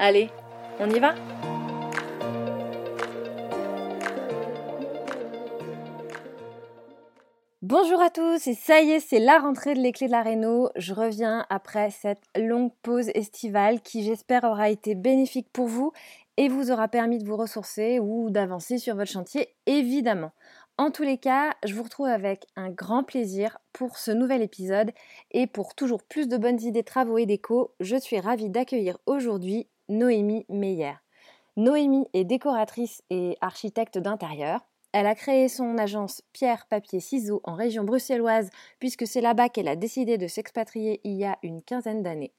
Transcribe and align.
Allez, 0.00 0.30
on 0.78 0.88
y 0.90 1.00
va 1.00 1.16
Bonjour 7.62 8.00
à 8.00 8.08
tous, 8.08 8.46
et 8.46 8.54
ça 8.54 8.80
y 8.80 8.92
est, 8.92 9.00
c'est 9.00 9.18
la 9.18 9.40
rentrée 9.40 9.74
de 9.74 9.80
les 9.80 9.90
clés 9.90 10.06
de 10.06 10.12
la 10.12 10.22
Réno. 10.22 10.70
Je 10.76 10.94
reviens 10.94 11.44
après 11.50 11.90
cette 11.90 12.22
longue 12.36 12.70
pause 12.82 13.10
estivale 13.14 13.80
qui 13.80 14.04
j'espère 14.04 14.44
aura 14.44 14.70
été 14.70 14.94
bénéfique 14.94 15.48
pour 15.52 15.66
vous 15.66 15.92
et 16.36 16.48
vous 16.48 16.70
aura 16.70 16.86
permis 16.86 17.18
de 17.18 17.26
vous 17.26 17.36
ressourcer 17.36 17.98
ou 17.98 18.30
d'avancer 18.30 18.78
sur 18.78 18.94
votre 18.94 19.10
chantier, 19.10 19.48
évidemment. 19.66 20.30
En 20.78 20.92
tous 20.92 21.02
les 21.02 21.18
cas, 21.18 21.56
je 21.66 21.74
vous 21.74 21.82
retrouve 21.82 22.06
avec 22.06 22.46
un 22.54 22.70
grand 22.70 23.02
plaisir 23.02 23.58
pour 23.72 23.98
ce 23.98 24.12
nouvel 24.12 24.42
épisode 24.42 24.92
et 25.32 25.48
pour 25.48 25.74
toujours 25.74 26.04
plus 26.04 26.28
de 26.28 26.36
bonnes 26.36 26.62
idées 26.62 26.84
travaux 26.84 27.18
et 27.18 27.26
déco, 27.26 27.74
je 27.80 27.96
suis 27.96 28.20
ravie 28.20 28.48
d'accueillir 28.48 28.96
aujourd'hui 29.04 29.66
Noémie 29.88 30.44
Meyer. 30.48 30.94
Noémie 31.56 32.06
est 32.12 32.24
décoratrice 32.24 33.02
et 33.10 33.36
architecte 33.40 33.98
d'intérieur. 33.98 34.66
Elle 34.92 35.06
a 35.06 35.14
créé 35.14 35.48
son 35.48 35.78
agence 35.78 36.22
Pierre 36.32 36.66
Papier 36.66 37.00
Ciseaux 37.00 37.40
en 37.44 37.54
région 37.54 37.84
bruxelloise 37.84 38.50
puisque 38.80 39.06
c'est 39.06 39.20
là-bas 39.20 39.48
qu'elle 39.48 39.68
a 39.68 39.76
décidé 39.76 40.18
de 40.18 40.26
s'expatrier 40.26 41.00
il 41.04 41.14
y 41.14 41.24
a 41.24 41.38
une 41.42 41.62
quinzaine 41.62 42.02
d'années. 42.02 42.32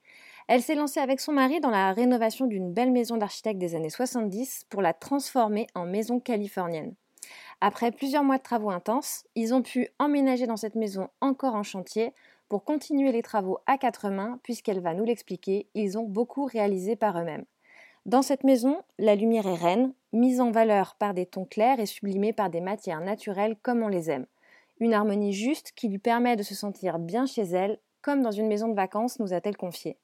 Elle 0.48 0.62
s'est 0.62 0.76
lancée 0.76 1.00
avec 1.00 1.20
son 1.20 1.32
mari 1.32 1.60
dans 1.60 1.70
la 1.70 1.92
rénovation 1.92 2.46
d'une 2.46 2.74
belle 2.74 2.92
maison 2.92 3.18
d'architecte 3.18 3.60
des 3.60 3.76
années 3.76 3.90
70 3.90 4.66
pour 4.70 4.82
la 4.82 4.94
transformer 4.94 5.68
en 5.76 5.86
maison 5.86 6.20
californienne. 6.20 6.96
Après 7.62 7.92
plusieurs 7.92 8.24
mois 8.24 8.38
de 8.38 8.44
travaux 8.44 8.72
intenses, 8.72 9.26
ils 9.36 9.54
ont 9.54 9.62
pu 9.62 9.90
emménager 10.00 10.48
dans 10.48 10.58
cette 10.58 10.76
maison 10.76 11.10
encore 11.20 11.56
en 11.56 11.64
chantier 11.64 12.14
pour 12.50 12.64
continuer 12.64 13.12
les 13.12 13.22
travaux 13.22 13.60
à 13.68 13.78
quatre 13.78 14.10
mains, 14.10 14.40
puisqu'elle 14.44 14.82
va 14.82 14.96
nous 14.96 15.06
l'expliquer, 15.06 15.68
ils 15.76 15.98
ont 15.98 16.04
beaucoup 16.04 16.46
réalisé 16.46 16.96
par 16.96 17.20
eux-mêmes. 17.20 17.46
Dans 18.06 18.24
cette 18.24 18.44
maison, 18.44 18.82
la 18.98 19.16
lumière 19.16 19.46
est 19.46 19.56
reine, 19.56 19.94
mise 20.14 20.42
en 20.42 20.50
valeur 20.50 20.96
par 20.96 21.14
des 21.14 21.28
tons 21.28 21.46
clairs 21.46 21.80
et 21.80 21.86
sublimée 21.86 22.34
par 22.34 22.50
des 22.50 22.62
matières 22.62 23.02
naturelles 23.02 23.56
comme 23.62 23.84
on 23.84 23.88
les 23.88 24.10
aime. 24.10 24.26
Une 24.80 24.94
harmonie 24.94 25.34
juste 25.34 25.74
qui 25.76 25.90
lui 25.90 26.00
permet 26.00 26.36
de 26.36 26.44
se 26.44 26.56
sentir 26.56 26.98
bien 26.98 27.26
chez 27.28 27.44
elle, 27.44 27.80
comme 28.02 28.24
dans 28.24 28.32
une 28.32 28.48
maison 28.48 28.68
de 28.68 28.76
vacances, 28.76 29.20
nous 29.20 29.34
a-t-elle 29.34 29.58
confié. 29.58 29.98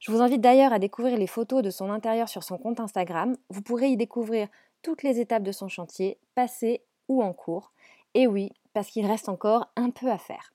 Je 0.00 0.12
vous 0.12 0.20
invite 0.20 0.40
d'ailleurs 0.40 0.72
à 0.72 0.78
découvrir 0.78 1.16
les 1.16 1.26
photos 1.26 1.62
de 1.62 1.70
son 1.70 1.90
intérieur 1.90 2.28
sur 2.28 2.42
son 2.42 2.58
compte 2.58 2.80
Instagram. 2.80 3.36
Vous 3.48 3.62
pourrez 3.62 3.88
y 3.88 3.96
découvrir 3.96 4.48
toutes 4.82 5.02
les 5.02 5.18
étapes 5.20 5.42
de 5.42 5.52
son 5.52 5.68
chantier, 5.68 6.18
passées 6.34 6.82
ou 7.08 7.22
en 7.22 7.32
cours. 7.32 7.72
Et 8.14 8.26
oui, 8.26 8.52
parce 8.74 8.88
qu'il 8.88 9.06
reste 9.06 9.28
encore 9.28 9.70
un 9.76 9.90
peu 9.90 10.10
à 10.10 10.18
faire. 10.18 10.52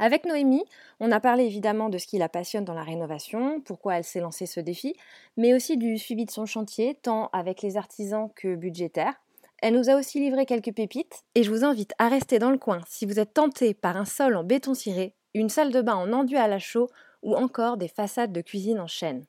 Avec 0.00 0.24
Noémie, 0.24 0.64
on 0.98 1.12
a 1.12 1.20
parlé 1.20 1.44
évidemment 1.44 1.88
de 1.88 1.98
ce 1.98 2.06
qui 2.06 2.18
la 2.18 2.28
passionne 2.28 2.64
dans 2.64 2.74
la 2.74 2.82
rénovation, 2.82 3.60
pourquoi 3.60 3.96
elle 3.96 4.04
s'est 4.04 4.20
lancée 4.20 4.46
ce 4.46 4.58
défi, 4.58 4.94
mais 5.36 5.54
aussi 5.54 5.76
du 5.76 5.98
suivi 5.98 6.24
de 6.24 6.32
son 6.32 6.46
chantier, 6.46 6.98
tant 7.00 7.30
avec 7.32 7.62
les 7.62 7.76
artisans 7.76 8.28
que 8.34 8.56
budgétaire. 8.56 9.14
Elle 9.62 9.74
nous 9.74 9.88
a 9.88 9.94
aussi 9.94 10.18
livré 10.18 10.46
quelques 10.46 10.74
pépites, 10.74 11.22
et 11.36 11.44
je 11.44 11.50
vous 11.50 11.64
invite 11.64 11.94
à 11.98 12.08
rester 12.08 12.40
dans 12.40 12.50
le 12.50 12.58
coin 12.58 12.80
si 12.88 13.06
vous 13.06 13.20
êtes 13.20 13.34
tenté 13.34 13.72
par 13.72 13.96
un 13.96 14.04
sol 14.04 14.36
en 14.36 14.42
béton 14.42 14.74
ciré, 14.74 15.14
une 15.32 15.48
salle 15.48 15.70
de 15.70 15.80
bain 15.80 15.94
en 15.94 16.12
enduit 16.12 16.38
à 16.38 16.48
la 16.48 16.58
chaux 16.58 16.90
ou 17.22 17.36
encore 17.36 17.76
des 17.76 17.88
façades 17.88 18.32
de 18.32 18.40
cuisine 18.40 18.80
en 18.80 18.88
chêne. 18.88 19.24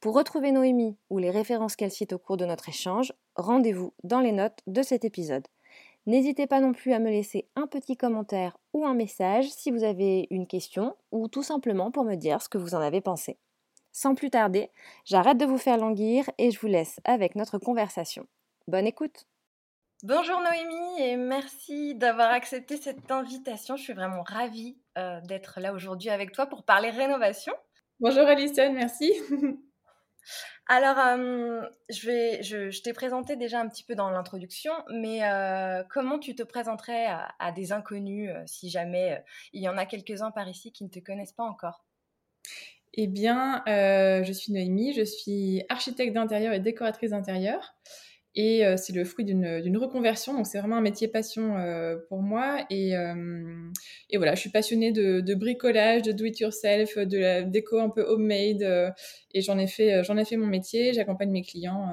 Pour 0.00 0.14
retrouver 0.14 0.50
Noémie 0.50 0.96
ou 1.10 1.18
les 1.18 1.30
références 1.30 1.76
qu'elle 1.76 1.90
cite 1.90 2.14
au 2.14 2.18
cours 2.18 2.38
de 2.38 2.46
notre 2.46 2.70
échange, 2.70 3.12
rendez-vous 3.36 3.92
dans 4.02 4.20
les 4.20 4.32
notes 4.32 4.60
de 4.66 4.82
cet 4.82 5.04
épisode. 5.04 5.46
N'hésitez 6.06 6.46
pas 6.46 6.60
non 6.60 6.72
plus 6.72 6.92
à 6.92 6.98
me 6.98 7.10
laisser 7.10 7.48
un 7.56 7.66
petit 7.66 7.96
commentaire 7.96 8.56
ou 8.72 8.86
un 8.86 8.94
message 8.94 9.48
si 9.50 9.70
vous 9.70 9.84
avez 9.84 10.26
une 10.30 10.46
question 10.46 10.96
ou 11.12 11.28
tout 11.28 11.42
simplement 11.42 11.90
pour 11.90 12.04
me 12.04 12.14
dire 12.14 12.40
ce 12.40 12.48
que 12.48 12.58
vous 12.58 12.74
en 12.74 12.80
avez 12.80 13.00
pensé. 13.00 13.38
Sans 13.92 14.14
plus 14.14 14.30
tarder, 14.30 14.70
j'arrête 15.04 15.38
de 15.38 15.44
vous 15.44 15.58
faire 15.58 15.76
languir 15.76 16.30
et 16.38 16.50
je 16.50 16.60
vous 16.60 16.68
laisse 16.68 17.00
avec 17.04 17.34
notre 17.34 17.58
conversation. 17.58 18.26
Bonne 18.66 18.86
écoute 18.86 19.26
Bonjour 20.02 20.40
Noémie 20.40 21.02
et 21.02 21.16
merci 21.16 21.94
d'avoir 21.94 22.30
accepté 22.30 22.78
cette 22.78 23.10
invitation. 23.10 23.76
Je 23.76 23.82
suis 23.82 23.92
vraiment 23.92 24.22
ravie 24.22 24.78
euh, 24.96 25.20
d'être 25.20 25.60
là 25.60 25.74
aujourd'hui 25.74 26.08
avec 26.08 26.32
toi 26.32 26.46
pour 26.46 26.62
parler 26.62 26.88
rénovation. 26.88 27.52
Bonjour 27.98 28.26
Alison, 28.26 28.72
merci. 28.72 29.12
Alors, 30.66 30.96
je, 31.88 32.06
vais, 32.06 32.72
t'ai 32.82 32.92
présenté 32.92 33.36
déjà 33.36 33.60
un 33.60 33.68
petit 33.68 33.82
peu 33.82 33.94
dans 33.94 34.10
l'introduction, 34.10 34.72
mais 34.92 35.20
comment 35.90 36.18
tu 36.18 36.34
te 36.34 36.42
présenterais 36.42 37.06
à, 37.38 37.52
des 37.52 37.72
inconnus 37.72 38.30
si 38.46 38.70
jamais 38.70 39.22
il 39.52 39.62
y 39.62 39.68
en 39.68 39.76
a 39.76 39.86
quelques-uns 39.86 40.30
par 40.30 40.48
ici 40.48 40.72
qui 40.72 40.84
ne 40.84 40.88
te 40.88 41.00
connaissent 41.00 41.32
pas 41.32 41.44
encore? 41.44 41.84
Eh 42.94 43.08
bien, 43.08 43.62
je 43.66 44.32
suis 44.32 44.52
Noémie, 44.52 44.92
je 44.92 45.04
suis 45.04 45.64
architecte 45.68 46.14
d'intérieur 46.14 46.52
et 46.52 46.60
décoratrice 46.60 47.10
d'intérieur. 47.10 47.74
Et 48.36 48.62
c'est 48.76 48.92
le 48.92 49.04
fruit 49.04 49.24
d'une 49.24 49.76
reconversion, 49.76 50.34
donc 50.34 50.46
c'est 50.46 50.58
vraiment 50.60 50.76
un 50.76 50.80
métier 50.80 51.08
passion 51.08 51.56
pour 52.08 52.22
moi. 52.22 52.64
Et, 52.70 52.92
et, 54.10 54.16
voilà, 54.16 54.34
je 54.34 54.40
suis 54.40 54.50
passionnée 54.50 54.92
de, 54.92 55.34
bricolage, 55.34 56.02
de 56.02 56.12
do-it-yourself, 56.12 56.96
de 56.96 57.18
la 57.18 57.42
déco 57.42 57.78
un 57.78 57.88
peu 57.88 58.02
homemade, 58.02 58.94
et 59.34 59.40
j'en 59.40 59.58
ai 59.58 59.66
fait, 59.66 60.02
ai 60.02 60.24
fait 60.24 60.36
mon 60.36 60.46
métier. 60.46 60.92
J'accompagne 60.92 61.30
mes 61.30 61.42
clients, 61.42 61.90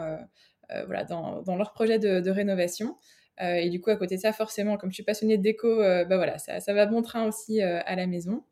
voilà, 0.86 1.06
dans, 1.06 1.42
dans 1.42 1.56
leurs 1.56 1.74
projets 1.74 1.98
de, 1.98 2.30
rénovation. 2.30 2.98
et 3.42 3.70
du 3.72 3.82
coup, 3.82 3.90
à 3.90 3.96
côté 3.96 4.18
de 4.18 4.22
ça, 4.22 4.32
forcément, 4.32 4.78
comme 4.78 4.92
je 4.92 4.96
suis 4.96 5.04
passionnée 5.04 5.38
de 5.38 5.44
déco, 5.44 5.78
bah 5.78 6.18
voilà, 6.18 6.38
ça 6.38 6.74
va 6.74 6.86
bon 6.86 7.02
train 7.02 7.28
aussi 7.28 7.62
à 7.62 7.96
la 7.96 8.06
maison. 8.06 8.44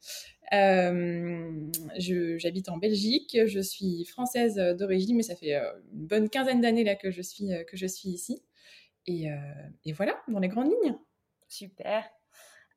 Euh, 0.53 1.71
j'habite 1.97 2.69
en 2.69 2.77
Belgique, 2.77 3.37
je 3.45 3.59
suis 3.59 4.05
française 4.05 4.55
d'origine, 4.77 5.17
mais 5.17 5.23
ça 5.23 5.35
fait 5.35 5.55
euh, 5.55 5.71
une 5.93 6.07
bonne 6.07 6.29
quinzaine 6.29 6.61
d'années 6.61 6.83
là 6.83 6.95
que 6.95 7.11
je 7.11 7.21
suis, 7.21 7.51
euh, 7.53 7.63
que 7.63 7.77
je 7.77 7.87
suis 7.87 8.09
ici. 8.09 8.43
Et, 9.07 9.27
et, 9.83 9.93
voilà, 9.93 10.19
dans 10.27 10.39
les 10.39 10.47
grandes 10.47 10.71
lignes. 10.71 10.95
Super. 11.47 12.09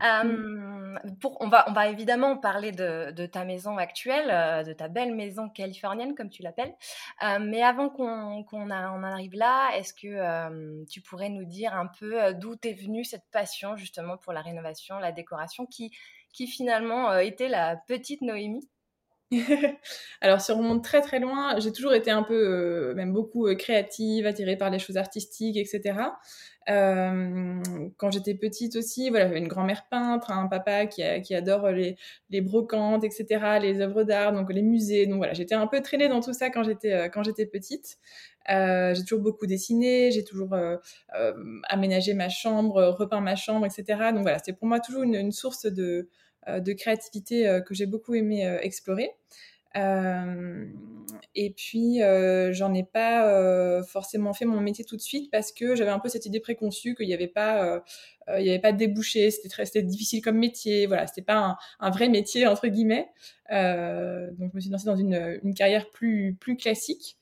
Mm. 0.02 0.98
pour, 1.22 1.40
on, 1.40 1.48
va, 1.48 1.64
on 1.70 1.72
va 1.72 1.88
évidemment 1.88 2.36
parler 2.36 2.70
de, 2.70 3.12
de 3.12 3.24
ta 3.24 3.46
maison 3.46 3.78
actuelle, 3.78 4.64
de 4.66 4.74
ta 4.74 4.88
belle 4.88 5.14
maison 5.14 5.48
californienne, 5.48 6.14
comme 6.14 6.28
tu 6.28 6.42
l'appelles. 6.42 6.74
mais 7.40 7.62
avant 7.62 7.88
qu'on 7.88 8.44
en 8.44 9.02
arrive 9.02 9.36
là, 9.36 9.70
est-ce 9.78 9.94
que 9.94 10.84
tu 10.84 11.00
pourrais 11.00 11.30
nous 11.30 11.46
dire 11.46 11.72
un 11.72 11.86
peu 11.86 12.34
d'où 12.34 12.56
est 12.62 12.74
venue 12.74 13.04
cette 13.04 13.30
passion 13.32 13.74
justement 13.76 14.18
pour 14.18 14.34
la 14.34 14.42
rénovation, 14.42 14.98
la 14.98 15.12
décoration, 15.12 15.64
qui, 15.64 15.90
qui 16.32 16.46
finalement 16.46 17.10
euh, 17.10 17.18
était 17.20 17.48
la 17.48 17.76
petite 17.76 18.22
Noémie 18.22 18.68
Alors, 20.22 20.40
si 20.40 20.50
on 20.52 20.58
remonte 20.58 20.82
très 20.82 21.02
très 21.02 21.20
loin, 21.20 21.58
j'ai 21.58 21.72
toujours 21.72 21.92
été 21.92 22.10
un 22.10 22.22
peu, 22.22 22.34
euh, 22.34 22.94
même 22.94 23.12
beaucoup 23.12 23.46
euh, 23.46 23.54
créative, 23.54 24.26
attirée 24.26 24.56
par 24.56 24.70
les 24.70 24.78
choses 24.78 24.96
artistiques, 24.96 25.56
etc. 25.56 25.98
quand 26.66 28.10
j'étais 28.10 28.34
petite 28.34 28.76
aussi, 28.76 29.08
voilà, 29.10 29.26
j'avais 29.26 29.38
une 29.38 29.48
grand-mère 29.48 29.86
peintre, 29.90 30.30
un 30.30 30.48
papa 30.48 30.86
qui, 30.86 31.02
adore 31.02 31.70
les, 31.70 31.96
brocantes, 32.40 33.04
etc., 33.04 33.58
les 33.60 33.80
œuvres 33.80 34.02
d'art, 34.02 34.32
donc 34.32 34.52
les 34.52 34.62
musées. 34.62 35.06
Donc 35.06 35.16
voilà, 35.16 35.32
j'étais 35.32 35.54
un 35.54 35.66
peu 35.66 35.80
traînée 35.80 36.08
dans 36.08 36.20
tout 36.20 36.34
ça 36.34 36.50
quand 36.50 36.64
j'étais 36.64 37.08
quand 37.10 37.22
j'étais 37.22 37.46
petite. 37.46 37.96
j'ai 38.48 39.02
toujours 39.02 39.22
beaucoup 39.22 39.46
dessiné, 39.46 40.10
j'ai 40.10 40.24
toujours 40.24 40.54
aménagé 41.68 42.12
ma 42.12 42.28
chambre, 42.28 42.82
repeint 42.98 43.20
ma 43.20 43.36
chambre, 43.36 43.64
etc. 43.64 44.10
Donc 44.12 44.22
voilà, 44.22 44.38
c'était 44.38 44.52
pour 44.52 44.68
moi 44.68 44.78
toujours 44.80 45.04
une 45.04 45.32
source 45.32 45.64
de, 45.64 45.82
euh, 45.82 46.08
de 46.60 46.72
créativité 46.72 47.48
euh, 47.48 47.60
que 47.60 47.74
j'ai 47.74 47.86
beaucoup 47.86 48.14
aimé 48.14 48.46
euh, 48.46 48.58
explorer. 48.60 49.10
et 51.34 51.50
puis, 51.56 52.02
euh, 52.02 52.52
j'en 52.52 52.74
ai 52.74 52.84
pas 52.84 53.28
euh, 53.28 53.82
forcément 53.84 54.32
fait 54.32 54.44
mon 54.44 54.60
métier 54.60 54.84
tout 54.84 54.96
de 54.96 55.00
suite 55.00 55.30
parce 55.30 55.52
que 55.52 55.76
j'avais 55.76 55.90
un 55.90 55.98
peu 55.98 56.08
cette 56.08 56.26
idée 56.26 56.40
préconçue 56.40 56.94
qu'il 56.94 57.06
n'y 57.06 57.14
avait 57.14 57.28
pas, 57.28 57.64
euh, 57.64 57.80
il 58.40 58.46
y 58.46 58.50
avait 58.50 58.58
pas 58.58 58.72
de 58.72 58.78
débouché, 58.78 59.30
c'était 59.30 59.82
difficile 59.82 60.22
comme 60.22 60.38
métier, 60.38 60.86
voilà, 60.86 61.06
c'était 61.06 61.22
pas 61.22 61.58
un, 61.80 61.90
vrai 61.90 62.08
métier 62.08 62.46
entre 62.46 62.68
guillemets. 62.68 63.08
donc, 63.50 64.50
je 64.52 64.56
me 64.56 64.60
suis 64.60 64.70
lancée 64.70 64.86
dans 64.86 64.96
une, 64.96 65.38
une 65.42 65.54
carrière 65.54 65.90
plus, 65.90 66.36
plus 66.40 66.56
classique. 66.56 67.16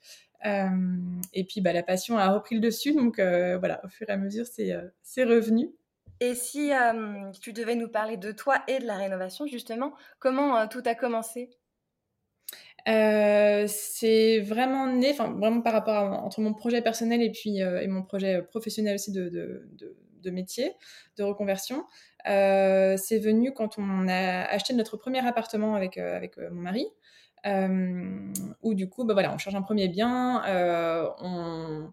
et 0.44 1.44
puis, 1.44 1.60
bah, 1.60 1.72
la 1.72 1.82
passion 1.82 2.16
a 2.18 2.32
repris 2.32 2.54
le 2.56 2.60
dessus, 2.60 2.92
donc 2.92 3.16
voilà, 3.18 3.80
au 3.84 3.88
fur 3.88 4.08
et 4.08 4.12
à 4.12 4.16
mesure, 4.16 4.46
c'est 4.46 5.24
revenu. 5.24 5.70
Et 6.20 6.34
si 6.34 6.70
tu 7.40 7.52
devais 7.52 7.74
nous 7.74 7.88
parler 7.88 8.16
de 8.16 8.32
toi 8.32 8.62
et 8.68 8.78
de 8.78 8.86
la 8.86 8.96
rénovation, 8.96 9.46
justement, 9.46 9.92
comment 10.18 10.66
tout 10.68 10.82
a 10.84 10.94
commencé? 10.94 11.50
Euh, 12.88 13.64
c'est 13.66 14.38
vraiment 14.40 14.86
né, 14.86 15.10
enfin 15.10 15.32
vraiment 15.32 15.60
par 15.60 15.72
rapport 15.72 16.24
entre 16.24 16.40
mon 16.40 16.54
projet 16.54 16.82
personnel 16.82 17.20
et 17.20 17.32
puis 17.32 17.58
et 17.58 17.86
mon 17.88 18.02
projet 18.02 18.42
professionnel 18.42 18.94
aussi 18.94 19.10
de, 19.10 19.28
de, 19.28 19.68
de, 20.22 20.30
métier, 20.30 20.72
de 21.16 21.24
reconversion. 21.24 21.84
Euh, 22.28 22.96
c'est 22.96 23.18
venu 23.18 23.52
quand 23.52 23.78
on 23.78 24.08
a 24.08 24.42
acheté 24.44 24.72
notre 24.74 24.96
premier 24.96 25.26
appartement 25.26 25.74
avec 25.74 25.98
avec 25.98 26.36
mon 26.38 26.62
mari. 26.62 26.86
où 28.62 28.74
du 28.74 28.88
coup, 28.88 29.04
bah 29.04 29.14
voilà, 29.14 29.32
on 29.34 29.38
cherche 29.38 29.56
un 29.56 29.62
premier 29.62 29.88
bien, 29.88 30.42
on, 31.20 31.90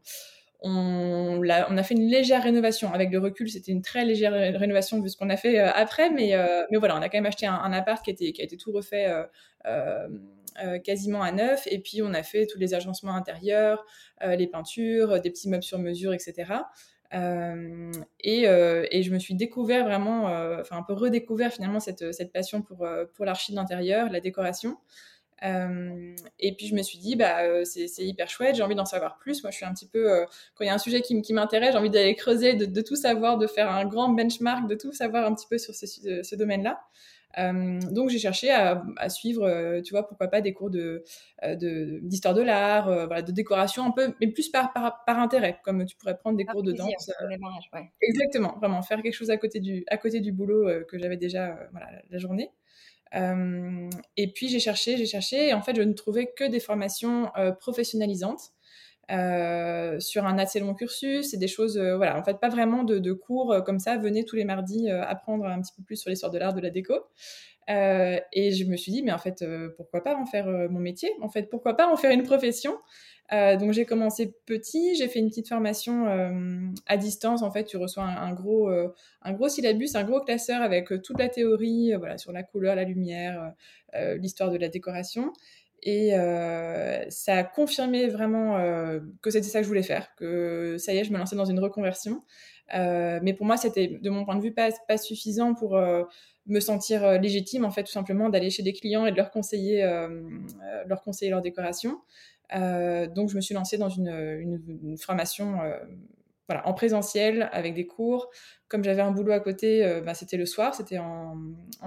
on, 0.63 1.44
a, 1.50 1.83
fait 1.83 1.94
une 1.94 2.07
légère 2.07 2.44
rénovation. 2.44 2.94
Avec 2.94 3.12
le 3.12 3.19
recul, 3.19 3.50
c'était 3.50 3.71
une 3.71 3.81
très 3.81 4.06
légère 4.06 4.31
rénovation 4.31 5.01
vu 5.01 5.10
ce 5.10 5.18
qu'on 5.18 5.30
a 5.30 5.38
fait 5.38 5.60
après, 5.60 6.10
mais, 6.10 6.33
mais 6.71 6.77
voilà, 6.77 6.95
on 6.95 7.01
a 7.01 7.10
quand 7.10 7.18
même 7.18 7.25
acheté 7.25 7.45
un, 7.45 7.74
appart 7.74 8.04
qui, 8.04 8.12
a 8.12 8.44
été 8.44 8.57
tout 8.57 8.71
refait 8.71 9.07
euh, 10.62 10.77
quasiment 10.77 11.24
à 11.24 11.31
neuf. 11.31 11.68
Et 11.68 11.80
puis, 11.80 12.01
on 12.04 12.13
a 12.13 12.21
fait 12.21 12.45
tous 12.45 12.60
les 12.60 12.74
agencements 12.75 13.15
intérieurs, 13.15 13.83
euh, 14.24 14.36
les 14.36 14.48
peintures, 14.48 15.19
des 15.19 15.31
petits 15.31 15.50
meubles 15.50 15.63
sur 15.63 15.80
mesure, 15.80 16.13
etc. 16.13 16.54
Euh, 17.15 17.92
et, 18.19 18.44
je 18.44 19.12
me 19.12 19.18
suis 19.18 19.33
découvert 19.33 19.86
vraiment, 19.86 20.25
enfin 20.60 20.77
un 20.77 20.83
peu 20.83 20.94
redécouvert 20.94 21.51
finalement 21.51 21.80
cette, 21.80 22.13
cette 22.13 22.31
passion 22.31 22.62
pour, 22.62 22.88
pour 23.13 23.25
l'archi 23.25 23.54
d'intérieur, 23.54 24.12
la 24.12 24.19
décoration. 24.19 24.77
Et 25.44 26.56
puis 26.56 26.68
je 26.68 26.75
me 26.75 26.81
suis 26.81 26.98
dit, 26.98 27.16
bah, 27.16 27.66
c'est 27.66 27.88
hyper 28.00 28.30
chouette, 28.30 28.56
j'ai 28.56 28.63
envie 28.63 28.75
d'en 28.75 28.86
savoir 28.86 29.18
plus. 29.18 29.44
Moi, 29.44 29.51
je 29.51 29.57
suis 29.57 29.66
un 29.66 29.74
petit 29.74 29.88
peu, 29.88 30.25
quand 30.56 30.63
il 30.63 30.68
y 30.68 30.69
a 30.69 30.74
un 30.74 30.78
sujet 30.78 31.01
qui, 31.01 31.22
qui 31.22 31.34
m'intéresse, 31.34 31.72
j'ai 31.74 31.78
envie 31.78 31.90
d'aller 31.90 32.16
creuser, 32.16 32.54
de, 32.54 32.66
de, 32.66 32.81
tout 32.81 32.95
savoir, 32.95 33.38
de 33.38 33.48
faire 33.48 33.69
un 33.69 33.86
grand 33.86 34.10
benchmark, 34.10 34.68
de 34.68 34.75
tout 34.75 34.94
savoir 34.94 35.25
un 35.25 35.34
petit 35.36 35.48
peu 35.50 35.57
sur 35.57 35.75
ce, 35.75 35.86
ce 35.86 36.36
domaine-là. 36.36 36.80
Euh, 37.40 37.80
donc 37.92 38.10
j'ai 38.10 38.19
cherché 38.19 38.51
à, 38.51 39.10
suivre, 39.10 39.44
euh, 39.44 39.81
tu 39.81 39.92
vois, 39.92 40.07
pourquoi 40.07 40.28
pas 40.28 40.42
des 40.42 40.54
cours 40.54 40.69
de 40.69 41.04
euh, 41.44 42.00
d'histoire 42.01 42.34
de, 42.34 42.42
l'art, 42.42 42.86
voilà, 42.86 43.22
de 43.22 43.31
décoration 43.31 43.86
un 43.86 43.92
peu, 43.92 44.13
mais 44.22 44.28
plus 44.28 44.50
par, 44.50 44.72
par, 44.74 45.19
intérêt, 45.19 45.60
comme 45.63 45.86
tu 45.86 45.96
pourrais 45.96 46.18
prendre 46.18 46.38
des 46.38 46.46
cours 46.46 46.63
de 46.63 46.72
danse. 46.72 47.10
Exactement, 48.01 48.56
vraiment 48.60 48.81
faire 48.81 49.01
quelque 49.01 49.16
chose 49.16 49.31
à 49.31 49.38
côté 49.38 49.60
du 49.60 49.84
à 49.88 49.98
côté 49.98 50.19
du 50.19 50.31
boulot 50.31 50.68
que 50.88 50.98
j'avais 51.00 51.18
déjà 51.18 51.57
voilà, 51.72 51.88
la 52.10 52.18
journée. 52.18 52.51
Et 53.13 54.27
puis 54.33 54.48
j'ai 54.50 54.60
cherché, 54.60 54.98
j'ai 54.98 55.06
cherché, 55.06 55.50
et 55.50 55.54
en 55.54 55.62
fait 55.62 55.75
je 55.75 55.81
ne 55.81 55.94
trouvais 55.94 56.31
que 56.36 56.45
des 56.45 56.60
formations 56.60 57.31
professionnalisantes. 57.60 58.54
Euh, 59.12 60.00
sur 60.00 60.25
un 60.25 60.38
assez 60.38 60.62
long 60.62 60.74
cursus 60.74 61.33
et 61.33 61.38
des 61.38 61.50
choses, 61.50 61.77
euh, 61.77 61.98
voilà, 61.98 62.18
en 62.18 62.24
fait, 62.24 62.39
pas 62.39 62.48
vraiment 62.48 62.83
de, 62.83 63.12
cours 63.12 63.51
euh, 63.51 63.62
comme 63.62 63.80
ça. 63.80 63.98
Venez 63.98 64.24
tous 64.24 64.38
les 64.38 64.45
mardis 64.45 64.89
apprendre 64.89 65.45
un 65.45 65.62
petit 65.62 65.74
peu 65.75 65.83
plus 65.83 65.98
sur 65.98 66.10
l'histoire 66.10 66.31
de 66.31 66.38
l'art, 66.38 66.54
de 66.54 66.62
la 66.62 66.69
déco. 66.69 66.94
et 67.68 68.51
je 68.51 68.65
me 68.65 68.77
suis 68.77 68.92
dit, 68.92 69.04
mais 69.04 69.12
en 69.12 69.18
fait, 69.18 69.44
pourquoi 69.75 70.04
pas 70.04 70.15
en 70.15 70.25
faire 70.25 70.48
mon 70.69 70.80
métier? 70.80 71.12
En 71.21 71.30
fait, 71.30 71.50
pourquoi 71.50 71.75
pas 71.75 71.88
en 71.88 71.98
faire 71.98 72.12
une 72.12 72.24
profession? 72.24 72.77
Donc 73.31 73.72
j'ai 73.72 73.86
commencé 73.86 74.34
petit, 74.46 74.96
j'ai 74.96 75.08
fait 75.08 75.20
une 75.20 75.30
petite 75.30 75.50
formation 75.50 76.06
à 76.86 76.98
distance. 76.98 77.42
En 77.42 77.52
fait, 77.52 77.64
tu 77.64 77.78
reçois 77.78 78.04
un, 78.04 78.34
gros, 78.34 78.70
un 78.70 79.34
gros 79.34 79.50
syllabus, 79.50 79.96
un 79.96 80.04
gros 80.04 80.22
classeur 80.22 80.62
avec 80.62 80.90
toute 81.02 81.18
la 81.18 81.30
théorie, 81.30 81.94
voilà, 81.98 82.20
sur 82.20 82.31
la 82.31 82.44
couleur, 82.44 82.75
la 82.75 82.84
lumière, 82.84 83.54
l'histoire 84.20 84.52
de 84.52 84.58
la 84.58 84.70
décoration. 84.70 85.34
Et 85.86 86.16
euh, 86.18 87.04
ça 87.10 87.36
a 87.36 87.44
confirmé 87.44 88.08
vraiment 88.08 88.58
euh, 88.58 89.02
que 89.22 89.30
c'était 89.30 89.48
ça 89.48 89.60
que 89.60 89.64
je 89.64 89.68
voulais 89.68 89.84
faire, 89.84 90.16
que 90.16 90.78
ça 90.78 90.94
y 90.94 90.98
est, 90.98 91.04
je 91.04 91.12
me 91.12 91.18
lançais 91.18 91.36
dans 91.36 91.44
une 91.46 91.60
reconversion. 91.60 92.24
Euh, 92.74 93.20
mais 93.22 93.34
pour 93.34 93.46
moi, 93.46 93.58
c'était, 93.58 94.00
de 94.02 94.10
mon 94.10 94.24
point 94.24 94.38
de 94.38 94.42
vue, 94.42 94.54
pas, 94.54 94.72
suffisant 94.98 95.54
pour 95.54 95.78
me 96.46 96.60
sentir 96.62 97.20
légitime, 97.20 97.66
en 97.66 97.72
fait, 97.72 97.84
tout 97.84 97.92
simplement, 97.92 98.30
d'aller 98.30 98.50
chez 98.50 98.64
des 98.64 98.72
clients 98.72 99.06
et 99.06 99.12
de 99.12 99.18
leur, 99.18 99.30
conseiller 99.31 99.81
leur 101.30 101.42
décoration. 101.42 102.00
Donc, 102.53 103.29
je 103.29 103.35
me 103.35 103.41
suis 103.41 103.53
lancée 103.53 103.77
dans 103.77 103.89
une, 103.89 104.09
une, 104.09 104.97
formation 104.97 105.59
voilà, 106.47 106.67
en 106.67 106.73
présentiel, 106.73 107.50
avec 107.51 107.73
des 107.73 107.88
cours. 107.88 108.29
Comme 108.67 108.83
j'avais 108.83 109.01
un 109.01 109.11
boulot 109.11 109.31
à 109.31 109.39
côté, 109.39 110.01
bah, 110.05 110.13
c'était 110.13 110.38
le 110.38 110.45
soir, 110.45 110.75
c'était 110.75 110.97
en, 110.97 111.35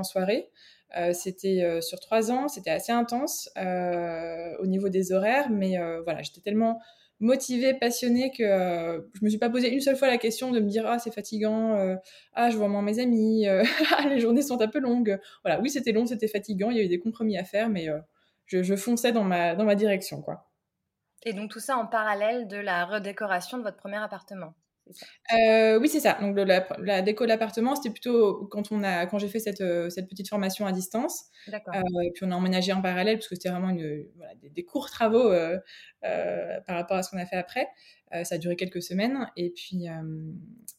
soirée. 0.02 0.50
Euh, 0.96 1.12
c'était 1.12 1.62
euh, 1.62 1.80
sur 1.80 1.98
trois 2.00 2.30
ans, 2.30 2.48
c'était 2.48 2.70
assez 2.70 2.92
intense 2.92 3.50
euh, 3.58 4.56
au 4.60 4.66
niveau 4.66 4.88
des 4.88 5.12
horaires, 5.12 5.50
mais 5.50 5.76
voilà, 6.04 6.22
j'étais 6.22 6.40
tellement 6.40 6.80
motivée, 7.18 7.74
passionnée 7.74 8.30
que 8.30 8.44
je 9.14 9.24
me 9.24 9.28
suis 9.30 9.38
pas 9.38 9.48
posé 9.48 9.70
une 9.70 9.80
seule 9.80 9.96
fois 9.96 10.06
la 10.06 10.18
question 10.18 10.52
de 10.52 10.60
me 10.60 10.68
dire 10.68 10.86
ah 10.86 10.98
c'est 10.98 11.12
fatigant, 11.12 11.96
ah 12.34 12.50
je 12.50 12.56
vois 12.56 12.68
moins 12.68 12.82
mes 12.82 12.98
amis, 12.98 13.46
ah, 13.48 14.08
les 14.08 14.20
journées 14.20 14.42
sont 14.42 14.60
un 14.60 14.68
peu 14.68 14.78
longues. 14.80 15.18
Voilà, 15.44 15.60
oui 15.60 15.70
c'était 15.70 15.92
long, 15.92 16.06
c'était 16.06 16.28
fatigant, 16.28 16.70
il 16.70 16.76
y 16.76 16.80
a 16.80 16.84
eu 16.84 16.88
des 16.88 16.98
compromis 16.98 17.38
à 17.38 17.44
faire, 17.44 17.68
mais 17.68 17.88
je, 18.46 18.62
je, 18.62 18.76
fonçais 18.76 19.12
dans 19.12 19.24
ma 19.24 19.54
dans 19.54 19.64
ma 19.64 19.74
direction 19.74 20.20
quoi. 20.22 20.45
Et 21.22 21.32
donc 21.32 21.50
tout 21.50 21.60
ça 21.60 21.76
en 21.76 21.86
parallèle 21.86 22.46
de 22.46 22.56
la 22.56 22.84
redécoration 22.84 23.58
de 23.58 23.62
votre 23.62 23.76
premier 23.76 23.96
appartement. 23.96 24.54
Euh, 25.34 25.78
oui, 25.78 25.88
c'est 25.88 26.00
ça. 26.00 26.18
Donc, 26.20 26.36
la, 26.36 27.02
déco 27.02 27.24
de 27.24 27.28
l'appartement, 27.28 27.74
c'était 27.74 27.90
plutôt 27.90 28.46
quand, 28.46 28.70
on 28.70 28.82
a, 28.82 29.06
quand 29.06 29.18
j'ai 29.18 29.28
fait 29.28 29.40
cette, 29.40 29.60
euh, 29.60 29.90
cette, 29.90 30.08
petite 30.08 30.28
formation 30.28 30.66
à 30.66 30.72
distance. 30.72 31.24
D'accord. 31.48 31.74
Euh, 31.74 32.02
et 32.04 32.12
puis, 32.12 32.24
on 32.24 32.30
a 32.30 32.36
emménagé 32.36 32.72
en 32.72 32.82
parallèle 32.82 33.16
parce 33.16 33.28
que 33.28 33.34
c'était 33.34 33.48
vraiment 33.48 33.70
une, 33.70 34.06
voilà, 34.16 34.32
des, 34.34 34.64
courts 34.64 34.90
travaux 34.90 35.32
par 36.02 36.76
rapport 36.76 36.96
à 36.96 37.02
ce 37.02 37.10
qu'on 37.10 37.18
a 37.18 37.26
fait 37.26 37.36
après. 37.36 37.66
ça 38.12 38.36
a 38.36 38.38
duré 38.38 38.56
quelques 38.56 38.82
semaines. 38.82 39.30
Et 39.36 39.50
puis, 39.50 39.86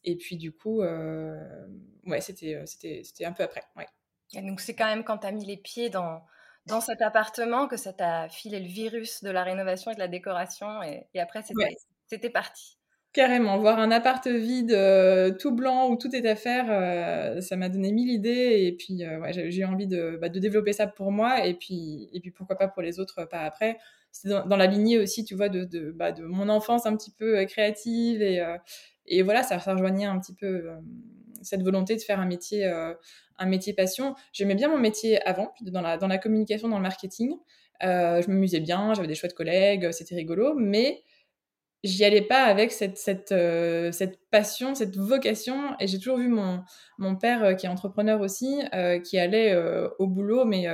et 0.03 0.15
puis 0.15 0.37
du 0.37 0.51
coup, 0.51 0.81
ouais, 0.81 2.21
c'était, 2.21 2.61
c'était, 2.65 3.01
c'était 3.03 3.25
un 3.25 3.33
peu 3.33 3.43
après. 3.43 3.63
Ouais. 3.75 3.87
Et 4.33 4.41
donc, 4.41 4.61
c'est 4.61 4.75
quand 4.75 4.87
même 4.87 5.03
quand 5.03 5.19
tu 5.19 5.27
as 5.27 5.31
mis 5.31 5.45
les 5.45 5.57
pieds 5.57 5.89
dans, 5.89 6.21
dans 6.67 6.81
cet 6.81 7.01
appartement 7.01 7.67
que 7.67 7.77
ça 7.77 7.93
t'a 7.93 8.29
filé 8.29 8.59
le 8.59 8.67
virus 8.67 9.23
de 9.23 9.29
la 9.29 9.43
rénovation 9.43 9.91
et 9.91 9.95
de 9.95 9.99
la 9.99 10.07
décoration. 10.07 10.83
Et, 10.83 11.07
et 11.13 11.19
après, 11.19 11.41
c'était, 12.09 12.29
parti. 12.29 12.77
Carrément, 13.13 13.57
voir 13.57 13.79
un 13.79 13.89
appart 13.89 14.27
vide, 14.27 14.73
euh, 14.73 15.31
tout 15.31 15.55
blanc, 15.55 15.89
où 15.89 15.95
tout 15.95 16.13
est 16.15 16.27
à 16.27 16.35
faire, 16.35 16.65
euh, 16.69 17.41
ça 17.41 17.55
m'a 17.55 17.69
donné 17.69 17.91
mille 17.91 18.11
idées. 18.11 18.63
Et 18.65 18.73
puis, 18.73 19.03
euh, 19.03 19.19
ouais, 19.19 19.33
j'ai 19.33 19.61
eu 19.61 19.65
envie 19.65 19.87
de, 19.87 20.17
bah, 20.21 20.29
de, 20.29 20.39
développer 20.39 20.73
ça 20.73 20.87
pour 20.87 21.11
moi. 21.11 21.45
Et 21.45 21.53
puis, 21.53 22.09
et 22.13 22.19
puis 22.19 22.31
pourquoi 22.31 22.57
pas 22.57 22.67
pour 22.67 22.81
les 22.81 22.99
autres 22.99 23.25
par 23.25 23.43
après. 23.43 23.77
C'est 24.11 24.29
dans, 24.29 24.57
la 24.57 24.67
lignée 24.67 24.99
aussi, 24.99 25.23
tu 25.23 25.35
vois, 25.35 25.49
de, 25.49 25.63
de, 25.63 25.91
bah, 25.91 26.11
de, 26.11 26.23
mon 26.23 26.49
enfance 26.49 26.85
un 26.85 26.95
petit 26.95 27.11
peu 27.11 27.43
créative. 27.45 28.21
Et, 28.21 28.43
et 29.05 29.21
voilà, 29.21 29.43
ça, 29.43 29.59
ça, 29.59 29.73
rejoignait 29.73 30.05
un 30.05 30.19
petit 30.19 30.33
peu 30.33 30.69
cette 31.41 31.61
volonté 31.61 31.95
de 31.95 32.01
faire 32.01 32.19
un 32.19 32.25
métier, 32.25 32.67
un 33.37 33.45
métier 33.45 33.73
passion. 33.73 34.15
J'aimais 34.33 34.55
bien 34.55 34.69
mon 34.69 34.79
métier 34.79 35.21
avant, 35.27 35.53
dans 35.61 35.81
la, 35.81 35.97
dans 35.97 36.07
la 36.07 36.17
communication, 36.17 36.67
dans 36.69 36.77
le 36.77 36.83
marketing. 36.83 37.35
je 37.81 38.27
m'amusais 38.27 38.59
bien, 38.59 38.93
j'avais 38.93 39.07
des 39.07 39.15
chouettes 39.15 39.35
collègues, 39.35 39.91
c'était 39.91 40.15
rigolo. 40.15 40.53
Mais 40.55 41.03
j'y 41.83 42.03
allais 42.03 42.21
pas 42.21 42.43
avec 42.43 42.71
cette, 42.71 42.97
cette, 42.97 43.31
euh, 43.31 43.91
cette 43.91 44.19
passion, 44.29 44.75
cette 44.75 44.95
vocation. 44.97 45.75
Et 45.79 45.87
j'ai 45.87 45.97
toujours 45.97 46.17
vu 46.17 46.27
mon, 46.27 46.61
mon 46.97 47.15
père, 47.15 47.43
euh, 47.43 47.53
qui 47.53 47.65
est 47.65 47.69
entrepreneur 47.69 48.21
aussi, 48.21 48.61
euh, 48.73 48.99
qui 48.99 49.17
allait 49.17 49.55
au 49.99 50.07
boulot, 50.07 50.45
mais 50.45 50.67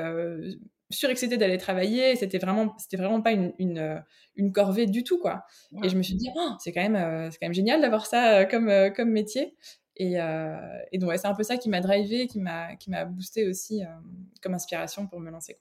surexcité 0.90 1.38
d'aller 1.38 1.58
travailler. 1.58 2.16
C'était 2.16 2.38
vraiment, 2.38 2.76
c'était 2.78 2.98
vraiment 2.98 3.22
pas 3.22 3.32
une, 3.32 3.54
une, 3.58 4.04
une, 4.36 4.52
corvée 4.52 4.86
du 4.86 5.04
tout, 5.04 5.20
quoi. 5.20 5.44
Et 5.84 5.90
je 5.90 5.98
me 5.98 6.04
suis 6.04 6.16
dit, 6.16 6.30
oh, 6.36 6.52
c'est 6.60 6.72
quand 6.72 6.88
même, 6.88 7.32
c'est 7.32 7.38
quand 7.40 7.48
même 7.48 7.54
génial 7.54 7.82
d'avoir 7.82 8.06
ça 8.06 8.46
comme, 8.46 8.72
comme 8.96 9.10
métier. 9.10 9.56
Et, 9.98 10.16
et 10.92 10.98
donc, 10.98 11.10
ouais, 11.10 11.18
c'est 11.18 11.28
un 11.28 11.36
peu 11.36 11.44
ça 11.44 11.58
qui 11.58 11.70
m'a 11.70 11.80
drivé, 11.80 12.28
qui 12.28 12.40
m'a, 12.40 12.76
qui 12.76 12.90
boosté 12.90 13.48
aussi 13.48 13.84
comme 14.42 14.54
inspiration 14.54 15.08
pour 15.08 15.20
me 15.20 15.30
lancer. 15.30 15.58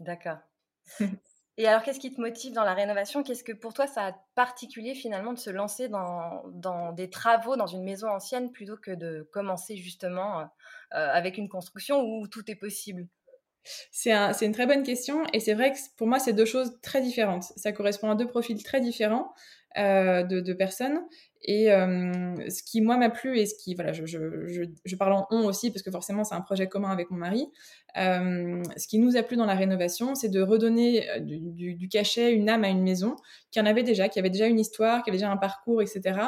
D'accord. 0.00 0.38
Et 1.58 1.66
alors, 1.66 1.82
qu'est-ce 1.82 2.00
qui 2.00 2.12
te 2.14 2.20
motive 2.20 2.52
dans 2.52 2.64
la 2.64 2.74
rénovation? 2.74 3.22
Qu'est-ce 3.22 3.42
que 3.42 3.52
pour 3.52 3.72
toi, 3.72 3.86
ça 3.86 4.08
a 4.08 4.12
particulier 4.34 4.94
finalement 4.94 5.32
de 5.32 5.38
se 5.38 5.48
lancer 5.48 5.88
dans, 5.88 6.42
dans, 6.48 6.92
des 6.92 7.08
travaux 7.08 7.56
dans 7.56 7.66
une 7.66 7.82
maison 7.82 8.08
ancienne 8.08 8.52
plutôt 8.52 8.76
que 8.76 8.90
de 8.90 9.26
commencer 9.32 9.76
justement 9.76 10.40
euh, 10.40 10.44
euh, 10.94 11.08
avec 11.12 11.38
une 11.38 11.48
construction 11.48 12.02
où 12.02 12.28
tout 12.28 12.50
est 12.50 12.56
possible? 12.56 13.08
C'est 13.90 14.12
un, 14.12 14.32
une 14.32 14.52
très 14.52 14.66
bonne 14.66 14.82
question 14.82 15.22
et 15.32 15.40
c'est 15.40 15.54
vrai 15.54 15.72
que 15.72 15.78
pour 15.96 16.06
moi, 16.06 16.18
c'est 16.18 16.32
deux 16.32 16.44
choses 16.44 16.78
très 16.82 17.00
différentes. 17.00 17.44
Ça 17.56 17.72
correspond 17.72 18.10
à 18.10 18.14
deux 18.14 18.26
profils 18.26 18.62
très 18.62 18.80
différents 18.80 19.32
euh, 19.78 20.22
de, 20.22 20.52
personnes. 20.54 21.00
Et 21.42 21.66
ce 21.66 22.62
qui, 22.62 22.80
moi, 22.80 22.96
m'a 22.96 23.10
plu 23.10 23.38
et 23.38 23.46
ce 23.46 23.54
qui, 23.54 23.74
voilà, 23.74 23.92
je, 23.92 24.06
je, 24.06 24.16
je, 24.84 24.96
parle 24.96 25.12
en 25.12 25.26
on 25.30 25.44
aussi 25.44 25.70
parce 25.70 25.82
que 25.82 25.90
forcément, 25.90 26.24
c'est 26.24 26.34
un 26.34 26.40
projet 26.40 26.66
commun 26.66 26.90
avec 26.90 27.10
mon 27.10 27.18
mari. 27.18 27.46
ce 27.94 28.88
qui 28.88 28.98
nous 28.98 29.16
a 29.16 29.22
plu 29.22 29.36
dans 29.36 29.46
la 29.46 29.54
rénovation, 29.54 30.14
c'est 30.14 30.30
de 30.30 30.40
redonner 30.40 31.06
du, 31.20 31.74
du, 31.74 31.88
cachet, 31.88 32.32
une 32.32 32.48
âme 32.48 32.64
à 32.64 32.68
une 32.68 32.82
maison 32.82 33.16
qui 33.52 33.60
en 33.60 33.66
avait 33.66 33.82
déjà, 33.82 34.08
qui 34.08 34.18
avait 34.18 34.30
déjà 34.30 34.46
une 34.46 34.58
histoire, 34.58 35.02
qui 35.02 35.10
avait 35.10 35.18
déjà 35.18 35.30
un 35.30 35.36
parcours, 35.36 35.82
etc. 35.82 36.20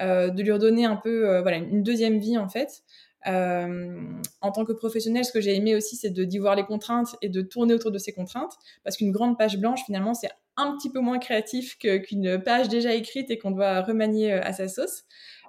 de 0.00 0.42
lui 0.42 0.52
redonner 0.52 0.86
un 0.86 0.96
peu, 0.96 1.40
voilà, 1.42 1.58
une 1.58 1.82
deuxième 1.82 2.18
vie 2.18 2.38
en 2.38 2.48
fait. 2.48 2.82
Euh, 3.26 4.00
en 4.40 4.52
tant 4.52 4.64
que 4.64 4.72
professionnel, 4.72 5.24
ce 5.24 5.32
que 5.32 5.40
j'ai 5.40 5.56
aimé 5.56 5.74
aussi, 5.74 5.96
c'est 5.96 6.10
d'y 6.10 6.38
voir 6.38 6.54
les 6.54 6.64
contraintes 6.64 7.16
et 7.22 7.28
de 7.28 7.42
tourner 7.42 7.74
autour 7.74 7.90
de 7.90 7.98
ces 7.98 8.12
contraintes, 8.12 8.54
parce 8.84 8.96
qu'une 8.96 9.10
grande 9.10 9.36
page 9.36 9.58
blanche, 9.58 9.80
finalement, 9.84 10.14
c'est 10.14 10.30
un 10.56 10.76
petit 10.76 10.90
peu 10.90 11.00
moins 11.00 11.18
créatif 11.18 11.76
qu'une 11.78 12.42
page 12.42 12.68
déjà 12.68 12.94
écrite 12.94 13.30
et 13.30 13.38
qu'on 13.38 13.50
doit 13.50 13.82
remanier 13.82 14.32
euh, 14.32 14.40
à 14.42 14.52
sa 14.52 14.68
sauce. 14.68 15.04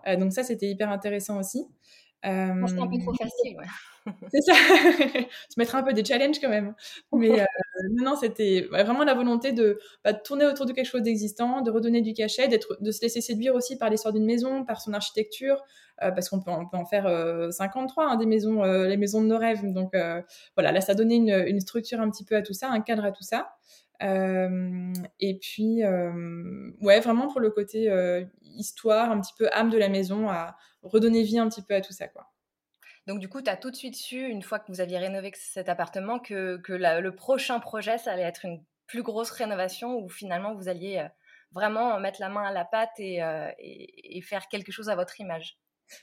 Euh, 0.07 0.15
donc 0.15 0.33
ça, 0.33 0.43
c'était 0.43 0.69
hyper 0.69 0.89
intéressant 0.89 1.39
aussi. 1.39 1.65
C'est 2.23 2.79
un 2.79 2.87
peu 2.87 2.99
trop 2.99 3.13
facile, 3.13 3.57
ouais. 3.57 3.65
c'est 4.31 4.41
ça, 4.41 4.53
se 5.49 5.59
mettre 5.59 5.75
un 5.75 5.83
peu 5.83 5.93
des 5.93 6.03
challenges 6.03 6.39
quand 6.39 6.49
même. 6.49 6.73
Mais 7.11 7.41
euh, 7.41 7.45
non, 7.91 8.15
c'était 8.15 8.67
vraiment 8.71 9.03
la 9.03 9.13
volonté 9.13 9.51
de, 9.51 9.79
bah, 10.03 10.13
de, 10.13 10.19
tourner 10.19 10.45
autour 10.45 10.65
de 10.65 10.73
quelque 10.73 10.87
chose 10.87 11.01
d'existant, 11.01 11.61
de 11.61 11.71
redonner 11.71 12.01
du 12.01 12.13
cachet, 12.13 12.47
de 12.47 12.91
se 12.91 13.01
laisser 13.01 13.21
séduire 13.21 13.55
aussi 13.55 13.77
par 13.77 13.89
l'histoire 13.89 14.13
d'une 14.13 14.25
maison, 14.25 14.65
par 14.65 14.81
son 14.81 14.93
architecture, 14.93 15.61
euh, 16.03 16.11
parce 16.11 16.29
qu'on 16.29 16.41
peut, 16.41 16.51
on 16.51 16.67
peut 16.67 16.77
en 16.77 16.85
faire 16.85 17.05
53 17.51 18.03
euh, 18.03 18.07
hein, 18.09 18.15
des 18.17 18.25
maisons, 18.25 18.63
les 18.63 18.97
maisons 18.97 19.21
de 19.21 19.27
nos 19.27 19.37
rêves. 19.37 19.61
Donc 19.73 19.93
voilà, 20.55 20.71
là, 20.71 20.81
ça 20.81 20.93
donnait 20.93 21.17
une, 21.17 21.45
une, 21.47 21.59
structure 21.59 21.99
un 21.99 22.09
petit 22.09 22.23
peu 22.23 22.35
à 22.35 22.41
tout 22.41 22.53
ça, 22.53 22.69
un 22.69 22.81
cadre 22.81 23.05
à 23.05 23.11
tout 23.11 23.23
ça. 23.23 23.49
Et 24.01 25.39
puis, 25.39 25.83
ouais, 26.81 26.99
vraiment 26.99 27.27
pour 27.27 27.39
le 27.39 27.49
côté 27.49 27.91
histoire, 28.41 29.11
un 29.11 29.21
petit 29.21 29.33
peu 29.37 29.49
âme 29.51 29.69
de 29.69 29.77
la 29.77 29.89
maison, 29.89 30.29
à 30.29 30.57
redonner 30.83 31.23
vie 31.23 31.39
un 31.39 31.49
petit 31.49 31.61
peu 31.61 31.75
à 31.75 31.81
tout 31.81 31.93
ça, 31.93 32.07
quoi. 32.07 32.31
Donc, 33.07 33.19
du 33.19 33.29
coup, 33.29 33.41
tu 33.41 33.49
as 33.49 33.55
tout 33.55 33.71
de 33.71 33.75
suite 33.75 33.95
su, 33.95 34.19
une 34.19 34.41
fois 34.41 34.59
que 34.59 34.69
vous 34.69 34.81
aviez 34.81 34.97
rénové 34.97 35.31
cet 35.35 35.69
appartement, 35.69 36.19
que, 36.19 36.61
le 36.67 37.15
prochain 37.15 37.59
projet, 37.59 37.97
ça 37.97 38.11
allait 38.11 38.23
être 38.23 38.45
une 38.45 38.63
plus 38.85 39.03
grosse 39.03 39.31
rénovation 39.31 39.97
où 39.97 40.09
finalement 40.09 40.55
vous 40.55 40.69
alliez 40.69 41.07
vraiment 41.51 41.99
mettre 41.99 42.19
la 42.21 42.29
main 42.29 42.43
à 42.43 42.51
la 42.51 42.65
pâte 42.65 42.99
et, 42.99 44.21
faire 44.21 44.47
quelque 44.49 44.71
chose 44.71 44.89
à 44.89 44.95
votre 44.95 45.19
image? 45.19 45.57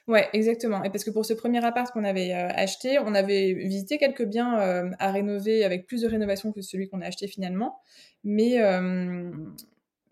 Ouais, 0.09 0.29
exactement. 0.33 0.83
Et 0.85 0.91
parce 0.91 1.05
que 1.05 1.11
pour 1.11 1.27
ce 1.27 1.35
premier 1.35 1.65
appart 1.65 1.93
qu'on 1.93 2.05
avait 2.05 2.33
euh, 2.33 2.49
acheté, 2.49 2.99
on 2.99 3.15
avait 3.15 3.53
visité 3.53 3.99
quelques 3.99 4.25
biens 4.25 4.93
à 4.99 5.13
rénover 5.13 5.65
avec 5.65 5.87
plus 5.87 6.03
de 6.03 6.09
rénovation 6.09 6.53
que 6.53 6.63
celui 6.63 6.89
qu'on 6.89 7.01
a 7.01 7.07
acheté 7.07 7.27
finalement. 7.27 7.81
Mais 8.23 8.59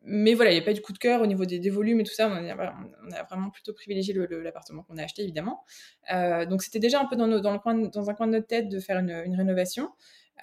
mais 0.05 0.35
voilà, 0.35 0.51
il 0.51 0.55
n'y 0.55 0.61
a 0.61 0.65
pas 0.65 0.73
eu 0.73 0.75
de 0.75 0.81
coup 0.81 0.93
de 0.93 0.99
cœur 0.99 1.21
au 1.21 1.27
niveau 1.27 1.45
des, 1.45 1.71
volumes 1.71 2.01
et 2.01 2.05
tout 2.05 2.13
ça. 2.13 2.29
On 2.29 2.33
a, 2.33 3.23
vraiment 3.25 3.51
plutôt 3.51 3.73
privilégié 3.73 4.15
l'appartement 4.15 4.83
qu'on 4.83 4.99
a 4.99 5.05
acheté, 5.05 5.23
évidemment. 5.23 5.65
Euh, 6.13 6.45
donc, 6.45 6.63
c'était 6.63 6.81
déjà 6.81 7.01
un 7.01 7.07
peu 7.07 7.17
dans, 7.17 7.27
le 7.27 7.59
coin, 7.59 7.75
dans 7.75 8.11
un 8.11 8.15
coin 8.15 8.27
de 8.27 8.33
notre 8.33 8.47
tête 8.47 8.69
de 8.69 8.81
faire 8.81 8.99
une, 8.99 9.37
rénovation. 9.37 9.91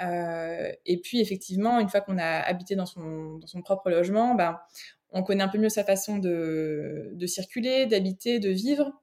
Euh, 0.01 0.71
et 0.85 0.97
puis, 1.01 1.19
effectivement, 1.19 1.79
une 1.79 1.89
fois 1.89 1.99
qu'on 2.01 2.17
a 2.17 2.39
habité 2.39 2.75
dans 2.75 2.85
son, 2.85 3.39
propre 3.63 3.89
logement, 3.89 4.33
bah, 4.33 4.65
on 5.11 5.23
connaît 5.23 5.43
un 5.43 5.49
peu 5.49 5.57
mieux 5.57 5.69
sa 5.69 5.83
façon 5.83 6.17
de 6.19 7.25
circuler, 7.25 7.85
d'habiter, 7.85 8.39
de 8.39 8.49
vivre. 8.49 8.93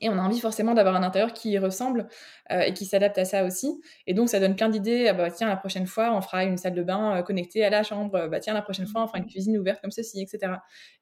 Et 0.00 0.08
on 0.08 0.18
a 0.18 0.22
envie 0.22 0.40
forcément 0.40 0.72
d'avoir 0.72 0.94
un 0.96 1.02
intérieur 1.02 1.32
qui 1.32 1.58
ressemble 1.58 2.08
euh, 2.50 2.60
et 2.60 2.72
qui 2.72 2.86
s'adapte 2.86 3.18
à 3.18 3.24
ça 3.24 3.44
aussi. 3.44 3.80
Et 4.06 4.14
donc, 4.14 4.28
ça 4.28 4.40
donne 4.40 4.56
plein 4.56 4.68
d'idées. 4.68 5.08
Ah 5.08 5.12
bah, 5.12 5.30
tiens, 5.30 5.48
la 5.48 5.56
prochaine 5.56 5.86
fois, 5.86 6.14
on 6.14 6.20
fera 6.22 6.44
une 6.44 6.56
salle 6.56 6.74
de 6.74 6.82
bain 6.82 7.18
euh, 7.18 7.22
connectée 7.22 7.64
à 7.64 7.70
la 7.70 7.82
chambre. 7.82 8.28
Bah, 8.28 8.40
tiens, 8.40 8.54
la 8.54 8.62
prochaine 8.62 8.86
fois, 8.86 9.02
on 9.02 9.06
fera 9.06 9.18
une 9.18 9.26
cuisine 9.26 9.58
ouverte 9.58 9.80
comme 9.80 9.90
ceci, 9.90 10.22
etc. 10.22 10.54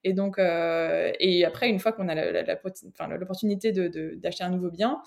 Et 0.04 0.14
donc, 0.14 0.38
euh, 0.38 1.12
et 1.20 1.44
après, 1.44 1.68
une 1.68 1.78
fois 1.78 1.92
qu'on 1.92 2.08
a 2.08 2.14
l'opportunité 3.16 3.72
d'acheter 3.72 4.44
un 4.44 4.50
nouveau 4.50 4.70
bien, 4.70 5.00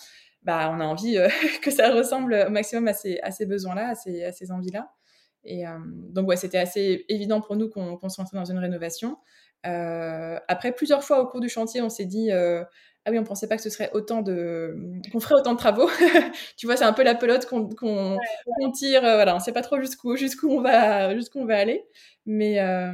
bah, 0.43 0.71
on 0.73 0.79
a 0.79 0.85
envie 0.85 1.17
que 1.61 1.71
ça 1.71 1.91
ressemble 1.91 2.45
au 2.47 2.49
maximum 2.49 2.87
à 2.87 2.93
ces, 2.93 3.19
à 3.21 3.31
ces 3.31 3.45
besoins-là, 3.45 3.89
à 3.89 3.95
ces, 3.95 4.23
à 4.23 4.31
ces 4.31 4.51
envies-là. 4.51 4.91
Et 5.43 5.63
donc, 5.87 6.27
ouais, 6.27 6.35
c'était 6.35 6.59
assez 6.59 7.03
évident 7.09 7.41
pour 7.41 7.55
nous 7.55 7.67
qu'on 7.67 7.97
qu 7.97 8.09
se 8.09 8.35
dans 8.35 8.45
une 8.45 8.59
rénovation. 8.59 9.17
après, 9.63 10.71
plusieurs 10.71 11.03
fois 11.03 11.19
au 11.19 11.25
cours 11.25 11.39
du 11.39 11.49
chantier, 11.49 11.81
on 11.81 11.89
s'est 11.89 12.05
dit 12.05 12.29
ah 13.05 13.09
oui, 13.11 13.17
on 13.17 13.23
pensait 13.23 13.47
pas 13.47 13.57
que 13.57 13.63
ce 13.63 13.71
serait 13.71 13.89
autant 13.93 14.21
de, 14.21 14.75
qu'on 15.11 15.19
ferait 15.19 15.33
autant 15.33 15.53
de 15.53 15.57
travaux. 15.57 15.89
tu 16.55 16.67
vois, 16.67 16.77
c'est 16.77 16.83
un 16.83 16.93
peu 16.93 17.03
la 17.03 17.15
pelote 17.15 17.47
qu'on 17.47 18.19
tire. 18.73 19.03
Euh, 19.03 19.15
voilà, 19.15 19.35
on 19.35 19.39
sait 19.39 19.53
pas 19.53 19.63
trop 19.63 19.79
jusqu'où 19.79 20.15
jusqu'où 20.15 20.49
on 20.49 20.61
va 20.61 21.15
jusqu'où 21.15 21.39
on 21.39 21.45
va 21.45 21.57
aller. 21.57 21.83
Mais 22.27 22.59
euh, 22.59 22.91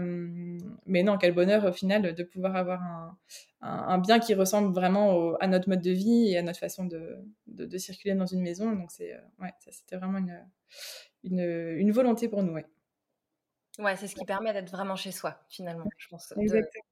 mais 0.85 1.03
non, 1.03 1.17
quel 1.17 1.33
bonheur 1.33 1.65
au 1.65 1.73
final 1.73 2.13
de 2.13 2.23
pouvoir 2.23 2.55
avoir 2.55 2.81
un, 2.81 3.17
un, 3.61 3.97
bien 3.97 4.19
qui 4.19 4.33
ressemble 4.33 4.73
vraiment 4.73 5.35
à 5.35 5.47
notre 5.47 5.67
mode 5.67 5.81
de 5.81 5.91
vie 5.91 6.31
et 6.31 6.37
à 6.37 6.41
notre 6.41 6.59
façon 6.59 6.85
de, 6.85 7.17
de, 7.47 7.77
circuler 7.77 8.15
dans 8.15 8.25
une 8.25 8.41
maison. 8.41 8.71
Donc 8.71 8.91
c'est 8.91 9.13
euh, 9.13 9.19
ouais, 9.41 9.51
c'était 9.69 9.97
vraiment 9.97 10.19
une, 10.19 10.41
une, 11.25 11.41
une 11.77 11.91
volonté 11.91 12.29
pour 12.29 12.43
nous. 12.43 12.53
Ouais. 12.53 12.65
Ouais, 13.79 13.97
c'est 13.97 14.07
ce 14.07 14.15
qui 14.15 14.25
permet 14.25 14.53
d'être 14.53 14.71
vraiment 14.71 14.95
chez 14.95 15.11
soi, 15.11 15.37
finalement, 15.49 15.85
je 15.97 16.07
pense. 16.07 16.33
Exactement 16.37 16.86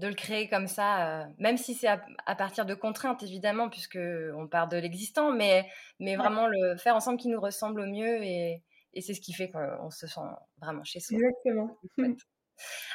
de 0.00 0.08
le 0.08 0.14
créer 0.14 0.48
comme 0.48 0.66
ça, 0.66 1.22
euh, 1.22 1.24
même 1.38 1.56
si 1.56 1.74
c'est 1.74 1.88
à, 1.88 2.34
partir 2.34 2.66
de 2.66 2.74
contraintes, 2.74 3.22
évidemment, 3.22 3.68
puisque 3.68 3.98
on 4.34 4.48
part 4.48 4.68
de 4.68 4.76
l'existant, 4.76 5.30
mais, 5.30 5.68
mais 6.00 6.16
vraiment 6.16 6.46
le 6.46 6.76
faire 6.76 6.96
ensemble 6.96 7.18
qui 7.18 7.28
nous 7.28 7.40
ressemble 7.40 7.80
au 7.80 7.86
mieux 7.86 8.22
et, 8.22 8.62
c'est 9.00 9.14
ce 9.14 9.20
qui 9.20 9.32
fait 9.32 9.50
qu'on 9.50 9.90
se 9.90 10.08
sent 10.08 10.20
vraiment 10.60 10.82
chez 10.82 10.98
soi. 10.98 11.16
Exactement. 11.16 11.78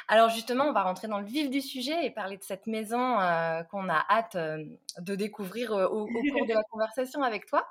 Alors 0.08 0.28
justement, 0.28 0.64
on 0.64 0.72
va 0.72 0.82
rentrer 0.82 1.08
dans 1.08 1.18
le 1.18 1.24
vif 1.24 1.50
du 1.50 1.62
sujet 1.62 2.04
et 2.04 2.10
parler 2.10 2.36
de 2.36 2.42
cette 2.42 2.66
maison 2.66 3.18
euh, 3.18 3.62
qu'on 3.64 3.88
a 3.88 4.04
hâte 4.10 4.36
euh, 4.36 4.62
de 4.98 5.14
découvrir 5.14 5.70
au, 5.70 6.02
au, 6.02 6.06
cours 6.06 6.46
de 6.46 6.52
la 6.52 6.62
conversation 6.70 7.22
avec 7.22 7.46
toi. 7.46 7.66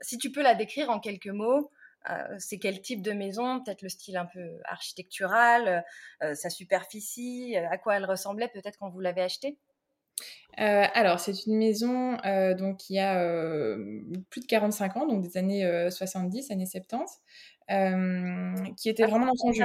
si 0.00 0.18
tu 0.18 0.32
peux 0.32 0.42
la 0.42 0.54
décrire 0.54 0.90
en 0.90 1.00
quelques 1.00 1.26
mots, 1.28 1.70
c'est 2.38 2.58
quel 2.58 2.80
type 2.80 3.02
de 3.02 3.12
maison, 3.12 3.62
peut-être 3.62 3.82
le 3.82 3.88
style 3.88 4.16
un 4.16 4.26
peu 4.26 4.60
architectural, 4.64 5.84
euh, 6.22 6.34
sa 6.34 6.50
superficie, 6.50 7.56
euh, 7.56 7.68
à 7.70 7.78
quoi 7.78 7.96
elle 7.96 8.04
ressemblait 8.04 8.48
peut-être 8.48 8.78
quand 8.78 8.90
vous 8.90 9.00
l'avez 9.00 9.22
achetée? 9.22 9.58
Alors, 10.56 11.18
c'est 11.18 11.46
une 11.46 11.56
maison 11.56 12.16
donc, 12.56 12.76
qui 12.76 13.00
a 13.00 13.76
plus 14.30 14.40
de 14.40 14.46
45 14.46 14.96
ans, 14.96 15.06
donc 15.06 15.22
des 15.22 15.36
années 15.36 15.90
70, 15.90 16.52
années 16.52 16.66
70, 16.66 17.20
qui 18.76 18.88
était 18.88 19.02
ah, 19.02 19.06
vraiment 19.08 19.26
dans 19.26 19.34
son 19.34 19.52
jeu. 19.52 19.64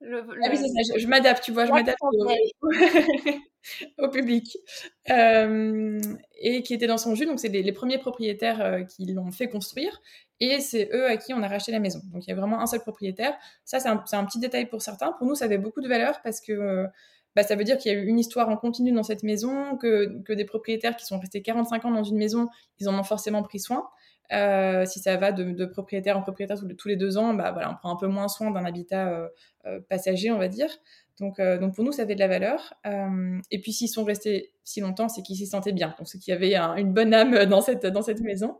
Le, 0.00 0.24
Ah 0.42 0.48
oui, 0.50 0.56
c'est 0.56 0.68
ça, 0.68 0.98
je, 0.98 1.06
m'adapte, 1.06 1.42
tu 1.42 1.52
vois, 1.52 1.66
je 1.66 1.72
m'adapte 1.72 1.98
au, 3.98 4.08
public. 4.08 4.56
et 5.06 6.62
qui 6.62 6.74
était 6.74 6.86
dans 6.86 6.98
son 6.98 7.14
jus, 7.14 7.26
donc 7.26 7.40
c'est 7.40 7.48
les, 7.48 7.62
les, 7.62 7.72
premiers 7.72 7.98
propriétaires 7.98 8.86
qui 8.88 9.06
l'ont 9.06 9.32
fait 9.32 9.48
construire 9.48 10.00
et 10.40 10.60
c'est 10.60 10.88
eux 10.92 11.06
à 11.06 11.16
qui 11.16 11.34
on 11.34 11.42
a 11.42 11.48
racheté 11.48 11.72
la 11.72 11.80
maison. 11.80 12.00
Donc 12.12 12.26
il 12.26 12.30
y 12.30 12.32
a 12.32 12.36
vraiment 12.36 12.60
un 12.60 12.66
seul 12.66 12.80
propriétaire. 12.80 13.34
Ça, 13.64 13.80
c'est 13.80 13.88
un, 13.88 14.02
un, 14.12 14.24
petit 14.24 14.38
détail 14.38 14.66
pour 14.66 14.82
certains. 14.82 15.12
Pour 15.12 15.26
nous, 15.26 15.34
ça 15.34 15.46
avait 15.46 15.58
beaucoup 15.58 15.80
de 15.80 15.88
valeur 15.88 16.20
parce 16.22 16.40
que 16.40 16.86
bah, 17.38 17.44
ça 17.44 17.54
veut 17.54 17.64
dire 17.64 17.78
qu'il 17.78 17.92
y 17.92 17.94
a 17.94 17.98
eu 17.98 18.06
une 18.06 18.18
histoire 18.18 18.48
en 18.48 18.56
continu 18.56 18.90
dans 18.90 19.04
cette 19.04 19.22
maison, 19.22 19.76
que, 19.76 20.20
que, 20.22 20.32
des 20.32 20.44
propriétaires 20.44 20.96
qui 20.96 21.06
sont 21.06 21.20
restés 21.20 21.40
45 21.40 21.84
ans 21.84 21.90
dans 21.92 22.02
une 22.02 22.16
maison, 22.16 22.48
ils 22.80 22.88
en 22.88 22.98
ont 22.98 23.04
forcément 23.04 23.44
pris 23.44 23.60
soin. 23.60 23.88
Euh, 24.32 24.84
si 24.84 24.98
ça 25.00 25.16
va 25.16 25.32
de, 25.32 25.44
de, 25.52 25.64
propriétaire 25.64 26.18
en 26.18 26.22
propriétaire 26.22 26.58
tous 26.76 26.88
les 26.88 26.96
deux 26.96 27.16
ans, 27.16 27.32
bah, 27.34 27.52
voilà, 27.52 27.70
on 27.70 27.76
prend 27.76 27.92
un 27.92 27.96
peu 27.96 28.08
moins 28.08 28.28
soin 28.28 28.50
d'un 28.50 28.64
habitat 28.64 29.08
euh, 29.08 29.28
euh, 29.66 29.80
passager, 29.88 30.30
on 30.30 30.38
va 30.38 30.48
dire. 30.48 30.68
Donc, 31.18 31.40
donc 31.40 31.74
pour 31.74 31.82
nous, 31.82 31.90
ça 31.90 32.02
avait 32.02 32.14
de 32.14 32.20
la 32.20 32.28
valeur. 32.28 32.74
et 33.50 33.60
puis 33.60 33.72
s'ils 33.72 33.88
sont 33.88 34.04
restés 34.04 34.52
si 34.62 34.80
longtemps, 34.80 35.08
c'est 35.08 35.22
qu'ils 35.22 35.36
s'y 35.36 35.46
sentaient 35.48 35.72
bien. 35.72 35.94
Donc 35.98 36.06
c'est 36.06 36.18
qu'il 36.18 36.32
y 36.32 36.36
avait 36.36 36.54
une 36.80 36.92
bonne 36.92 37.12
âme 37.12 37.44
dans 37.46 37.60
cette, 37.60 37.86
dans 37.86 38.02
cette 38.02 38.20
maison. 38.20 38.58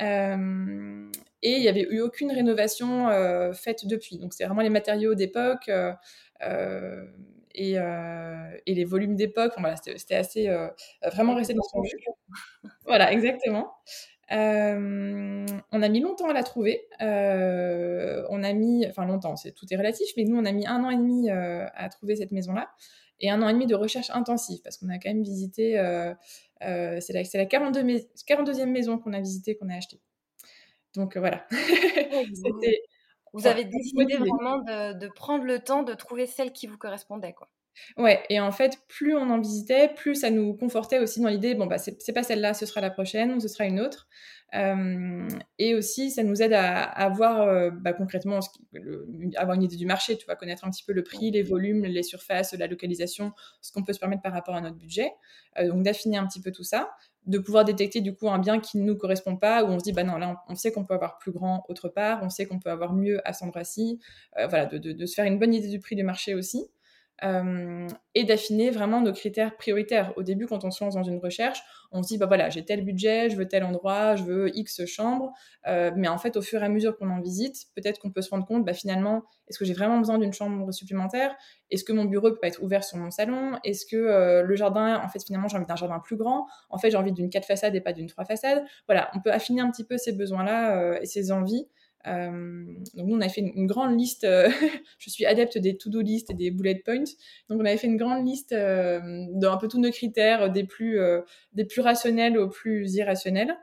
Euh, 0.00 1.10
et 1.42 1.52
il 1.52 1.60
n'y 1.60 1.68
avait 1.68 1.82
eu 1.82 2.00
aucune 2.00 2.32
rénovation 2.32 3.08
euh, 3.08 3.52
faite 3.52 3.86
depuis. 3.86 4.18
Donc 4.18 4.32
c'est 4.32 4.44
vraiment 4.44 4.62
les 4.62 4.70
matériaux 4.70 5.14
d'époque. 5.14 5.70
Euh, 6.42 7.04
et, 7.54 7.72
et, 7.74 8.74
les 8.74 8.84
volumes 8.84 9.14
d'époque. 9.14 9.52
voilà, 9.58 9.76
c'était 9.76 10.14
assez 10.14 10.48
vraiment 11.12 11.34
resté 11.34 11.52
dans 11.52 11.62
son 11.62 11.84
jeu. 11.84 11.98
Voilà, 12.86 13.12
exactement. 13.12 13.74
On 14.32 15.82
a 15.82 15.88
mis 15.88 16.00
longtemps 16.00 16.28
à 16.28 16.32
la 16.32 16.42
trouver. 16.42 16.86
on 17.00 18.42
a 18.42 18.52
mis, 18.52 18.86
enfin 18.88 19.04
longtemps, 19.04 19.36
c'est 19.36 19.52
tout 19.52 19.66
est 19.70 19.76
relatif, 19.76 20.08
mais 20.16 20.24
nous 20.24 20.36
on 20.36 20.44
a 20.44 20.52
mis 20.52 20.66
un 20.66 20.82
an 20.84 20.90
et 20.90 20.96
demi 20.96 21.30
à 21.30 21.88
trouver 21.90 22.16
cette 22.16 22.32
maison-là 22.32 22.70
et 23.20 23.30
un 23.30 23.40
an 23.40 23.48
et 23.48 23.52
demi 23.52 23.66
de 23.66 23.74
recherche 23.76 24.10
intensive 24.10 24.60
parce 24.64 24.78
qu'on 24.78 24.88
a 24.88 24.98
quand 24.98 25.10
même 25.10 25.22
visité 25.22 25.78
euh, 26.64 26.98
c'est 27.00 27.12
la, 27.12 27.22
la 27.34 27.46
42 27.46 27.82
42e 28.28 28.66
maison 28.66 28.98
qu'on 28.98 29.12
a 29.12 29.20
visitée, 29.20 29.56
qu'on 29.56 29.68
a 29.68 29.76
achetée. 29.76 30.00
Donc 30.94 31.16
euh, 31.16 31.20
voilà. 31.20 31.46
vous 33.32 33.46
avez 33.46 33.64
décidé 33.64 34.16
vraiment 34.16 34.58
de, 34.58 35.08
prendre 35.08 35.44
le 35.44 35.58
temps 35.58 35.82
de 35.82 35.94
trouver 35.94 36.26
celle 36.26 36.52
qui 36.52 36.66
vous 36.66 36.78
correspondait. 36.78 37.32
Quoi. 37.32 37.48
Ouais, 37.96 38.22
et 38.28 38.38
en 38.40 38.52
fait, 38.52 38.78
plus 38.88 39.14
on 39.14 39.30
en 39.30 39.40
visitait, 39.40 39.88
plus 39.88 40.16
ça 40.16 40.30
nous 40.30 40.54
confortait 40.54 40.98
aussi 40.98 41.20
dans 41.20 41.28
l'idée, 41.28 41.54
bon, 41.54 41.66
bah, 41.66 41.78
c'est 41.78 42.12
pas 42.12 42.22
celle-là, 42.22 42.54
ce 42.54 42.66
sera 42.66 42.80
la 42.80 42.90
prochaine, 42.90 43.32
ou 43.32 43.40
ce 43.40 43.48
sera 43.48 43.64
une 43.64 43.80
autre. 43.80 44.08
Euh, 44.54 45.26
et 45.58 45.74
aussi, 45.74 46.10
ça 46.10 46.22
nous 46.22 46.42
aide 46.42 46.52
à, 46.52 46.82
à 46.82 47.08
voir 47.08 47.40
euh, 47.40 47.70
bah, 47.70 47.94
concrètement, 47.94 48.40
avoir 49.36 49.56
une 49.56 49.62
idée 49.62 49.76
du 49.76 49.86
marché, 49.86 50.18
tu 50.18 50.26
connaître 50.26 50.64
un 50.66 50.70
petit 50.70 50.84
peu 50.84 50.92
le 50.92 51.02
prix, 51.02 51.30
les 51.30 51.42
volumes, 51.42 51.84
les 51.84 52.02
surfaces, 52.02 52.52
la 52.52 52.66
localisation, 52.66 53.32
ce 53.60 53.72
qu'on 53.72 53.82
peut 53.82 53.92
se 53.92 53.98
permettre 53.98 54.22
par 54.22 54.32
rapport 54.32 54.54
à 54.54 54.60
notre 54.60 54.76
budget. 54.76 55.10
Euh, 55.58 55.68
donc 55.68 55.82
d'affiner 55.82 56.18
un 56.18 56.26
petit 56.26 56.40
peu 56.40 56.52
tout 56.52 56.64
ça, 56.64 56.90
de 57.26 57.38
pouvoir 57.38 57.64
détecter 57.64 58.00
du 58.00 58.14
coup 58.14 58.28
un 58.28 58.38
bien 58.38 58.58
qui 58.58 58.78
ne 58.78 58.84
nous 58.84 58.96
correspond 58.96 59.36
pas, 59.36 59.64
où 59.64 59.68
on 59.68 59.78
se 59.78 59.84
dit, 59.84 59.92
bah 59.92 60.04
non, 60.04 60.16
là, 60.16 60.42
on, 60.48 60.54
sait 60.54 60.72
qu'on 60.72 60.84
peut 60.84 60.94
avoir 60.94 61.18
plus 61.18 61.30
grand 61.32 61.64
autre 61.68 61.88
part, 61.88 62.20
on 62.22 62.28
sait 62.28 62.46
qu'on 62.46 62.58
peut 62.58 62.70
avoir 62.70 62.92
mieux 62.92 63.20
à 63.26 63.32
cet 63.32 63.44
endroit-ci. 63.44 64.00
voilà, 64.36 64.66
de, 64.66 64.78
de, 64.78 64.92
de, 64.92 65.06
se 65.06 65.14
faire 65.14 65.24
une 65.24 65.38
bonne 65.38 65.54
idée 65.54 65.68
du 65.68 65.78
prix 65.78 65.94
du 65.94 66.02
marché 66.02 66.34
aussi. 66.34 66.68
Euh, 67.24 67.86
et 68.14 68.24
d'affiner 68.24 68.70
vraiment 68.70 69.00
nos 69.00 69.12
critères 69.12 69.56
prioritaires. 69.56 70.12
Au 70.16 70.22
début, 70.22 70.46
quand 70.46 70.64
on 70.64 70.70
se 70.70 70.82
lance 70.82 70.94
dans 70.94 71.04
une 71.04 71.18
recherche, 71.18 71.62
on 71.92 72.02
se 72.02 72.08
dit, 72.08 72.18
bah 72.18 72.26
voilà, 72.26 72.50
j'ai 72.50 72.64
tel 72.64 72.84
budget, 72.84 73.30
je 73.30 73.36
veux 73.36 73.46
tel 73.46 73.64
endroit, 73.64 74.16
je 74.16 74.24
veux 74.24 74.56
X 74.56 74.84
chambres. 74.86 75.32
Euh, 75.68 75.92
mais 75.96 76.08
en 76.08 76.18
fait, 76.18 76.36
au 76.36 76.42
fur 76.42 76.60
et 76.62 76.66
à 76.66 76.68
mesure 76.68 76.96
qu'on 76.96 77.10
en 77.10 77.20
visite, 77.20 77.66
peut-être 77.76 78.00
qu'on 78.00 78.10
peut 78.10 78.22
se 78.22 78.30
rendre 78.30 78.44
compte, 78.44 78.64
bah 78.64 78.74
finalement, 78.74 79.22
est-ce 79.48 79.58
que 79.58 79.64
j'ai 79.64 79.72
vraiment 79.72 79.98
besoin 79.98 80.18
d'une 80.18 80.32
chambre 80.32 80.72
supplémentaire? 80.72 81.34
Est-ce 81.70 81.84
que 81.84 81.92
mon 81.92 82.06
bureau 82.06 82.32
peut 82.32 82.46
être 82.46 82.62
ouvert 82.62 82.82
sur 82.82 82.98
mon 82.98 83.10
salon? 83.10 83.52
Est-ce 83.62 83.86
que 83.86 83.96
euh, 83.96 84.42
le 84.42 84.56
jardin, 84.56 85.00
en 85.02 85.08
fait, 85.08 85.24
finalement, 85.24 85.48
j'ai 85.48 85.56
envie 85.56 85.66
d'un 85.66 85.76
jardin 85.76 86.00
plus 86.00 86.16
grand? 86.16 86.46
En 86.70 86.78
fait, 86.78 86.90
j'ai 86.90 86.96
envie 86.96 87.12
d'une 87.12 87.30
quatre 87.30 87.46
façades 87.46 87.74
et 87.74 87.80
pas 87.80 87.92
d'une 87.92 88.08
trois 88.08 88.24
façades. 88.24 88.64
Voilà, 88.88 89.10
on 89.14 89.20
peut 89.20 89.30
affiner 89.30 89.60
un 89.60 89.70
petit 89.70 89.84
peu 89.84 89.96
ces 89.96 90.12
besoins-là 90.12 91.00
et 91.00 91.06
ces 91.06 91.30
envies 91.30 91.68
euh, 92.06 92.64
donc 92.94 93.06
nous, 93.06 93.16
on 93.16 93.20
a 93.20 93.28
fait 93.28 93.40
une, 93.40 93.66
grande 93.66 93.98
liste. 93.98 94.24
Euh, 94.24 94.48
je 94.98 95.10
suis 95.10 95.24
adepte 95.24 95.58
des 95.58 95.76
to-do 95.76 96.00
list 96.00 96.30
et 96.30 96.34
des 96.34 96.50
bullet 96.50 96.82
points. 96.84 97.04
Donc 97.48 97.60
on 97.60 97.64
avait 97.64 97.76
fait 97.76 97.86
une 97.86 97.96
grande 97.96 98.26
liste 98.26 98.52
euh, 98.52 99.00
d'un 99.30 99.56
peu 99.56 99.68
tous 99.68 99.80
nos 99.80 99.90
critères, 99.90 100.50
des 100.50 100.64
plus, 100.64 100.98
des 101.52 101.64
plus 101.64 101.80
rationnels 101.80 102.38
aux 102.38 102.48
plus 102.48 102.94
irrationnels. 102.94 103.56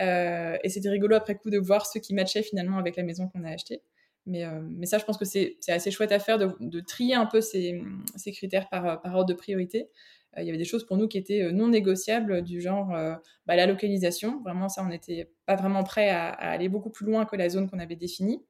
et 0.00 0.68
c'était 0.68 0.90
rigolo 0.90 1.16
après 1.16 1.36
coup 1.36 1.50
de 1.50 1.58
voir 1.58 1.86
ceux 1.86 2.00
qui 2.00 2.14
matchaient 2.14 2.42
finalement 2.42 2.78
avec 2.78 2.96
la 2.96 3.02
maison 3.02 3.28
qu'on 3.28 3.44
a 3.44 3.50
achetée. 3.50 3.82
Mais, 4.26 4.44
mais, 4.70 4.86
ça, 4.86 4.96
je 4.96 5.04
pense 5.04 5.18
que 5.18 5.26
c'est 5.26 5.58
assez 5.68 5.90
chouette 5.90 6.10
à 6.10 6.18
faire 6.18 6.38
de, 6.38 6.50
de 6.58 6.80
trier 6.80 7.14
un 7.14 7.26
peu 7.26 7.42
ces, 7.42 7.82
ces 8.16 8.32
critères 8.32 8.70
par, 8.70 9.02
par, 9.02 9.14
ordre 9.14 9.28
de 9.28 9.34
priorité. 9.34 9.90
Euh, 10.36 10.42
il 10.42 10.46
y 10.46 10.48
avait 10.48 10.58
des 10.58 10.64
choses 10.64 10.84
pour 10.86 10.96
nous 10.96 11.08
qui 11.08 11.18
étaient 11.18 11.42
euh, 11.42 11.52
non 11.52 11.68
négociables, 11.68 12.42
du 12.42 12.60
genre 12.60 12.94
euh, 12.94 13.14
bah, 13.46 13.56
la 13.56 13.66
localisation. 13.66 14.40
Vraiment, 14.42 14.68
ça, 14.68 14.82
on 14.82 14.88
n'était 14.88 15.30
pas 15.46 15.56
vraiment 15.56 15.84
prêt 15.84 16.10
à, 16.10 16.30
aller 16.30 16.68
beaucoup 16.68 16.90
plus 16.90 17.06
loin 17.06 17.24
que 17.24 17.36
la 17.36 17.48
zone 17.48 17.68
qu'on 17.68 17.78
avait 17.78 17.96
définie. 17.96 18.42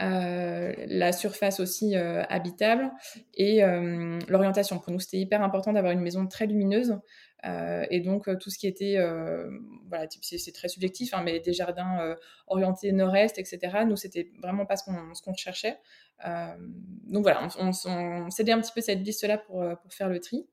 La 0.00 1.12
surface 1.12 1.60
aussi 1.60 1.94
habitable 1.96 2.90
et 3.34 3.62
l'orientation. 4.28 4.78
Pour 4.78 4.92
nous, 4.92 5.00
c'était 5.00 5.18
hyper 5.18 5.42
important 5.42 5.72
d'avoir 5.72 5.92
une 5.92 6.00
maison 6.00 6.26
très 6.26 6.46
lumineuse. 6.46 6.98
et 7.44 8.00
donc, 8.00 8.28
tout 8.38 8.50
ce 8.50 8.58
qui 8.58 8.66
était, 8.66 8.96
voilà, 9.88 10.06
c'est 10.20 10.52
très 10.52 10.68
subjectif, 10.68 11.14
hein, 11.14 11.22
mais 11.24 11.40
des 11.40 11.52
jardins 11.52 12.16
orientés 12.46 12.92
nord-est, 12.92 13.38
etc., 13.38 13.58
nous, 13.86 13.96
c'était 13.96 14.30
vraiment 14.42 14.66
pas 14.66 14.76
ce 14.76 14.84
qu'on 14.84 15.32
recherchait. 15.32 15.78
donc 16.24 17.22
voilà, 17.22 17.48
on, 17.58 17.70
on, 17.86 18.30
cédait 18.30 18.52
un 18.52 18.60
petit 18.60 18.72
peu 18.74 18.80
cette 18.80 19.00
liste-là 19.00 19.38
pour, 19.38 19.64
pour, 19.82 19.92
faire 19.92 20.08
le 20.08 20.20
tri. 20.20 20.46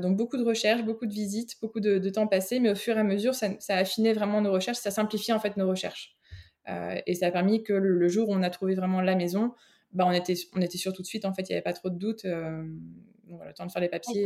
donc 0.00 0.16
beaucoup 0.16 0.36
de 0.36 0.44
recherches, 0.44 0.82
beaucoup 0.82 1.06
de 1.06 1.12
visites, 1.12 1.60
beaucoup 1.60 1.80
de, 1.80 2.10
temps 2.10 2.26
passé, 2.26 2.60
mais 2.60 2.70
au 2.70 2.76
fur 2.76 2.96
et 2.96 3.00
à 3.00 3.04
mesure, 3.04 3.34
ça, 3.34 3.48
ça 3.60 3.76
affinait 3.76 4.12
vraiment 4.12 4.40
nos 4.40 4.52
recherches, 4.52 4.78
ça 4.78 4.90
simplifiait 4.90 5.34
en 5.34 5.40
fait 5.40 5.56
nos 5.56 5.68
recherches. 5.68 6.16
Et 6.66 7.14
ça 7.14 7.26
a 7.26 7.30
permis 7.30 7.62
que 7.62 7.72
le, 7.72 8.08
jour 8.08 8.28
où 8.28 8.34
on 8.34 8.42
a 8.42 8.50
trouvé 8.50 8.74
vraiment 8.74 9.00
la 9.00 9.16
maison, 9.16 9.54
bah, 9.92 10.04
on, 10.06 10.12
était, 10.12 10.34
on 10.54 10.60
était 10.60 10.78
sûr 10.78 10.92
tout 10.92 11.02
de 11.02 11.06
suite, 11.06 11.24
en 11.24 11.34
fait, 11.34 11.42
il 11.42 11.52
n'y 11.52 11.56
avait 11.56 11.62
pas 11.62 11.72
trop 11.72 11.90
de 11.90 11.98
doutes. 11.98 12.24
donc 12.24 13.36
voilà, 13.36 13.50
le 13.50 13.54
temps 13.54 13.66
de 13.66 13.72
faire 13.72 13.82
les 13.82 13.88
papiers 13.88 14.24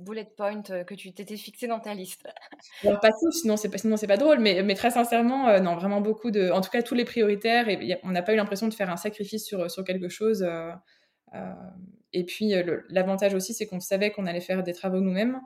bullet 0.00 0.26
point 0.36 0.62
euh, 0.70 0.84
que 0.84 0.94
tu 0.94 1.12
t'étais 1.12 1.36
fixé 1.36 1.66
dans 1.66 1.80
ta 1.80 1.94
liste 1.94 2.26
Alors, 2.84 3.00
Pas 3.00 3.10
tous, 3.10 3.42
sinon 3.42 3.56
c'est 3.56 3.68
pas, 3.68 3.78
sinon 3.78 3.96
c'est 3.96 4.06
pas 4.06 4.16
drôle, 4.16 4.40
mais, 4.40 4.62
mais 4.62 4.74
très 4.74 4.90
sincèrement, 4.90 5.48
euh, 5.48 5.60
non, 5.60 5.76
vraiment 5.76 6.00
beaucoup 6.00 6.30
de. 6.30 6.50
En 6.50 6.60
tout 6.60 6.70
cas, 6.70 6.82
tous 6.82 6.94
les 6.94 7.04
prioritaires, 7.04 7.68
et 7.68 7.98
on 8.02 8.10
n'a 8.10 8.22
pas 8.22 8.32
eu 8.32 8.36
l'impression 8.36 8.68
de 8.68 8.74
faire 8.74 8.90
un 8.90 8.96
sacrifice 8.96 9.44
sur, 9.44 9.70
sur 9.70 9.84
quelque 9.84 10.08
chose. 10.08 10.42
Euh, 10.42 10.72
et 12.12 12.24
puis, 12.24 12.52
l'avantage 12.88 13.34
aussi, 13.34 13.54
c'est 13.54 13.66
qu'on 13.66 13.78
savait 13.78 14.10
qu'on 14.10 14.26
allait 14.26 14.40
faire 14.40 14.64
des 14.64 14.72
travaux 14.72 15.00
nous-mêmes. 15.00 15.40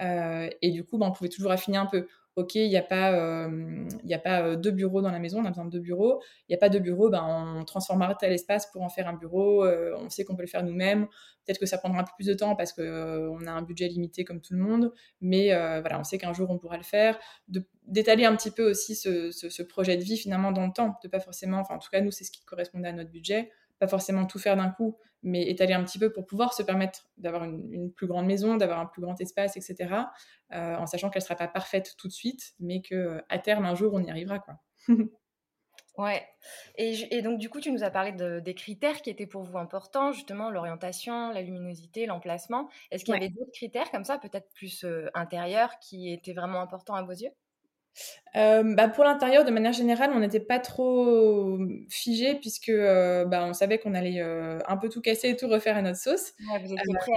et 0.00 0.70
du 0.70 0.84
coup, 0.84 0.98
ben, 0.98 1.06
on 1.06 1.12
pouvait 1.12 1.30
toujours 1.30 1.52
affiner 1.52 1.76
un 1.76 1.86
peu 1.86 2.08
ok, 2.38 2.54
il 2.54 2.68
n'y 2.68 2.76
a 2.76 2.82
pas, 2.82 4.56
deux 4.56 4.70
bureaux 4.70 5.02
dans 5.02 5.10
la 5.10 5.18
maison, 5.18 5.40
on 5.40 5.44
a 5.44 5.48
besoin 5.48 5.64
de 5.64 5.70
deux 5.70 5.80
bureaux. 5.80 6.22
Il 6.48 6.52
n'y 6.52 6.54
a 6.54 6.58
pas 6.58 6.68
de 6.68 6.78
bureaux, 6.78 7.10
ben, 7.10 7.24
on 7.58 7.64
transformera 7.64 8.14
tel 8.14 8.32
espace 8.32 8.70
pour 8.70 8.82
en 8.82 8.88
faire 8.88 9.08
un 9.08 9.14
bureau. 9.14 9.66
On 9.66 10.08
sait 10.08 10.24
qu'on 10.24 10.36
peut 10.36 10.42
le 10.42 10.48
faire 10.48 10.62
nous-mêmes. 10.62 11.06
Peut-être 11.44 11.58
que 11.58 11.66
ça 11.66 11.78
prendra 11.78 12.00
un 12.00 12.04
peu 12.04 12.12
plus 12.14 12.26
de 12.26 12.34
temps 12.34 12.54
parce 12.54 12.72
qu'on 12.72 13.46
a 13.46 13.50
un 13.50 13.62
budget 13.62 13.88
limité 13.88 14.24
comme 14.24 14.40
tout 14.40 14.54
le 14.54 14.60
monde. 14.60 14.92
Mais 15.20 15.52
on 15.92 16.04
sait 16.04 16.18
qu'un 16.18 16.32
jour, 16.32 16.48
on 16.50 16.58
pourra 16.58 16.76
le 16.76 16.84
faire. 16.84 17.18
D'étaler 17.86 18.24
un 18.24 18.36
petit 18.36 18.52
peu 18.52 18.70
aussi 18.70 18.94
ce, 18.94 19.62
projet 19.62 19.96
de 19.96 20.04
vie 20.04 20.16
finalement 20.16 20.52
dans 20.52 20.66
le 20.66 20.72
temps. 20.72 20.96
De 21.02 21.08
pas 21.08 21.20
forcément, 21.20 21.64
en 21.68 21.78
tout 21.78 21.90
cas, 21.90 22.00
nous, 22.00 22.12
c'est 22.12 22.24
ce 22.24 22.30
qui 22.30 22.44
correspondait 22.44 22.88
à 22.88 22.92
notre 22.92 23.10
budget 23.10 23.50
pas 23.78 23.88
forcément 23.88 24.26
tout 24.26 24.38
faire 24.38 24.56
d'un 24.56 24.70
coup, 24.70 24.96
mais 25.22 25.48
étaler 25.48 25.74
un 25.74 25.84
petit 25.84 25.98
peu 25.98 26.12
pour 26.12 26.26
pouvoir 26.26 26.52
se 26.52 26.62
permettre 26.62 27.08
d'avoir 27.16 27.44
une, 27.44 27.92
plus 27.92 28.06
grande 28.06 28.26
maison, 28.26 28.56
d'avoir 28.56 28.80
un 28.80 28.86
plus 28.86 29.02
grand 29.02 29.20
espace, 29.20 29.56
etc. 29.56 29.94
Euh, 30.52 30.76
en 30.76 30.86
sachant 30.86 31.10
qu'elle 31.10 31.22
ne 31.22 31.24
sera 31.24 31.36
pas 31.36 31.48
parfaite 31.48 31.94
tout 31.98 32.08
de 32.08 32.12
suite, 32.12 32.54
mais 32.60 32.82
que 32.82 32.94
euh, 32.94 33.20
à 33.28 33.38
terme, 33.38 33.64
un 33.64 33.74
jour, 33.74 33.92
on 33.94 34.02
y 34.02 34.10
arrivera. 34.10 34.38
Quoi. 34.38 34.54
ouais. 35.98 36.26
Et, 36.76 37.22
donc, 37.22 37.38
du 37.38 37.48
coup, 37.48 37.60
tu 37.60 37.72
nous 37.72 37.82
as 37.82 37.90
parlé 37.90 38.12
des 38.12 38.54
critères 38.54 39.02
qui 39.02 39.10
étaient 39.10 39.26
pour 39.26 39.42
vous 39.42 39.58
importants, 39.58 40.12
justement, 40.12 40.50
l'orientation, 40.50 41.30
la 41.30 41.42
luminosité, 41.42 42.06
l'emplacement. 42.06 42.68
Est-ce 42.90 43.04
qu'il 43.04 43.14
y 43.14 43.16
avait 43.16 43.30
d'autres 43.30 43.52
critères 43.52 43.90
comme 43.90 44.04
ça, 44.04 44.18
peut-être 44.18 44.48
plus 44.54 44.84
euh, 44.84 45.10
intérieurs, 45.14 45.78
qui 45.80 46.12
étaient 46.12 46.34
vraiment 46.34 46.60
importants 46.60 46.94
à 46.94 47.02
vos 47.02 47.12
yeux? 47.12 47.30
Euh, 48.36 48.62
bah 48.74 48.88
pour 48.88 49.04
l'intérieur, 49.04 49.44
de 49.44 49.50
manière 49.50 49.72
générale, 49.72 50.10
on 50.14 50.20
n'était 50.20 50.40
pas 50.40 50.58
trop 50.58 51.58
figé 51.88 52.34
puisque 52.34 52.68
euh, 52.68 53.24
bah, 53.24 53.44
on 53.44 53.52
savait 53.52 53.78
qu'on 53.78 53.94
allait 53.94 54.20
euh, 54.20 54.58
un 54.66 54.76
peu 54.76 54.88
tout 54.88 55.00
casser 55.00 55.30
et 55.30 55.36
tout 55.36 55.48
refaire 55.48 55.76
à 55.76 55.82
notre 55.82 55.98
sauce. 55.98 56.32
vous 56.60 56.72
étiez 56.72 56.94
prêt 56.98 57.12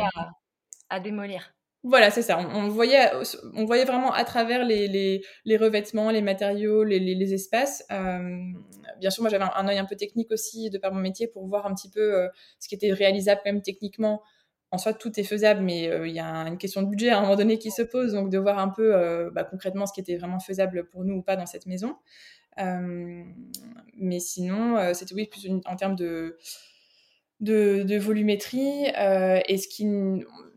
à, 0.89 0.99
démolir. 0.99 1.53
Voilà, 1.83 2.11
c'est 2.11 2.21
ça. 2.21 2.37
On, 2.37 2.67
voyait, 2.67 3.09
on 3.55 3.65
voyait 3.65 3.85
vraiment 3.85 4.13
à 4.13 4.23
travers 4.23 4.63
les, 4.63 4.87
les, 4.87 5.23
les 5.45 5.57
revêtements, 5.57 6.11
les 6.11 6.21
matériaux, 6.21 6.83
les, 6.83 6.99
les, 6.99 7.33
espaces. 7.33 7.83
bien 8.99 9.09
sûr, 9.09 9.23
moi 9.23 9.31
j'avais 9.31 9.45
un, 9.45 9.51
un, 9.55 9.67
œil 9.67 9.79
un 9.79 9.85
peu 9.85 9.95
technique 9.95 10.31
aussi 10.31 10.69
de 10.69 10.77
par 10.77 10.93
mon 10.93 10.99
métier 10.99 11.27
pour 11.27 11.47
voir 11.47 11.65
un 11.65 11.73
petit 11.73 11.89
peu 11.89 12.29
ce 12.59 12.67
qui 12.67 12.75
était 12.75 12.93
réalisable 12.93 13.41
même 13.45 13.61
techniquement 13.63 14.21
en 14.71 14.77
soi, 14.77 14.93
tout 14.93 15.19
est 15.19 15.23
faisable, 15.23 15.61
mais 15.61 15.89
euh, 15.89 16.07
il 16.07 16.15
y 16.15 16.19
a 16.19 16.25
une 16.47 16.57
question 16.57 16.81
de 16.81 16.87
budget 16.87 17.09
à 17.09 17.17
un 17.17 17.21
moment 17.21 17.35
donné 17.35 17.59
qui 17.59 17.71
se 17.71 17.81
pose, 17.81 18.13
donc 18.13 18.29
de 18.29 18.37
voir 18.37 18.57
un 18.57 18.69
peu 18.69 18.95
euh, 18.95 19.29
bah, 19.29 19.43
concrètement 19.43 19.85
ce 19.85 19.91
qui 19.91 19.99
était 19.99 20.15
vraiment 20.15 20.39
faisable 20.39 20.85
pour 20.87 21.03
nous 21.03 21.15
ou 21.15 21.21
pas 21.21 21.35
dans 21.35 21.45
cette 21.45 21.65
maison. 21.65 21.97
Euh, 22.59 23.23
mais 23.97 24.19
sinon, 24.19 24.93
c'était 24.93 25.13
oui, 25.13 25.27
plus 25.27 25.49
en 25.65 25.75
termes 25.75 25.95
de, 25.95 26.37
volumétrie 27.97 28.85
et 28.87 29.55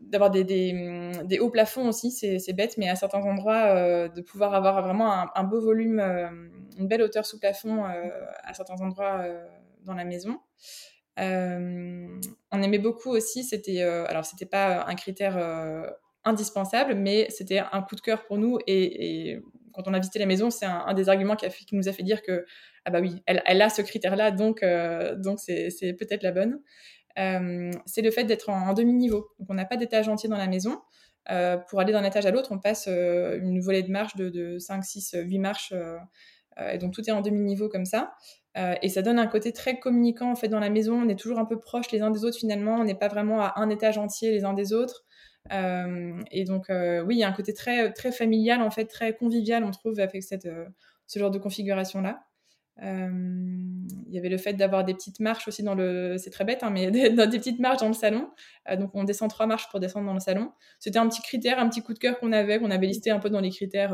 d'avoir 0.01 0.29
des, 0.31 0.43
des, 0.43 1.39
hauts 1.39 1.49
plafonds 1.49 1.89
aussi, 1.89 2.11
c'est 2.11 2.53
bête, 2.53 2.77
mais 2.77 2.89
à 2.89 2.95
certains 2.95 3.21
endroits, 3.21 4.09
de 4.09 4.21
pouvoir 4.21 4.53
avoir 4.55 4.81
vraiment 4.81 5.25
un 5.35 5.43
beau 5.43 5.61
volume, 5.61 5.99
une 6.77 6.87
belle 6.87 7.01
hauteur 7.01 7.25
sous 7.25 7.39
plafond 7.39 7.85
à 7.85 8.53
certains 8.53 8.81
endroits 8.81 9.25
dans 9.83 9.93
la 9.93 10.05
maison. 10.05 10.39
Euh, 11.19 12.07
on 12.51 12.61
aimait 12.61 12.79
beaucoup 12.79 13.09
aussi, 13.09 13.43
c'était, 13.43 13.81
euh, 13.81 14.05
alors 14.07 14.25
c'était 14.25 14.45
pas 14.45 14.85
un 14.85 14.95
critère 14.95 15.37
euh, 15.37 15.89
indispensable, 16.25 16.95
mais 16.95 17.27
c'était 17.29 17.59
un 17.59 17.81
coup 17.81 17.95
de 17.95 18.01
cœur 18.01 18.25
pour 18.25 18.37
nous. 18.37 18.59
Et, 18.67 19.39
quand 19.73 19.89
on 19.89 19.93
a 19.93 19.99
visité 19.99 20.19
la 20.19 20.25
maison, 20.25 20.49
c'est 20.49 20.65
un, 20.65 20.93
des 20.93 21.09
arguments 21.09 21.35
qui, 21.35 21.75
nous 21.75 21.89
a 21.89 21.91
fait 21.91 22.03
dire 22.03 22.21
que 22.21 22.45
ah 22.85 22.91
bah 22.91 23.01
oui, 23.01 23.21
elle, 23.25 23.61
a 23.61 23.69
ce 23.69 23.81
critère-là, 23.81 24.31
donc 24.31 24.63
donc 25.17 25.39
c'est 25.39 25.93
peut-être 25.99 26.23
la 26.23 26.31
bonne. 26.31 26.61
c'est 27.85 28.01
le 28.01 28.11
fait 28.11 28.23
d'être 28.23 28.47
en, 28.49 28.73
demi-niveau. 28.73 29.27
Donc 29.37 29.49
on 29.49 29.53
n'a 29.53 29.65
pas 29.65 29.75
d'étage 29.75 30.07
entier 30.07 30.29
dans 30.29 30.37
la 30.37 30.47
maison. 30.47 30.79
pour 31.67 31.81
aller 31.81 31.91
d'un 31.91 32.05
étage 32.05 32.25
à 32.25 32.31
l'autre, 32.31 32.53
on 32.53 32.59
passe 32.59 32.87
une 32.87 33.59
volée 33.59 33.83
de 33.83 33.91
marche 33.91 34.15
de, 34.15 34.29
de 34.29 34.59
5, 34.59 34.81
6, 34.81 35.15
8 35.25 35.39
marches. 35.39 35.73
et 36.71 36.77
donc 36.77 36.93
tout 36.93 37.01
est 37.09 37.11
en 37.11 37.19
demi-niveau 37.19 37.67
comme 37.67 37.85
ça. 37.85 38.13
Euh, 38.57 38.75
et 38.81 38.89
ça 38.89 39.01
donne 39.01 39.19
un 39.19 39.27
côté 39.27 39.51
très 39.51 39.79
communicant 39.79 40.31
en 40.31 40.35
fait 40.35 40.47
dans 40.47 40.59
la 40.59 40.69
maison. 40.69 41.01
On 41.01 41.09
est 41.09 41.19
toujours 41.19 41.39
un 41.39 41.45
peu 41.45 41.59
proches 41.59 41.91
les 41.91 42.01
uns 42.01 42.11
des 42.11 42.23
autres 42.23 42.37
finalement. 42.37 42.75
On 42.75 42.83
n'est 42.85 42.95
pas 42.95 43.09
vraiment 43.09 43.41
à 43.41 43.53
un 43.57 43.69
étage 43.69 43.97
entier 43.97 44.31
les 44.31 44.45
uns 44.45 44.53
des 44.53 44.73
autres. 44.73 45.03
Euh, 45.51 46.19
et 46.31 46.45
donc 46.45 46.69
euh, 46.69 47.03
oui, 47.03 47.15
il 47.15 47.19
y 47.19 47.23
a 47.23 47.27
un 47.27 47.33
côté 47.33 47.53
très 47.53 47.91
très 47.91 48.11
familial 48.11 48.61
en 48.61 48.71
fait, 48.71 48.85
très 48.85 49.13
convivial 49.15 49.63
on 49.63 49.69
trouve 49.69 49.99
avec 49.99 50.23
cette, 50.23 50.49
ce 51.05 51.19
genre 51.19 51.29
de 51.29 51.37
configuration 51.37 52.01
là. 52.01 52.23
Il 52.81 54.13
y 54.13 54.17
avait 54.17 54.29
le 54.29 54.37
fait 54.37 54.53
d'avoir 54.53 54.83
des 54.83 54.93
petites 54.93 55.19
marches 55.19 55.47
aussi 55.47 55.63
dans 55.63 55.75
le, 55.75 56.17
c'est 56.17 56.29
très 56.29 56.45
bête, 56.45 56.63
hein, 56.63 56.71
mais 56.71 56.91
des, 56.91 57.09
des, 57.09 57.37
petites 57.37 57.59
marches 57.59 57.79
dans 57.79 57.87
le 57.87 57.93
salon. 57.93 58.29
donc 58.77 58.91
on 58.95 59.03
descend 59.03 59.29
trois 59.29 59.45
marches 59.45 59.69
pour 59.69 59.79
descendre 59.79 60.07
dans 60.07 60.13
le 60.13 60.19
salon. 60.19 60.51
C'était 60.79 60.99
un 60.99 61.07
petit 61.07 61.21
critère, 61.21 61.59
un 61.59 61.69
petit 61.69 61.81
coup 61.81 61.93
de 61.93 61.99
cœur 61.99 62.19
qu'on 62.19 62.31
avait, 62.31 62.59
qu'on 62.59 62.71
avait 62.71 62.87
listé 62.87 63.11
un 63.11 63.19
peu 63.19 63.29
dans 63.29 63.41
les 63.41 63.51
critères 63.51 63.93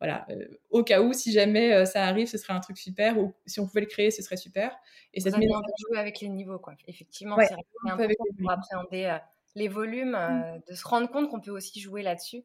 voilà, 0.00 0.26
au 0.70 0.84
cas 0.84 1.00
où, 1.00 1.12
si 1.12 1.32
jamais 1.32 1.86
ça 1.86 2.04
arrive, 2.04 2.26
ce 2.26 2.38
serait 2.38 2.52
un 2.52 2.60
truc 2.60 2.76
super, 2.76 3.18
ou 3.18 3.32
si 3.46 3.60
on 3.60 3.66
pouvait 3.66 3.80
le 3.80 3.86
créer, 3.86 4.10
ce 4.10 4.22
serait 4.22 4.36
super. 4.36 4.76
Et 5.14 5.20
cette 5.20 5.38
mise 5.38 5.50
en 5.50 5.60
jouer 5.88 5.98
avec 5.98 6.20
les 6.20 6.28
niveaux, 6.28 6.58
quoi. 6.58 6.74
Effectivement, 6.86 7.36
c'est 7.38 7.54
important 7.54 8.14
pour 8.38 8.50
appréhender 8.50 9.18
les 9.54 9.68
volumes, 9.68 10.12
mmh. 10.12 10.60
de 10.70 10.74
se 10.74 10.86
rendre 10.86 11.10
compte 11.10 11.30
qu'on 11.30 11.40
peut 11.40 11.50
aussi 11.50 11.80
jouer 11.80 12.02
là-dessus. 12.02 12.44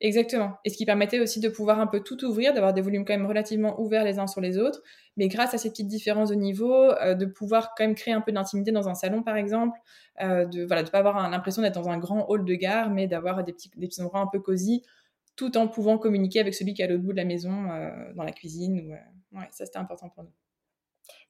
Exactement. 0.00 0.58
Et 0.64 0.70
ce 0.70 0.76
qui 0.76 0.84
permettait 0.84 1.20
aussi 1.20 1.40
de 1.40 1.48
pouvoir 1.48 1.80
un 1.80 1.86
peu 1.86 2.00
tout 2.00 2.24
ouvrir, 2.24 2.54
d'avoir 2.54 2.72
des 2.72 2.80
volumes 2.80 3.04
quand 3.04 3.12
même 3.12 3.26
relativement 3.26 3.80
ouverts 3.80 4.04
les 4.04 4.18
uns 4.18 4.26
sur 4.26 4.40
les 4.40 4.58
autres, 4.58 4.82
mais 5.16 5.28
grâce 5.28 5.54
à 5.54 5.58
ces 5.58 5.70
petites 5.70 5.88
différences 5.88 6.30
de 6.30 6.34
niveau, 6.34 6.72
euh, 6.74 7.14
de 7.14 7.26
pouvoir 7.26 7.74
quand 7.76 7.84
même 7.84 7.94
créer 7.94 8.14
un 8.14 8.20
peu 8.20 8.32
d'intimité 8.32 8.72
dans 8.72 8.88
un 8.88 8.94
salon 8.94 9.22
par 9.22 9.36
exemple, 9.36 9.78
euh, 10.20 10.46
de 10.46 10.64
voilà, 10.64 10.82
de 10.82 10.90
pas 10.90 10.98
avoir 10.98 11.28
l'impression 11.30 11.62
d'être 11.62 11.74
dans 11.74 11.88
un 11.88 11.98
grand 11.98 12.26
hall 12.28 12.44
de 12.44 12.54
gare, 12.54 12.90
mais 12.90 13.06
d'avoir 13.06 13.44
des 13.44 13.52
petits, 13.52 13.70
des 13.76 13.86
petits 13.86 14.02
endroits 14.02 14.20
un 14.20 14.26
peu 14.26 14.40
cosy, 14.40 14.82
tout 15.38 15.56
en 15.56 15.68
pouvant 15.68 15.98
communiquer 15.98 16.40
avec 16.40 16.52
celui 16.52 16.74
qui 16.74 16.82
est 16.82 16.84
à 16.84 16.88
l'autre 16.88 17.04
bout 17.04 17.12
de 17.12 17.16
la 17.16 17.24
maison, 17.24 17.70
euh, 17.70 18.12
dans 18.14 18.24
la 18.24 18.32
cuisine. 18.32 18.80
Ou, 18.80 19.38
ouais, 19.38 19.46
ça 19.52 19.64
c'était 19.64 19.78
important 19.78 20.08
pour 20.10 20.24
nous. 20.24 20.32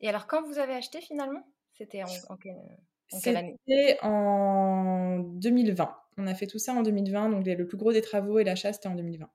Et 0.01 0.09
alors 0.09 0.27
quand 0.27 0.43
vous 0.43 0.59
avez 0.59 0.73
acheté 0.73 1.03
finalement, 1.03 1.47
c'était 1.75 2.03
en, 2.03 2.09
en, 2.31 2.37
quelle 2.37 3.37
année? 3.37 3.57
C'était 3.67 3.99
en 4.03 5.19
2020. 5.19 5.95
On 6.17 6.27
a 6.27 6.35
fait 6.35 6.47
tout 6.47 6.59
ça 6.59 6.73
en 6.73 6.83
2020, 6.83 7.29
donc 7.29 7.47
le 7.47 7.67
plus 7.67 7.77
gros 7.77 7.93
des 7.93 8.01
travaux 8.01 8.39
et 8.39 8.45
l'achat, 8.45 8.73
c'était 8.73 8.89
en 8.89 8.95
2020. 8.95 9.29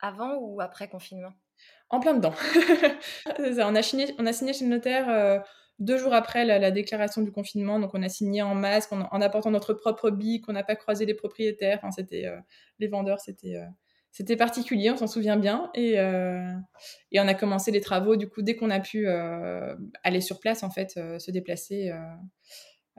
Avant 0.00 0.34
ou 0.34 0.60
après 0.60 0.88
confinement? 0.88 1.32
En 1.90 2.00
plein 2.00 2.14
dedans. 2.14 2.34
on, 3.38 3.74
a 3.74 3.82
signé, 3.82 4.14
on 4.18 4.26
a 4.26 4.32
signé 4.32 4.52
chez 4.52 4.64
le 4.64 4.70
notaire 4.70 5.08
euh, 5.08 5.38
deux 5.78 5.98
jours 5.98 6.14
après 6.14 6.44
la, 6.44 6.70
déclaration 6.70 7.22
du 7.22 7.32
confinement, 7.32 7.78
donc 7.80 7.92
on 7.94 8.02
a 8.02 8.08
signé 8.08 8.42
en 8.42 8.54
masque, 8.54 8.92
en, 8.92 9.20
apportant 9.20 9.50
notre 9.50 9.74
propre 9.74 10.10
bic, 10.10 10.48
on 10.48 10.52
n'a 10.52 10.64
pas 10.64 10.76
croisé 10.76 11.06
les 11.06 11.14
propriétaires, 11.14 11.78
enfin, 11.78 11.90
c'était, 11.90 12.26
euh, 12.26 12.38
les 12.78 12.88
vendeurs, 12.88 13.20
c'était, 13.20 13.56
euh, 13.56 13.66
c'était 14.12 14.36
particulier, 14.36 14.90
on 14.90 14.96
s'en 14.96 15.08
souvient 15.08 15.36
bien, 15.36 15.70
et, 15.74 15.94
et 15.94 17.20
on 17.20 17.26
a 17.26 17.34
commencé 17.34 17.72
les 17.72 17.80
travaux, 17.80 18.14
du 18.14 18.28
coup, 18.28 18.42
dès 18.42 18.54
qu'on 18.54 18.70
a 18.70 18.78
pu 18.78 19.08
aller 19.08 20.20
sur 20.20 20.38
place, 20.38 20.62
en 20.62 20.70
fait, 20.70 20.90
se 20.90 21.30
déplacer, 21.32 21.92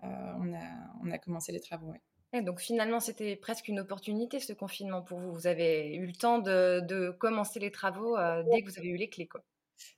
on, 0.04 0.54
a, 0.54 0.64
on 1.06 1.12
a 1.12 1.18
commencé 1.18 1.54
les 1.54 1.62
travaux, 1.62 1.94
donc 2.42 2.60
finalement, 2.60 3.00
c'était 3.00 3.36
presque 3.36 3.68
une 3.68 3.80
opportunité 3.80 4.40
ce 4.40 4.54
confinement 4.54 5.02
pour 5.02 5.20
vous. 5.20 5.32
Vous 5.32 5.48
avez 5.48 5.96
eu 5.96 6.06
le 6.06 6.14
temps 6.14 6.40
de, 6.40 7.12
commencer 7.12 7.60
les 7.60 7.72
travaux 7.72 8.18
euh, 8.18 8.44
dès 8.52 8.62
que 8.62 8.70
vous 8.70 8.80
avez 8.80 8.90
eu 8.90 8.98
les 8.98 9.10
clés. 9.10 9.30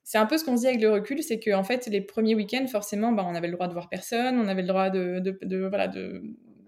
C'est 0.04 0.18
un 0.18 0.26
peu 0.26 0.38
ce 0.38 0.46
qu'on 0.46 0.56
se 0.56 0.62
dit 0.62 0.68
avec 0.68 0.82
le 0.82 0.92
recul, 0.92 1.22
c'est 1.22 1.40
qu'en 1.40 1.64
fait, 1.64 1.88
les 1.88 2.02
premiers 2.02 2.36
week-ends, 2.36 2.66
forcément, 2.68 3.12
bah, 3.12 3.26
on 3.28 3.36
avait 3.36 3.48
le 3.48 3.54
droit 3.54 3.68
de 3.68 3.74
voir 3.74 3.90
personne, 3.90 4.40
on 4.40 4.48
avait 4.48 4.62
le 4.62 4.68
droit 4.68 4.90
de, 4.90 5.68
voilà, 5.68 5.88
de, 5.88 6.22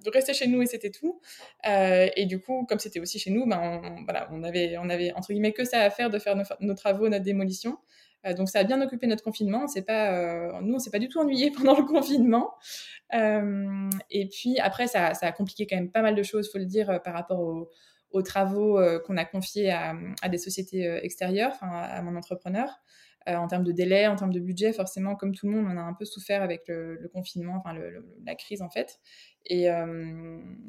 rester 0.08 0.34
chez 0.34 0.48
nous 0.48 0.62
et 0.62 0.66
c'était 0.66 0.90
tout. 0.90 1.22
Euh, 1.68 2.08
et 2.16 2.26
du 2.26 2.40
coup, 2.40 2.66
comme 2.68 2.80
c'était 2.80 3.00
aussi 3.00 3.20
chez 3.20 3.32
nous, 3.32 3.46
bah, 3.46 3.60
on, 3.62 4.04
voilà, 4.04 4.28
on, 4.32 4.44
avait, 4.44 4.78
on 4.78 4.90
avait 4.90 5.14
entre 5.14 5.34
guillemets 5.34 5.54
que 5.54 5.66
ça 5.66 5.82
à 5.82 5.90
faire 5.90 6.10
de 6.10 6.20
faire 6.20 6.36
nos, 6.60 6.74
travaux, 6.74 7.10
notre 7.10 7.24
démolition. 7.24 7.78
Euh, 8.26 8.34
donc 8.34 8.50
ça 8.50 8.60
a 8.60 8.64
bien 8.64 8.82
occupé 8.82 9.08
notre 9.08 9.24
confinement. 9.24 9.68
C'est 9.68 9.84
pas, 9.86 10.62
nous, 10.62 10.76
on 10.76 10.80
s'est 10.80 10.90
pas 10.92 11.00
du 11.00 11.10
tout 11.10 11.20
ennuyé 11.20 11.52
pendant 11.56 11.78
le 11.78 11.86
confinement. 11.86 12.56
Euh, 13.14 13.90
et 14.12 14.28
puis 14.28 14.60
après, 14.60 14.88
ça, 14.88 15.14
ça, 15.14 15.28
a 15.28 15.32
compliqué 15.32 15.66
quand 15.68 15.76
même 15.76 15.92
pas 15.92 16.02
mal 16.02 16.16
de 16.16 16.24
choses, 16.24 16.52
faut 16.52 16.58
le 16.58 16.66
dire, 16.66 16.90
euh, 16.90 17.00
par 17.00 17.14
rapport 17.14 17.40
aux, 18.12 18.22
travaux 18.22 18.80
euh, 18.80 19.00
qu'on 19.00 19.18
a 19.18 19.26
confiés 19.26 19.72
à, 19.72 20.30
des 20.30 20.38
sociétés 20.38 20.86
extérieures, 21.04 21.56
à 21.62 22.02
mon 22.02 22.16
entrepreneur. 22.16 22.70
en 23.28 23.48
termes 23.48 23.64
de 23.64 23.72
délai, 23.72 24.08
en 24.08 24.16
termes 24.16 24.34
de 24.34 24.40
budget, 24.40 24.74
forcément, 24.74 25.16
comme 25.16 25.36
tout 25.36 25.48
le 25.48 25.54
monde, 25.54 25.66
on 25.70 25.78
a 25.78 25.82
un 25.82 25.94
peu 25.94 26.06
souffert 26.06 26.42
avec 26.42 26.68
le, 26.68 27.10
confinement, 27.14 27.56
enfin 27.58 27.78
la 28.26 28.36
crise 28.36 28.62
en 28.62 28.70
fait. 28.70 29.00
Et 29.46 29.68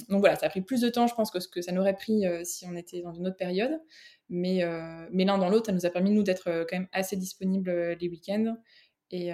donc 0.08 0.20
voilà, 0.20 0.36
ça 0.36 0.46
a 0.46 0.48
pris 0.50 0.60
plus 0.60 0.80
de 0.80 0.88
temps, 0.88 1.06
je 1.06 1.14
pense, 1.14 1.30
que 1.30 1.40
ce 1.40 1.48
que 1.48 1.62
ça 1.62 1.72
n'aurait 1.72 1.94
pris 1.94 2.24
si 2.44 2.66
on 2.66 2.76
était 2.76 3.02
dans 3.02 3.12
une 3.12 3.26
autre 3.26 3.36
période. 3.36 3.80
Mais, 4.28 4.62
mais 5.10 5.24
l'un 5.24 5.38
dans 5.38 5.48
l'autre, 5.48 5.66
ça 5.66 5.72
nous 5.72 5.86
a 5.86 5.90
permis, 5.90 6.10
nous, 6.10 6.22
d'être 6.22 6.66
quand 6.68 6.76
même 6.76 6.88
assez 6.92 7.16
disponibles 7.16 7.70
les 8.00 8.08
week-ends 8.08 8.56
et, 9.10 9.32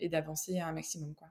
et 0.00 0.08
d'avancer 0.08 0.58
un 0.58 0.72
maximum. 0.72 1.14
Quoi. 1.14 1.28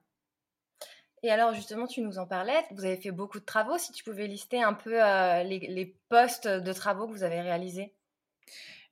Et 1.23 1.31
alors 1.31 1.53
justement, 1.53 1.87
tu 1.87 2.01
nous 2.01 2.19
en 2.19 2.27
parlais, 2.27 2.63
vous 2.71 2.85
avez 2.85 2.97
fait 2.97 3.11
beaucoup 3.11 3.39
de 3.39 3.45
travaux. 3.45 3.77
Si 3.77 3.91
tu 3.91 4.03
pouvais 4.03 4.27
lister 4.27 4.61
un 4.61 4.73
peu 4.73 5.03
euh, 5.03 5.43
les, 5.43 5.95
postes 6.09 6.47
de 6.47 6.73
travaux 6.73 7.07
que 7.07 7.13
vous 7.13 7.23
avez 7.23 7.41
réalisés. 7.41 7.93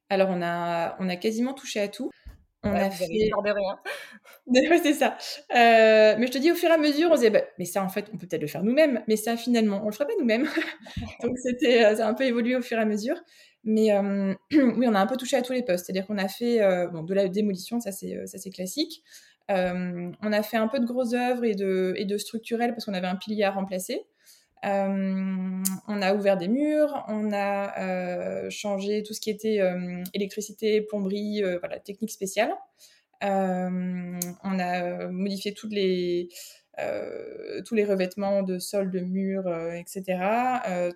Alors 0.09 0.29
on 0.29 0.41
a, 0.41 0.95
on 0.99 1.09
a 1.09 1.15
quasiment 1.15 1.53
touché 1.53 1.79
à 1.79 1.88
tout. 1.88 2.12
On 2.63 2.73
a 2.73 2.89
fait... 2.89 3.07
de 3.07 3.51
rien. 3.51 3.79
c'est 4.83 4.93
ça. 4.93 5.17
Euh, 5.53 6.15
mais 6.17 6.27
je 6.27 6.31
te 6.31 6.38
dis, 6.38 6.49
au 6.49 6.55
fur 6.55 6.69
et 6.69 6.73
à 6.73 6.77
mesure, 6.77 7.09
on 7.12 7.15
se 7.15 7.19
disait, 7.19 7.29
bah, 7.29 7.43
mais 7.59 7.65
ça, 7.65 7.83
en 7.83 7.89
fait, 7.89 8.05
on 8.13 8.17
peut 8.17 8.25
peut-être 8.25 8.41
le 8.41 8.47
faire 8.47 8.63
nous-mêmes. 8.63 9.03
Mais 9.09 9.17
ça, 9.17 9.36
finalement, 9.36 9.81
on 9.83 9.88
le 9.88 9.91
ferait 9.91 10.05
pas 10.05 10.13
nous-mêmes. 10.17 10.45
Donc, 11.21 11.38
c'était, 11.38 11.83
euh, 11.83 11.97
ça 11.97 12.07
a 12.07 12.09
un 12.09 12.13
peu 12.13 12.23
évolué 12.23 12.55
au 12.55 12.62
fur 12.62 12.77
et 12.77 12.81
à 12.81 12.86
mesure. 12.86 13.21
Mais 13.65 13.89
oui, 14.51 14.86
on 14.88 14.95
a 14.95 14.99
un 14.99 15.07
peu 15.07 15.17
touché 15.17 15.36
à 15.36 15.41
tous 15.41 15.51
les 15.51 15.62
postes. 15.62 15.86
C'est-à-dire 15.86 16.07
qu'on 16.07 16.17
a 16.17 16.29
fait 16.29 16.62
bon, 16.93 17.03
de 17.03 17.13
la 17.13 17.27
démolition, 17.27 17.81
ça 17.81 17.91
c'est, 17.91 18.25
ça 18.27 18.38
c'est 18.38 18.49
classique. 18.49 19.03
Euh, 19.51 20.12
on 20.21 20.32
a 20.32 20.43
fait 20.43 20.58
un 20.58 20.67
peu 20.67 20.79
de 20.79 20.86
grosses 20.86 21.13
œuvres 21.13 21.43
et 21.43 21.56
de, 21.56 21.93
et 21.97 22.06
de 22.06 22.17
parce 22.73 22.86
qu'on 22.86 22.93
avait 22.93 23.08
un 23.08 23.15
pilier 23.15 23.43
à 23.43 23.51
remplacer. 23.51 24.01
Euh, 24.65 25.62
on 25.88 26.01
a 26.01 26.15
ouvert 26.15 26.38
des 26.38 26.47
murs, 26.47 27.03
on 27.10 27.34
a 27.34 27.77
euh, 27.82 28.49
changé 28.49 29.03
tout 29.03 29.13
ce 29.13 29.19
qui 29.19 29.29
était 29.29 29.60
électricité, 30.13 30.82
plomberie, 30.82 31.43
voilà, 31.60 31.79
technique 31.79 32.12
spéciale. 32.12 32.53
on 33.21 34.60
a 34.60 35.08
modifié 35.10 35.53
les, 35.69 36.29
tous 37.65 37.75
les 37.75 37.84
revêtements 37.84 38.41
de 38.41 38.58
sol, 38.58 38.89
de 38.89 39.01
murs, 39.01 39.53
etc. 39.73 40.03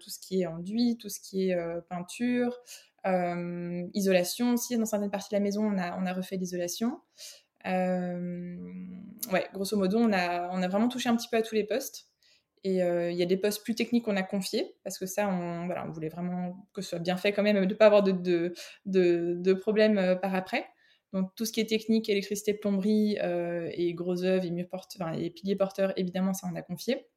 tout 0.02 0.10
ce 0.10 0.20
qui 0.20 0.44
est 0.44 0.46
enduit, 0.46 0.98
tout 0.98 1.10
ce 1.10 1.20
qui 1.20 1.50
est 1.50 1.58
peinture, 1.90 2.58
isolation 3.94 4.54
aussi. 4.54 4.78
Dans 4.78 4.86
certaines 4.86 5.12
parties 5.12 5.30
de 5.32 5.36
la 5.36 5.42
maison, 5.42 5.66
on 5.66 5.78
a, 5.78 6.00
on 6.00 6.06
a 6.06 6.14
refait 6.14 6.38
l'isolation. 6.38 7.02
Euh, 7.68 8.56
ouais, 9.32 9.48
grosso 9.54 9.78
modo, 9.78 9.98
on 9.98 10.14
a, 10.14 10.50
on 10.52 10.62
a 10.62 10.68
vraiment 10.68 10.88
touché 10.88 11.10
un 11.10 11.16
petit 11.16 11.28
peu 11.30 11.38
à 11.38 11.42
tous 11.42 11.56
les 11.56 11.66
postes. 11.66 12.08
Et 12.64 12.82
euh, 12.82 13.12
il 13.12 13.18
y 13.18 13.24
a 13.24 13.26
des 13.26 13.38
postes 13.38 13.64
plus 13.64 13.76
techniques 13.76 14.06
qu'on 14.06 14.18
a 14.18 14.24
confiés, 14.24 14.76
parce 14.84 14.98
que 14.98 15.06
ça, 15.06 15.30
on, 15.30 15.68
voulait 15.92 16.10
vraiment 16.10 16.68
que 16.74 16.82
ce 16.82 16.90
soit 16.90 17.00
bien 17.00 17.16
fait 17.16 17.32
quand 17.32 17.44
même, 17.44 17.60
de 17.60 17.66
ne 17.66 17.74
pas 17.74 17.86
avoir 17.86 18.04
de, 18.04 18.12
de, 18.12 18.54
de, 18.86 19.54
problèmes 19.54 19.98
euh, 19.98 20.16
par 20.16 20.36
après. 20.36 20.66
Donc 21.14 21.34
tout 21.36 21.46
ce 21.46 21.52
qui 21.52 21.62
est 21.62 21.70
technique, 21.70 22.10
électricité, 22.10 22.54
plomberie 22.54 23.18
et 23.72 23.94
gros 23.94 24.24
œuvres 24.24 24.46
et, 24.46 24.52
murs 24.52 24.68
porteurs, 24.68 25.14
et 25.18 25.30
piliers 25.30 25.56
porteurs, 25.56 25.94
évidemment, 25.96 26.34
ça, 26.34 26.48
on 26.52 26.56
a 26.56 26.62
confié. 26.62 27.08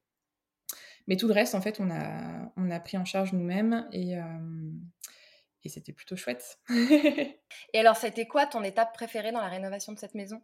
Mais 1.08 1.16
tout 1.16 1.26
le 1.26 1.34
reste, 1.34 1.56
en 1.56 1.60
fait, 1.60 1.80
on 1.80 1.90
a, 1.90 2.52
on 2.56 2.70
a 2.70 2.78
pris 2.78 2.98
en 2.98 3.04
charge 3.04 3.32
nous-mêmes. 3.32 3.88
Et, 3.92 4.14
et 5.64 5.68
c'était 5.68 5.92
plutôt 5.92 6.16
chouette. 6.16 6.58
et 6.70 7.78
alors, 7.78 7.96
c'était 7.96 8.26
quoi 8.26 8.46
ton 8.46 8.62
étape 8.62 8.92
préférée 8.94 9.32
dans 9.32 9.40
la 9.40 9.48
rénovation 9.48 9.92
de 9.92 9.98
cette 9.98 10.14
maison? 10.14 10.40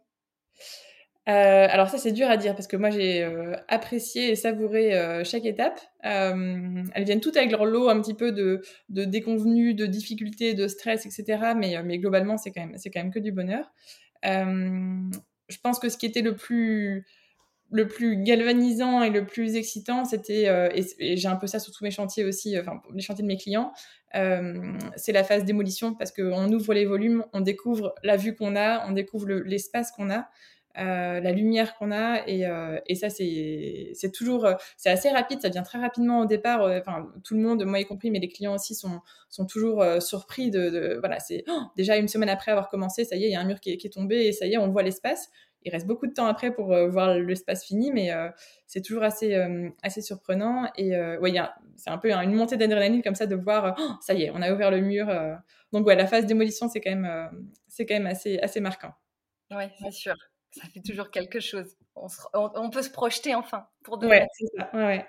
Euh, 1.27 1.67
alors 1.69 1.89
ça 1.89 1.97
c'est 1.97 2.13
dur 2.13 2.29
à 2.29 2.37
dire 2.37 2.55
parce 2.55 2.67
que 2.67 2.77
moi 2.77 2.89
j'ai 2.89 3.21
euh, 3.21 3.57
apprécié 3.67 4.31
et 4.31 4.35
savouré 4.35 4.97
euh, 4.97 5.25
chaque 5.25 5.43
étape. 5.43 5.81
elles 6.01 7.03
viennent 7.03 7.19
toutes 7.19 7.35
avec 7.35 7.51
leur 7.51 7.65
lot 7.65 7.89
un 7.89 7.99
petit 7.99 8.13
peu 8.13 8.31
de, 8.31 8.61
de 8.87 9.03
déconvenues, 9.03 9.73
de 9.73 9.85
difficultés, 9.87 10.53
de 10.53 10.69
stress, 10.69 11.05
etc. 11.05 11.53
Mais, 11.57 11.83
mais 11.83 11.99
globalement 11.99 12.37
c'est 12.37 12.51
quand 12.51 12.65
même 12.65 12.77
c'est 12.77 12.91
quand 12.91 13.01
même 13.01 13.11
que 13.11 13.19
du 13.19 13.33
bonheur. 13.33 13.73
je 14.23 15.57
pense 15.61 15.79
que 15.79 15.89
ce 15.89 15.97
qui 15.97 16.05
était 16.05 16.21
le 16.21 16.35
plus 16.35 17.05
le 17.71 17.87
plus 17.87 18.17
galvanisant 18.23 19.01
et 19.03 19.09
le 19.09 19.25
plus 19.25 19.55
excitant, 19.55 20.05
c'était, 20.05 20.47
euh, 20.47 20.69
et, 20.73 21.17
j'ai 21.17 21.27
un 21.27 21.35
peu 21.35 21.47
ça 21.47 21.59
sur 21.59 21.73
tous 21.73 21.83
mes 21.83 21.91
chantiers 21.91 22.23
aussi, 22.23 22.55
euh, 22.55 22.61
enfin 22.61 22.81
les 22.93 23.01
chantiers 23.01 23.23
de 23.23 23.27
mes 23.27 23.37
clients, 23.37 23.73
euh, 24.15 24.77
c'est 24.95 25.11
la 25.11 25.23
phase 25.23 25.43
démolition 25.43 25.93
parce 25.93 26.11
qu'on 26.11 26.51
ouvre 26.51 26.73
les 26.73 26.85
volumes, 26.85 27.25
on 27.33 27.41
découvre 27.41 27.93
la 28.03 28.15
vue 28.15 28.35
qu'on 28.35 28.55
a, 28.55 28.87
on 28.87 28.91
découvre 28.91 29.27
l'espace 29.27 29.91
qu'on 29.91 30.09
a, 30.09 30.29
la 30.75 31.31
lumière 31.31 31.75
qu'on 31.75 31.91
a, 31.91 32.21
et, 32.27 32.95
ça 32.95 33.09
c'est, 33.09 34.11
toujours, 34.13 34.47
c'est 34.77 34.91
assez 34.91 35.09
rapide, 35.09 35.41
ça 35.41 35.49
vient 35.49 35.63
très 35.63 35.79
rapidement 35.79 36.19
au 36.19 36.25
départ. 36.27 36.61
Enfin 36.61 37.07
tout 37.23 37.33
le 37.33 37.41
monde, 37.41 37.65
moi 37.65 37.79
y 37.79 37.85
compris, 37.85 38.11
mais 38.11 38.19
les 38.19 38.29
clients 38.29 38.53
aussi 38.53 38.75
sont, 38.75 39.01
sont 39.27 39.47
toujours 39.47 39.83
surpris 39.99 40.51
de, 40.51 40.97
voilà, 40.99 41.19
c'est 41.19 41.43
oh, 41.47 41.61
déjà 41.75 41.97
une 41.97 42.07
semaine 42.07 42.29
après 42.29 42.51
avoir 42.51 42.69
commencé, 42.69 43.05
ça 43.05 43.15
y 43.15 43.23
est, 43.23 43.27
il 43.27 43.31
y 43.31 43.35
a 43.35 43.41
un 43.41 43.45
mur 43.45 43.59
qui 43.59 43.75
qui 43.77 43.87
est 43.87 43.89
tombé 43.89 44.27
et 44.27 44.31
ça 44.33 44.45
y 44.45 44.53
est, 44.53 44.57
on 44.57 44.69
voit 44.69 44.83
l'espace 44.83 45.31
il 45.63 45.71
reste 45.71 45.85
beaucoup 45.85 46.07
de 46.07 46.13
temps 46.13 46.27
après 46.27 46.53
pour 46.53 46.71
euh, 46.71 46.89
voir 46.89 47.13
l'espace 47.15 47.65
fini, 47.65 47.91
mais 47.91 48.11
euh, 48.11 48.29
c'est 48.65 48.81
toujours 48.81 49.03
assez, 49.03 49.35
euh, 49.35 49.69
assez 49.83 50.01
surprenant. 50.01 50.69
Et 50.77 50.97
ouais, 51.17 51.33
c'est 51.75 51.89
un 51.89 51.97
peu 51.97 52.11
une 52.11 52.33
montée 52.33 52.57
d'adrénaline 52.57 53.03
comme 53.03 53.15
ça 53.15 53.25
de 53.25 53.35
voir, 53.35 53.75
oh, 53.77 53.91
ça 54.01 54.13
y 54.13 54.23
est, 54.23 54.31
on 54.31 54.41
a 54.41 54.51
ouvert 54.53 54.71
le 54.71 54.81
mur. 54.81 55.07
Donc 55.73 55.85
ouais, 55.85 55.95
la 55.95 56.07
phase 56.07 56.25
démolition, 56.25 56.69
c'est 56.69 56.81
quand 56.81 56.95
même, 56.95 57.45
c'est 57.67 57.85
quand 57.85 57.95
même 57.95 58.07
assez, 58.07 58.39
assez 58.39 58.59
marquant. 58.59 58.93
Oui, 59.51 59.63
c'est 59.81 59.91
sûr. 59.91 60.15
Ça 60.51 60.67
fait 60.67 60.81
toujours 60.81 61.11
quelque 61.11 61.39
chose. 61.39 61.75
On, 62.33 62.69
peut 62.69 62.81
se 62.81 62.89
projeter 62.89 63.35
enfin 63.35 63.67
pour 63.83 63.97
de 63.97 64.07
Ouais, 64.07 64.25
ça. 64.57 64.69
Ouais, 64.73 65.05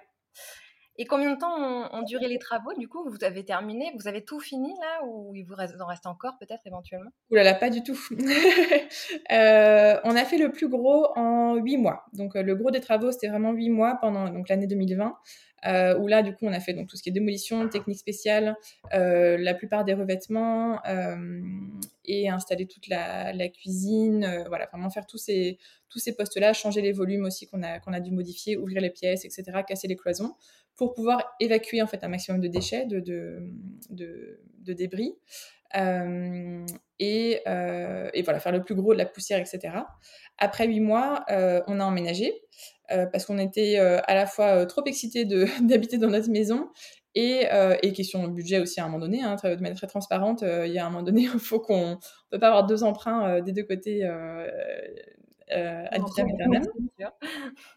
Et 0.98 1.06
combien 1.06 1.32
de 1.32 1.38
temps 1.38 1.56
ont, 1.92 2.02
duré 2.02 2.28
les 2.28 2.38
travaux 2.38 2.74
Du 2.74 2.88
coup, 2.88 3.08
vous 3.08 3.24
avez 3.24 3.44
terminé 3.44 3.92
Vous 3.98 4.08
avez 4.08 4.24
tout 4.24 4.40
fini 4.40 4.74
là 4.80 5.06
Ou 5.06 5.32
il 5.34 5.44
vous 5.44 5.54
en 5.54 5.86
reste 5.86 6.06
encore 6.06 6.36
peut-être 6.38 6.66
éventuellement? 6.66 7.10
Ouh 7.30 7.36
là 7.36 7.44
là, 7.44 7.54
pas 7.54 7.70
du 7.70 7.84
tout. 7.84 7.98
euh, 9.32 9.96
on 10.04 10.16
a 10.16 10.24
fait 10.24 10.38
le 10.38 10.50
plus 10.50 10.68
gros 10.68 11.06
en 11.16 11.54
huit 11.54 11.76
mois. 11.76 12.04
Donc 12.14 12.34
le 12.34 12.54
gros 12.56 12.72
des 12.72 12.80
travaux, 12.80 13.12
c'était 13.12 13.28
vraiment 13.28 13.52
huit 13.52 13.70
mois 13.70 13.98
pendant 14.00 14.24
l'année 14.48 14.66
2020. 14.66 15.16
Euh, 15.66 15.98
où 15.98 16.06
là, 16.06 16.22
du 16.22 16.34
coup, 16.34 16.46
on 16.46 16.52
a 16.52 16.60
fait 16.60 16.72
donc, 16.72 16.88
tout 16.88 16.96
ce 16.96 17.02
qui 17.02 17.08
est 17.08 17.12
démolition, 17.12 17.68
technique 17.68 17.98
spéciale, 17.98 18.56
euh, 18.94 19.36
la 19.38 19.54
plupart 19.54 19.84
des 19.84 19.94
revêtements 19.94 20.80
euh, 20.86 21.40
et 22.04 22.28
installer 22.28 22.66
toute 22.66 22.86
la, 22.88 23.32
la 23.32 23.48
cuisine. 23.48 24.24
Euh, 24.24 24.44
voilà, 24.48 24.66
vraiment 24.66 24.90
faire 24.90 25.06
tous 25.06 25.18
ces, 25.18 25.58
tous 25.88 25.98
ces 25.98 26.14
postes-là, 26.14 26.52
changer 26.52 26.80
les 26.80 26.92
volumes 26.92 27.24
aussi 27.24 27.46
qu'on 27.46 27.62
a, 27.62 27.80
qu'on 27.80 27.92
a 27.92 28.00
dû 28.00 28.12
modifier, 28.12 28.56
ouvrir 28.56 28.80
les 28.80 28.90
pièces, 28.90 29.24
etc., 29.24 29.62
casser 29.66 29.88
les 29.88 29.96
cloisons 29.96 30.34
pour 30.78 30.94
pouvoir 30.94 31.34
évacuer 31.40 31.82
en 31.82 31.86
fait 31.86 32.02
un 32.04 32.08
maximum 32.08 32.40
de 32.40 32.48
déchets, 32.48 32.86
de, 32.86 33.00
de, 33.00 33.52
de, 33.90 34.72
débris. 34.72 35.14
Euh, 35.76 36.64
et, 37.00 37.40
euh, 37.46 38.08
et, 38.14 38.22
voilà, 38.22 38.38
faire 38.38 38.52
le 38.52 38.62
plus 38.62 38.74
gros 38.74 38.94
de 38.94 38.98
la 38.98 39.04
poussière, 39.04 39.40
etc. 39.40 39.74
Après 40.38 40.66
huit 40.66 40.80
mois, 40.80 41.24
euh, 41.30 41.60
on 41.66 41.80
a 41.80 41.84
emménagé 41.84 42.32
parce 43.12 43.26
qu'on 43.26 43.36
était 43.36 43.76
à 43.76 44.14
la 44.14 44.24
fois 44.24 44.64
trop 44.64 44.82
excités 44.86 45.26
d'habiter 45.60 45.98
dans 45.98 46.08
notre 46.08 46.30
maison 46.30 46.70
et, 47.14 47.46
et, 47.82 47.92
question 47.92 48.26
de 48.26 48.32
budget 48.32 48.60
aussi 48.60 48.80
à 48.80 48.84
un 48.84 48.86
moment 48.86 49.00
donné, 49.00 49.22
hein, 49.22 49.36
de 49.42 49.56
manière 49.56 49.76
très 49.76 49.88
transparente, 49.88 50.42
il 50.42 50.72
y 50.72 50.78
a 50.78 50.86
un 50.86 50.88
moment 50.88 51.02
donné, 51.02 51.22
il 51.34 51.38
faut 51.38 51.60
qu'on 51.60 51.90
ne 51.90 51.96
peut 52.30 52.38
pas 52.38 52.46
avoir 52.46 52.66
deux 52.66 52.84
emprunts 52.84 53.42
des 53.42 53.52
deux 53.52 53.64
côtés 53.64 54.08
euh, 55.52 55.84
vitam 55.92 56.62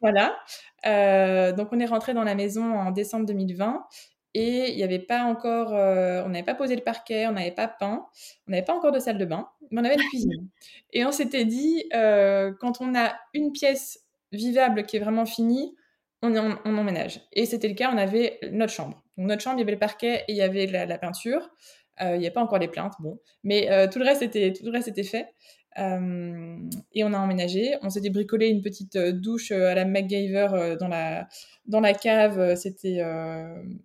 Voilà. 0.02 0.38
Euh, 0.86 1.52
donc 1.54 1.70
on 1.72 1.80
est 1.80 1.86
rentré 1.86 2.14
dans 2.14 2.24
la 2.24 2.36
maison 2.36 2.74
en 2.74 2.92
décembre 2.92 3.26
2020 3.26 3.86
et 4.34 4.72
il 4.72 4.78
n'y 4.78 4.84
avait 4.84 5.00
pas 5.00 5.24
encore, 5.24 5.74
euh, 5.74 6.24
on 6.26 6.30
n'avait 6.30 6.46
pas 6.46 6.56
posé 6.56 6.76
le 6.76 6.84
parquet, 6.84 7.28
on 7.28 7.34
n'avait 7.34 7.52
pas 7.52 7.68
peint, 7.68 8.08
on 8.48 8.52
n'avait 8.52 8.64
pas 8.64 8.74
encore 8.74 8.92
de 8.92 9.00
salle 9.00 9.18
de 9.18 9.26
bain, 9.26 9.50
mais 9.72 9.82
on 9.82 9.86
avait 9.86 9.96
une 9.96 10.10
cuisine. 10.10 10.48
Et 10.94 11.06
on 11.06 11.12
s'était 11.12 11.46
dit, 11.46 11.84
euh, 11.94 12.54
quand 12.60 12.80
on 12.80 12.96
a 12.96 13.14
une 13.34 13.52
pièce 13.52 14.06
vivable 14.32 14.84
qui 14.84 14.98
est 14.98 15.00
vraiment 15.00 15.26
finie, 15.26 15.76
on, 16.22 16.34
on 16.34 16.78
emménage. 16.78 17.22
Et 17.34 17.46
c'était 17.46 17.68
le 17.68 17.74
cas, 17.74 17.92
on 17.94 17.98
avait 17.98 18.40
notre 18.52 18.72
chambre. 18.72 19.04
Donc 19.18 19.28
notre 19.28 19.42
chambre, 19.42 19.58
il 19.58 19.62
y 19.62 19.64
avait 19.64 19.74
le 19.74 19.80
parquet 19.80 20.24
et 20.28 20.34
il 20.34 20.36
y 20.36 20.42
avait 20.42 20.68
la, 20.68 20.86
la 20.86 20.98
peinture. 20.98 21.50
Il 22.00 22.18
n'y 22.18 22.26
a 22.26 22.32
pas 22.32 22.42
encore 22.42 22.58
les 22.58 22.68
plaintes, 22.68 22.96
bon, 23.00 23.20
mais 23.44 23.88
tout 23.90 24.00
le 24.00 24.06
reste 24.06 24.24
était 24.24 24.54
tout 24.54 24.66
le 24.66 24.72
reste 24.72 24.88
était 24.88 25.04
fait. 25.04 25.28
Euh, 25.80 26.58
et 26.94 27.04
on 27.04 27.14
a 27.14 27.20
emménagé. 27.20 27.76
On 27.82 27.90
s'était 27.90 28.10
bricolé 28.10 28.48
une 28.48 28.62
petite 28.62 28.96
euh, 28.98 29.12
douche 29.14 29.52
euh, 29.52 29.68
à 29.68 29.76
la 29.76 29.86
MacGyver 29.86 30.76
dans 30.80 30.88
la 30.88 31.28
dans 31.66 31.80
la 31.80 31.94
cave. 31.94 32.56
C'était 32.56 33.02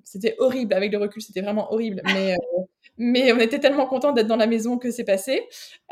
c'était 0.04 0.34
horrible 0.38 0.74
avec 0.74 0.92
le 0.92 0.98
recul. 0.98 1.22
C'était 1.22 1.42
vraiment 1.42 1.72
horrible. 1.72 2.02
Mais 2.06 2.36
mais 2.98 3.30
on 3.32 3.38
était 3.38 3.58
tellement 3.58 3.86
contents 3.86 4.12
d'être 4.12 4.26
dans 4.26 4.36
la 4.36 4.46
maison 4.46 4.78
que 4.78 4.90
c'est 4.90 5.04
passé. 5.04 5.42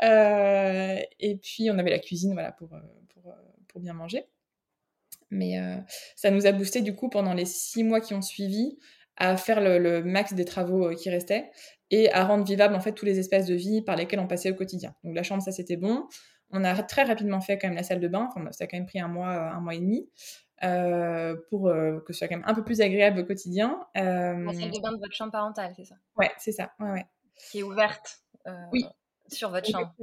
et 0.01 1.39
puis 1.41 1.69
on 1.71 1.77
avait 1.77 1.91
la 1.91 1.99
cuisine, 1.99 2.33
voilà, 2.33 2.51
pour 2.51 2.69
pour 3.13 3.33
pour 3.67 3.81
bien 3.81 3.93
manger. 3.93 4.25
Mais 5.31 5.55
ça 6.15 6.31
nous 6.31 6.47
a 6.47 6.51
boosté 6.51 6.81
du 6.81 6.95
coup 6.95 7.09
pendant 7.09 7.33
les 7.33 7.45
six 7.45 7.83
mois 7.83 8.01
qui 8.01 8.13
ont 8.13 8.21
suivi 8.21 8.77
à 9.17 9.37
faire 9.37 9.61
le, 9.61 9.79
le 9.79 10.03
max 10.03 10.33
des 10.33 10.45
travaux 10.45 10.93
qui 10.95 11.09
restaient 11.09 11.49
et 11.91 12.11
à 12.11 12.25
rendre 12.25 12.45
vivables 12.45 12.75
en 12.75 12.79
fait 12.79 12.93
tous 12.93 13.05
les 13.05 13.19
espaces 13.19 13.45
de 13.45 13.55
vie 13.55 13.81
par 13.81 13.95
lesquels 13.95 14.19
on 14.19 14.27
passait 14.27 14.51
au 14.51 14.55
quotidien. 14.55 14.95
Donc 15.03 15.15
la 15.15 15.23
chambre, 15.23 15.41
ça 15.41 15.51
c'était 15.51 15.77
bon. 15.77 16.07
On 16.51 16.63
a 16.63 16.83
très 16.83 17.03
rapidement 17.03 17.41
fait 17.41 17.57
quand 17.57 17.67
même 17.67 17.75
la 17.75 17.83
salle 17.83 17.99
de 17.99 18.07
bain. 18.07 18.29
Enfin, 18.29 18.51
ça 18.51 18.63
a 18.65 18.67
quand 18.67 18.77
même 18.77 18.85
pris 18.85 18.99
un 18.99 19.07
mois, 19.07 19.31
un 19.31 19.59
mois 19.59 19.75
et 19.75 19.79
demi. 19.79 20.09
Euh, 20.63 21.35
pour 21.49 21.67
euh, 21.67 21.99
que 21.99 22.13
ce 22.13 22.19
soit 22.19 22.27
quand 22.29 22.37
même 22.37 22.45
un 22.47 22.53
peu 22.53 22.63
plus 22.63 22.79
agréable 22.81 23.19
au 23.19 23.25
quotidien. 23.25 23.85
Euh... 23.97 24.45
La 24.45 24.53
salle 24.53 24.71
de 24.71 24.81
bain 24.81 24.93
de 24.93 24.99
votre 24.99 25.13
chambre 25.13 25.31
parentale, 25.31 25.73
c'est 25.75 25.83
ça? 25.83 25.95
Ouais, 26.15 26.31
c'est 26.37 26.53
ça. 26.53 26.71
Ouais, 26.79 26.91
ouais. 26.91 27.05
Qui 27.35 27.59
est 27.59 27.63
ouverte 27.63 28.19
euh, 28.47 28.53
oui. 28.71 28.85
sur 29.27 29.49
votre 29.49 29.69
chambre. 29.69 29.93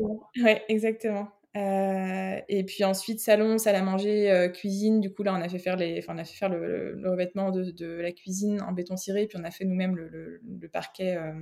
Ouais, 0.42 0.62
exactement. 0.68 1.28
Euh, 1.54 2.40
et 2.48 2.64
puis 2.64 2.82
ensuite 2.82 3.20
salon, 3.20 3.58
salle 3.58 3.74
à 3.74 3.82
manger, 3.82 4.30
euh, 4.30 4.48
cuisine. 4.48 5.00
Du 5.00 5.12
coup 5.12 5.22
là, 5.22 5.34
on 5.34 5.42
a 5.42 5.48
fait 5.48 5.58
faire 5.58 5.76
les, 5.76 5.98
enfin 5.98 6.14
on 6.14 6.18
a 6.18 6.24
fait 6.24 6.34
faire 6.34 6.48
le, 6.48 6.92
le, 6.92 7.10
revêtement 7.10 7.50
de, 7.50 7.70
de, 7.70 7.86
la 7.86 8.10
cuisine 8.12 8.62
en 8.62 8.72
béton 8.72 8.96
ciré, 8.96 9.26
puis 9.26 9.36
on 9.38 9.44
a 9.44 9.50
fait 9.50 9.66
nous-mêmes 9.66 9.94
le, 9.94 10.40
le, 10.42 10.68
parquet 10.68 11.14
euh, 11.16 11.32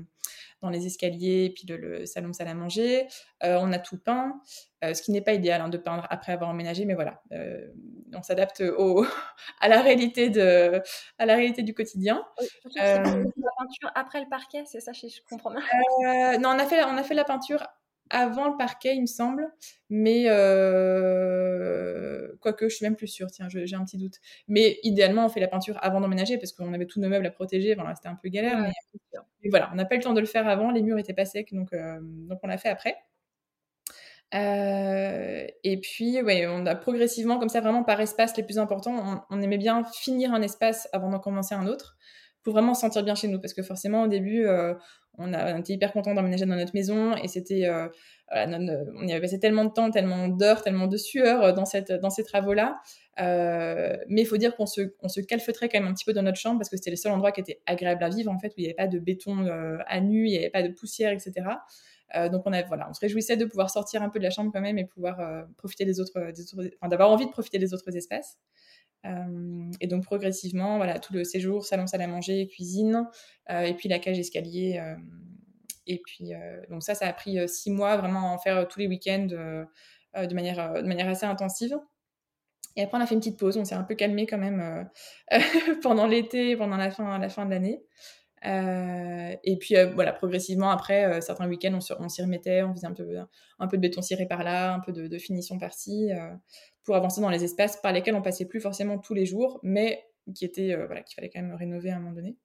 dans 0.63 0.69
les 0.69 0.85
escaliers, 0.87 1.45
et 1.45 1.51
puis 1.51 1.65
le, 1.69 2.07
salon, 2.07 2.33
salle 2.33 2.49
à 2.49 2.55
manger. 2.55 3.07
On 3.43 3.73
a 3.73 3.79
tout 3.79 3.99
peint, 3.99 4.41
ce 4.83 5.01
qui 5.01 5.13
n'est 5.13 5.21
pas 5.21 5.33
idéal 5.33 5.61
hein, 5.61 5.69
de 5.69 5.79
peindre 5.79 6.07
après 6.11 6.33
avoir 6.33 6.51
emménagé, 6.51 6.85
mais 6.85 6.95
voilà, 6.95 7.23
on 8.13 8.23
s'adapte 8.23 8.61
au 8.61 9.05
à 9.61 9.69
la 9.69 9.81
réalité 9.81 10.29
de, 10.29 10.83
à 11.19 11.27
la 11.27 11.37
réalité 11.37 11.63
du 11.63 11.73
quotidien. 11.73 12.25
Oui, 12.41 12.47
la 12.75 13.03
peinture 13.59 13.93
après 13.95 14.21
le 14.21 14.29
parquet, 14.29 14.65
c'est 14.67 14.81
ça, 14.81 14.93
je, 14.93 15.07
je 15.07 15.21
comprends 15.31 15.53
bien. 15.53 16.39
non, 16.39 16.51
on 16.51 16.59
a 16.59 16.67
fait, 16.67 16.83
on 16.83 16.97
a 16.97 17.03
fait 17.05 17.15
la 17.15 17.25
peinture 17.25 17.65
avant 18.11 18.49
le 18.49 18.57
parquet, 18.57 18.95
il 18.95 19.01
me 19.03 19.07
semble. 19.07 19.49
Mais 19.89 20.25
euh... 20.27 21.57
quoique, 22.41 22.69
je 22.69 22.75
suis 22.75 22.85
même 22.85 22.97
plus 22.97 23.09
sûre. 23.09 23.31
Tiens, 23.31 23.49
j'ai 23.49 23.75
un 23.75 23.85
petit 23.85 23.97
doute. 23.97 24.17
Mais 24.49 24.79
idéalement, 24.83 25.25
on 25.25 25.29
fait 25.29 25.41
la 25.41 25.49
peinture 25.49 25.79
avant 25.81 26.01
d'emménager 26.01 26.37
parce 26.37 26.53
qu'on 26.53 26.75
avait 26.75 26.87
tous 26.87 27.01
nos 27.01 27.09
meubles 27.09 27.27
à 27.27 27.31
protéger. 27.31 27.75
Voilà, 27.75 27.95
c'était 27.95 28.09
un 28.09 28.19
peu 28.21 28.29
galère. 28.29 28.59
Ouais, 28.59 28.73
mais... 29.43 29.49
voilà, 29.49 29.71
on 29.73 29.77
n'a 29.77 29.85
pas 29.85 29.95
eu 29.95 29.99
le 29.99 30.05
temps 30.05 30.13
de 30.13 30.21
le 30.21 30.27
faire 30.27 30.47
avant. 30.47 30.71
Les 30.71 30.83
murs 30.83 30.99
étaient 30.99 31.15
pas 31.15 31.25
secs, 31.25 31.53
donc, 31.53 31.73
euh... 31.73 31.99
donc 32.03 32.41
on 32.43 32.47
l'a 32.47 32.59
fait 32.59 32.69
après. 32.69 32.97
Euh, 34.33 35.45
et 35.65 35.81
puis, 35.81 36.23
ouais, 36.23 36.47
on 36.47 36.65
a 36.65 36.77
progressivement, 36.77 37.41
comme 37.41 37.49
ça, 37.49 37.61
vraiment 37.61 37.83
par 37.83 38.01
espace 38.01 38.37
les 38.37 38.45
plus 38.45 38.59
importants, 38.61 39.25
on, 39.29 39.37
on 39.37 39.43
aimait 39.43 39.59
bien 39.59 39.83
finir 39.93 40.33
un 40.33 40.41
espace 40.41 40.89
avant 40.93 41.11
d'en 41.11 41.19
commencer 41.19 41.55
un 41.57 41.67
autre 41.67 41.97
pour 42.45 42.53
vraiment 42.53 42.75
se 42.75 42.83
sentir 42.83 43.03
bien 43.03 43.17
chez 43.17 43.27
nous. 43.27 43.41
Parce 43.41 43.55
que 43.55 43.63
forcément, 43.63 44.03
au 44.03 44.07
début, 44.07 44.47
euh, 44.47 44.75
on, 45.19 45.33
a, 45.33 45.55
on 45.55 45.59
était 45.59 45.75
hyper 45.75 45.93
content 45.93 46.15
d'emménager 46.15 46.47
dans 46.47 46.57
notre 46.57 46.75
maison 46.75 47.17
et 47.17 47.29
c'était, 47.29 47.67
euh, 47.67 47.89
voilà, 48.31 48.59
on 48.97 49.07
y 49.07 49.13
avait 49.13 49.21
passé 49.21 49.39
tellement 49.39 49.65
de 49.65 49.73
temps, 49.73 49.91
tellement 49.91 50.29
d'heures, 50.29 50.63
tellement 50.63 50.87
de 50.87 50.97
sueur 50.97 51.43
euh, 51.43 51.53
dans, 51.53 51.65
cette, 51.65 51.93
dans 51.93 52.11
ces 52.11 52.25
travaux-là. 52.25 52.81
Euh, 53.21 53.97
mais 54.09 54.23
il 54.23 54.27
faut 54.27 54.39
dire 54.39 54.57
qu'on 54.57 54.67
se, 54.67 54.95
on 55.03 55.09
se 55.09 55.21
calfeutrait 55.21 55.69
quand 55.69 55.79
même 55.81 55.89
un 55.89 55.95
petit 55.95 56.05
peu 56.05 56.13
dans 56.13 56.23
notre 56.23 56.39
chambre 56.39 56.59
parce 56.59 56.71
que 56.71 56.77
c'était 56.77 56.91
le 56.91 56.97
seul 56.97 57.13
endroit 57.13 57.33
qui 57.33 57.41
était 57.41 57.61
agréable 57.67 58.03
à 58.05 58.09
vivre 58.09 58.33
en 58.33 58.39
fait, 58.39 58.49
où 58.49 58.55
il 58.59 58.63
n'y 58.63 58.67
avait 58.67 58.75
pas 58.75 58.87
de 58.87 58.99
béton 58.99 59.47
euh, 59.47 59.77
à 59.87 60.01
nu, 60.01 60.27
il 60.27 60.31
n'y 60.31 60.39
avait 60.39 60.51
pas 60.51 60.63
de 60.63 60.69
poussière, 60.69 61.13
etc. 61.13 61.33
Euh, 62.17 62.29
donc 62.29 62.43
on 62.47 62.53
a, 62.53 62.63
voilà, 62.63 62.89
on 62.89 62.95
se 62.95 63.01
réjouissait 63.01 63.37
de 63.37 63.45
pouvoir 63.45 63.71
sortir 63.71 64.03
un 64.03 64.09
peu 64.09 64.19
de 64.19 64.25
la 64.25 64.31
chambre 64.31 64.51
quand 64.53 64.61
même 64.61 64.79
et 64.79 64.85
pouvoir 64.85 65.21
euh, 65.21 65.43
profiter 65.57 65.85
des 65.85 66.01
autres, 66.01 66.13
d'avoir 66.89 67.11
envie 67.11 67.27
de 67.27 67.31
profiter 67.31 67.59
des 67.59 67.75
autres 67.75 67.95
espaces. 67.97 68.39
Euh, 69.07 69.71
et 69.81 69.87
donc 69.87 70.05
progressivement, 70.05 70.77
voilà, 70.77 70.99
tout 70.99 71.13
le 71.13 71.25
séjour, 71.25 71.65
salon, 71.65 71.87
salle 71.87 72.03
à 72.03 72.07
manger, 72.07 72.49
cuisine, 72.49 73.07
euh, 73.51 73.63
et 73.63 73.75
puis 73.75 73.89
la 73.89 73.99
cage 73.99 74.19
escalier. 74.19 74.79
Euh, 74.79 74.97
et 75.87 76.01
puis 76.05 76.33
donc 76.69 76.85
ça, 76.85 76.95
ça 76.95 77.07
a 77.09 77.13
pris 77.13 77.49
six 77.49 77.71
mois 77.71 77.97
vraiment 77.97 78.33
en 78.33 78.39
faire 78.39 78.69
tous 78.69 78.79
les 78.79 78.87
week-ends 78.87 79.27
de 79.27 80.35
manière 80.35 80.75
de 80.75 80.87
manière 80.87 81.09
assez 81.09 81.27
intensive. 81.27 81.77
Et 82.77 82.83
après, 82.83 82.99
on 82.99 83.01
a 83.01 83.07
fait 83.07 83.15
une 83.15 83.21
petite 83.21 83.39
pause. 83.39 83.57
On 83.57 83.65
s'est 83.65 83.75
un 83.75 83.83
peu 83.83 83.97
calmé 83.97 84.25
quand 84.27 84.39
même 84.39 84.89
pendant 85.83 86.07
l'été, 86.07 86.55
pendant 86.55 86.77
la 86.77 86.93
fin, 86.93 87.19
la 87.19 87.29
fin 87.29 87.45
de 87.45 87.51
l'année. 87.51 87.83
Euh, 88.47 89.37
et 89.45 89.59
puis 89.59 89.77
euh, 89.77 89.91
voilà, 89.91 90.13
progressivement 90.13 90.71
après, 90.71 91.05
euh, 91.05 91.21
certains 91.21 91.49
week-ends, 91.49 91.79
on, 91.99 92.09
s'y 92.09 92.23
remettait, 92.23 92.63
on 92.63 92.73
faisait 92.75 92.87
un 92.87 92.95
peu, 92.95 93.17
un 93.59 93.67
peu 93.67 93.77
de 93.77 93.83
béton 93.83 94.03
ciré 94.03 94.27
par 94.27 94.43
là, 94.43 94.73
un 94.73 94.81
peu 94.81 94.93
de, 94.93 95.19
finition 95.19 95.59
par-ci, 95.59 96.11
pour 96.85 96.97
avancer 96.97 97.21
dans 97.21 97.31
les 97.31 97.45
espaces 97.45 97.77
par 97.81 97.93
lesquels 97.93 98.15
on 98.15 98.23
passait 98.23 98.47
plus 98.47 98.61
forcément 98.61 98.99
tous 98.99 99.15
les 99.15 99.27
jours, 99.27 99.61
mais 99.63 100.05
qui 100.35 100.45
étaient, 100.45 100.73
euh, 100.73 100.87
voilà, 100.87 101.03
qu'il 101.03 101.15
fallait 101.15 101.31
quand 101.31 101.43
même 101.43 101.55
rénover 101.55 101.91
à 101.91 101.97
un 101.97 102.01
moment 102.01 102.15
donné. 102.15 102.37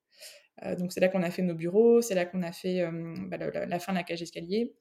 donc 0.77 0.91
c'est 0.91 0.99
là 0.99 1.07
qu'on 1.07 1.23
a 1.23 1.31
fait 1.31 1.41
nos 1.41 1.55
bureaux, 1.55 2.01
c'est 2.01 2.15
là 2.15 2.25
qu'on 2.25 2.43
a 2.43 2.51
fait 2.51 2.85
bah, 3.29 3.37
la, 3.37 3.65
la, 3.65 3.79
fin 3.79 3.93
de 3.93 3.97
la 3.97 4.03
cage 4.03 4.21
escalier, 4.21 4.73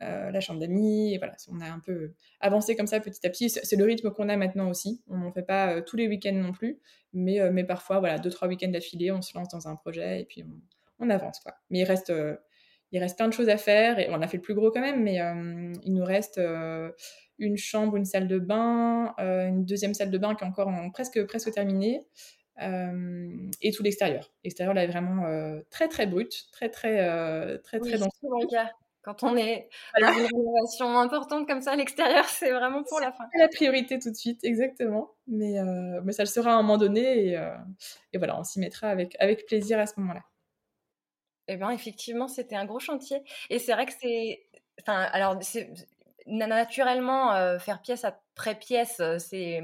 la 0.00 0.40
chambre 0.40 0.60
d'amis, 0.60 1.14
et 1.14 1.18
voilà, 1.18 1.34
on 1.50 1.60
a 1.60 1.66
un 1.66 1.78
peu 1.78 2.12
avancé 2.40 2.74
comme 2.76 2.86
ça 2.86 3.00
petit 3.00 3.26
à 3.26 3.30
petit. 3.30 3.50
C'est 3.50 3.76
le 3.76 3.84
rythme 3.84 4.10
qu'on 4.10 4.28
a 4.28 4.36
maintenant 4.36 4.68
aussi. 4.70 5.02
On 5.08 5.18
n'en 5.18 5.32
fait 5.32 5.42
pas 5.42 5.82
tous 5.82 5.96
les 5.96 6.08
week-ends 6.08 6.32
non 6.32 6.52
plus, 6.52 6.80
mais, 7.12 7.40
euh, 7.40 7.50
mais 7.52 7.64
parfois, 7.64 7.98
voilà, 7.98 8.18
deux, 8.18 8.30
trois 8.30 8.48
week-ends 8.48 8.70
d'affilée, 8.70 9.10
on 9.12 9.22
se 9.22 9.36
lance 9.36 9.48
dans 9.48 9.68
un 9.68 9.76
projet 9.76 10.20
et 10.20 10.24
puis 10.24 10.42
on, 10.42 11.04
on 11.06 11.10
avance. 11.10 11.40
Quoi. 11.40 11.54
Mais 11.70 11.80
il 11.80 11.84
reste, 11.84 12.10
euh, 12.10 12.36
il 12.92 12.98
reste 12.98 13.16
plein 13.16 13.28
de 13.28 13.32
choses 13.32 13.48
à 13.48 13.56
faire 13.56 13.98
et 13.98 14.08
on 14.10 14.20
a 14.20 14.26
fait 14.28 14.36
le 14.36 14.42
plus 14.42 14.54
gros 14.54 14.70
quand 14.70 14.80
même, 14.80 15.02
mais 15.02 15.20
euh, 15.20 15.72
il 15.84 15.94
nous 15.94 16.04
reste 16.04 16.38
euh, 16.38 16.90
une 17.38 17.56
chambre, 17.56 17.96
une 17.96 18.04
salle 18.04 18.28
de 18.28 18.38
bain, 18.38 19.14
euh, 19.20 19.46
une 19.46 19.64
deuxième 19.64 19.94
salle 19.94 20.10
de 20.10 20.18
bain 20.18 20.34
qui 20.34 20.44
est 20.44 20.46
encore 20.46 20.68
en, 20.68 20.90
presque, 20.90 21.24
presque 21.26 21.52
terminée. 21.52 22.04
et 22.58 23.70
tout 23.72 23.82
l'extérieur. 23.82 24.32
L'extérieur 24.44 24.74
là 24.74 24.84
est 24.84 24.88
vraiment 24.88 25.24
très 25.70 25.88
très 25.88 26.06
brut, 26.06 26.48
très 26.52 26.68
très 26.68 27.58
très 27.60 27.78
très, 27.78 27.80
oui, 27.80 28.46
très 28.48 28.70
quand 29.10 29.22
on 29.24 29.36
est 29.36 29.68
dans 30.00 30.12
une 30.12 30.26
rénovation 30.26 30.98
importante 30.98 31.46
comme 31.46 31.60
ça, 31.60 31.74
l'extérieur, 31.76 32.24
c'est 32.28 32.52
vraiment 32.52 32.82
pour 32.82 33.00
la 33.00 33.12
fin. 33.12 33.24
La 33.38 33.48
priorité 33.48 33.98
tout 33.98 34.10
de 34.10 34.16
suite, 34.16 34.44
exactement. 34.44 35.10
Mais, 35.26 35.58
euh, 35.58 36.00
mais 36.04 36.12
ça 36.12 36.22
le 36.22 36.28
sera 36.28 36.52
à 36.52 36.54
un 36.54 36.62
moment 36.62 36.78
donné 36.78 37.26
et, 37.26 37.36
euh, 37.36 37.56
et 38.12 38.18
voilà, 38.18 38.38
on 38.38 38.44
s'y 38.44 38.60
mettra 38.60 38.88
avec, 38.88 39.16
avec 39.20 39.46
plaisir 39.46 39.78
à 39.78 39.86
ce 39.86 39.98
moment-là. 40.00 40.22
Eh 41.48 41.56
bien, 41.56 41.70
effectivement, 41.70 42.28
c'était 42.28 42.56
un 42.56 42.64
gros 42.64 42.78
chantier. 42.78 43.22
Et 43.48 43.58
c'est 43.58 43.72
vrai 43.72 43.86
que 43.86 43.92
c'est. 44.00 44.46
Enfin, 44.80 45.00
alors, 45.12 45.36
c'est 45.42 45.72
naturellement, 46.26 47.32
euh, 47.34 47.58
faire 47.58 47.82
pièce 47.82 48.04
après 48.04 48.54
pièce, 48.54 49.02
c'est 49.18 49.60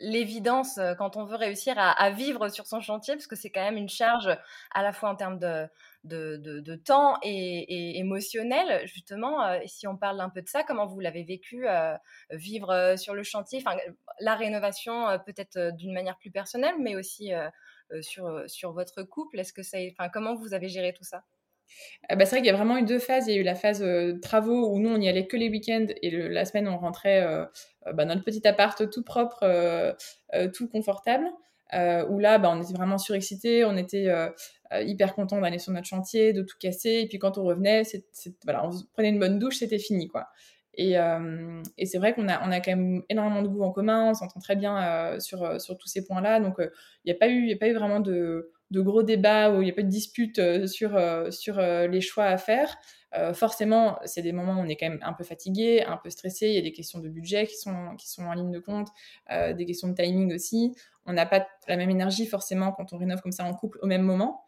l'évidence 0.00 0.78
quand 0.96 1.16
on 1.16 1.24
veut 1.24 1.36
réussir 1.36 1.74
à, 1.76 2.10
vivre 2.10 2.48
sur 2.48 2.66
son 2.66 2.80
chantier, 2.80 3.14
parce 3.14 3.26
que 3.26 3.36
c'est 3.36 3.50
quand 3.50 3.62
même 3.62 3.76
une 3.76 3.88
charge 3.88 4.28
à 4.72 4.82
la 4.82 4.92
fois 4.92 5.10
en 5.10 5.16
termes 5.16 5.38
de, 5.38 5.68
de, 6.04 6.74
temps 6.76 7.16
et, 7.22 7.98
émotionnel, 7.98 8.86
justement. 8.86 9.58
si 9.66 9.86
on 9.86 9.96
parle 9.96 10.20
un 10.20 10.30
peu 10.30 10.42
de 10.42 10.48
ça, 10.48 10.62
comment 10.62 10.86
vous 10.86 11.00
l'avez 11.00 11.24
vécu, 11.24 11.66
vivre 12.30 12.94
sur 12.96 13.14
le 13.14 13.22
chantier, 13.22 13.62
la 14.20 14.34
rénovation 14.34 15.18
peut-être 15.26 15.76
d'une 15.76 15.92
manière 15.92 16.18
plus 16.18 16.30
personnelle, 16.30 16.76
mais 16.80 16.96
aussi 16.96 17.32
sur, 18.00 18.44
sur 18.46 18.72
votre 18.72 19.02
couple. 19.02 19.38
Est-ce 19.38 19.52
que 19.52 19.62
ça, 19.62 19.78
comment 20.12 20.34
vous 20.34 20.54
avez 20.54 20.68
géré 20.68 20.92
tout 20.92 21.04
ça? 21.04 21.24
Ah 22.08 22.16
bah, 22.16 22.24
c'est 22.24 22.36
vrai 22.36 22.40
qu'il 22.40 22.50
y 22.50 22.54
a 22.54 22.56
vraiment 22.56 22.78
eu 22.78 22.84
deux 22.84 22.98
phases. 22.98 23.28
Il 23.28 23.34
y 23.34 23.36
a 23.36 23.40
eu 23.40 23.44
la 23.44 23.54
phase 23.54 23.84
travaux 24.22 24.72
où 24.72 24.78
nous, 24.78 24.90
on 24.90 24.98
n'y 24.98 25.08
allait 25.08 25.26
que 25.26 25.36
les 25.36 25.50
week-ends 25.50 25.86
et 26.02 26.10
la 26.10 26.44
semaine, 26.44 26.68
on 26.68 26.78
rentrait 26.78 27.26
bah, 27.84 28.04
dans 28.04 28.14
notre 28.14 28.24
petit 28.24 28.46
appart 28.46 28.88
tout 28.90 29.02
propre, 29.02 29.96
tout 30.54 30.68
confortable. 30.68 31.28
Où 31.72 32.18
là, 32.18 32.38
bah, 32.38 32.50
on 32.50 32.62
était 32.62 32.74
vraiment 32.74 32.98
surexcités, 32.98 33.64
on 33.64 33.76
était 33.76 34.12
hyper 34.72 35.14
contents 35.14 35.40
d'aller 35.40 35.58
sur 35.58 35.72
notre 35.72 35.86
chantier, 35.86 36.32
de 36.32 36.42
tout 36.42 36.56
casser. 36.58 37.00
Et 37.02 37.08
puis 37.08 37.18
quand 37.18 37.38
on 37.38 37.44
revenait, 37.44 37.82
voilà, 38.44 38.66
on 38.66 38.70
prenait 38.92 39.10
une 39.10 39.18
bonne 39.18 39.38
douche, 39.38 39.56
c'était 39.56 39.78
fini. 39.78 40.08
quoi. 40.08 40.28
Et, 40.74 40.96
c'est 41.84 41.98
vrai 41.98 42.14
qu'on 42.14 42.28
a, 42.28 42.60
quand 42.60 42.76
même 42.76 43.02
énormément 43.08 43.42
de 43.42 43.48
goût 43.48 43.62
en 43.62 43.72
commun, 43.72 44.10
on 44.10 44.14
s'entend 44.14 44.40
très 44.40 44.56
bien 44.56 45.18
sur, 45.20 45.60
sur 45.60 45.76
tous 45.76 45.88
ces 45.88 46.04
points-là. 46.04 46.40
Donc 46.40 46.56
il 46.58 46.70
n'y 47.06 47.12
a, 47.12 47.16
pas 47.16 47.28
eu, 47.28 47.52
a 47.52 47.56
pas 47.56 47.68
eu 47.68 47.74
vraiment 47.74 48.00
de 48.00 48.50
de 48.70 48.80
gros 48.80 49.02
débats 49.02 49.50
où 49.50 49.62
il 49.62 49.64
n'y 49.64 49.70
a 49.70 49.74
pas 49.74 49.82
de 49.82 49.88
dispute 49.88 50.38
euh, 50.38 50.66
sur, 50.66 50.96
euh, 50.96 51.30
sur 51.30 51.58
euh, 51.58 51.86
les 51.86 52.00
choix 52.00 52.24
à 52.24 52.36
faire. 52.36 52.76
forcément, 53.32 53.98
c'est 54.04 54.20
des 54.20 54.32
moments 54.32 54.60
où 54.60 54.60
on 54.60 54.68
est 54.68 54.76
quand 54.76 54.88
même 54.88 55.00
un 55.02 55.14
peu 55.14 55.24
fatigué, 55.24 55.82
un 55.82 55.96
peu 55.96 56.10
stressé. 56.10 56.48
Il 56.48 56.54
y 56.54 56.58
a 56.58 56.62
des 56.62 56.72
questions 56.72 56.98
de 56.98 57.08
budget 57.08 57.46
qui 57.46 57.56
sont, 57.56 57.96
qui 57.96 58.06
sont 58.10 58.24
en 58.24 58.34
ligne 58.34 58.50
de 58.50 58.58
compte, 58.58 58.88
des 59.30 59.64
questions 59.64 59.88
de 59.88 59.94
timing 59.94 60.34
aussi. 60.34 60.74
On 61.08 61.14
n'a 61.14 61.26
pas 61.26 61.46
la 61.66 61.76
même 61.76 61.90
énergie 61.90 62.26
forcément 62.26 62.70
quand 62.72 62.92
on 62.92 62.98
rénove 62.98 63.20
comme 63.20 63.32
ça 63.32 63.44
en 63.44 63.54
couple 63.54 63.78
au 63.82 63.86
même 63.86 64.02
moment. 64.02 64.44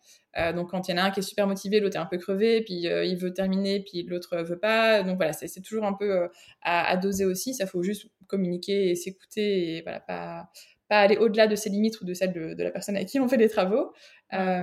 donc 0.55 0.70
quand 0.70 0.87
il 0.87 0.92
y 0.92 0.94
en 0.94 0.99
a 0.99 1.03
un 1.05 1.11
qui 1.11 1.20
est 1.20 1.25
super 1.25 1.46
motivé, 1.46 1.81
l'autre 1.81 1.96
est 1.96 2.01
un 2.01 2.07
peu 2.07 2.18
crevé, 2.18 2.62
puis 2.62 2.83
il 2.85 3.16
veut 3.16 3.33
terminer, 3.33 3.81
puis 3.81 4.05
l'autre 4.05 4.37
veut 4.38 4.59
pas. 4.59 5.03
Donc 5.03 5.16
voilà, 5.16 5.33
c'est 5.33 5.62
toujours 5.62 5.85
un 5.85 5.94
peu 5.94 6.29
à, 6.62 6.88
à, 6.88 6.96
doser 6.96 7.25
aussi. 7.25 7.55
Ça 7.55 7.66
faut 7.66 7.83
juste 7.83 8.07
communiquer 8.29 8.90
et 8.90 8.94
s'écouter 8.94 9.77
et 9.77 9.83
voilà, 9.83 10.01
pas, 10.01 10.51
pas 10.90 10.99
aller 10.99 11.16
au-delà 11.16 11.46
de 11.46 11.55
ses 11.55 11.70
limites 11.70 12.01
ou 12.01 12.05
de 12.05 12.12
celles 12.14 12.33
de, 12.33 12.62
la 12.62 12.70
personne 12.73 12.96
à 12.96 13.05
qui 13.05 13.20
on 13.20 13.29
fait 13.29 13.37
des 13.37 13.49
travaux. 13.49 13.92
Euh, 14.33 14.62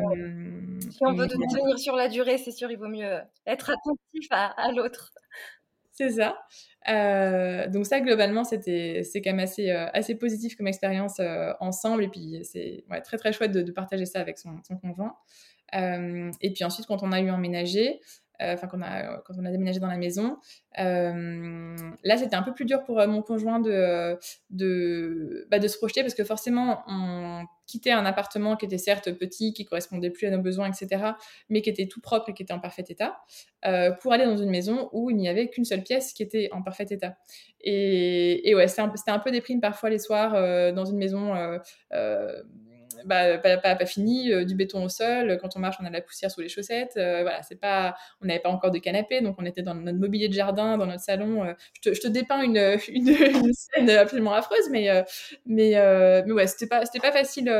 si 0.91 0.99
on 1.01 1.13
veut 1.13 1.25
tenir 1.27 1.79
sur 1.79 1.95
la 1.95 2.09
durée, 2.09 2.37
c'est 2.37 2.51
sûr, 2.51 2.69
il 2.69 2.77
vaut 2.77 2.89
mieux 2.89 3.19
être 3.45 3.69
attentif 3.69 4.27
à, 4.31 4.71
l'autre. 4.75 5.13
C'est 5.97 6.11
ça. 6.11 6.37
Euh, 6.89 7.67
donc 7.69 7.87
ça, 7.87 7.99
globalement, 7.99 8.43
c'était, 8.43 9.01
c'est 9.03 9.21
quand 9.21 9.31
même 9.31 9.39
assez, 9.39 9.71
euh, 9.71 9.87
assez 9.93 10.13
positif 10.13 10.55
comme 10.55 10.67
expérience 10.67 11.19
ensemble. 11.59 12.03
Et 12.03 12.07
puis, 12.07 12.41
c'est 12.43 12.85
très, 13.03 13.17
très 13.17 13.33
chouette 13.33 13.51
de, 13.51 13.71
partager 13.71 14.05
ça 14.05 14.19
avec 14.19 14.37
son, 14.37 14.61
son 14.67 14.77
conjoint. 14.77 15.15
et 15.73 16.53
puis 16.53 16.63
ensuite, 16.63 16.85
quand 16.85 17.01
on 17.01 17.11
a 17.11 17.19
eu 17.19 17.31
emménagé, 17.31 17.99
euh, 17.99 17.99
on 18.39 18.81
a, 18.81 19.17
quand 19.25 19.33
on 19.37 19.45
a 19.45 19.51
déménagé 19.51 19.79
dans 19.79 19.87
la 19.87 19.97
maison. 19.97 20.37
Euh, 20.79 21.75
là, 22.03 22.17
c'était 22.17 22.35
un 22.35 22.43
peu 22.43 22.53
plus 22.53 22.65
dur 22.65 22.83
pour 22.83 22.99
euh, 22.99 23.07
mon 23.07 23.21
conjoint 23.21 23.59
bah, 23.59 24.17
de 24.49 25.67
se 25.67 25.77
projeter 25.77 26.01
parce 26.01 26.13
que 26.13 26.23
forcément, 26.23 26.83
on 26.87 27.45
quittait 27.65 27.91
un 27.91 28.05
appartement 28.05 28.55
qui 28.55 28.65
était 28.65 28.77
certes 28.77 29.11
petit, 29.11 29.53
qui 29.53 29.65
correspondait 29.65 30.09
plus 30.09 30.27
à 30.27 30.31
nos 30.31 30.41
besoins, 30.41 30.67
etc., 30.67 31.11
mais 31.49 31.61
qui 31.61 31.69
était 31.69 31.87
tout 31.87 31.99
propre 31.99 32.29
et 32.29 32.33
qui 32.33 32.43
était 32.43 32.53
en 32.53 32.59
parfait 32.59 32.85
état, 32.87 33.19
pour 34.01 34.13
aller 34.13 34.25
dans 34.25 34.37
une 34.37 34.49
maison 34.49 34.89
où 34.93 35.09
il 35.09 35.17
n'y 35.17 35.27
avait 35.27 35.49
qu'une 35.49 35.65
seule 35.65 35.83
pièce 35.83 36.13
qui 36.13 36.23
était 36.23 36.47
en 36.51 36.61
parfait 36.61 36.87
état. 36.89 37.17
Et, 37.59 38.49
et 38.49 38.55
ouais, 38.55 38.67
c'était 38.67 38.83
un, 38.83 38.93
un, 39.07 39.19
peu 39.19 39.31
déprime 39.31 39.59
parfois 39.59 39.89
les 39.89 39.99
soirs 39.99 40.31
dans 40.73 40.85
une 40.85 40.97
maison 40.97 41.33
bah, 43.05 43.37
pas, 43.37 43.85
fini, 43.85 44.31
euh, 44.31 44.45
du 44.45 44.55
béton 44.55 44.83
au 44.83 44.89
sol. 44.89 45.37
Quand 45.41 45.55
on 45.55 45.59
marche, 45.59 45.77
on 45.79 45.85
a 45.85 45.89
de 45.89 45.93
la 45.93 46.01
poussière 46.01 46.31
sous 46.31 46.41
les 46.41 46.49
chaussettes. 46.49 46.93
Euh, 46.97 47.21
voilà, 47.21 47.41
c'est 47.43 47.59
pas, 47.59 47.95
on 48.21 48.25
n'avait 48.25 48.39
pas 48.39 48.49
encore 48.49 48.71
de 48.71 48.79
canapé, 48.79 49.21
donc 49.21 49.35
on 49.39 49.45
était 49.45 49.61
dans 49.61 49.75
notre 49.75 49.97
mobilier 49.97 50.27
de 50.27 50.33
jardin, 50.33 50.77
dans 50.77 50.85
notre 50.85 51.03
salon. 51.03 51.43
Euh. 51.43 51.53
Je 51.73 51.89
te, 51.89 51.95
je, 51.95 52.01
te, 52.01 52.07
dépeins 52.07 52.41
une, 52.41 52.57
une, 52.89 53.53
scène 53.53 53.89
absolument 53.89 54.33
affreuse, 54.33 54.69
mais, 54.71 54.89
mais, 55.45 55.73
mais 56.25 56.31
ouais, 56.31 56.47
c'était 56.47 56.67
pas, 56.67 56.85
c'était 56.85 56.99
pas 56.99 57.11
facile, 57.11 57.51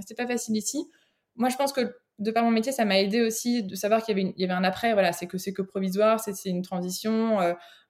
c'était 0.00 0.14
pas 0.14 0.26
facile 0.26 0.56
ici. 0.56 0.88
Moi, 1.36 1.48
je 1.48 1.56
pense 1.56 1.72
que 1.72 1.96
de 2.18 2.30
par 2.30 2.44
mon 2.44 2.50
métier, 2.50 2.72
ça 2.72 2.84
m'a 2.84 3.00
aidé 3.00 3.22
aussi 3.22 3.64
de 3.64 3.74
savoir 3.74 4.04
qu'il 4.04 4.16
y 4.18 4.34
y 4.36 4.44
avait 4.44 4.52
un 4.52 4.64
après. 4.64 4.92
Voilà, 4.92 5.12
c'est 5.12 5.26
que 5.26 5.38
c'est 5.38 5.52
que 5.52 5.62
provisoire, 5.62 6.20
c'est 6.20 6.48
une 6.48 6.62
transition. 6.62 7.38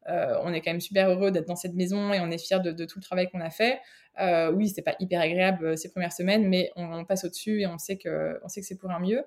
On 0.07 0.53
est 0.53 0.61
quand 0.61 0.71
même 0.73 0.81
super 0.81 1.11
heureux 1.11 1.31
d'être 1.31 1.47
dans 1.47 1.57
cette 1.57 1.75
maison 1.75 2.13
et 2.13 2.21
on 2.21 2.31
est 2.31 2.39
fiers 2.39 2.61
de, 2.61 2.85
tout 2.85 2.99
le 2.99 3.03
travail 3.05 3.31
qu'on 3.31 3.41
a 3.41 3.51
fait. 3.51 3.81
Euh, 4.21 4.53
oui, 4.53 4.69
c'est 4.69 4.83
pas 4.83 4.95
hyper 5.01 5.21
agréable 5.21 5.67
euh, 5.67 5.77
ces 5.77 5.91
premières 5.91 6.13
semaines, 6.13 6.49
mais 6.49 6.71
on, 6.77 7.05
passe 7.05 7.25
au-dessus 7.25 7.63
et 7.63 7.67
on 7.67 7.79
sait 7.79 7.97
que, 7.97 8.39
c'est 8.49 8.77
pour 8.79 8.91
un 8.91 9.01
mieux. 9.01 9.25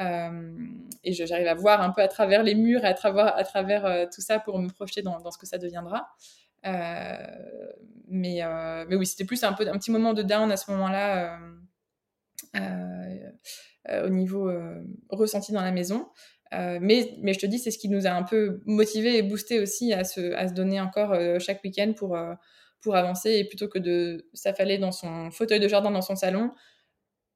Euh, 0.00 0.56
et 1.02 1.12
j'arrive 1.12 1.48
à 1.48 1.54
voir 1.54 1.80
un 1.82 1.90
peu 1.90 2.02
à 2.02 2.08
travers 2.08 2.44
les 2.44 2.54
murs, 2.54 2.84
à 2.84 2.94
travers, 2.94 3.36
à 3.36 3.42
travers 3.42 4.08
tout 4.10 4.20
ça 4.20 4.38
pour 4.38 4.58
me 4.58 4.68
projeter 4.68 5.02
dans, 5.02 5.30
ce 5.30 5.38
que 5.38 5.46
ça 5.46 5.58
deviendra. 5.58 6.08
mais, 8.06 8.44
oui, 8.90 9.06
c'était 9.06 9.24
plus 9.24 9.42
un 9.42 9.52
petit 9.52 9.90
moment 9.90 10.14
de 10.14 10.22
down 10.22 10.52
à 10.52 10.56
ce 10.56 10.70
moment-là 10.70 11.40
au 14.04 14.08
niveau 14.10 14.52
ressenti 15.08 15.50
dans 15.50 15.62
la 15.62 15.72
maison. 15.72 16.08
Mais, 16.52 17.14
mais 17.20 17.32
je 17.32 17.38
te 17.38 17.46
dis, 17.46 17.58
c'est 17.58 17.70
ce 17.70 17.78
qui 17.78 17.88
nous 17.88 18.06
a 18.06 18.10
un 18.10 18.22
peu 18.22 18.60
motivé 18.66 19.18
et 19.18 19.22
boosté 19.22 19.60
aussi 19.60 19.92
à 19.92 20.04
se, 20.04 20.52
donner 20.52 20.80
encore 20.80 21.14
chaque 21.40 21.62
week-end 21.64 21.92
pour, 21.96 22.18
pour 22.80 22.96
avancer 22.96 23.32
et 23.32 23.44
plutôt 23.44 23.68
que 23.68 23.78
de 23.78 24.28
s'affaler 24.34 24.78
dans 24.78 24.92
son 24.92 25.30
fauteuil 25.30 25.60
de 25.60 25.68
jardin 25.68 25.90
dans 25.90 26.02
son 26.02 26.16
salon 26.16 26.52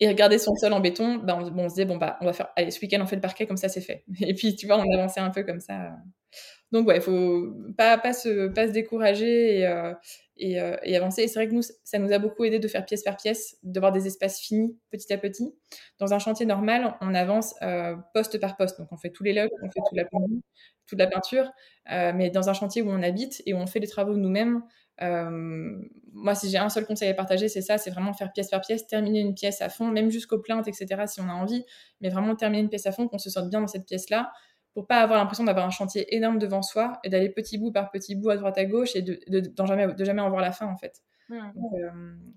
et 0.01 0.09
regarder 0.09 0.39
son 0.39 0.55
sol 0.57 0.73
en 0.73 0.81
béton, 0.81 1.17
bah 1.17 1.39
on, 1.41 1.49
bon, 1.51 1.65
on 1.65 1.69
se 1.69 1.75
disait 1.75 1.85
bon 1.85 1.97
bah 1.97 2.19
on 2.21 2.25
va 2.25 2.33
faire 2.33 2.49
ce 2.57 2.81
week-end 2.81 2.99
on 3.01 3.07
fait 3.07 3.15
le 3.17 3.23
parquet 3.23 3.47
comme 3.47 3.57
ça 3.57 3.69
c'est 3.69 3.81
fait. 3.81 4.05
Et 4.21 4.35
puis 4.35 4.57
tu 4.57 4.67
vois 4.67 4.79
on 4.79 4.93
avançait 4.93 5.21
un 5.21 5.31
peu 5.31 5.45
comme 5.45 5.61
ça. 5.61 5.93
Donc 6.73 6.89
ouais, 6.89 6.97
il 6.97 7.03
faut 7.03 7.55
pas 7.77 7.99
pas 7.99 8.15
se 8.15 8.49
pas 8.49 8.67
se 8.67 8.73
décourager 8.73 9.59
et, 9.59 9.67
euh, 9.67 9.93
euh, 10.43 10.77
et, 10.83 10.97
avancer. 10.97 11.23
Et 11.23 11.29
c'est 11.29 11.39
vrai 11.39 11.47
que 11.47 11.55
nous 11.55 11.63
ça 11.85 11.99
nous 11.99 12.13
a 12.13 12.19
beaucoup 12.19 12.45
aidé 12.45 12.59
de 12.59 12.67
faire 12.67 12.87
pièce 12.87 13.03
par 13.03 13.17
pièce, 13.17 13.59
d'avoir 13.63 13.93
des 13.93 14.07
espaces 14.07 14.41
finis 14.41 14.77
petit 14.91 15.13
à 15.13 15.19
petit. 15.19 15.55
Dans 15.99 16.15
un 16.15 16.19
chantier 16.19 16.47
normal, 16.47 16.97
on 17.03 17.15
avance 17.15 17.55
euh, 17.63 17.95
poste 18.15 18.41
par 18.41 18.57
poste. 18.57 18.79
Donc 18.79 18.89
on 18.91 18.97
fait 18.97 19.11
tous 19.11 19.23
les 19.23 19.35
logs, 19.35 19.51
on 19.63 19.71
fait 19.71 19.81
toute 19.87 19.97
la 19.97 20.05
toute 20.87 20.99
la 20.99 21.07
peinture, 21.07 21.51
mais 21.89 22.31
dans 22.31 22.49
un 22.49 22.55
chantier 22.55 22.83
où 22.83 22.91
on 22.91 23.03
habite 23.03 23.43
et 23.47 23.55
où 23.55 23.57
on 23.59 23.67
fait 23.67 23.81
les 23.81 23.87
travaux 23.87 24.17
nous-mêmes, 24.17 24.63
moi, 26.13 26.35
si 26.35 26.51
j'ai 26.51 26.59
un 26.59 26.69
seul 26.69 26.87
conseil 26.87 27.09
à 27.09 27.15
partager, 27.15 27.49
c'est 27.49 27.63
ça, 27.63 27.79
c'est 27.79 27.91
vraiment 27.91 28.13
faire 28.13 28.33
pièce 28.33 28.51
par 28.51 28.61
pièce, 28.61 28.87
terminer 28.87 29.21
une 29.21 29.35
pièce 29.35 29.63
à 29.63 29.69
fond, 29.69 29.89
même 29.89 30.11
jusqu'aux 30.11 30.39
plaintes, 30.39 30.69
etc., 30.69 31.05
si 31.07 31.21
on 31.21 31.29
a 31.29 31.33
envie, 31.33 31.65
mais 32.01 32.11
vraiment 32.11 32.37
terminer 32.37 32.63
une 32.63 32.69
pièce 32.69 32.87
à 32.87 32.93
fond, 32.93 33.09
qu'on 33.09 33.19
se 33.19 33.31
sorte 33.31 33.49
bien 33.49 33.61
dans 33.61 33.67
cette 33.67 33.87
pièce-là, 33.87 34.31
pour 34.75 34.87
pas 34.87 35.01
avoir 35.01 35.19
l'impression 35.19 35.45
d'avoir 35.45 35.67
un 35.67 35.71
chantier 35.71 36.15
énorme 36.15 36.39
devant 36.39 36.63
soi 36.63 36.99
et 37.05 37.11
d'aller 37.11 37.29
petit 37.29 37.59
bout 37.59 37.73
par 37.73 37.91
petit 37.91 38.15
bout 38.15 38.31
à 38.31 38.37
droite 38.37 38.57
à 38.59 38.65
gauche 38.65 38.97
et 38.97 39.03
de, 39.03 39.21
de, 39.29 39.67
jamais, 39.67 39.93
de 39.93 40.05
jamais 40.05 40.23
en 40.23 40.31
voir 40.31 40.41
la 40.41 40.53
fin, 40.53 40.67
en 40.67 40.77
fait. 40.77 41.03
Mmh. 41.29 41.35
Euh, 41.35 41.91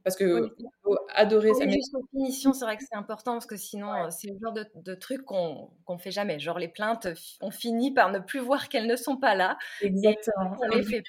parce 0.03 0.15
que 0.15 0.55
faut 0.83 0.97
adorer 1.13 1.53
ça. 1.53 1.67
Jusqu'aux 1.67 2.05
finitions, 2.11 2.53
c'est 2.53 2.65
vrai 2.65 2.77
que 2.77 2.83
c'est 2.87 2.95
important 2.95 3.33
parce 3.33 3.45
que 3.45 3.57
sinon, 3.57 3.93
euh, 3.93 4.09
c'est 4.09 4.27
le 4.27 4.37
genre 4.41 4.53
de, 4.53 4.65
de 4.75 4.95
truc 4.95 5.23
qu'on 5.23 5.71
ne 5.89 5.97
fait 5.97 6.11
jamais. 6.11 6.39
Genre 6.39 6.59
les 6.59 6.67
plaintes, 6.67 7.07
on 7.41 7.51
finit 7.51 7.93
par 7.93 8.11
ne 8.11 8.19
plus 8.19 8.39
voir 8.39 8.69
qu'elles 8.69 8.87
ne 8.87 8.95
sont 8.95 9.17
pas 9.17 9.35
là. 9.35 9.57
Exactement. 9.81 10.55
on 10.61 10.75
les 10.75 10.83
fait 10.83 11.03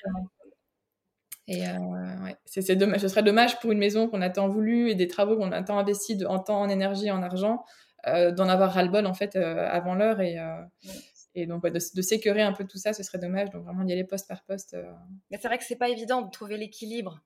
et 1.48 1.66
euh, 1.66 1.78
ouais, 2.24 2.36
c'est 2.44 2.74
dommage. 2.74 3.00
Ce 3.00 3.08
serait 3.08 3.22
dommage 3.22 3.60
pour 3.60 3.70
une 3.70 3.78
maison 3.78 4.08
qu'on 4.08 4.20
a 4.20 4.30
tant 4.30 4.48
voulu 4.48 4.90
et 4.90 4.94
des 4.94 5.06
travaux 5.06 5.36
qu'on 5.36 5.52
a 5.52 5.62
tant 5.62 5.78
investis 5.78 6.24
en 6.26 6.40
temps, 6.40 6.60
en 6.60 6.68
énergie, 6.68 7.10
en 7.10 7.22
argent, 7.22 7.64
euh, 8.08 8.32
d'en 8.32 8.48
avoir 8.48 8.72
ras-le-bol 8.72 9.06
en 9.06 9.14
fait 9.14 9.36
euh, 9.36 9.66
avant 9.70 9.94
l'heure 9.94 10.20
et, 10.20 10.36
et 11.37 11.46
donc 11.46 11.64
de, 11.64 11.70
de 11.70 12.03
sécurer 12.03 12.42
un 12.42 12.53
peu 12.53 12.66
tout 12.66 12.79
ça, 12.79 12.92
ce 12.92 13.03
serait 13.03 13.18
dommage. 13.18 13.51
Donc 13.51 13.64
vraiment 13.64 13.85
y 13.85 13.92
aller 13.92 14.05
poste 14.05 14.27
par 14.29 14.42
poste. 14.44 14.77
Mais 15.31 15.38
c'est 15.40 15.49
vrai 15.49 15.59
que 15.59 15.64
c'est 15.64 15.77
pas 15.77 15.88
évident 15.88 16.22
de 16.22 16.31
trouver 16.31 16.57
l'équilibre, 16.57 17.20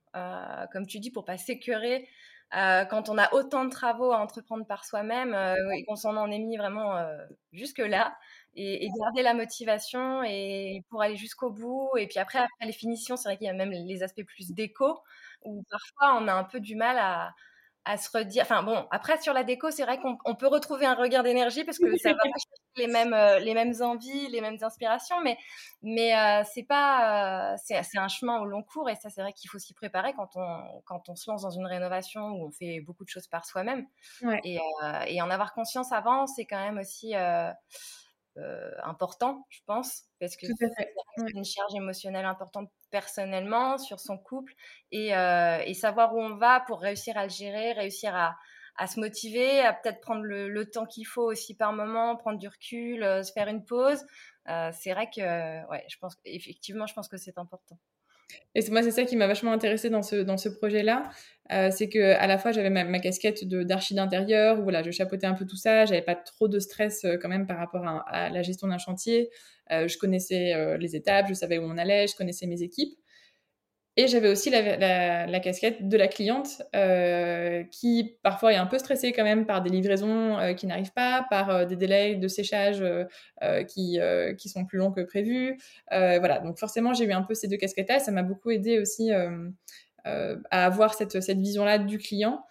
comme 0.71 0.85
tu 0.85 0.99
dis, 0.99 1.11
pour 1.11 1.25
pas 1.25 1.37
sécurer. 1.37 2.07
quand 2.51 3.09
on 3.09 3.17
a 3.17 3.33
autant 3.33 3.65
de 3.65 3.69
travaux 3.69 4.11
à 4.11 4.19
entreprendre 4.19 4.65
par 4.67 4.85
soi-même 4.85 5.35
et 5.77 5.83
qu'on 5.85 5.95
s'en 5.95 6.15
en 6.17 6.29
est 6.29 6.39
mis 6.39 6.57
vraiment 6.57 6.95
jusque 7.51 7.79
là, 7.79 8.15
et, 8.55 8.89
garder 8.99 9.23
la 9.23 9.33
motivation 9.33 10.23
et 10.23 10.83
pour 10.89 11.01
aller 11.01 11.15
jusqu'au 11.15 11.51
bout. 11.51 11.89
Et 11.97 12.07
puis 12.07 12.19
après, 12.19 12.39
après 12.39 12.65
les 12.65 12.73
finitions, 12.73 13.15
c'est 13.15 13.29
vrai 13.29 13.37
qu'il 13.37 13.47
y 13.47 13.49
a 13.49 13.53
même 13.53 13.71
les 13.71 14.03
aspects 14.03 14.25
plus 14.25 14.51
déco 14.51 14.99
où 15.43 15.63
parfois 15.69 16.21
on 16.21 16.27
a 16.27 16.33
un 16.33 16.43
peu 16.43 16.59
du 16.59 16.75
mal 16.75 16.97
à, 16.99 17.33
à 17.85 17.97
se 17.97 18.09
redire. 18.15 18.43
Enfin 18.43 18.63
bon, 18.63 18.87
après 18.91 19.19
sur 19.21 19.33
la 19.33 19.43
déco, 19.43 19.71
c'est 19.71 19.83
vrai 19.83 19.99
qu'on 19.99 20.35
peut 20.35 20.47
retrouver 20.47 20.85
un 20.85 20.95
regard 20.95 21.23
d'énergie 21.23 21.63
parce 21.63 21.77
que 21.77 21.97
ça 21.97 22.13
va 22.13 22.19
les 22.77 22.87
mêmes 22.87 23.13
euh, 23.13 23.39
les 23.39 23.53
mêmes 23.53 23.73
envies, 23.81 24.27
les 24.29 24.41
mêmes 24.41 24.57
inspirations, 24.61 25.19
mais 25.21 25.37
mais 25.81 26.15
euh, 26.15 26.43
c'est 26.51 26.63
pas 26.63 27.53
euh, 27.53 27.57
c'est 27.63 27.97
un 27.97 28.07
chemin 28.07 28.39
au 28.39 28.45
long 28.45 28.63
cours 28.63 28.89
et 28.89 28.95
ça 28.95 29.09
c'est 29.09 29.21
vrai 29.21 29.33
qu'il 29.33 29.49
faut 29.49 29.59
s'y 29.59 29.73
préparer 29.73 30.13
quand 30.13 30.29
on 30.35 30.81
quand 30.85 31.09
on 31.09 31.15
se 31.15 31.29
lance 31.29 31.41
dans 31.41 31.49
une 31.49 31.65
rénovation 31.65 32.29
où 32.29 32.47
on 32.47 32.51
fait 32.51 32.79
beaucoup 32.81 33.03
de 33.03 33.09
choses 33.09 33.27
par 33.27 33.45
soi-même. 33.45 33.85
Et, 34.43 34.59
et, 35.07 35.21
en 35.21 35.29
avoir 35.29 35.53
conscience 35.53 35.91
avant, 35.91 36.27
c'est 36.27 36.45
quand 36.45 36.59
même 36.59 36.77
aussi 36.77 37.13
important, 38.83 39.45
je 39.49 39.59
pense, 39.65 40.03
parce 40.19 40.35
que 40.35 40.47
c'est 40.47 41.31
une 41.33 41.43
charge 41.43 41.75
émotionnelle 41.75 42.25
importante 42.25 42.69
personnellement 42.89 43.77
sur 43.77 43.99
son 43.99 44.17
couple 44.17 44.53
et, 44.91 45.09
et, 45.09 45.73
savoir 45.73 46.15
où 46.15 46.21
on 46.21 46.35
va 46.35 46.61
pour 46.61 46.79
réussir 46.79 47.17
à 47.17 47.23
le 47.23 47.29
gérer, 47.29 47.73
réussir 47.73 48.15
à, 48.15 48.35
à 48.81 48.87
se 48.87 48.99
motiver, 48.99 49.61
à 49.61 49.73
peut-être 49.73 50.01
prendre 50.01 50.23
le, 50.23 50.65
temps 50.65 50.85
qu'il 50.85 51.05
faut 51.05 51.23
aussi 51.23 51.55
par 51.55 51.73
moment, 51.73 52.15
prendre 52.15 52.39
du 52.39 52.47
recul, 52.47 53.01
se 53.23 53.31
faire 53.31 53.47
une 53.47 53.63
pause. 53.63 54.03
c'est 54.47 54.91
vrai 54.91 55.07
que, 55.13 55.69
ouais, 55.69 55.85
je 55.87 55.97
pense 55.99 56.17
effectivement, 56.25 56.87
je 56.87 56.93
pense 56.93 57.07
que 57.07 57.17
c'est 57.17 57.37
important. 57.37 57.77
Et 58.55 58.69
moi, 58.69 58.83
c'est 58.83 58.91
ça 58.91 59.03
qui 59.03 59.15
m'a 59.15 59.27
vachement 59.27 59.51
intéressée 59.51 59.89
dans 59.89 60.03
ce, 60.03 60.15
dans 60.17 60.37
ce 60.37 60.49
projet-là. 60.49 61.09
Euh, 61.51 61.69
c'est 61.71 61.89
que 61.89 62.13
à 62.15 62.27
la 62.27 62.37
fois, 62.37 62.51
j'avais 62.51 62.69
ma, 62.69 62.99
casquette 62.99 63.47
d'archi 63.47 63.93
d'intérieur, 63.93 64.59
où 64.59 64.63
voilà, 64.63 64.83
je 64.83 64.91
chapeautais 64.91 65.27
un 65.27 65.33
peu 65.33 65.45
tout 65.45 65.55
ça. 65.55 65.85
J'avais 65.85 66.01
pas 66.01 66.15
trop 66.15 66.47
de 66.47 66.59
stress 66.59 67.03
euh, 67.03 67.17
quand 67.21 67.29
même 67.29 67.47
par 67.47 67.57
rapport 67.57 67.85
à, 67.85 68.29
la 68.29 68.41
gestion 68.41 68.67
d'un 68.67 68.77
chantier. 68.77 69.29
Euh, 69.71 69.87
je 69.87 69.97
connaissais 69.97 70.77
les 70.77 70.95
étapes, 70.95 71.27
je 71.29 71.33
savais 71.33 71.57
où 71.57 71.63
on 71.63 71.77
allait, 71.77 72.07
je 72.07 72.15
connaissais 72.15 72.45
mes 72.45 72.61
équipes. 72.61 72.97
Et 73.97 74.07
j'avais 74.07 74.29
aussi 74.29 74.49
la, 74.49 75.39
casquette 75.41 75.89
de 75.89 75.97
la 75.97 76.07
cliente 76.07 76.61
euh, 76.75 77.63
qui 77.71 78.15
parfois 78.23 78.53
est 78.53 78.57
un 78.57 78.65
peu 78.65 78.77
stressée 78.77 79.11
quand 79.11 79.25
même 79.25 79.45
par 79.45 79.61
des 79.61 79.69
livraisons 79.69 80.39
euh, 80.39 80.53
qui 80.53 80.65
n'arrivent 80.65 80.93
pas, 80.93 81.25
par 81.29 81.49
euh, 81.49 81.65
des 81.65 81.75
délais 81.75 82.15
de 82.15 82.27
séchage 82.29 82.83
qui, 83.67 83.99
qui 84.37 84.49
sont 84.49 84.65
plus 84.65 84.77
longs 84.77 84.91
que 84.91 85.01
prévu. 85.01 85.57
voilà, 85.89 86.39
donc 86.39 86.57
forcément 86.57 86.93
j'ai 86.93 87.05
eu 87.05 87.11
un 87.11 87.23
peu 87.23 87.33
ces 87.33 87.47
deux 87.47 87.57
casquettes-là. 87.57 87.99
Ça 87.99 88.11
m'a 88.11 88.23
beaucoup 88.23 88.49
aidé 88.51 88.79
aussi 88.79 89.11
à 90.05 90.65
avoir 90.65 90.93
cette, 90.93 91.21
cette 91.21 91.39
vision-là 91.39 91.77
du 91.77 91.97
client 91.97 92.45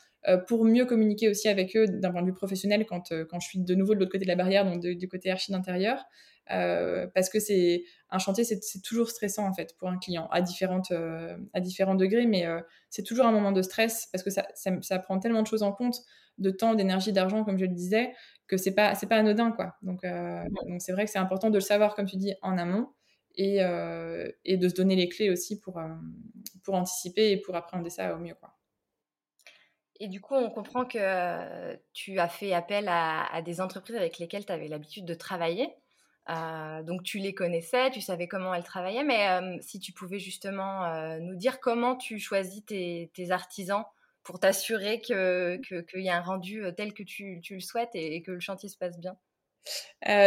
pour 0.46 0.66
mieux 0.66 0.84
communiquer 0.84 1.30
aussi 1.30 1.48
avec 1.48 1.74
eux 1.74 1.86
d'un 1.86 2.10
point 2.10 2.20
de 2.20 2.26
vue 2.26 2.34
professionnel 2.34 2.84
quand, 2.84 3.14
quand 3.30 3.40
je 3.40 3.48
suis 3.48 3.58
de 3.58 3.74
nouveau 3.74 3.94
de 3.94 4.00
l'autre 4.00 4.12
côté 4.12 4.24
de 4.24 4.30
la 4.30 4.36
barrière, 4.36 4.66
donc 4.66 4.80
du 4.80 5.08
côté 5.08 5.30
archi 5.30 5.52
d'intérieur. 5.52 6.04
Euh, 6.52 7.06
parce 7.14 7.28
que 7.28 7.38
c'est 7.38 7.84
un 8.10 8.18
chantier, 8.18 8.44
c'est 8.44 8.82
toujours 8.82 9.08
stressant 9.10 9.46
en 9.46 9.54
fait 9.54 9.76
pour 9.78 9.88
un 9.88 9.98
client 9.98 10.28
à 10.30 10.40
différentes 10.40 10.90
euh, 10.90 11.36
à 11.52 11.60
différents 11.60 11.94
degrés, 11.94 12.26
mais 12.26 12.46
euh, 12.46 12.60
c'est 12.88 13.04
toujours 13.04 13.26
un 13.26 13.32
moment 13.32 13.52
de 13.52 13.62
stress 13.62 14.08
parce 14.10 14.24
que 14.24 14.30
ça, 14.30 14.46
ça, 14.54 14.98
prend 14.98 15.18
tellement 15.20 15.42
de 15.42 15.46
choses 15.46 15.62
en 15.62 15.72
compte, 15.72 16.00
de 16.38 16.50
temps, 16.50 16.74
d'énergie, 16.74 17.12
d'argent, 17.12 17.44
comme 17.44 17.58
je 17.58 17.66
le 17.66 17.72
disais, 17.72 18.12
que 18.48 18.56
c'est 18.56 18.74
pas 18.74 18.94
c'est 18.94 19.06
pas 19.06 19.16
anodin 19.16 19.52
quoi. 19.52 19.76
Donc 19.82 20.02
donc 20.04 20.80
c'est 20.80 20.92
vrai 20.92 21.04
que 21.04 21.10
c'est 21.10 21.18
important 21.18 21.50
de 21.50 21.54
le 21.54 21.60
savoir 21.60 21.94
comme 21.94 22.06
tu 22.06 22.16
dis 22.16 22.34
en 22.42 22.58
amont 22.58 22.88
et, 23.36 23.58
et 24.44 24.56
de 24.56 24.68
se 24.68 24.74
donner 24.74 24.96
les 24.96 25.08
clés 25.08 25.30
aussi 25.30 25.60
pour 25.60 25.80
pour 26.64 26.74
anticiper 26.74 27.30
et 27.30 27.36
pour 27.36 27.54
appréhender 27.54 27.90
ça 27.90 28.14
au 28.14 28.18
mieux 28.18 28.34
quoi. 28.34 28.56
Et 30.02 30.08
du 30.08 30.22
coup, 30.22 30.34
on 30.34 30.48
comprend 30.48 30.86
que 30.86 31.76
tu 31.92 32.18
as 32.18 32.28
fait 32.28 32.54
appel 32.54 32.88
à, 32.88 33.26
à 33.34 33.42
des 33.42 33.60
entreprises 33.60 33.96
avec 33.96 34.18
lesquelles 34.18 34.46
tu 34.46 34.52
avais 34.52 34.66
l'habitude 34.66 35.04
de 35.04 35.12
travailler. 35.12 35.68
Euh, 36.30 36.82
donc 36.82 37.02
tu 37.02 37.18
les 37.18 37.34
connaissais, 37.34 37.90
tu 37.90 38.00
savais 38.00 38.28
comment 38.28 38.54
elles 38.54 38.64
travaillaient, 38.64 39.04
mais 39.04 39.28
euh, 39.28 39.56
si 39.60 39.80
tu 39.80 39.92
pouvais 39.92 40.18
justement 40.18 40.84
euh, 40.84 41.18
nous 41.18 41.34
dire 41.34 41.60
comment 41.60 41.96
tu 41.96 42.18
choisis 42.18 42.64
tes, 42.64 43.10
artisans 43.30 43.84
pour 44.22 44.38
t'assurer 44.38 45.00
qu'il 45.00 45.16
que, 45.16 45.98
y 45.98 46.08
a 46.08 46.16
un 46.16 46.20
rendu 46.20 46.62
tel 46.76 46.92
que 46.92 47.02
tu, 47.02 47.40
le 47.50 47.60
souhaites 47.60 47.90
et, 47.94 48.22
que 48.22 48.32
le 48.32 48.40
chantier 48.40 48.68
se 48.68 48.76
passe 48.76 48.98
bien. 48.98 49.16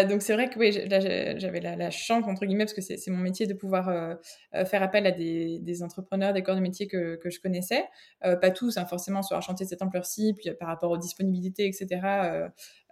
donc 0.05 0.21
c'est 0.21 0.33
vrai 0.33 0.49
que 0.49 0.59
oui, 0.59 0.71
j'avais 0.71 1.59
la, 1.59 1.91
chance, 1.91 2.25
entre 2.27 2.45
guillemets, 2.45 2.65
parce 2.65 2.73
que 2.73 2.81
c'est 2.81 3.11
mon 3.11 3.19
métier 3.19 3.45
de 3.45 3.53
pouvoir 3.53 4.17
faire 4.65 4.83
appel 4.83 5.05
à 5.05 5.11
des, 5.11 5.83
entrepreneurs, 5.83 6.33
des 6.33 6.43
corps 6.43 6.55
de 6.55 6.61
métier 6.61 6.87
que, 6.87 7.19
je 7.23 7.39
connaissais. 7.39 7.85
pas 8.21 8.51
tous, 8.51 8.77
hein, 8.77 8.85
forcément, 8.85 9.21
sur 9.21 9.37
un 9.37 9.41
chantier 9.41 9.65
de 9.65 9.69
cette 9.69 9.83
ampleur-ci, 9.83 10.33
puis 10.33 10.51
par 10.59 10.67
rapport 10.67 10.91
aux 10.91 10.97
disponibilités, 10.97 11.67
etc. 11.67 12.49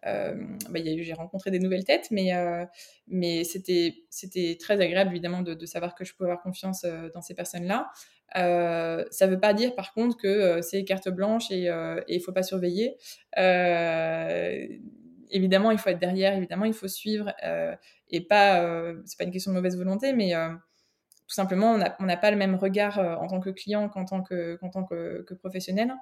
Euh, 0.08 0.34
bah, 0.70 0.80
j'ai 0.84 1.14
rencontré 1.14 1.52
des 1.52 1.60
nouvelles 1.60 1.84
têtes, 1.84 2.10
mais, 2.12 2.36
euh, 2.36 2.66
c'était 3.44 4.58
très 4.60 4.82
agréable 4.82 5.12
évidemment 5.12 5.42
de, 5.42 5.66
savoir 5.66 5.96
que 5.96 6.04
je 6.04 6.14
pouvais 6.16 6.30
avoir 6.30 6.42
confiance 6.42 6.84
euh, 6.86 7.10
dans 7.14 7.22
ces 7.22 7.36
personnes-là. 7.36 7.92
ça 8.34 9.28
ne 9.28 9.32
veut 9.32 9.40
pas 9.40 9.54
dire 9.54 9.76
par 9.76 9.94
contre 9.94 10.18
que 10.18 10.62
c'est 10.62 10.84
carte 10.84 11.10
blanche 11.10 11.52
et 11.52 11.66
il 12.08 12.18
ne 12.18 12.20
faut 12.20 12.32
pas 12.32 12.44
surveiller. 12.44 12.98
évidemment, 15.30 15.72
il 15.72 15.78
faut 15.78 15.90
être 15.90 16.00
derrière, 16.00 16.36
évidemment, 16.36 16.66
il 16.66 16.74
faut 16.74 16.88
suivre 16.88 17.32
et 18.10 18.22
pas, 18.22 18.94
c'est 19.06 19.18
pas 19.18 19.26
une 19.26 19.32
question 19.32 19.52
de 19.52 19.58
mauvaise 19.58 19.78
volonté, 19.78 20.14
mais 20.14 20.34
tout 21.32 21.36
simplement, 21.36 21.80
on 22.00 22.06
n'a 22.06 22.18
pas 22.18 22.30
le 22.30 22.36
même 22.36 22.56
regard 22.56 23.00
euh, 23.00 23.16
en 23.16 23.28
tant 23.28 23.40
que 23.40 23.52
client 23.52 23.88
qu'en 23.88 24.04
tant 24.04 24.22
que, 24.22 25.34
professionnel. 25.36 25.94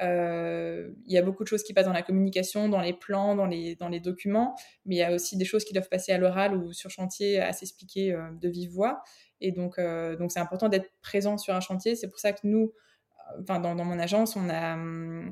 Euh, 0.00 0.88
il 1.04 1.12
y 1.12 1.18
a 1.18 1.22
beaucoup 1.22 1.44
de 1.44 1.48
choses 1.48 1.62
qui 1.62 1.74
passent 1.74 1.84
dans 1.84 1.92
la 1.92 2.00
communication, 2.00 2.70
dans 2.70 2.80
les 2.80 2.94
plans, 2.94 3.36
dans 3.36 3.44
les, 3.44 4.00
documents, 4.00 4.56
mais 4.86 4.94
il 4.94 4.98
y 4.98 5.02
a 5.02 5.12
aussi 5.12 5.36
des 5.36 5.44
choses 5.44 5.66
qui 5.66 5.74
doivent 5.74 5.90
passer 5.90 6.12
à 6.12 6.16
l'oral 6.16 6.56
ou 6.56 6.72
sur 6.72 6.88
chantier 6.88 7.38
à 7.38 7.52
s'expliquer 7.52 8.14
euh, 8.14 8.30
de 8.40 8.48
vive 8.48 8.70
voix. 8.70 9.02
Et 9.42 9.52
donc, 9.52 9.74
c'est 9.76 10.40
important 10.40 10.70
d'être 10.70 10.90
présent 11.02 11.36
sur 11.36 11.54
un 11.54 11.60
chantier. 11.60 11.94
C'est 11.94 12.08
pour 12.08 12.18
ça 12.18 12.32
que 12.32 12.40
nous, 12.44 12.72
dans, 13.40 13.74
mon 13.74 13.98
agence, 13.98 14.36
on 14.36 14.48
a, 14.48 14.72
hum, 14.72 15.28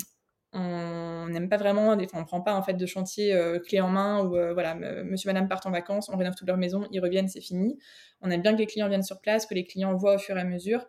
on 1.27 1.31
n'aime 1.31 1.49
pas 1.49 1.57
vraiment, 1.57 1.89
on 1.89 1.97
ne 1.97 2.24
prend 2.24 2.41
pas 2.41 2.55
en 2.55 2.62
fait 2.62 2.74
de 2.74 2.87
chantier 2.87 3.35
euh, 3.35 3.59
clé 3.59 3.81
en 3.81 3.89
main 3.89 4.24
où 4.24 4.37
euh, 4.37 4.53
voilà, 4.53 4.74
monsieur, 4.74 5.29
madame 5.29 5.49
partent 5.49 5.66
en 5.66 5.70
vacances, 5.70 6.09
on 6.09 6.16
rénove 6.16 6.35
toute 6.35 6.47
leur 6.47 6.57
maison, 6.57 6.87
ils 6.93 7.01
reviennent, 7.01 7.29
c'est 7.29 7.41
fini. 7.41 7.79
On 8.20 8.31
aime 8.31 8.43
bien 8.43 8.53
que 8.53 8.59
les 8.59 8.66
clients 8.66 8.89
viennent 8.89 9.03
sur 9.03 9.20
place, 9.20 9.47
que 9.47 9.55
les 9.55 9.64
clients 9.64 9.95
voient 9.97 10.14
au 10.14 10.18
fur 10.18 10.37
et 10.37 10.41
à 10.41 10.45
mesure, 10.45 10.87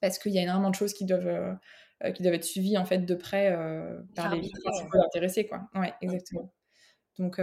parce 0.00 0.18
qu'il 0.18 0.32
y 0.32 0.38
a 0.38 0.42
énormément 0.42 0.70
de 0.70 0.74
choses 0.74 0.94
qui 0.94 1.04
doivent, 1.04 1.26
euh, 1.26 2.10
qui 2.12 2.22
doivent 2.22 2.34
être 2.34 2.44
suivies 2.44 2.78
en 2.78 2.84
fait 2.84 2.98
de 2.98 3.14
près 3.14 3.56
par 4.14 4.34
les 4.34 4.40
principaux 4.40 4.98
intéressés. 5.04 5.46
Quoi. 5.46 5.68
Ouais, 5.74 5.92
exactement. 6.00 6.52
Donc, 7.18 7.40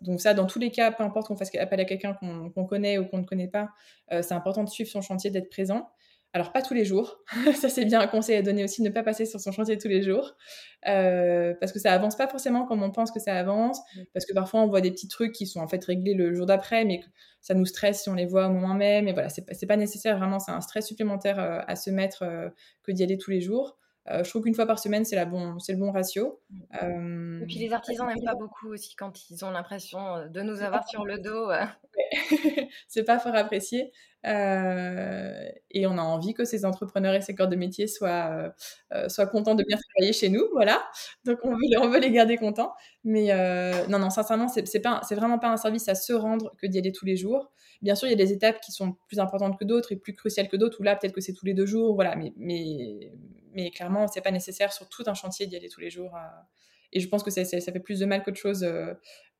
donc 0.00 0.20
ça, 0.20 0.34
dans 0.34 0.46
tous 0.46 0.58
les 0.58 0.72
cas, 0.72 0.90
peu 0.90 1.04
importe 1.04 1.28
qu'on 1.28 1.36
fasse 1.36 1.54
appel 1.54 1.78
à 1.78 1.84
quelqu'un 1.84 2.14
qu'on 2.14 2.66
connaît 2.66 2.98
ou 2.98 3.06
qu'on 3.06 3.18
ne 3.18 3.24
connaît 3.24 3.48
pas, 3.48 3.68
c'est 4.10 4.32
important 4.32 4.64
de 4.64 4.68
suivre 4.68 4.90
son 4.90 5.02
chantier, 5.02 5.30
d'être 5.30 5.50
présent. 5.50 5.88
Alors, 6.32 6.52
pas 6.52 6.60
tous 6.60 6.74
les 6.74 6.84
jours. 6.84 7.18
ça, 7.54 7.68
c'est 7.68 7.84
bien 7.84 8.00
un 8.00 8.06
conseil 8.06 8.36
à 8.36 8.42
donner 8.42 8.62
aussi, 8.62 8.82
ne 8.82 8.90
pas 8.90 9.02
passer 9.02 9.24
sur 9.24 9.40
son 9.40 9.52
chantier 9.52 9.78
tous 9.78 9.88
les 9.88 10.02
jours. 10.02 10.34
Euh, 10.86 11.54
parce 11.60 11.72
que 11.72 11.78
ça 11.78 11.92
avance 11.92 12.16
pas 12.16 12.28
forcément 12.28 12.66
comme 12.66 12.82
on 12.82 12.90
pense 12.90 13.10
que 13.10 13.20
ça 13.20 13.34
avance. 13.34 13.80
Parce 14.12 14.26
que 14.26 14.34
parfois, 14.34 14.60
on 14.60 14.68
voit 14.68 14.80
des 14.80 14.90
petits 14.90 15.08
trucs 15.08 15.32
qui 15.32 15.46
sont 15.46 15.60
en 15.60 15.68
fait 15.68 15.82
réglés 15.84 16.14
le 16.14 16.34
jour 16.34 16.46
d'après, 16.46 16.84
mais 16.84 17.00
que 17.00 17.06
ça 17.40 17.54
nous 17.54 17.64
stresse 17.64 18.02
si 18.02 18.08
on 18.08 18.14
les 18.14 18.26
voit 18.26 18.48
au 18.48 18.50
moment 18.50 18.74
même. 18.74 19.08
Et 19.08 19.12
voilà, 19.12 19.28
c'est 19.28 19.46
pas, 19.46 19.54
pas 19.66 19.76
nécessaire 19.76 20.18
vraiment. 20.18 20.38
C'est 20.38 20.52
un 20.52 20.60
stress 20.60 20.86
supplémentaire 20.86 21.38
euh, 21.38 21.60
à 21.66 21.76
se 21.76 21.90
mettre 21.90 22.22
euh, 22.22 22.48
que 22.82 22.92
d'y 22.92 23.02
aller 23.02 23.18
tous 23.18 23.30
les 23.30 23.40
jours. 23.40 23.78
Euh, 24.08 24.22
je 24.22 24.30
trouve 24.30 24.42
qu'une 24.42 24.54
fois 24.54 24.66
par 24.66 24.78
semaine, 24.78 25.04
c'est 25.04 25.24
bon, 25.26 25.54
le 25.54 25.76
bon 25.76 25.90
ratio. 25.90 26.40
Euh, 26.82 27.40
et 27.40 27.46
puis 27.46 27.58
les 27.58 27.72
artisans 27.72 28.06
n'aiment 28.06 28.24
pas 28.24 28.34
beaucoup 28.34 28.68
aussi 28.68 28.94
quand 28.94 29.30
ils 29.30 29.44
ont 29.44 29.50
l'impression 29.50 30.16
euh, 30.16 30.28
de 30.28 30.42
nous 30.42 30.62
avoir 30.62 30.88
sur 30.88 31.04
le 31.04 31.18
dos. 31.18 31.50
c'est 32.88 33.04
pas 33.04 33.18
fort 33.18 33.34
apprécié. 33.34 33.92
et 34.24 35.86
on 35.86 35.98
a 35.98 36.02
envie 36.02 36.34
que 36.34 36.44
ces 36.44 36.64
entrepreneurs 36.64 37.14
et 37.14 37.20
ces 37.20 37.34
corps 37.34 37.48
de 37.48 37.56
métier 37.56 37.86
soient, 37.86 38.54
soient 39.08 39.26
contents 39.26 39.54
de 39.54 39.64
bien 39.64 39.76
travailler 39.76 40.12
chez 40.12 40.28
nous. 40.28 40.44
Voilà. 40.52 40.84
Donc 41.24 41.38
on 41.42 41.50
veut, 41.50 41.80
on 41.80 41.88
veut 41.88 42.00
les 42.00 42.10
garder 42.10 42.36
contents. 42.36 42.74
Mais 43.02 43.32
non, 43.88 43.98
non, 43.98 44.10
sincèrement, 44.10 44.48
c'est 44.48 45.14
vraiment 45.14 45.38
pas 45.38 45.48
un 45.48 45.56
service 45.56 45.88
à 45.88 45.94
se 45.94 46.12
rendre 46.12 46.54
que 46.58 46.66
d'y 46.66 46.78
aller 46.78 46.92
tous 46.92 47.06
les 47.06 47.16
jours. 47.16 47.50
Bien 47.82 47.94
sûr, 47.94 48.08
il 48.08 48.12
y 48.12 48.14
a 48.14 48.16
des 48.16 48.32
étapes 48.32 48.60
qui 48.60 48.72
sont 48.72 48.96
plus 49.06 49.18
importantes 49.18 49.58
que 49.58 49.64
d'autres 49.64 49.92
et 49.92 49.96
plus 49.96 50.14
cruciales 50.14 50.48
que 50.48 50.56
d'autres, 50.56 50.80
où 50.80 50.82
là, 50.82 50.96
peut-être 50.96 51.12
que 51.12 51.20
c'est 51.20 51.34
tous 51.34 51.44
les 51.44 51.54
deux 51.54 51.66
jours, 51.66 51.94
voilà, 51.94 52.16
mais, 52.16 52.32
mais, 52.36 53.12
mais 53.56 53.70
clairement, 53.70 54.06
c'est 54.06 54.20
pas 54.20 54.30
nécessaire 54.30 54.72
sur 54.72 54.88
tout 54.88 55.02
un 55.06 55.14
chantier 55.14 55.46
d'y 55.46 55.56
aller 55.56 55.70
tous 55.70 55.80
les 55.80 55.90
jours. 55.90 56.14
Euh. 56.14 56.20
et 56.92 57.00
je 57.00 57.08
pense 57.08 57.22
que 57.22 57.30
ça, 57.30 57.42
fait 57.44 57.80
plus 57.80 57.98
de 57.98 58.06
mal 58.06 58.22
qu'autre 58.22 58.36
chose 58.36 58.62
euh, 58.62 58.92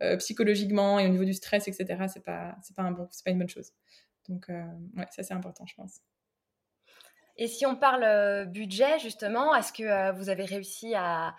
euh, 0.02 0.16
psychologiquement 0.16 0.98
et 0.98 1.04
au 1.06 1.10
niveau 1.10 1.24
du 1.24 1.34
stress, 1.34 1.68
etc. 1.68 2.06
C'est 2.12 2.24
pas, 2.24 2.56
c'est 2.62 2.74
pas, 2.74 2.82
un 2.82 2.92
bon, 2.92 3.06
c'est 3.10 3.24
pas 3.24 3.30
une 3.30 3.38
bonne 3.38 3.48
chose. 3.48 3.72
Donc, 4.28 4.46
ouais, 4.48 5.06
ça, 5.10 5.22
c'est 5.22 5.34
important, 5.34 5.66
je 5.66 5.74
pense. 5.76 6.00
Et 7.36 7.46
si 7.46 7.66
on 7.66 7.76
parle 7.76 8.46
budget, 8.46 8.98
justement, 8.98 9.54
est-ce 9.54 9.72
que 9.72 10.12
vous 10.16 10.30
avez 10.30 10.44
réussi 10.44 10.94
à, 10.94 11.36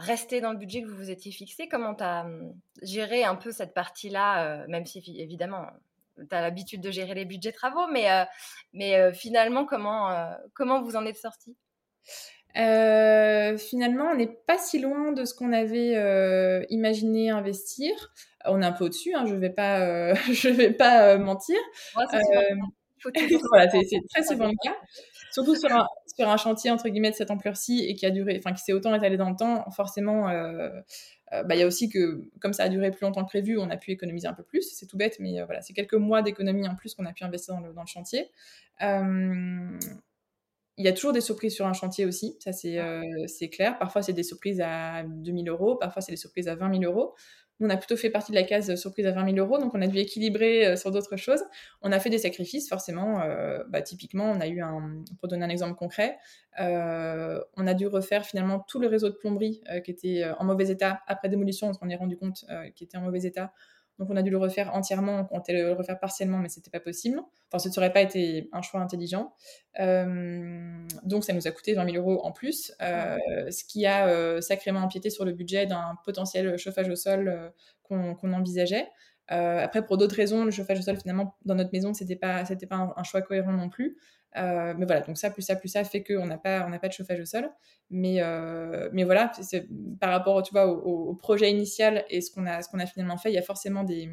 rester 0.00 0.40
dans 0.40 0.50
le 0.50 0.58
budget 0.58 0.82
que 0.82 0.88
vous 0.88 0.96
vous 0.96 1.10
étiez 1.10 1.30
fixé? 1.30 1.68
Comment 1.68 1.94
tu 1.94 2.02
as 2.02 2.24
hum, 2.24 2.52
géré 2.82 3.22
un 3.22 3.36
peu 3.36 3.52
cette 3.52 3.72
partie-là, 3.72 4.66
même 4.66 4.84
si 4.84 4.98
évidemment 5.20 5.66
tu 6.16 6.34
as 6.34 6.42
l'habitude 6.42 6.80
de 6.80 6.90
gérer 6.90 7.14
les 7.14 7.24
budgets 7.24 7.52
travaux, 7.52 7.86
mais, 7.86 8.08
mais 8.72 9.12
finalement, 9.14 9.64
comment, 9.64 10.36
comment 10.52 10.82
vous 10.82 10.96
en 10.96 11.06
êtes 11.06 11.16
sorti? 11.16 11.56
Finalement, 12.54 14.10
on 14.12 14.16
n'est 14.16 14.38
pas 14.46 14.58
si 14.58 14.78
loin 14.78 15.12
de 15.12 15.24
ce 15.24 15.34
qu'on 15.34 15.52
avait 15.52 16.66
imaginé 16.70 17.30
investir. 17.30 17.92
On 18.44 18.62
est 18.62 18.66
un 18.66 18.72
peu 18.72 18.84
au-dessus, 18.84 19.14
hein, 19.14 19.26
je 19.26 19.34
ne 19.34 19.40
vais 19.40 19.50
pas, 19.50 20.14
je 20.32 20.48
vais 20.48 20.72
pas 20.72 21.18
mentir. 21.18 21.56
voilà, 23.50 23.70
c'est 23.70 24.00
très 24.10 24.22
souvent 24.22 24.48
le 24.48 24.56
cas. 24.62 24.76
Surtout 25.30 25.54
sur 25.54 25.70
un, 25.70 25.86
sur 26.16 26.28
un, 26.28 26.36
chantier 26.36 26.70
entre 26.70 26.88
guillemets 26.88 27.10
de 27.10 27.16
cette 27.16 27.30
ampleur-ci 27.30 27.84
et 27.86 27.94
qui 27.94 28.06
a 28.06 28.10
duré, 28.10 28.36
enfin 28.38 28.52
qui 28.52 28.62
s'est 28.62 28.72
autant 28.72 28.94
étalé 28.94 29.16
dans 29.16 29.30
le 29.30 29.36
temps, 29.36 29.70
forcément, 29.70 30.28
euh, 31.32 31.42
bah, 31.44 31.54
il 31.54 31.58
y 31.58 31.62
a 31.62 31.66
aussi 31.66 31.88
que, 31.88 32.24
comme 32.40 32.52
ça 32.52 32.64
a 32.64 32.68
duré 32.68 32.90
plus 32.90 33.04
longtemps 33.04 33.22
que 33.22 33.28
prévu, 33.28 33.58
on 33.58 33.70
a 33.70 33.76
pu 33.76 33.90
économiser 33.90 34.26
un 34.28 34.32
peu 34.32 34.42
plus. 34.42 34.62
C'est 34.62 34.86
tout 34.86 34.96
bête, 34.96 35.16
mais 35.20 35.40
euh, 35.40 35.44
voilà, 35.44 35.60
c'est 35.60 35.74
quelques 35.74 35.94
mois 35.94 36.22
d'économie 36.22 36.66
en 36.66 36.74
plus 36.74 36.94
qu'on 36.94 37.06
a 37.06 37.12
pu 37.12 37.24
investir 37.24 37.54
dans 37.54 37.60
le, 37.60 37.72
dans 37.72 37.82
le 37.82 37.86
chantier. 37.86 38.30
Euh, 40.78 40.82
il 40.82 40.84
y 40.84 40.88
a 40.88 40.92
toujours 40.92 41.12
des 41.12 41.20
surprises 41.20 41.54
sur 41.54 41.66
un 41.66 41.72
chantier 41.72 42.06
aussi, 42.06 42.36
ça 42.40 42.52
c'est 42.52 43.48
clair. 43.50 43.78
Parfois 43.78 44.02
c'est 44.02 44.12
des 44.12 44.22
surprises 44.22 44.60
à 44.60 45.02
2000 45.04 45.48
euros, 45.48 45.76
parfois 45.76 46.02
c'est 46.02 46.12
des 46.12 46.16
surprises 46.16 46.48
à 46.48 46.54
20 46.54 46.80
000 46.80 46.92
euros. 46.92 47.14
on 47.60 47.70
a 47.70 47.76
plutôt 47.76 47.96
fait 47.96 48.10
partie 48.10 48.30
de 48.30 48.36
la 48.36 48.44
case 48.44 48.74
surprise 48.76 49.06
à 49.06 49.12
20 49.12 49.34
000 49.34 49.38
euros, 49.38 49.58
donc 49.58 49.74
on 49.74 49.82
a 49.82 49.88
dû 49.88 49.98
équilibrer 49.98 50.76
sur 50.76 50.92
d'autres 50.92 51.16
choses. 51.16 51.42
On 51.82 51.90
a 51.90 51.98
fait 51.98 52.10
des 52.10 52.18
sacrifices, 52.18 52.68
forcément. 52.68 53.20
Bah, 53.68 53.82
typiquement, 53.82 54.30
on 54.30 54.40
a 54.40 54.46
eu 54.46 54.60
un, 54.60 55.02
pour 55.18 55.28
donner 55.28 55.44
un 55.44 55.48
exemple 55.48 55.74
concret, 55.74 56.18
on 56.58 57.66
a 57.66 57.74
dû 57.74 57.88
refaire 57.88 58.24
finalement 58.24 58.60
tout 58.68 58.78
le 58.78 58.86
réseau 58.86 59.08
de 59.08 59.14
plomberie 59.14 59.60
qui 59.84 59.90
était 59.90 60.24
en 60.38 60.44
mauvais 60.44 60.68
état 60.70 61.00
après 61.08 61.28
démolition, 61.28 61.68
on 61.68 61.72
s'en 61.72 61.88
est 61.88 61.96
rendu 61.96 62.16
compte 62.16 62.44
qu'il 62.76 62.84
était 62.84 62.96
en 62.96 63.02
mauvais 63.02 63.22
état. 63.22 63.52
Donc 63.98 64.10
on 64.10 64.16
a 64.16 64.22
dû 64.22 64.30
le 64.30 64.38
refaire 64.38 64.74
entièrement, 64.74 65.28
on 65.32 65.38
a 65.38 65.52
le 65.52 65.72
refaire 65.72 65.98
partiellement, 65.98 66.38
mais 66.38 66.48
c'était 66.48 66.70
pas 66.70 66.80
possible. 66.80 67.20
Enfin, 67.50 67.58
ce 67.58 67.68
n'aurait 67.68 67.92
pas 67.92 68.00
été 68.00 68.48
un 68.52 68.62
choix 68.62 68.80
intelligent. 68.80 69.34
Euh, 69.80 70.86
donc 71.02 71.24
ça 71.24 71.32
nous 71.32 71.46
a 71.48 71.50
coûté 71.50 71.74
20 71.74 71.90
000 71.92 71.96
euros 71.96 72.24
en 72.24 72.30
plus, 72.30 72.72
euh, 72.80 73.16
ce 73.50 73.64
qui 73.64 73.86
a 73.86 74.06
euh, 74.06 74.40
sacrément 74.40 74.80
empiété 74.80 75.10
sur 75.10 75.24
le 75.24 75.32
budget 75.32 75.66
d'un 75.66 75.96
potentiel 76.04 76.56
chauffage 76.58 76.88
au 76.88 76.96
sol 76.96 77.52
qu'on 77.82 78.32
envisageait. 78.32 78.86
après, 79.28 79.84
pour 79.84 79.98
d'autres 79.98 80.16
raisons, 80.16 80.44
le 80.44 80.50
chauffage 80.52 80.78
au 80.78 80.82
sol, 80.82 80.96
finalement, 80.96 81.36
dans 81.44 81.56
notre 81.56 81.70
maison, 81.72 81.92
c'était 81.92 82.16
pas, 82.16 82.44
c'était 82.44 82.66
pas 82.66 82.94
un, 82.96 83.02
choix 83.02 83.22
cohérent 83.22 83.52
non 83.52 83.68
plus. 83.68 83.96
Euh, 84.36 84.74
mais 84.76 84.84
voilà, 84.84 85.00
donc 85.00 85.16
ça, 85.16 85.30
plus 85.30 85.42
ça, 85.42 85.56
plus 85.56 85.68
ça 85.68 85.84
fait 85.84 86.02
qu'on 86.02 86.26
n'a 86.26 86.38
pas, 86.38 86.66
on 86.68 86.78
pas 86.78 86.88
de 86.88 86.92
chauffage 86.92 87.20
au 87.20 87.24
sol. 87.24 87.50
Mais, 87.90 88.16
euh, 88.20 88.88
mais 88.92 89.04
voilà, 89.04 89.32
par 90.00 90.10
rapport 90.10 90.42
tu 90.42 90.52
vois, 90.52 90.66
au, 90.66 91.14
projet 91.14 91.50
initial 91.50 92.04
et 92.10 92.20
ce 92.20 92.30
qu'on 92.30 92.46
a, 92.46 92.58
a 92.58 92.86
finalement 92.86 93.16
fait, 93.16 93.30
il 93.30 93.34
y 93.34 93.38
a 93.38 93.42
forcément 93.42 93.84
des, 93.84 94.10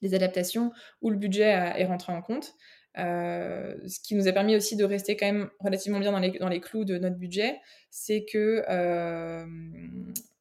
des 0.00 0.14
adaptations 0.14 0.72
où 1.02 1.10
le 1.10 1.16
budget 1.16 1.50
est 1.76 1.84
rentré 1.84 2.12
en 2.12 2.22
compte. 2.22 2.54
Euh, 2.98 3.76
ce 3.86 4.00
qui 4.00 4.16
nous 4.16 4.26
a 4.26 4.32
permis 4.32 4.56
aussi 4.56 4.74
de 4.74 4.84
rester 4.84 5.16
quand 5.16 5.26
même 5.26 5.48
relativement 5.60 6.00
bien 6.00 6.10
dans 6.10 6.18
les, 6.18 6.32
dans 6.38 6.48
les 6.48 6.60
clous 6.60 6.84
de 6.84 6.98
notre 6.98 7.16
budget, 7.16 7.60
c'est 7.90 8.24
que 8.24 8.64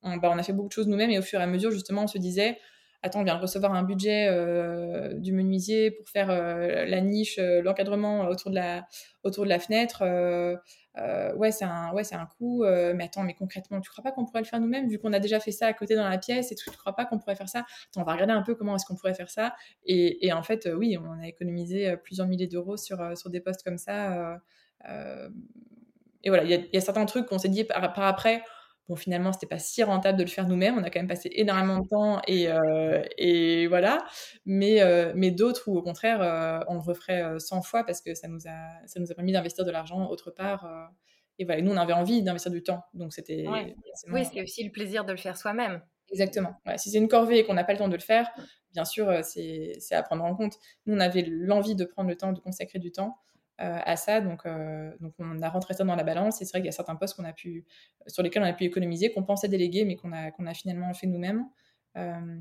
on, 0.02 0.16
bah, 0.18 0.32
on, 0.34 0.38
a 0.38 0.44
fait 0.44 0.54
beaucoup 0.54 0.70
de 0.70 0.74
choses 0.74 0.88
nous-mêmes 0.88 1.12
et 1.12 1.20
au 1.20 1.22
fur 1.22 1.42
et 1.42 1.44
à 1.44 1.48
mesure, 1.48 1.72
justement, 1.72 2.04
on 2.04 2.08
se 2.08 2.18
disait 2.18 2.58
attends, 3.02 3.22
on 3.22 3.24
vient 3.24 3.36
de 3.36 3.42
recevoir 3.42 3.74
un 3.74 3.84
budget 3.84 4.28
euh, 4.30 5.14
du 5.14 5.32
menuisier 5.32 5.92
pour 5.92 6.10
faire 6.10 6.30
euh, 6.30 6.86
la 6.86 7.02
niche, 7.02 7.38
euh, 7.40 7.62
l'encadrement 7.62 8.28
autour 8.28 8.52
de 8.52 8.56
la, 8.56 8.88
autour 9.24 9.46
de 9.46 9.50
la 9.50 9.60
fenêtre. 9.60 10.04
ouais, 11.38 11.52
c'est 11.52 11.66
un, 11.66 11.94
ouais, 11.94 12.04
c'est 12.04 12.16
un 12.16 12.26
coût. 12.26 12.64
mais 12.96 13.06
attends, 13.06 13.24
mais 13.24 13.34
concrètement, 13.34 13.80
tu 13.80 13.90
crois 13.90 14.04
pas 14.04 14.12
qu'on 14.12 14.26
pourrait 14.26 14.42
le 14.42 14.46
faire 14.46 14.60
nous-mêmes 14.60 14.90
vu 14.90 15.00
qu'on 15.00 15.14
a 15.14 15.20
déjà 15.20 15.40
fait 15.40 15.52
ça 15.52 15.68
à 15.68 15.74
côté 15.74 15.96
dans 15.96 16.08
la 16.08 16.18
pièce 16.18 16.52
et 16.52 16.56
tu 16.56 16.70
crois 16.72 16.96
pas 16.96 17.06
qu'on 17.06 17.20
pourrait 17.20 17.36
faire 17.36 17.50
ça? 17.50 17.60
Attends, 17.60 18.02
on 18.02 18.04
va 18.04 18.14
regarder 18.14 18.34
un 18.34 18.42
peu 18.42 18.56
comment 18.56 18.76
est-ce 18.76 18.86
qu'on 18.86 18.96
pourrait 18.96 19.14
faire 19.14 19.30
ça. 19.30 19.56
Et, 19.86 20.32
en 20.34 20.44
fait, 20.44 20.70
oui, 20.74 20.98
on 20.98 21.22
a 21.22 21.28
économisé 21.28 21.96
plusieurs 21.98 22.28
milliers 22.28 22.48
d'euros 22.48 22.78
sur, 22.78 23.18
sur 23.18 23.30
des 23.30 23.40
postes 23.40 23.64
comme 23.64 23.78
ça. 23.78 24.40
et 26.24 26.30
voilà, 26.30 26.44
il 26.44 26.70
y, 26.74 26.78
a 26.78 26.82
certains 26.82 27.06
trucs 27.06 27.28
qu'on 27.28 27.40
s'est 27.40 27.50
dit 27.50 27.64
par 27.64 27.84
après 28.08 28.44
Bon, 28.90 28.96
finalement, 28.96 29.32
c'était 29.32 29.46
pas 29.46 29.60
si 29.60 29.84
rentable 29.84 30.18
de 30.18 30.24
le 30.24 30.30
faire 30.30 30.48
nous-mêmes. 30.48 30.76
On 30.76 30.84
a 30.84 30.90
quand 30.90 31.00
même 31.00 31.08
passé 31.08 31.30
énormément 31.34 31.78
de 31.78 31.88
temps 31.88 32.22
et, 32.26 32.50
euh, 32.50 33.04
et 33.20 33.68
voilà. 33.68 34.04
Mais, 34.48 34.82
euh, 34.82 35.14
mais 35.16 35.30
d'autres 35.30 35.68
où, 35.68 35.78
au 35.78 35.84
contraire, 35.84 36.24
euh, 36.24 36.66
on 36.68 36.74
le 36.74 36.80
referait 36.80 37.38
100 37.38 37.62
fois 37.62 37.84
parce 37.84 38.02
que 38.02 38.16
ça 38.16 38.28
nous 38.28 38.48
a, 38.48 38.88
ça 38.88 39.00
nous 39.00 39.12
a 39.12 39.14
permis 39.14 39.32
d'investir 39.32 39.64
de 39.64 39.70
l'argent 39.70 40.10
autre 40.10 40.32
part. 40.32 40.68
et 41.38 41.46
voilà, 41.46 41.62
nous, 41.62 41.72
on 41.72 41.78
avait 41.78 41.94
envie 41.94 42.24
d'investir 42.24 42.52
du 42.52 42.64
temps. 42.64 42.82
Donc, 42.96 43.14
c'était. 43.14 43.46
Oui, 43.48 44.26
c'est 44.26 44.42
aussi 44.42 44.64
le 44.64 44.72
plaisir 44.72 45.06
de 45.06 45.12
le 45.12 45.20
faire 45.20 45.38
soi-même. 45.38 45.84
Exactement. 46.12 46.56
si 46.78 46.90
c'est 46.90 46.98
une 46.98 47.08
corvée 47.08 47.38
et 47.38 47.46
qu'on 47.46 47.54
n'a 47.54 47.64
pas 47.64 47.74
le 47.74 47.78
temps 47.78 47.90
de 47.90 47.94
le 47.94 48.02
faire, 48.02 48.28
bien 48.74 48.86
sûr, 48.86 49.24
c'est 49.24 49.78
à 49.92 50.02
prendre 50.02 50.24
en 50.24 50.36
compte. 50.36 50.56
Nous, 50.88 50.96
on 50.96 51.00
avait 51.00 51.24
l'envie 51.30 51.76
de 51.76 51.86
prendre 51.86 52.10
le 52.10 52.16
temps, 52.16 52.34
de 52.34 52.40
consacrer 52.40 52.80
du 52.80 52.92
temps. 52.92 53.20
Euh, 53.62 53.80
à 53.84 53.98
ça. 53.98 54.22
Donc, 54.22 54.46
euh, 54.46 54.90
donc, 55.02 55.14
on 55.20 55.42
a 55.42 55.50
rentré 55.50 55.74
ça 55.74 55.84
dans 55.84 55.96
la 55.96 56.04
balance. 56.04 56.42
Et 56.42 56.46
c'est 56.46 56.52
vrai 56.52 56.60
qu'il 56.60 56.68
y 56.68 56.70
a 56.70 56.74
certains 56.74 56.96
postes 56.96 57.18
qu'on 57.18 57.26
a 57.26 57.34
pu, 57.34 57.66
sur 58.08 58.24
lesquels 58.24 58.42
on 58.42 58.46
a 58.46 58.54
pu 58.54 58.64
économiser, 58.64 59.12
qu'on 59.12 59.24
pensait 59.24 59.50
déléguer, 59.50 59.84
mais 59.84 59.98
qu'on 59.98 60.14
a, 60.14 60.32
qu'on 60.32 60.46
a 60.46 60.54
finalement 60.54 60.94
fait 60.94 61.08
nous-mêmes 61.08 61.46
euh, 61.98 62.40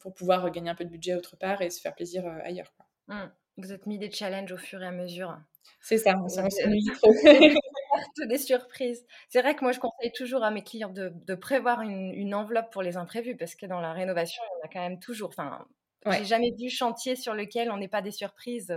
pour 0.00 0.12
pouvoir 0.12 0.50
gagner 0.50 0.68
un 0.68 0.74
peu 0.74 0.84
de 0.84 0.90
budget 0.90 1.14
autre 1.14 1.36
part 1.38 1.62
et 1.62 1.70
se 1.70 1.80
faire 1.80 1.94
plaisir 1.94 2.26
ailleurs. 2.44 2.74
Mmh. 3.08 3.22
Vous 3.56 3.72
êtes 3.72 3.86
mis 3.86 3.98
des 3.98 4.10
challenges 4.10 4.52
au 4.52 4.58
fur 4.58 4.82
et 4.82 4.86
à 4.86 4.92
mesure. 4.92 5.38
C'est 5.80 5.96
ça, 5.96 6.20
on 6.22 6.28
s'en 6.28 6.46
des 8.28 8.38
surprises. 8.38 9.06
C'est 9.30 9.40
vrai 9.40 9.54
que 9.54 9.62
moi, 9.62 9.72
je 9.72 9.80
conseille 9.80 10.12
toujours 10.12 10.44
à 10.44 10.50
mes 10.50 10.62
clients 10.62 10.92
de, 10.92 11.12
de 11.14 11.34
prévoir 11.34 11.80
une, 11.80 12.12
une, 12.12 12.34
enveloppe 12.34 12.70
pour 12.70 12.82
les 12.82 12.98
imprévus 12.98 13.36
parce 13.36 13.54
que 13.54 13.64
dans 13.64 13.80
la 13.80 13.94
rénovation, 13.94 14.42
on 14.60 14.66
a 14.66 14.68
quand 14.70 14.80
même 14.80 14.98
toujours. 14.98 15.30
Enfin, 15.30 15.66
j'ai 16.10 16.24
jamais 16.26 16.52
vu 16.58 16.68
chantier 16.68 17.16
sur 17.16 17.32
lequel 17.32 17.70
on 17.70 17.78
n'est 17.78 17.88
pas 17.88 18.02
des 18.02 18.10
surprises. 18.10 18.76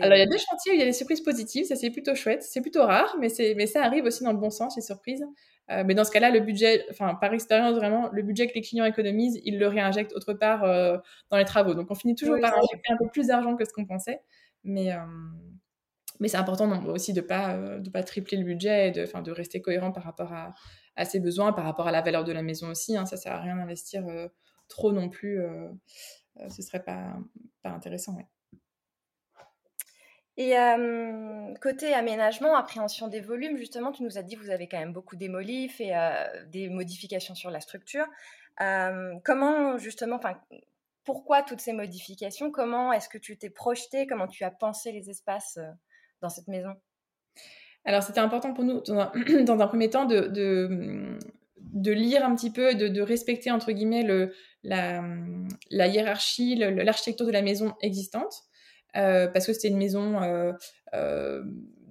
Alors, 0.00 0.16
il 0.16 0.20
y 0.20 0.22
a 0.22 0.26
des 0.26 0.38
chantiers 0.38 0.72
où 0.72 0.74
il 0.74 0.80
y 0.80 0.82
a 0.82 0.86
des 0.86 0.92
surprises 0.92 1.20
positives, 1.20 1.66
ça 1.66 1.76
c'est 1.76 1.90
plutôt 1.90 2.14
chouette. 2.14 2.42
C'est 2.42 2.60
plutôt 2.60 2.84
rare, 2.84 3.16
mais, 3.20 3.28
mais 3.56 3.66
ça 3.66 3.82
arrive 3.82 4.04
aussi 4.04 4.24
dans 4.24 4.32
le 4.32 4.38
bon 4.38 4.50
sens, 4.50 4.76
les 4.76 4.82
surprises. 4.82 5.24
Euh, 5.70 5.84
mais 5.86 5.94
dans 5.94 6.04
ce 6.04 6.10
cas-là, 6.10 6.30
le 6.30 6.40
budget, 6.40 6.86
enfin, 6.90 7.14
par 7.14 7.32
expérience, 7.34 7.76
vraiment, 7.76 8.08
le 8.12 8.22
budget 8.22 8.48
que 8.48 8.54
les 8.54 8.62
clients 8.62 8.86
économisent, 8.86 9.40
ils 9.44 9.58
le 9.58 9.66
réinjectent 9.66 10.14
autre 10.14 10.32
part 10.32 10.64
euh, 10.64 10.96
dans 11.30 11.36
les 11.36 11.44
travaux. 11.44 11.74
Donc, 11.74 11.90
on 11.90 11.94
finit 11.94 12.14
toujours 12.14 12.40
par 12.40 12.56
injecter 12.56 12.92
un 12.92 12.96
peu 12.96 13.08
plus 13.08 13.26
d'argent 13.26 13.54
que 13.56 13.64
ce 13.64 13.72
qu'on 13.72 13.84
pensait. 13.84 14.20
Mais, 14.64 14.92
euh, 14.92 14.98
mais 16.20 16.28
c'est 16.28 16.38
important 16.38 16.84
aussi 16.86 17.12
de 17.12 17.20
ne 17.20 17.26
pas, 17.26 17.78
de 17.78 17.90
pas 17.90 18.02
tripler 18.02 18.38
le 18.38 18.44
budget 18.44 18.88
et 18.88 18.90
de, 18.90 19.22
de 19.22 19.30
rester 19.30 19.60
cohérent 19.60 19.92
par 19.92 20.04
rapport 20.04 20.32
à, 20.32 20.54
à, 20.96 21.04
ses 21.04 21.20
besoins, 21.20 21.52
par 21.52 21.64
rapport 21.64 21.86
à 21.86 21.92
la 21.92 22.00
valeur 22.00 22.24
de 22.24 22.32
la 22.32 22.42
maison 22.42 22.68
aussi. 22.70 22.96
Hein. 22.96 23.06
Ça 23.06 23.16
ne 23.16 23.20
sert 23.20 23.32
à 23.32 23.40
rien 23.40 23.56
d'investir 23.56 24.04
trop 24.68 24.90
non 24.92 25.08
plus. 25.08 25.40
ce 26.36 26.44
ne 26.44 26.62
serait 26.62 26.82
pas, 26.82 27.18
pas 27.62 27.70
intéressant. 27.70 28.16
Ouais. 28.16 28.26
Et 30.40 30.54
côté 31.60 31.92
aménagement, 31.94 32.54
appréhension 32.54 33.08
des 33.08 33.20
volumes, 33.20 33.56
justement, 33.56 33.90
tu 33.90 34.04
nous 34.04 34.18
as 34.18 34.22
dit 34.22 34.36
que 34.36 34.40
vous 34.40 34.50
avez 34.50 34.68
quand 34.68 34.78
même 34.78 34.92
beaucoup 34.92 35.16
démoli, 35.16 35.68
fait 35.68 35.92
des 36.46 36.68
modifications 36.68 37.34
sur 37.34 37.50
la 37.50 37.60
structure. 37.60 38.06
comment, 38.56 39.78
justement, 39.78 40.20
pourquoi 41.02 41.42
toutes 41.42 41.60
ces 41.60 41.72
modifications? 41.72 42.52
Comment 42.52 42.92
est-ce 42.92 43.08
que 43.08 43.18
tu 43.18 43.36
t'es 43.36 43.50
projeté 43.50 44.06
Comment 44.06 44.28
tu 44.28 44.44
as 44.44 44.52
pensé 44.52 44.92
les 44.92 45.10
espaces 45.10 45.58
dans 46.22 46.28
cette 46.28 46.46
maison? 46.46 46.74
Alors, 47.84 48.04
c'était 48.04 48.20
important 48.20 48.54
pour 48.54 48.62
nous, 48.62 48.80
dans 48.82 49.00
un, 49.00 49.66
premier 49.68 49.90
temps, 49.90 50.04
de, 50.04 51.18
lire 51.90 52.24
un 52.24 52.36
petit 52.36 52.52
peu, 52.52 52.76
de, 52.76 52.86
de 52.86 53.00
respecter, 53.00 53.50
entre 53.50 53.72
guillemets, 53.72 54.04
le, 54.04 54.32
la, 54.62 55.02
la 55.70 55.88
hiérarchie, 55.88 56.54
l'architecture 56.54 57.26
de 57.26 57.32
la 57.32 57.42
maison 57.42 57.74
existante. 57.80 58.47
Euh, 58.98 59.28
parce 59.28 59.46
que 59.46 59.52
c'était 59.52 59.68
une 59.68 59.78
maison 59.78 60.20
euh, 60.22 60.52
euh, 60.94 61.42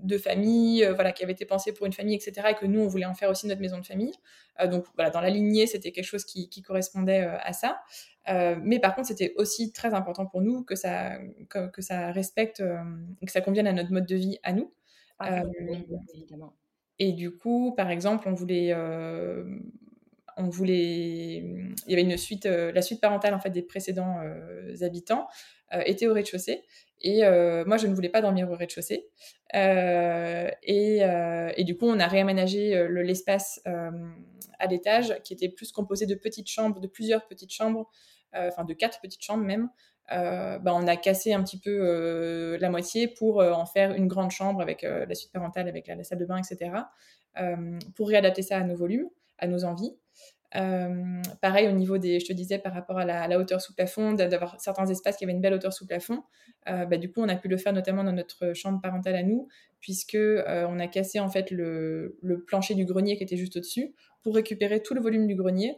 de 0.03 0.17
famille, 0.17 0.85
voilà, 0.93 1.11
qui 1.11 1.23
avait 1.23 1.33
été 1.33 1.45
pensée 1.45 1.73
pour 1.73 1.85
une 1.85 1.93
famille, 1.93 2.15
etc., 2.15 2.47
et 2.51 2.55
que 2.55 2.65
nous, 2.65 2.81
on 2.81 2.87
voulait 2.87 3.05
en 3.05 3.15
faire 3.15 3.29
aussi 3.29 3.47
notre 3.47 3.61
maison 3.61 3.79
de 3.79 3.85
famille. 3.85 4.13
donc 4.65 4.85
voilà, 4.95 5.09
dans 5.09 5.21
la 5.21 5.29
lignée, 5.29 5.65
c'était 5.65 5.91
quelque 5.91 6.05
chose 6.05 6.23
qui, 6.23 6.61
correspondait 6.61 7.21
à 7.21 7.51
ça. 7.51 7.79
mais 8.61 8.79
par 8.79 8.95
contre, 8.95 9.07
c'était 9.07 9.33
aussi 9.37 9.71
très 9.71 9.95
important 9.95 10.27
pour 10.27 10.41
nous 10.41 10.63
que 10.63 10.75
ça, 10.75 11.17
que, 11.49 11.81
ça 11.81 12.11
respecte, 12.11 12.59
que 12.59 13.31
ça 13.31 13.41
convienne 13.41 13.65
à 13.65 13.73
notre 13.73 13.91
mode 13.91 14.05
de 14.05 14.15
vie 14.15 14.37
à 14.43 14.53
nous. 14.53 14.71
Ah 15.17 15.41
évidemment. 16.13 16.53
Et 16.99 17.11
du 17.13 17.35
coup, 17.35 17.73
par 17.75 17.89
exemple, 17.89 18.29
on 18.29 18.33
voulait, 18.33 18.75
on 20.37 20.47
voulait, 20.47 21.37
il 21.37 21.87
y 21.87 21.93
avait 21.93 22.03
une 22.03 22.17
suite, 22.17 22.45
la 22.45 22.83
suite 22.83 23.01
parentale 23.01 23.33
en 23.33 23.39
fait 23.39 23.49
des 23.49 23.63
précédents 23.63 24.21
habitants 24.81 25.27
était 25.71 26.05
au 26.05 26.13
rez-de-chaussée 26.13 26.63
et 27.01 27.23
euh, 27.23 27.63
moi, 27.65 27.77
je 27.77 27.87
ne 27.87 27.93
voulais 27.93 28.09
pas 28.09 28.21
dormir 28.21 28.49
au 28.49 28.55
rez-de-chaussée. 28.55 29.07
Euh, 29.55 30.49
et, 30.63 31.03
euh, 31.03 31.51
et, 31.55 31.63
du 31.63 31.77
coup, 31.77 31.85
on 31.85 31.99
a 31.99 32.07
réaménagé 32.07 32.87
l'espace 32.89 33.61
à 33.65 34.67
l'étage, 34.67 35.15
qui 35.23 35.33
était 35.33 35.49
plus 35.49 35.71
composé 35.71 36.05
de 36.05 36.15
petites 36.15 36.49
chambres, 36.49 36.79
de 36.79 36.87
plusieurs 36.87 37.27
petites 37.27 37.51
chambres, 37.51 37.89
enfin 38.33 38.63
de 38.63 38.73
quatre 38.73 38.99
petites 39.01 39.23
chambres 39.23 39.43
même. 39.43 39.69
Bah, 40.09 40.73
on 40.73 40.87
a 40.87 40.95
cassé 40.95 41.33
un 41.33 41.43
petit 41.43 41.59
peu 41.59 42.57
la 42.59 42.69
moitié 42.69 43.07
pour 43.07 43.37
en 43.37 43.65
faire 43.65 43.93
une 43.93 44.07
grande 44.07 44.31
chambre 44.31 44.61
avec 44.61 44.81
la 44.81 45.13
suite 45.13 45.31
parentale, 45.31 45.67
avec 45.67 45.87
la, 45.87 46.03
salle 46.03 46.19
de 46.19 46.25
bain, 46.25 46.37
etc. 46.37 46.71
pour 47.95 48.07
réadapter 48.07 48.41
ça 48.41 48.57
à 48.57 48.63
nos 48.63 48.75
volumes, 48.75 49.09
à 49.37 49.47
nos 49.47 49.63
envies. 49.65 49.95
Euh, 50.55 51.21
pareil 51.41 51.67
au 51.67 51.73
niveau 51.73 51.97
des, 51.97 52.19
je 52.19 52.25
te 52.25 52.33
disais 52.33 52.57
par 52.57 52.73
rapport 52.73 52.97
à 52.97 53.05
la, 53.05 53.39
hauteur 53.39 53.61
sous 53.61 53.73
plafond, 53.73 54.13
d'avoir 54.13 54.59
certains 54.59 54.87
espaces 54.87 55.17
qui 55.17 55.25
avaient 55.25 55.33
une 55.33 55.41
belle 55.41 55.53
hauteur 55.53 55.73
sous 55.73 55.85
plafond. 55.85 56.23
Euh, 56.69 56.85
bah, 56.85 56.97
du 56.97 57.11
coup, 57.11 57.21
on 57.21 57.29
a 57.29 57.35
pu 57.35 57.47
le 57.47 57.57
faire 57.57 57.73
notamment 57.73 58.03
dans 58.03 58.13
notre 58.13 58.53
chambre 58.53 58.79
parentale 58.81 59.15
à 59.15 59.23
nous, 59.23 59.47
puisque 59.79 60.15
euh, 60.15 60.65
on 60.69 60.79
a 60.79 60.87
cassé 60.87 61.19
en 61.19 61.29
fait 61.29 61.51
le, 61.51 62.17
plancher 62.47 62.75
du 62.75 62.85
grenier 62.85 63.17
qui 63.17 63.23
était 63.23 63.37
juste 63.37 63.57
au-dessus 63.57 63.93
pour 64.23 64.35
récupérer 64.35 64.81
tout 64.81 64.93
le 64.93 65.01
volume 65.01 65.27
du 65.27 65.35
grenier 65.35 65.75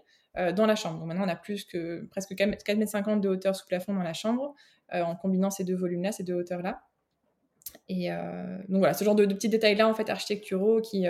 dans 0.55 0.67
la 0.67 0.75
chambre. 0.75 0.99
Donc 0.99 1.07
maintenant, 1.07 1.25
on 1.25 1.29
a 1.29 1.35
plus 1.35 1.65
que 1.65 2.05
presque 2.11 2.31
4,50 2.31 3.09
m 3.09 3.19
de 3.19 3.27
hauteur 3.27 3.55
sous 3.55 3.65
plafond 3.65 3.93
dans 3.93 4.03
la 4.03 4.13
chambre 4.13 4.55
en 4.91 5.15
combinant 5.15 5.49
ces 5.49 5.65
deux 5.65 5.75
volumes-là, 5.75 6.11
ces 6.13 6.23
deux 6.23 6.35
hauteurs-là. 6.35 6.81
Et 7.89 8.09
donc 8.67 8.77
voilà, 8.77 8.93
ce 8.93 9.03
genre 9.03 9.15
de, 9.15 9.25
petits 9.25 9.49
détails-là 9.49 9.87
en 9.87 9.95
fait 9.95 10.11
architecturaux 10.11 10.79
qui 10.79 11.07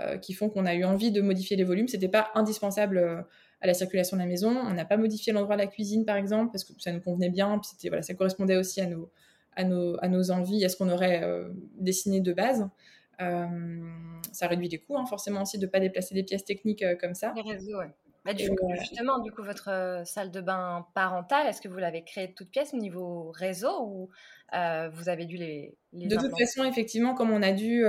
euh, 0.00 0.16
qui 0.16 0.32
font 0.32 0.48
qu'on 0.48 0.64
a 0.64 0.74
eu 0.74 0.84
envie 0.84 1.12
de 1.12 1.20
modifier 1.20 1.54
les 1.54 1.64
volumes. 1.64 1.86
C'était 1.86 2.08
pas 2.08 2.30
indispensable 2.34 2.96
euh, 2.96 3.20
à 3.60 3.66
la 3.66 3.74
circulation 3.74 4.16
de 4.16 4.22
la 4.22 4.26
maison. 4.26 4.48
On 4.48 4.72
n'a 4.72 4.86
pas 4.86 4.96
modifié 4.96 5.34
l'endroit 5.34 5.54
de 5.56 5.60
la 5.60 5.66
cuisine, 5.66 6.06
par 6.06 6.16
exemple, 6.16 6.50
parce 6.50 6.64
que 6.64 6.72
ça 6.78 6.92
nous 6.92 7.00
convenait 7.00 7.28
bien. 7.28 7.60
C'était, 7.62 7.88
voilà, 7.88 8.00
ça 8.00 8.14
correspondait 8.14 8.56
aussi 8.56 8.80
à 8.80 8.86
nos, 8.86 9.10
à 9.54 9.64
nos, 9.64 10.02
à 10.02 10.08
nos 10.08 10.30
envies, 10.30 10.64
à 10.64 10.70
ce 10.70 10.78
qu'on 10.78 10.88
aurait 10.88 11.22
euh, 11.22 11.50
dessiné 11.78 12.20
de 12.22 12.32
base. 12.32 12.66
ça 13.18 14.48
réduit 14.48 14.68
les 14.68 14.78
coûts, 14.78 14.96
hein, 14.96 15.04
forcément 15.04 15.42
aussi, 15.42 15.58
de 15.58 15.66
ne 15.66 15.70
pas 15.70 15.78
déplacer 15.78 16.14
des 16.14 16.22
pièces 16.22 16.46
techniques 16.46 16.84
comme 16.98 17.14
ça. 17.14 17.34
Bah, 18.24 18.34
du 18.34 18.48
coup, 18.50 18.68
justement, 18.78 19.18
du 19.18 19.32
coup, 19.32 19.42
votre 19.42 20.02
salle 20.04 20.30
de 20.30 20.40
bain 20.40 20.86
parentale, 20.94 21.48
est-ce 21.48 21.60
que 21.60 21.68
vous 21.68 21.78
l'avez 21.78 22.04
créée 22.04 22.28
de 22.28 22.32
toutes 22.32 22.50
pièces 22.50 22.72
au 22.72 22.76
niveau 22.76 23.32
réseau 23.32 23.82
ou 23.82 24.10
vous 24.52 25.08
avez 25.08 25.24
dû 25.24 25.36
les, 25.36 25.74
les 25.92 26.06
De 26.06 26.16
toute 26.16 26.38
façon, 26.38 26.62
effectivement, 26.64 27.14
comme 27.14 27.30
on 27.32 27.42
a 27.42 27.52
dû 27.52 27.84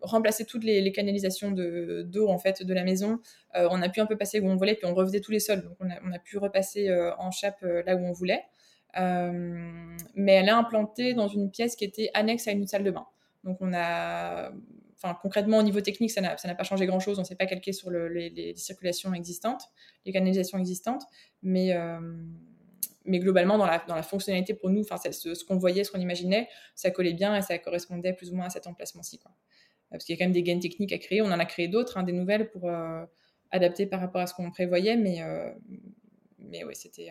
remplacer 0.00 0.44
toutes 0.44 0.62
les, 0.62 0.92
canalisations 0.92 1.50
d'eau 1.50 2.28
en 2.28 2.38
fait 2.38 2.62
de 2.62 2.74
la 2.74 2.84
maison, 2.84 3.18
on 3.54 3.82
a 3.82 3.88
pu 3.88 4.00
un 4.00 4.06
peu 4.06 4.16
passer 4.16 4.38
où 4.38 4.46
on 4.46 4.56
voulait, 4.56 4.74
puis 4.74 4.86
on 4.86 4.94
refaisait 4.94 5.20
tous 5.20 5.32
les 5.32 5.40
sols, 5.40 5.62
donc 5.62 5.76
on 5.80 5.90
a, 5.90 5.94
on 6.04 6.12
a 6.12 6.18
pu 6.20 6.38
repasser 6.38 6.88
en 7.18 7.32
chape 7.32 7.62
là 7.62 7.96
où 7.96 8.04
on 8.06 8.12
voulait. 8.12 8.44
mais 8.94 10.32
elle 10.34 10.46
est 10.46 10.50
implantée 10.50 11.14
dans 11.14 11.28
une 11.28 11.50
pièce 11.50 11.74
qui 11.74 11.84
était 11.84 12.10
annexe 12.14 12.46
à 12.46 12.52
une 12.52 12.66
salle 12.66 12.84
de 12.84 12.92
bain. 12.92 13.06
Donc 13.42 13.58
on 13.60 13.72
a 13.74 14.52
enfin, 14.96 15.16
concrètement, 15.20 15.58
au 15.58 15.62
niveau 15.62 15.80
technique, 15.80 16.10
ça 16.10 16.20
n'a 16.20 16.54
pas 16.54 16.64
changé 16.64 16.86
grand-chose. 16.86 17.18
On 17.18 17.22
ne 17.22 17.26
s'est 17.26 17.36
pas 17.36 17.46
calqué 17.46 17.72
sur 17.72 17.90
les, 17.90 18.54
circulations 18.56 19.12
existantes, 19.14 19.64
les 20.04 20.12
canalisations 20.12 20.58
existantes. 20.58 21.04
Mais, 21.42 21.72
euh, 21.72 22.00
globalement, 23.06 23.58
dans 23.58 23.66
la, 23.66 24.02
fonctionnalité 24.02 24.54
pour 24.54 24.70
nous, 24.70 24.80
enfin, 24.80 24.96
ce, 24.98 25.44
qu'on 25.44 25.58
voyait, 25.58 25.84
ce 25.84 25.92
qu'on 25.92 26.00
imaginait, 26.00 26.48
ça 26.74 26.90
collait 26.90 27.12
bien 27.12 27.36
et 27.36 27.42
ça 27.42 27.58
correspondait 27.58 28.12
plus 28.12 28.32
ou 28.32 28.36
moins 28.36 28.46
à 28.46 28.50
cet 28.50 28.66
emplacement-ci. 28.66 29.20
Parce 29.90 30.04
qu'il 30.04 30.14
y 30.14 30.18
a 30.18 30.18
quand 30.18 30.24
même 30.24 30.32
des 30.32 30.42
gains 30.42 30.58
techniques 30.58 30.92
à 30.92 30.98
créer. 30.98 31.22
On 31.22 31.26
en 31.26 31.38
a 31.38 31.44
créé 31.44 31.68
d'autres, 31.68 31.96
hein, 31.98 32.02
des 32.02 32.12
nouvelles 32.12 32.50
pour 32.50 32.68
euh, 32.68 33.04
adapter 33.50 33.86
par 33.86 34.00
rapport 34.00 34.20
à 34.20 34.26
ce 34.26 34.34
qu'on 34.34 34.50
prévoyait. 34.50 34.96
Mais, 34.96 35.22
euh, 35.22 35.52
mais 36.38 36.64
oui, 36.64 36.74
c'était. 36.74 37.10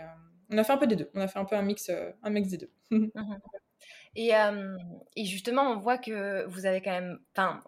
on 0.52 0.58
a 0.58 0.64
fait 0.64 0.74
un 0.74 0.78
peu 0.78 0.88
des 0.88 0.96
deux. 0.96 1.10
On 1.14 1.22
a 1.22 1.28
fait 1.28 1.40
un 1.40 1.46
peu 1.46 1.60
mix, 1.62 1.90
un 2.24 2.30
mix 2.30 2.50
des 2.50 2.58
deux. 2.58 2.72
Mmh 4.18 4.78
et, 5.18 5.26
justement, 5.26 5.64
on 5.72 5.78
voit 5.78 5.98
que 5.98 6.46
vous 6.48 6.66
avez 6.66 6.82
quand 6.82 6.92
même. 6.92 7.20
Enfin, 7.38 7.62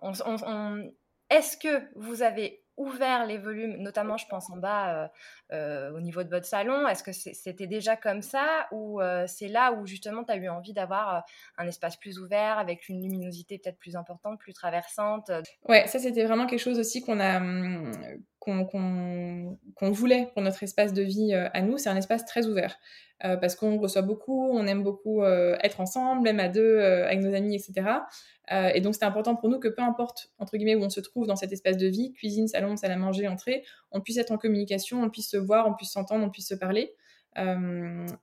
est-ce 1.30 1.58
que 1.58 1.84
vous 1.96 2.22
avez 2.22 2.64
ouvert 2.78 3.26
les 3.26 3.40
volumes, 3.40 3.78
notamment 3.78 4.18
je 4.18 4.28
pense 4.28 4.52
en 4.52 4.58
bas 4.58 5.12
au 5.52 6.00
niveau 6.00 6.24
de 6.24 6.30
votre 6.30 6.46
salon? 6.46 6.88
Est-ce 6.88 7.04
que 7.04 7.12
c'était 7.12 7.68
déjà 7.68 7.98
comme 7.98 8.22
ça? 8.22 8.68
Ou 8.72 9.02
c'est 9.26 9.48
là 9.48 9.74
où 9.74 9.86
justement 9.86 10.24
tu 10.24 10.32
as 10.32 10.38
eu 10.38 10.48
envie 10.48 10.74
d'avoir 10.74 11.26
un 11.58 11.68
espace 11.68 11.98
plus 11.98 12.20
ouvert 12.20 12.60
avec 12.60 12.88
une 12.88 13.02
luminosité 13.02 13.58
peut-être 13.58 13.80
plus 13.80 13.96
importante, 13.96 14.40
plus 14.40 14.54
traversante? 14.54 15.32
Ouais, 15.68 15.88
ça 15.88 16.00
c'était 16.00 16.24
vraiment 16.26 16.48
quelque 16.48 16.60
chose 16.60 16.80
aussi 16.80 17.02
qu'on 17.02 17.20
a 17.20 17.42
qu'on 18.66 19.92
voulait 19.92 20.30
pour 20.34 20.42
notre 20.42 20.64
espace 20.64 20.94
de 20.94 21.02
vie 21.02 21.34
à 21.34 21.62
nous. 21.62 21.78
C'est 21.78 21.90
un 21.90 21.98
espace 21.98 22.26
très 22.26 22.48
ouvert. 22.48 22.78
Euh, 23.26 23.36
parce 23.36 23.56
qu'on 23.56 23.80
reçoit 23.80 24.04
beaucoup, 24.04 24.48
on 24.52 24.68
aime 24.68 24.84
beaucoup 24.84 25.24
euh, 25.24 25.58
être 25.64 25.82
ensemble, 25.82 26.22
même 26.22 26.40
à 26.40 26.50
deux, 26.50 26.62
euh, 26.62 27.06
avec 27.06 27.20
nos 27.22 27.34
amis, 27.34 27.56
etc. 27.56 27.90
et 28.74 28.80
donc, 28.80 28.94
c'était 28.94 29.06
important 29.06 29.36
pour 29.36 29.50
nous 29.50 29.60
que 29.60 29.68
peu 29.68 29.82
importe, 29.82 30.32
entre 30.40 30.56
guillemets, 30.56 30.76
où 30.76 30.84
on 30.84 30.90
se 30.90 31.02
trouve 31.02 31.28
dans 31.28 31.36
cet 31.36 31.52
espace 31.52 31.78
de 31.78 31.88
vie, 31.88 32.14
cuisine, 32.14 32.48
salon, 32.48 32.78
salle 32.78 32.92
à 32.92 32.98
manger, 32.98 33.28
entrée, 33.28 33.64
on 33.92 34.00
puisse 34.00 34.18
être 34.18 34.32
en 34.32 34.38
communication, 34.38 35.02
on 35.02 35.10
puisse 35.10 35.30
se 35.30 35.38
voir, 35.38 35.68
on 35.68 35.74
puisse 35.74 35.92
s'entendre, 35.92 36.24
on 36.26 36.30
puisse 36.30 36.48
se 36.48 36.56
parler. 36.56 36.94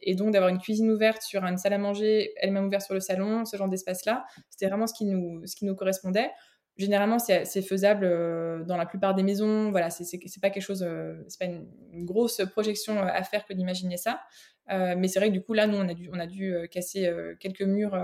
et 0.01 0.15
donc 0.15 0.33
d'avoir 0.33 0.49
une 0.49 0.59
cuisine 0.59 0.91
ouverte 0.91 1.23
sur 1.23 1.45
une 1.45 1.59
salle 1.59 1.75
à 1.75 1.79
manger, 1.79 2.33
elle-même 2.37 2.67
ouverte 2.67 2.83
sur 2.83 2.95
le 2.95 3.01
salon, 3.01 3.45
ce 3.45 3.57
genre 3.57 3.69
d'espace-là, 3.69 4.25
c'était 4.49 4.67
vraiment 4.67 4.87
ce 4.87 4.95
qui 4.95 5.05
nous, 5.05 5.47
ce 5.47 5.55
qui 5.57 5.67
nous 5.67 5.75
correspondait 5.77 6.31
généralement 6.77 7.19
c'est 7.19 7.63
faisable 7.63 8.05
euh, 8.05 8.65
dans 8.65 8.77
la 8.77 8.87
plupart 8.87 9.15
des 9.15 9.23
maisons 9.23 9.71
voilà 9.71 9.91
c'est 9.91 10.41
pas 10.41 10.51
quelque 10.51 10.63
chose 10.63 10.83
euh, 10.83 11.23
c'est 11.29 11.39
pas 11.39 11.47
une, 11.47 12.05
grosse 12.05 12.43
projection 12.51 12.99
euh, 12.99 13.07
à 13.07 13.23
faire 13.23 13.45
que 13.47 13.53
d'imaginer 13.53 13.97
ça 13.97 14.21
mais 14.69 15.09
c'est 15.09 15.19
vrai 15.19 15.29
que 15.29 15.35
du 15.35 15.43
coup 15.43 15.53
là 15.53 15.67
nous 15.67 15.77
on 15.77 15.89
a 15.89 15.95
dû 15.95 16.09
on 16.13 16.19
a 16.19 16.27
dû 16.27 16.57
casser 16.71 17.13
quelques 17.39 17.63
murs 17.63 17.95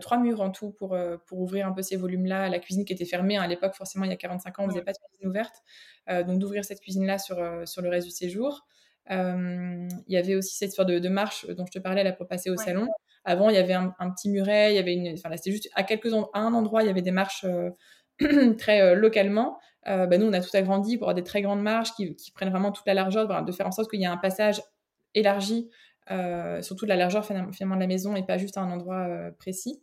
trois 0.00 0.18
murs 0.18 0.42
en 0.42 0.50
tout 0.50 0.72
pour, 0.72 0.94
pour 1.26 1.40
ouvrir 1.40 1.66
un 1.66 1.72
peu 1.72 1.80
ces 1.80 1.96
volumes-là. 1.96 2.50
La 2.50 2.58
cuisine 2.58 2.84
qui 2.84 2.92
était 2.92 3.04
fermée 3.06 3.36
hein, 3.36 3.42
à 3.42 3.46
l'époque, 3.46 3.74
forcément, 3.74 4.04
il 4.04 4.10
y 4.10 4.12
a 4.12 4.16
45 4.16 4.58
ans, 4.58 4.64
on 4.64 4.66
ne 4.66 4.72
faisait 4.72 4.82
pas 4.82 4.92
de 4.92 4.98
cuisine 4.98 5.28
ouverte. 5.28 5.62
donc, 6.26 6.38
d'ouvrir 6.38 6.64
cette 6.66 6.80
cuisine-là 6.80 7.18
sur, 7.18 7.38
sur 7.66 7.80
le 7.80 7.88
reste 7.88 8.06
du 8.06 8.12
séjour. 8.12 8.66
Il 9.08 9.88
y 10.08 10.16
avait 10.16 10.34
aussi 10.34 10.56
cette 10.56 10.70
histoire 10.70 10.86
de, 10.86 11.08
marche 11.08 11.46
dont 11.46 11.64
je 11.64 11.72
te 11.72 11.78
parlais 11.78 12.04
là 12.04 12.12
pour 12.12 12.26
passer 12.26 12.50
au 12.50 12.56
salon. 12.56 12.88
Avant, 13.24 13.48
il 13.48 13.56
y 13.56 13.58
avait 13.58 13.72
un, 13.72 13.90
petit 14.10 14.28
muret, 14.28 14.72
il 14.72 14.76
y 14.76 14.78
avait 14.78 14.94
une, 14.94 15.14
enfin 15.14 15.34
c'était 15.36 15.50
juste 15.50 15.70
à 15.74 15.82
quelques 15.82 16.12
à 16.12 16.38
un 16.40 16.52
endroit, 16.52 16.82
il 16.82 16.86
y 16.86 16.90
avait 16.90 17.02
des 17.02 17.10
marches 17.10 17.44
euh, 17.44 17.70
très 18.58 18.82
euh, 18.82 18.94
localement. 18.94 19.58
Euh, 19.86 20.06
bah, 20.06 20.18
nous, 20.18 20.26
on 20.26 20.32
a 20.32 20.40
tout 20.40 20.54
agrandi 20.54 20.98
pour 20.98 21.08
avoir 21.08 21.14
des 21.14 21.24
très 21.24 21.40
grandes 21.40 21.62
marches 21.62 21.92
qui, 21.94 22.16
prennent 22.34 22.50
vraiment 22.50 22.70
toute 22.70 22.86
la 22.86 22.94
largeur, 22.94 23.44
de 23.44 23.52
faire 23.52 23.66
en 23.66 23.72
sorte 23.72 23.90
qu'il 23.90 24.00
y 24.00 24.04
ait 24.04 24.06
un 24.06 24.18
passage 24.18 24.62
élargi, 25.14 25.70
surtout 26.60 26.84
de 26.84 26.90
la 26.90 26.96
largeur 26.96 27.24
finalement 27.24 27.76
de 27.76 27.80
la 27.80 27.86
maison 27.86 28.14
et 28.14 28.24
pas 28.24 28.36
juste 28.36 28.56
à 28.58 28.60
un 28.60 28.70
endroit 28.70 29.08
précis. 29.38 29.82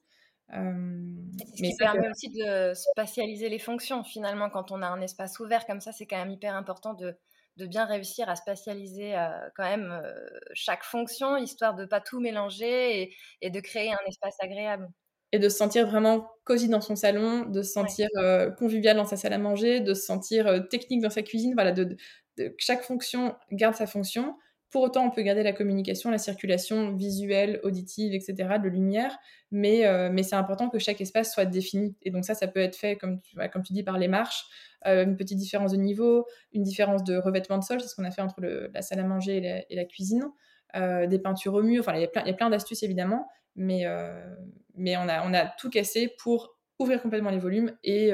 ce 0.52 1.62
qui 1.62 1.76
permet 1.78 2.10
aussi 2.10 2.30
de 2.30 2.74
spatialiser 2.74 3.50
les 3.50 3.60
fonctions. 3.60 4.04
Finalement, 4.04 4.50
quand 4.50 4.72
on 4.72 4.82
a 4.82 4.88
un 4.88 5.02
espace 5.02 5.40
ouvert 5.40 5.66
comme 5.66 5.82
ça, 5.82 5.92
c'est 5.92 6.06
quand 6.06 6.18
même 6.18 6.32
hyper 6.32 6.56
important 6.56 6.94
de, 6.94 7.16
de 7.58 7.66
bien 7.66 7.86
réussir 7.86 8.30
à 8.30 8.36
spatialiser 8.36 9.16
euh, 9.16 9.28
quand 9.56 9.64
même 9.64 9.92
euh, 9.92 10.14
chaque 10.54 10.84
fonction, 10.84 11.38
histoire 11.38 11.76
de 11.76 11.86
pas 11.86 12.02
tout 12.02 12.20
mélanger 12.20 13.16
et, 13.42 13.50
de 13.50 13.60
créer 13.60 13.92
un 13.92 14.08
espace 14.08 14.36
agréable. 14.40 14.88
Et 15.34 15.40
de 15.40 15.48
se 15.48 15.58
sentir 15.58 15.88
vraiment 15.88 16.30
cosy 16.44 16.68
dans 16.68 16.82
son 16.82 16.96
salon, 16.96 17.46
de 17.46 17.62
se 17.62 17.72
sentir 17.72 18.10
euh, 18.18 18.52
convivial 18.52 18.98
dans 18.98 19.06
sa 19.06 19.16
salle 19.16 19.34
à 19.34 19.38
manger, 19.38 19.80
de 19.80 19.94
se 19.94 20.04
sentir 20.04 20.68
technique 20.70 21.02
dans 21.02 21.10
sa 21.10 21.22
cuisine, 21.22 21.54
voilà, 21.54 21.72
de, 21.72 21.96
chaque 22.58 22.84
fonction 22.84 23.36
garde 23.52 23.76
sa 23.76 23.88
fonction. 23.88 24.36
Pour 24.72 24.84
autant, 24.84 25.06
on 25.06 25.12
peut 25.12 25.22
garder 25.22 25.44
la 25.44 25.54
communication, 25.54 26.10
la 26.10 26.18
circulation 26.18 26.96
visuelle, 26.96 27.60
auditive, 27.64 28.14
etc., 28.14 28.58
de 28.64 28.70
lumière, 28.70 29.18
mais, 29.52 29.84
mais 30.10 30.24
c'est 30.24 30.38
important 30.38 30.70
que 30.70 30.80
chaque 30.80 31.02
espace 31.02 31.34
soit 31.34 31.44
défini. 31.44 31.94
Et 32.04 32.10
donc 32.10 32.24
ça, 32.24 32.36
ça 32.36 32.48
peut 32.48 32.62
être 32.62 32.78
fait, 32.78 32.96
comme 32.96 33.20
tu, 33.22 33.36
tu 33.66 33.74
dis, 33.74 33.84
par 33.84 33.98
les 33.98 34.08
marches, 34.08 34.46
euh, 34.88 35.04
une 35.04 35.16
petite 35.16 35.38
différence 35.38 35.72
de 35.74 35.78
niveau, 35.78 36.26
une 36.54 36.64
différence 36.64 37.04
de 37.04 37.16
revêtement 37.16 37.60
de 37.60 37.64
sol, 37.64 37.80
c'est 37.82 37.88
ce 37.88 37.96
qu'on 37.96 38.04
a 38.04 38.12
fait 38.12 38.22
entre 38.22 38.42
la 38.42 38.82
salle 38.82 39.00
à 39.00 39.04
manger 39.04 39.66
et 39.70 39.76
la, 39.76 39.86
cuisine, 39.86 40.24
euh, 40.76 41.06
des 41.06 41.20
peintures 41.20 41.54
au 41.54 41.62
mur, 41.62 41.82
enfin 41.82 41.94
il 41.96 42.02
y 42.02 42.30
a 42.30 42.34
plein, 42.34 42.50
d'astuces 42.50 42.82
évidemment, 42.82 43.28
mais, 43.56 43.86
euh, 43.86 44.26
on, 44.76 45.08
a, 45.08 45.46
tout 45.60 45.70
cassé 45.70 46.16
pour 46.18 46.58
ouvrir 46.80 47.00
complètement 47.02 47.30
les 47.30 47.38
volumes 47.38 47.78
et, 47.84 48.08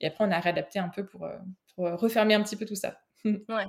et 0.00 0.06
après 0.06 0.24
on 0.24 0.30
a 0.30 0.38
réadapté 0.38 0.78
un 0.78 0.90
peu 0.90 1.06
pour, 1.06 1.26
pour 1.74 1.86
refermer 1.98 2.34
un 2.34 2.42
petit 2.42 2.56
peu 2.56 2.66
tout 2.66 2.74
ça. 2.74 2.98
ouais. 3.24 3.64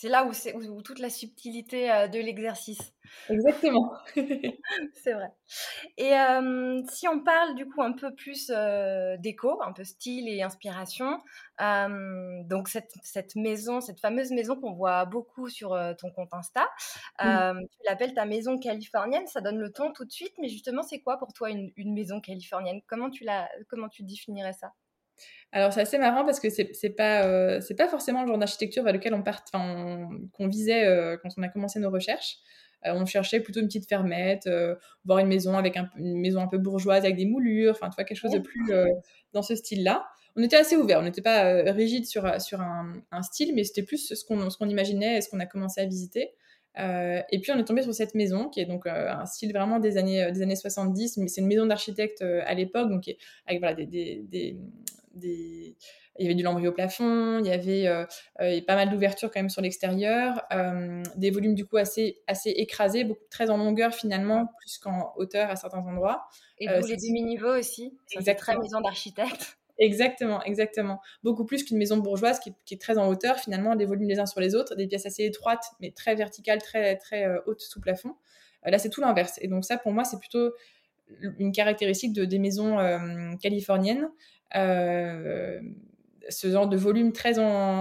C'est 0.00 0.08
là 0.08 0.24
où, 0.24 0.32
c'est, 0.32 0.54
où, 0.54 0.80
toute 0.80 0.98
la 0.98 1.10
subtilité 1.10 1.92
euh, 1.92 2.08
de 2.08 2.18
l'exercice. 2.18 2.94
Exactement. 3.28 3.92
c'est 4.94 5.12
vrai. 5.12 5.28
Et 5.98 6.12
si 6.90 7.06
on 7.06 7.22
parle 7.22 7.54
du 7.54 7.66
coup 7.66 7.82
un 7.82 7.92
peu 7.92 8.14
plus 8.14 8.50
euh, 8.50 9.18
déco, 9.18 9.62
un 9.62 9.74
peu 9.74 9.84
style 9.84 10.26
et 10.26 10.42
inspiration, 10.42 11.18
donc 11.58 12.68
cette, 12.68 12.94
cette, 13.02 13.36
maison, 13.36 13.82
cette 13.82 14.00
fameuse 14.00 14.30
maison 14.30 14.58
qu'on 14.58 14.72
voit 14.72 15.04
beaucoup 15.04 15.50
sur 15.50 15.74
euh, 15.74 15.92
ton 15.92 16.10
compte 16.10 16.32
Insta, 16.32 16.66
tu 17.18 17.78
l'appelles 17.86 18.14
ta 18.14 18.24
maison 18.24 18.58
californienne, 18.58 19.26
ça 19.26 19.42
donne 19.42 19.58
le 19.58 19.70
ton 19.70 19.92
tout 19.92 20.06
de 20.06 20.12
suite, 20.12 20.32
mais 20.38 20.48
justement 20.48 20.82
c'est 20.82 21.00
quoi 21.00 21.18
pour 21.18 21.34
toi 21.34 21.50
une, 21.50 21.72
une 21.76 21.92
maison 21.92 22.22
californienne? 22.22 22.80
Comment 22.86 23.10
tu, 23.10 23.24
la, 23.24 23.50
comment 23.68 23.90
tu 23.90 24.02
définirais 24.02 24.54
ça? 24.54 24.72
Alors 25.52 25.72
c'est 25.72 25.80
assez 25.80 25.98
marrant 25.98 26.24
parce 26.24 26.38
que 26.38 26.48
c'est 26.48 26.90
pas 26.90 27.24
euh, 27.24 27.60
c'est 27.60 27.74
pas 27.74 27.88
forcément 27.88 28.22
le 28.22 28.28
genre 28.28 28.38
d'architecture 28.38 28.84
vers 28.84 28.92
lequel 28.92 29.14
on 29.14 29.22
part, 29.22 29.42
qu'on 29.50 30.48
visait 30.48 30.86
euh, 30.86 31.16
quand 31.20 31.30
on 31.36 31.42
a 31.42 31.48
commencé 31.48 31.80
nos 31.80 31.90
recherches. 31.90 32.36
Euh, 32.86 32.92
on 32.94 33.04
cherchait 33.04 33.40
plutôt 33.40 33.60
une 33.60 33.66
petite 33.66 33.88
fermette, 33.88 34.48
voir 35.04 35.18
une 35.18 35.26
maison 35.26 35.58
avec 35.58 35.76
un, 35.76 35.90
une 35.96 36.18
maison 36.18 36.40
un 36.40 36.46
peu 36.46 36.58
bourgeoise 36.58 37.04
avec 37.04 37.16
des 37.16 37.26
moulures, 37.26 37.72
enfin 37.72 37.88
tu 37.88 37.96
vois 37.96 38.04
quelque 38.04 38.18
chose 38.18 38.30
de 38.30 38.38
plus 38.38 38.72
dans 39.32 39.42
ce 39.42 39.56
style-là. 39.56 40.06
On 40.36 40.42
était 40.42 40.56
assez 40.56 40.76
ouvert, 40.76 41.00
on 41.00 41.02
n'était 41.02 41.22
pas 41.22 41.62
rigide 41.72 42.06
sur 42.06 42.40
sur 42.40 42.60
un, 42.60 42.92
un 43.10 43.22
style, 43.22 43.52
mais 43.54 43.64
c'était 43.64 43.82
plus 43.82 44.14
ce 44.14 44.24
qu'on 44.24 44.48
ce 44.50 44.56
qu'on 44.56 44.68
imaginait 44.68 45.18
et 45.18 45.20
ce 45.20 45.28
qu'on 45.28 45.40
a 45.40 45.46
commencé 45.46 45.80
à 45.80 45.84
visiter. 45.84 46.30
et 46.78 47.40
puis 47.42 47.50
on 47.50 47.58
est 47.58 47.64
tombé 47.64 47.82
sur 47.82 47.92
cette 47.92 48.14
maison 48.14 48.48
qui 48.48 48.60
est 48.60 48.66
donc 48.66 48.86
un 48.86 49.26
style 49.26 49.52
vraiment 49.52 49.80
des 49.80 49.96
années, 49.96 50.30
des 50.30 50.42
années 50.42 50.54
70, 50.54 51.16
mais 51.16 51.26
c'est 51.26 51.40
une 51.40 51.48
maison 51.48 51.66
d'architecte 51.66 52.22
à 52.22 52.54
l'époque, 52.54 52.88
donc 52.88 53.10
avec 53.46 53.58
voilà, 53.58 53.74
des, 53.74 54.22
des, 54.22 54.56
il 55.16 55.74
y 56.18 56.24
avait 56.26 56.34
du 56.34 56.42
lambris 56.42 56.68
au 56.68 56.72
plafond, 56.72 57.38
il 57.38 57.46
y 57.46 57.50
avait 57.50 57.86
euh, 57.86 58.04
euh, 58.40 58.60
pas 58.66 58.74
mal 58.74 58.90
d'ouvertures 58.90 59.30
quand 59.30 59.40
même 59.40 59.50
sur 59.50 59.62
l'extérieur, 59.62 60.42
euh, 60.52 61.02
des 61.16 61.30
volumes 61.30 61.54
du 61.54 61.66
coup 61.66 61.76
assez, 61.76 62.22
assez 62.26 62.50
écrasés, 62.50 63.04
beaucoup, 63.04 63.24
très 63.30 63.50
en 63.50 63.56
longueur 63.56 63.94
finalement, 63.94 64.46
plus 64.60 64.78
qu'en 64.78 65.12
hauteur 65.16 65.50
à 65.50 65.56
certains 65.56 65.80
endroits. 65.86 66.28
Et 66.58 66.66
d'où 66.66 66.86
les 66.86 66.96
demi-niveaux 66.96 67.58
aussi, 67.58 67.96
c'est 68.06 68.34
très 68.34 68.56
maison 68.56 68.80
d'architecte. 68.80 69.56
Exactement, 69.78 70.42
exactement. 70.42 71.00
Beaucoup 71.22 71.46
plus 71.46 71.64
qu'une 71.64 71.78
maison 71.78 71.96
bourgeoise 71.96 72.38
qui, 72.38 72.52
est 72.70 72.80
très 72.80 72.98
en 72.98 73.08
hauteur, 73.08 73.38
finalement, 73.38 73.76
des 73.76 73.86
volumes 73.86 74.08
les 74.08 74.18
uns 74.18 74.26
sur 74.26 74.38
les 74.40 74.54
autres, 74.54 74.74
des 74.74 74.86
pièces 74.86 75.06
assez 75.06 75.24
étroites, 75.24 75.64
mais 75.80 75.90
très 75.90 76.14
verticales, 76.14 76.60
très, 76.60 76.96
très 76.96 77.26
hautes 77.46 77.62
sous 77.62 77.80
plafond. 77.80 78.14
là, 78.62 78.78
c'est 78.78 78.90
tout 78.90 79.00
l'inverse. 79.00 79.38
Et 79.40 79.48
donc 79.48 79.64
ça, 79.64 79.78
pour 79.78 79.92
moi, 79.92 80.04
c'est 80.04 80.18
plutôt 80.18 80.52
une 81.38 81.50
caractéristique 81.50 82.12
de, 82.12 82.26
des 82.26 82.38
maisons 82.38 82.76
californiennes. 83.40 84.10
Euh, 84.56 85.60
ce 86.28 86.48
genre 86.50 86.68
de 86.68 86.76
volume 86.76 87.12
très, 87.12 87.34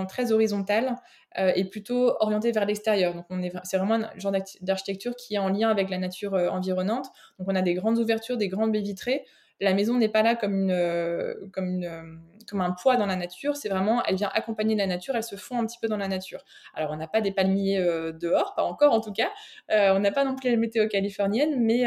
très 0.07 0.31
horizontal 0.31 0.95
euh, 1.37 1.51
est 1.55 1.65
plutôt 1.65 2.15
orienté 2.19 2.51
vers 2.51 2.65
l'extérieur. 2.65 3.13
Donc, 3.13 3.25
on 3.29 3.43
est, 3.43 3.51
c'est 3.63 3.77
vraiment 3.77 3.95
un 3.95 4.09
genre 4.17 4.33
d'architecture 4.61 5.15
qui 5.15 5.35
est 5.35 5.39
en 5.39 5.49
lien 5.49 5.69
avec 5.69 5.89
la 5.89 5.97
nature 5.97 6.33
euh, 6.33 6.49
environnante. 6.49 7.07
Donc, 7.37 7.47
on 7.47 7.55
a 7.55 7.61
des 7.61 7.75
grandes 7.75 7.99
ouvertures, 7.99 8.37
des 8.37 8.47
grandes 8.47 8.71
baies 8.71 8.81
vitrées. 8.81 9.25
La 9.61 9.73
maison 9.73 9.97
n'est 9.97 10.09
pas 10.09 10.23
là 10.23 10.35
comme 10.35 10.53
une, 10.53 11.49
comme 11.51 11.67
une 11.67 12.21
comme 12.49 12.61
un 12.61 12.71
poids 12.71 12.95
dans 12.95 13.05
la 13.05 13.17
nature. 13.17 13.57
C'est 13.57 13.67
vraiment, 13.67 14.01
elle 14.05 14.15
vient 14.15 14.31
accompagner 14.33 14.73
la 14.75 14.87
nature, 14.87 15.15
elle 15.15 15.23
se 15.23 15.35
fond 15.35 15.59
un 15.59 15.65
petit 15.65 15.77
peu 15.79 15.87
dans 15.87 15.97
la 15.97 16.07
nature. 16.07 16.43
Alors, 16.73 16.91
on 16.91 16.95
n'a 16.95 17.07
pas 17.07 17.19
des 17.19 17.31
palmiers 17.31 17.77
dehors, 18.13 18.55
pas 18.55 18.63
encore 18.63 18.93
en 18.93 19.01
tout 19.01 19.11
cas. 19.11 19.29
on 19.69 19.99
n'a 19.99 20.11
pas 20.11 20.23
non 20.23 20.35
plus 20.37 20.49
la 20.49 20.55
météo 20.55 20.87
californienne, 20.87 21.61
mais, 21.61 21.83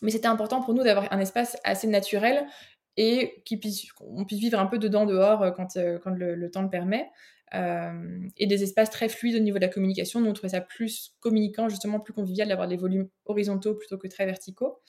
mais 0.00 0.10
c'était 0.10 0.28
important 0.28 0.62
pour 0.62 0.72
nous 0.72 0.82
d'avoir 0.82 1.12
un 1.12 1.20
espace 1.20 1.58
assez 1.62 1.86
naturel 1.86 2.46
et 2.96 3.42
qu'on 3.48 4.24
puisse, 4.24 4.40
vivre 4.40 4.58
un 4.58 4.66
peu 4.66 4.78
dedans, 4.78 5.06
dehors, 5.06 5.54
quand, 5.54 5.78
quand 6.02 6.10
le, 6.10 6.50
temps 6.50 6.62
le 6.62 6.70
permet. 6.70 7.10
Euh, 7.54 8.28
et 8.36 8.46
des 8.46 8.64
espaces 8.64 8.90
très 8.90 9.08
fluides 9.08 9.36
au 9.36 9.38
niveau 9.38 9.58
de 9.58 9.62
la 9.62 9.68
communication. 9.68 10.20
Nous, 10.20 10.28
on 10.28 10.32
trouvait 10.32 10.50
ça 10.50 10.60
plus 10.60 11.14
communicant, 11.20 11.68
justement 11.68 12.00
plus 12.00 12.12
convivial 12.12 12.48
d'avoir 12.48 12.66
des 12.66 12.76
volumes 12.76 13.08
horizontaux 13.24 13.74
plutôt 13.74 13.98
que 13.98 14.08
très 14.08 14.26
verticaux. 14.26 14.80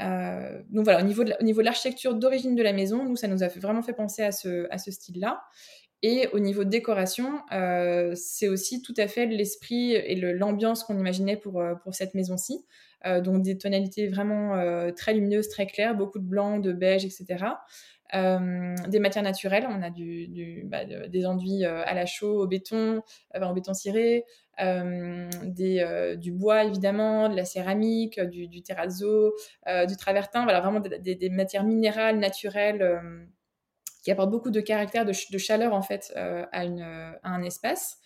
Euh, 0.00 0.60
donc 0.70 0.84
voilà, 0.84 1.00
au 1.00 1.04
niveau 1.06 1.24
de 1.24 1.62
l'architecture 1.62 2.14
d'origine 2.14 2.56
de 2.56 2.62
la 2.62 2.72
maison, 2.72 3.04
nous, 3.04 3.16
ça 3.16 3.28
nous 3.28 3.42
a 3.42 3.48
vraiment 3.48 3.82
fait 3.82 3.94
penser 3.94 4.22
à 4.22 4.32
ce, 4.32 4.90
style-là. 4.90 5.42
Et 6.02 6.28
au 6.34 6.38
niveau 6.38 6.64
de 6.64 6.68
décoration, 6.68 7.40
euh, 7.52 8.12
c'est 8.14 8.48
aussi 8.48 8.82
tout 8.82 8.94
à 8.98 9.08
fait 9.08 9.24
l'esprit 9.24 9.92
et 9.92 10.14
l'ambiance 10.16 10.84
qu'on 10.84 10.98
imaginait 10.98 11.38
pour 11.38 11.62
cette 11.92 12.14
maison-ci. 12.14 12.66
Donc 13.22 13.42
des 13.42 13.58
tonalités 13.58 14.08
vraiment 14.08 14.56
très 14.96 15.14
lumineuses, 15.14 15.48
très 15.48 15.66
claires, 15.66 15.94
beaucoup 15.94 16.18
de 16.18 16.24
blanc, 16.24 16.58
de 16.58 16.72
beige, 16.72 17.04
etc. 17.04 17.44
Euh, 18.14 18.76
des 18.88 19.00
matières 19.00 19.24
naturelles, 19.24 19.66
on 19.68 19.82
a 19.82 19.90
du, 19.90 20.62
bah, 20.66 20.84
des 20.84 21.26
enduits 21.26 21.64
euh, 21.64 21.82
à 21.84 21.94
la 21.94 22.06
chaux, 22.06 22.42
au 22.42 22.46
béton, 22.46 23.02
euh, 23.34 23.44
au 23.44 23.54
béton 23.54 23.74
ciré, 23.74 24.24
des, 24.58 26.14
du 26.16 26.30
bois 26.30 26.64
évidemment, 26.64 27.28
de 27.28 27.34
la 27.34 27.44
céramique, 27.44 28.20
du, 28.20 28.62
terrazzo, 28.62 29.34
du 29.88 29.96
travertin, 29.96 30.44
voilà, 30.44 30.60
vraiment 30.60 30.78
des, 30.80 31.30
matières 31.30 31.64
minérales, 31.64 32.20
naturelles, 32.20 33.02
qui 34.04 34.12
apportent 34.12 34.30
beaucoup 34.30 34.50
de 34.50 34.60
caractère, 34.60 35.04
de, 35.04 35.12
chaleur 35.12 35.74
en 35.74 35.82
fait 35.82 36.12
à, 36.14 36.62
un 37.24 37.42
espace. 37.42 37.98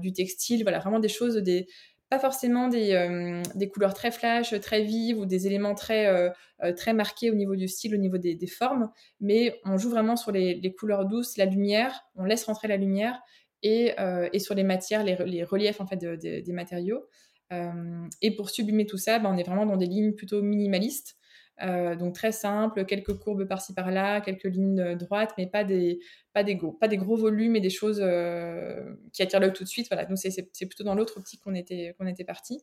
du 0.00 0.12
textile, 0.12 0.62
voilà, 0.64 0.80
vraiment 0.80 0.98
des 0.98 1.08
choses, 1.08 1.36
des, 1.36 1.68
pas 2.08 2.18
forcément 2.18 2.68
des, 2.68 2.92
euh, 2.92 3.42
des, 3.54 3.68
couleurs 3.68 3.94
très 3.94 4.10
flash, 4.10 4.58
très 4.60 4.82
vives 4.82 5.18
ou 5.18 5.26
des 5.26 5.46
éléments 5.46 5.74
très, 5.74 6.06
euh, 6.06 6.30
euh, 6.62 6.72
très 6.72 6.92
marqués 6.92 7.30
au 7.30 7.34
niveau 7.34 7.56
du 7.56 7.66
style, 7.66 7.94
au 7.94 7.98
niveau 7.98 8.18
des, 8.18 8.46
formes, 8.46 8.90
mais 9.20 9.60
on 9.64 9.76
joue 9.76 9.90
vraiment 9.90 10.16
sur 10.16 10.30
les, 10.30 10.74
couleurs 10.78 11.06
douces, 11.06 11.36
la 11.36 11.46
lumière, 11.46 12.02
on 12.14 12.24
laisse 12.24 12.44
rentrer 12.44 12.68
la 12.68 12.76
lumière 12.76 13.20
et, 13.62 13.94
et 14.32 14.38
sur 14.38 14.54
les 14.54 14.62
matières, 14.62 15.02
les, 15.02 15.16
les, 15.26 15.42
reliefs 15.42 15.80
en 15.80 15.86
fait 15.86 15.96
des 15.96 16.52
matériaux. 16.52 17.02
et 17.50 18.36
pour 18.36 18.50
sublimer 18.50 18.86
tout 18.86 18.98
ça, 18.98 19.18
ben, 19.18 19.32
on 19.34 19.36
est 19.36 19.42
vraiment 19.42 19.66
dans 19.66 19.76
des 19.76 19.86
lignes 19.86 20.14
plutôt 20.14 20.42
minimalistes. 20.42 21.16
Euh, 21.62 21.96
donc 21.96 22.14
très 22.14 22.32
simple, 22.32 22.84
quelques 22.84 23.14
courbes 23.14 23.46
par-ci 23.46 23.72
par-là, 23.72 24.20
quelques 24.20 24.44
lignes 24.44 24.80
euh, 24.80 24.94
droites, 24.94 25.32
mais 25.38 25.46
pas 25.46 25.64
des, 25.64 26.00
pas 26.34 26.44
des, 26.44 26.54
gros, 26.54 26.72
pas 26.72 26.86
des 26.86 26.98
gros 26.98 27.16
volumes 27.16 27.56
et 27.56 27.60
des 27.60 27.70
choses 27.70 28.00
euh, 28.02 28.94
qui 29.12 29.22
attirent 29.22 29.40
l'œil 29.40 29.54
tout 29.54 29.64
de 29.64 29.68
suite. 29.68 29.86
Voilà, 29.90 30.04
donc 30.04 30.18
c'est, 30.18 30.44
plutôt 30.66 30.84
dans 30.84 30.94
l'autre 30.94 31.16
optique 31.16 31.40
qu'on 31.40 31.54
était, 31.54 31.94
qu'on 31.98 32.06
était 32.06 32.24
parti. 32.24 32.62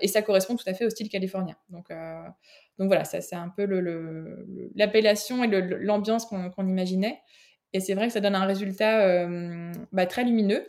et 0.00 0.08
ça 0.08 0.22
correspond 0.22 0.56
tout 0.56 0.68
à 0.68 0.74
fait 0.74 0.84
au 0.84 0.90
style 0.90 1.08
californien. 1.08 1.56
Donc, 1.70 1.90
donc 2.78 2.88
voilà, 2.88 3.04
ça, 3.04 3.20
c'est 3.20 3.36
un 3.36 3.48
peu 3.48 3.66
le, 3.66 4.46
l'appellation 4.74 5.44
et 5.44 5.48
l'ambiance 5.48 6.26
qu'on, 6.26 6.66
imaginait. 6.66 7.20
Et 7.74 7.80
c'est 7.80 7.92
vrai 7.92 8.06
que 8.06 8.12
ça 8.14 8.20
donne 8.20 8.36
un 8.36 8.46
résultat 8.46 9.26
bah, 9.92 10.06
très 10.06 10.24
lumineux. 10.24 10.66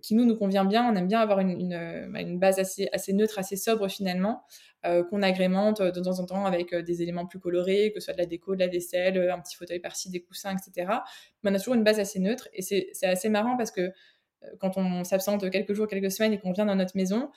qui 0.00 0.14
nous 0.14 0.24
nous 0.24 0.36
convient 0.36 0.64
bien. 0.64 0.90
On 0.90 0.96
aime 0.96 1.08
bien 1.08 1.20
avoir 1.20 1.40
une, 1.40 1.50
une, 1.50 2.08
bah, 2.10 2.20
une 2.20 2.38
base 2.38 2.58
assez, 2.58 2.88
assez 2.92 3.12
neutre, 3.12 3.38
assez 3.38 3.56
sobre 3.56 3.88
finalement, 3.88 4.44
euh, 4.86 5.02
qu'on 5.02 5.22
agrémente 5.22 5.82
de 5.82 6.00
temps 6.00 6.20
en 6.20 6.26
temps 6.26 6.44
avec 6.44 6.72
euh, 6.72 6.82
des 6.82 7.02
éléments 7.02 7.26
plus 7.26 7.40
colorés, 7.40 7.90
que 7.92 7.98
ce 7.98 8.04
soit 8.04 8.14
de 8.14 8.18
la 8.18 8.26
déco, 8.26 8.54
de 8.54 8.60
la 8.60 8.68
vaisselle, 8.68 9.18
un 9.30 9.40
petit 9.40 9.56
fauteuil 9.56 9.80
par-ci, 9.80 10.10
des 10.10 10.20
coussins, 10.20 10.54
etc. 10.54 10.92
Mais 11.42 11.50
on 11.50 11.54
a 11.54 11.58
toujours 11.58 11.74
une 11.74 11.82
base 11.82 11.98
assez 11.98 12.20
neutre 12.20 12.48
et 12.52 12.62
c'est 12.62 12.92
assez 13.02 13.28
marrant 13.28 13.56
parce 13.56 13.72
que 13.72 13.80
euh, 13.80 13.92
quand 14.60 14.76
on 14.76 15.02
s'absente 15.02 15.50
quelques 15.50 15.72
jours, 15.72 15.88
quelques 15.88 16.12
semaines 16.12 16.34
et 16.34 16.38
qu'on 16.38 16.52
vient 16.52 16.66
dans 16.66 16.76
notre 16.76 16.96
maison, 16.96 17.30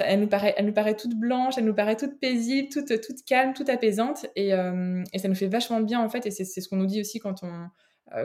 elle, 0.00 0.20
nous 0.20 0.28
paraît, 0.28 0.54
elle 0.56 0.66
nous 0.66 0.72
paraît 0.72 0.96
toute 0.96 1.14
blanche, 1.14 1.54
elle 1.58 1.64
nous 1.64 1.74
paraît 1.74 1.96
toute 1.96 2.18
paisible, 2.20 2.68
toute, 2.70 3.00
toute 3.00 3.24
calme, 3.24 3.52
toute 3.54 3.68
apaisante 3.68 4.26
et, 4.36 4.50
et 4.50 5.18
ça 5.18 5.28
nous 5.28 5.34
fait 5.34 5.48
vachement 5.48 5.80
bien 5.80 6.00
en 6.00 6.08
fait 6.08 6.26
et 6.26 6.30
c'est 6.30 6.44
ce 6.44 6.68
qu'on 6.68 6.76
nous 6.76 6.86
dit 6.86 7.00
aussi 7.00 7.18
quand 7.18 7.42
on, 7.42 7.68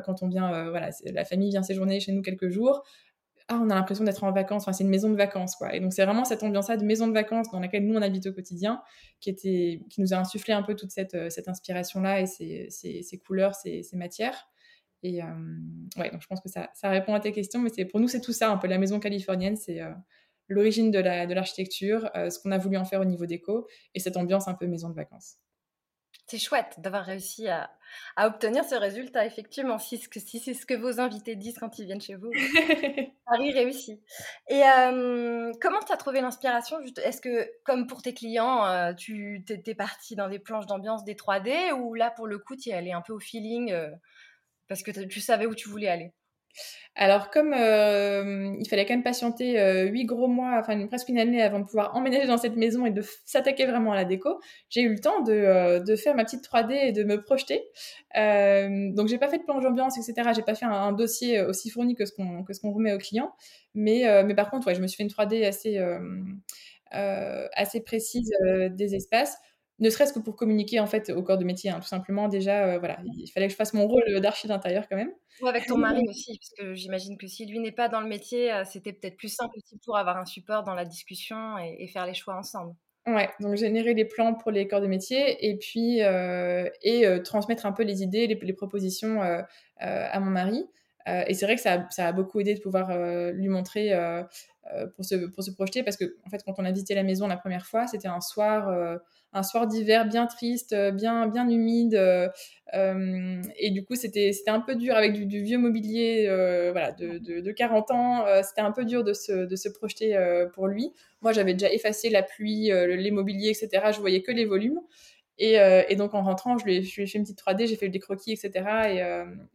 quand 0.05 0.23
on 0.23 0.27
vient, 0.27 0.69
voilà, 0.69 0.89
la 1.05 1.25
famille 1.25 1.49
vient 1.49 1.63
séjourner 1.63 1.99
chez 1.99 2.11
nous 2.11 2.21
quelques 2.21 2.49
jours. 2.49 2.83
Ah, 3.53 3.59
on 3.61 3.69
a 3.69 3.75
l'impression 3.75 4.05
d'être 4.05 4.23
en 4.23 4.31
vacances. 4.31 4.63
Enfin, 4.63 4.71
c'est 4.71 4.85
une 4.85 4.89
maison 4.89 5.09
de 5.09 5.17
vacances, 5.17 5.57
quoi. 5.57 5.75
Et 5.75 5.81
donc, 5.81 5.91
c'est 5.91 6.05
vraiment 6.05 6.23
cette 6.23 6.41
ambiance-là 6.41 6.77
de 6.77 6.85
maison 6.85 7.07
de 7.07 7.11
vacances 7.11 7.51
dans 7.51 7.59
laquelle 7.59 7.85
nous, 7.85 7.97
on 7.97 8.01
habite 8.01 8.25
au 8.27 8.31
quotidien, 8.31 8.81
qui, 9.19 9.29
était, 9.29 9.81
qui 9.89 9.99
nous 9.99 10.13
a 10.13 10.17
insufflé 10.17 10.53
un 10.53 10.63
peu 10.63 10.73
toute 10.73 10.91
cette, 10.91 11.15
euh, 11.15 11.29
cette 11.29 11.49
inspiration-là 11.49 12.21
et 12.21 12.27
ces, 12.27 12.69
ces, 12.69 13.17
couleurs, 13.19 13.53
ces, 13.53 13.83
ces, 13.83 13.97
matières. 13.97 14.47
Et 15.03 15.21
euh, 15.21 15.25
ouais, 15.97 16.11
donc 16.11 16.21
je 16.21 16.27
pense 16.27 16.39
que 16.39 16.47
ça, 16.47 16.69
ça, 16.73 16.89
répond 16.89 17.13
à 17.13 17.19
tes 17.19 17.33
questions, 17.33 17.59
mais 17.59 17.69
c'est, 17.75 17.83
pour 17.83 17.99
nous, 17.99 18.07
c'est 18.07 18.21
tout 18.21 18.31
ça, 18.31 18.49
un 18.49 18.57
peu 18.57 18.67
la 18.67 18.77
maison 18.77 19.01
californienne, 19.01 19.57
c'est 19.57 19.81
euh, 19.81 19.91
l'origine 20.51 20.91
de, 20.91 20.99
la, 20.99 21.25
de 21.25 21.33
l'architecture, 21.33 22.09
ce 22.13 22.39
qu'on 22.39 22.51
a 22.51 22.57
voulu 22.57 22.77
en 22.77 22.85
faire 22.85 23.01
au 23.01 23.05
niveau 23.05 23.25
déco, 23.25 23.67
et 23.93 23.99
cette 23.99 24.17
ambiance 24.17 24.47
un 24.47 24.53
peu 24.53 24.67
maison 24.67 24.89
de 24.89 24.95
vacances 24.95 25.37
c'est 26.31 26.37
chouette 26.37 26.75
d'avoir 26.77 27.03
réussi 27.03 27.49
à, 27.49 27.69
obtenir 28.17 28.63
ce 28.63 28.75
résultat, 28.75 29.25
effectivement, 29.25 29.77
si, 29.77 29.97
si 29.97 30.39
c'est 30.39 30.53
ce 30.53 30.65
que 30.65 30.73
vos 30.73 31.01
invités 31.01 31.35
disent 31.35 31.57
quand 31.59 31.77
ils 31.77 31.85
viennent 31.85 31.99
chez 31.99 32.15
vous. 32.15 32.31
Paris 33.25 33.51
réussi. 33.51 34.01
Et 34.47 34.61
comment 35.61 35.79
tu 35.85 35.91
as 35.91 35.97
trouvé 35.97 36.21
l'inspiration 36.21 36.77
Est-ce 37.03 37.19
que, 37.19 37.51
comme 37.65 37.87
pour 37.87 38.01
tes 38.01 38.13
clients, 38.13 38.65
euh, 38.65 38.93
tu 38.93 39.43
étais 39.49 39.75
parti 39.75 40.15
dans 40.15 40.29
des 40.29 40.39
planches 40.39 40.67
d'ambiance, 40.67 41.03
des 41.03 41.15
3D, 41.15 41.73
ou 41.73 41.95
là, 41.95 42.11
pour 42.11 42.27
le 42.27 42.39
coup, 42.39 42.55
tu 42.55 42.69
y 42.69 42.73
allais 42.73 42.93
un 42.93 43.01
peu 43.01 43.11
au 43.11 43.19
feeling 43.19 43.73
euh, 43.73 43.91
parce 44.69 44.83
que 44.83 44.91
tu 44.91 45.19
savais 45.19 45.47
où 45.47 45.55
tu 45.55 45.67
voulais 45.67 45.89
aller? 45.89 46.13
Alors, 46.95 47.29
comme 47.29 47.53
euh, 47.53 48.53
il 48.59 48.67
fallait 48.67 48.85
quand 48.85 48.93
même 48.93 49.03
patienter 49.03 49.59
euh, 49.59 49.85
huit 49.85 50.05
gros 50.05 50.27
mois, 50.27 50.57
enfin 50.59 50.85
presque 50.87 51.07
une 51.07 51.19
année 51.19 51.41
avant 51.41 51.59
de 51.59 51.65
pouvoir 51.65 51.95
emménager 51.95 52.27
dans 52.27 52.37
cette 52.37 52.57
maison 52.57 52.85
et 52.85 52.91
de 52.91 53.01
s'attaquer 53.23 53.65
vraiment 53.65 53.93
à 53.93 53.95
la 53.95 54.03
déco, 54.03 54.41
j'ai 54.69 54.81
eu 54.81 54.89
le 54.89 54.99
temps 54.99 55.21
de, 55.21 55.31
euh, 55.31 55.95
faire 55.95 56.15
ma 56.15 56.25
petite 56.25 56.43
3D 56.43 56.73
et 56.73 56.91
de 56.91 57.03
me 57.03 57.21
projeter. 57.21 57.63
donc, 58.13 59.07
j'ai 59.07 59.17
pas 59.17 59.29
fait 59.29 59.37
de 59.37 59.43
plan 59.43 59.59
d'ambiance, 59.61 59.97
etc. 59.97 60.31
J'ai 60.35 60.41
pas 60.41 60.55
fait 60.55 60.65
un, 60.65 60.91
dossier 60.91 61.41
aussi 61.41 61.69
fourni 61.69 61.95
que 61.95 62.05
ce 62.05 62.11
qu'on 62.13 62.71
remet 62.73 62.93
aux 62.93 62.97
clients. 62.97 63.33
Mais, 63.73 64.03
par 64.35 64.49
contre, 64.49 64.73
je 64.73 64.81
me 64.81 64.87
suis 64.87 64.97
fait 64.97 65.03
une 65.03 65.09
3D 65.09 65.45
assez, 65.45 65.79
assez 66.91 67.81
précise 67.81 68.31
des 68.71 68.95
espaces 68.95 69.37
ne 69.81 69.89
serait-ce 69.89 70.13
que 70.13 70.19
pour 70.19 70.35
communiquer 70.35 70.79
en 70.79 70.85
fait 70.85 71.09
au 71.09 71.23
corps 71.23 71.39
de 71.39 71.43
métier, 71.43 71.71
hein, 71.71 71.79
tout 71.79 71.87
simplement. 71.87 72.27
Déjà, 72.27 72.65
euh, 72.65 72.79
voilà, 72.79 72.99
il 73.03 73.27
fallait 73.31 73.47
que 73.47 73.51
je 73.51 73.57
fasse 73.57 73.73
mon 73.73 73.87
rôle 73.87 74.21
d'archi 74.21 74.47
d'intérieur 74.47 74.87
quand 74.87 74.95
même. 74.95 75.11
Ou 75.41 75.47
avec 75.47 75.65
ton 75.65 75.77
mari 75.77 76.03
aussi, 76.07 76.37
parce 76.37 76.53
que 76.55 76.75
j'imagine 76.75 77.17
que 77.17 77.27
si 77.27 77.47
lui 77.47 77.59
n'est 77.59 77.71
pas 77.71 77.89
dans 77.89 77.99
le 77.99 78.07
métier, 78.07 78.53
euh, 78.53 78.63
c'était 78.63 78.93
peut-être 78.93 79.17
plus 79.17 79.33
simple 79.33 79.55
aussi 79.57 79.79
pour 79.83 79.97
avoir 79.97 80.17
un 80.17 80.25
support 80.25 80.63
dans 80.63 80.75
la 80.75 80.85
discussion 80.85 81.57
et, 81.57 81.87
faire 81.87 82.05
les 82.05 82.13
choix 82.13 82.35
ensemble. 82.35 82.75
Ouais, 83.07 83.27
donc 83.39 83.55
générer 83.55 83.95
les 83.95 84.05
plans 84.05 84.35
pour 84.35 84.51
les 84.51 84.67
corps 84.67 84.81
de 84.81 84.85
métier 84.85 85.49
et 85.49 85.57
puis 85.57 86.03
euh, 86.03 86.69
et 86.83 87.03
transmettre 87.23 87.65
un 87.65 87.71
peu 87.71 87.81
les 87.81 88.03
idées, 88.03 88.27
les, 88.27 88.53
propositions 88.53 89.19
à 89.79 90.19
mon 90.19 90.29
mari. 90.29 90.63
et 91.07 91.33
c'est 91.33 91.45
vrai 91.45 91.55
que 91.55 91.61
ça, 91.61 91.87
ça, 91.89 92.07
a 92.07 92.11
beaucoup 92.11 92.39
aidé 92.39 92.53
de 92.53 92.59
pouvoir 92.59 92.95
lui 93.33 93.47
montrer 93.47 93.91
pour 94.95 95.03
se, 95.03 95.15
pour 95.15 95.43
se 95.43 95.49
projeter 95.49 95.81
parce 95.81 95.97
que 95.97 96.15
en 96.27 96.29
fait 96.29 96.43
quand 96.45 96.59
on 96.59 96.65
a 96.65 96.71
visité 96.71 96.93
la 96.93 97.01
maison 97.01 97.25
la 97.25 97.37
première 97.37 97.65
fois, 97.65 97.87
c'était 97.87 98.07
un 98.07 98.21
soir 98.21 98.69
un 99.33 99.43
soir 99.43 99.67
d'hiver 99.67 100.05
bien 100.05 100.27
triste, 100.27 100.73
euh, 100.73 100.91
bien, 100.91 101.27
bien 101.27 101.47
humide. 101.49 101.95
Euh, 101.95 102.27
euh, 102.73 103.41
et 103.57 103.71
du 103.71 103.83
coup, 103.83 103.95
c'était 103.95 104.31
un 104.47 104.59
peu 104.59 104.75
dur 104.75 104.95
avec 104.95 105.13
du, 105.13 105.41
vieux 105.41 105.57
mobilier 105.57 106.27
voilà, 106.71 106.91
de, 106.91 107.17
de, 107.17 107.51
40 107.51 107.91
ans. 107.91 108.25
c'était 108.43 108.61
un 108.61 108.71
peu 108.71 108.85
dur 108.85 109.03
de 109.03 109.13
se, 109.13 109.45
de 109.45 109.55
se 109.55 109.69
projeter 109.69 110.17
pour 110.53 110.67
lui. 110.67 110.93
Moi, 111.21 111.33
j'avais 111.33 111.53
déjà 111.53 111.71
effacé 111.71 112.09
la 112.09 112.23
pluie, 112.23 112.71
les 112.71 113.11
mobiliers, 113.11 113.49
etc. 113.49 113.91
Je 113.93 113.99
voyais 113.99 114.21
que 114.21 114.31
les 114.31 114.45
volumes. 114.45 114.79
Et, 115.37 115.57
et, 115.89 115.95
donc 115.95 116.13
en 116.13 116.21
rentrant, 116.21 116.57
je 116.57 116.63
lui, 116.63 116.77
ai, 116.77 116.83
fait 116.83 117.03
une 117.17 117.23
petite 117.23 117.39
3D, 117.39 117.67
j'ai 117.67 117.75
fait 117.75 117.89
des 117.89 117.99
croquis, 117.99 118.31
etc. 118.31 118.51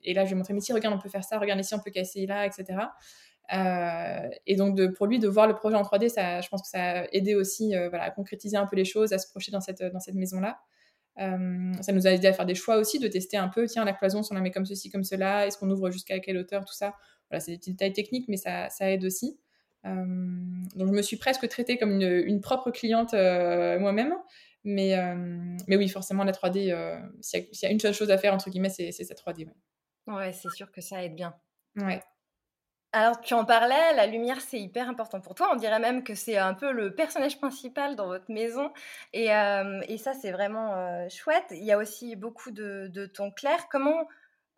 Et, 0.05 0.11
et 0.11 0.15
là, 0.15 0.25
je 0.25 0.29
lui 0.29 0.35
ai 0.35 0.37
montré, 0.37 0.53
mais 0.53 0.61
si, 0.61 0.75
regarde, 0.75 0.95
on 0.95 1.01
peut 1.01 1.09
faire 1.09 1.25
ça, 1.25 1.39
regarde 1.39 1.61
ici, 1.61 1.75
on 1.75 1.81
peut 1.81 1.91
casser 1.91 2.27
là, 2.27 2.45
etc. 2.45 2.77
Euh, 3.53 4.29
et 4.47 4.57
donc 4.57 4.75
de, 4.75 4.89
pour 4.89 5.07
lui 5.07 5.19
de 5.19 5.29
voir 5.29 5.47
le 5.47 5.55
projet 5.55 5.77
en 5.77 5.83
3D, 5.83 6.09
ça, 6.09 6.41
je 6.41 6.49
pense 6.49 6.63
que 6.63 6.69
ça 6.69 7.01
a 7.01 7.07
aidé 7.13 7.35
aussi 7.35 7.77
euh, 7.77 7.89
voilà, 7.89 8.05
à 8.05 8.11
concrétiser 8.11 8.57
un 8.57 8.67
peu 8.67 8.77
les 8.77 8.85
choses, 8.85 9.13
à 9.13 9.19
se 9.19 9.29
projeter 9.29 9.53
dans 9.53 9.61
cette, 9.61 9.83
dans 9.83 10.01
cette 10.01 10.15
maison-là. 10.15 10.59
Euh, 11.19 11.73
ça 11.81 11.93
nous 11.93 12.07
a 12.07 12.11
aidé 12.11 12.27
à 12.27 12.33
faire 12.33 12.45
des 12.45 12.55
choix 12.55 12.77
aussi, 12.77 12.99
de 12.99 13.09
tester 13.09 13.37
un 13.37 13.49
peu, 13.49 13.67
tiens, 13.67 13.85
la 13.85 13.93
cloison, 13.93 14.23
si 14.23 14.33
on 14.33 14.35
la 14.35 14.41
met 14.41 14.51
comme 14.51 14.67
ceci, 14.67 14.91
comme 14.91 15.05
cela, 15.05 15.47
est-ce 15.47 15.57
qu'on 15.59 15.71
ouvre 15.71 15.91
jusqu'à 15.91 16.19
quelle 16.19 16.37
hauteur, 16.37 16.65
tout 16.65 16.75
ça. 16.75 16.95
Voilà, 17.31 17.41
c'est 17.41 17.53
des 17.53 17.59
petits 17.59 17.71
détails 17.71 17.93
techniques, 17.93 18.29
mais 18.29 18.37
ça, 18.37 18.69
ça 18.69 18.91
aide 18.91 19.05
aussi. 19.05 19.39
donc 19.85 20.89
je 20.89 20.93
me 20.93 21.03
suis 21.03 21.17
presque 21.17 21.49
traitée 21.49 21.79
comme 21.79 21.93
une, 21.93 22.25
une 22.27 22.41
propre 22.41 22.71
cliente 22.71 23.13
moi-même. 23.13 24.15
Mais, 24.65 24.97
mais 25.69 25.77
oui, 25.77 25.89
forcément, 25.89 26.25
la 26.25 26.33
3D, 26.33 27.01
s'il 27.21 27.49
y, 27.53 27.59
y, 27.63 27.67
a 27.67 27.71
une 27.71 27.81
seule 27.81 27.95
chose 27.95 28.11
à 28.11 28.19
faire, 28.19 28.35
entre 28.35 28.51
guillemets, 28.51 28.69
c'est 28.69 28.93
cette 28.93 29.19
3D. 29.19 29.47
Ouais, 30.07 30.15
ouais 30.15 30.33
c'est 30.33 30.51
sûr 30.51 30.71
que 30.71 30.81
ça 30.81 31.03
aide 31.03 31.15
bien. 31.15 31.35
Ouais. 31.77 32.01
Alors, 32.99 33.21
tu 33.21 33.35
en 33.35 33.45
parlais, 33.45 33.95
la 33.95 34.07
lumière, 34.07 34.41
c'est 34.41 34.59
hyper 34.59 34.89
important 34.89 35.21
pour 35.21 35.35
toi. 35.35 35.51
On 35.53 35.57
dirait 35.57 35.79
même 35.79 36.03
que 36.03 36.15
c'est 36.15 36.39
un 36.39 36.55
peu 36.55 36.73
le 36.73 36.95
personnage 36.95 37.39
principal 37.39 37.95
dans 37.95 38.07
votre 38.07 38.33
maison. 38.33 38.73
Et, 39.13 39.35
euh, 39.35 39.83
ça, 39.99 40.15
c'est 40.15 40.33
vraiment 40.33 40.73
euh, 40.73 41.07
chouette. 41.11 41.45
Il 41.51 41.63
y 41.63 41.73
a 41.73 41.77
aussi 41.77 42.17
beaucoup 42.17 42.51
de, 42.51 42.89
de 42.91 43.05
tons 43.05 43.31
clairs. 43.31 43.69
Comment, 43.71 44.09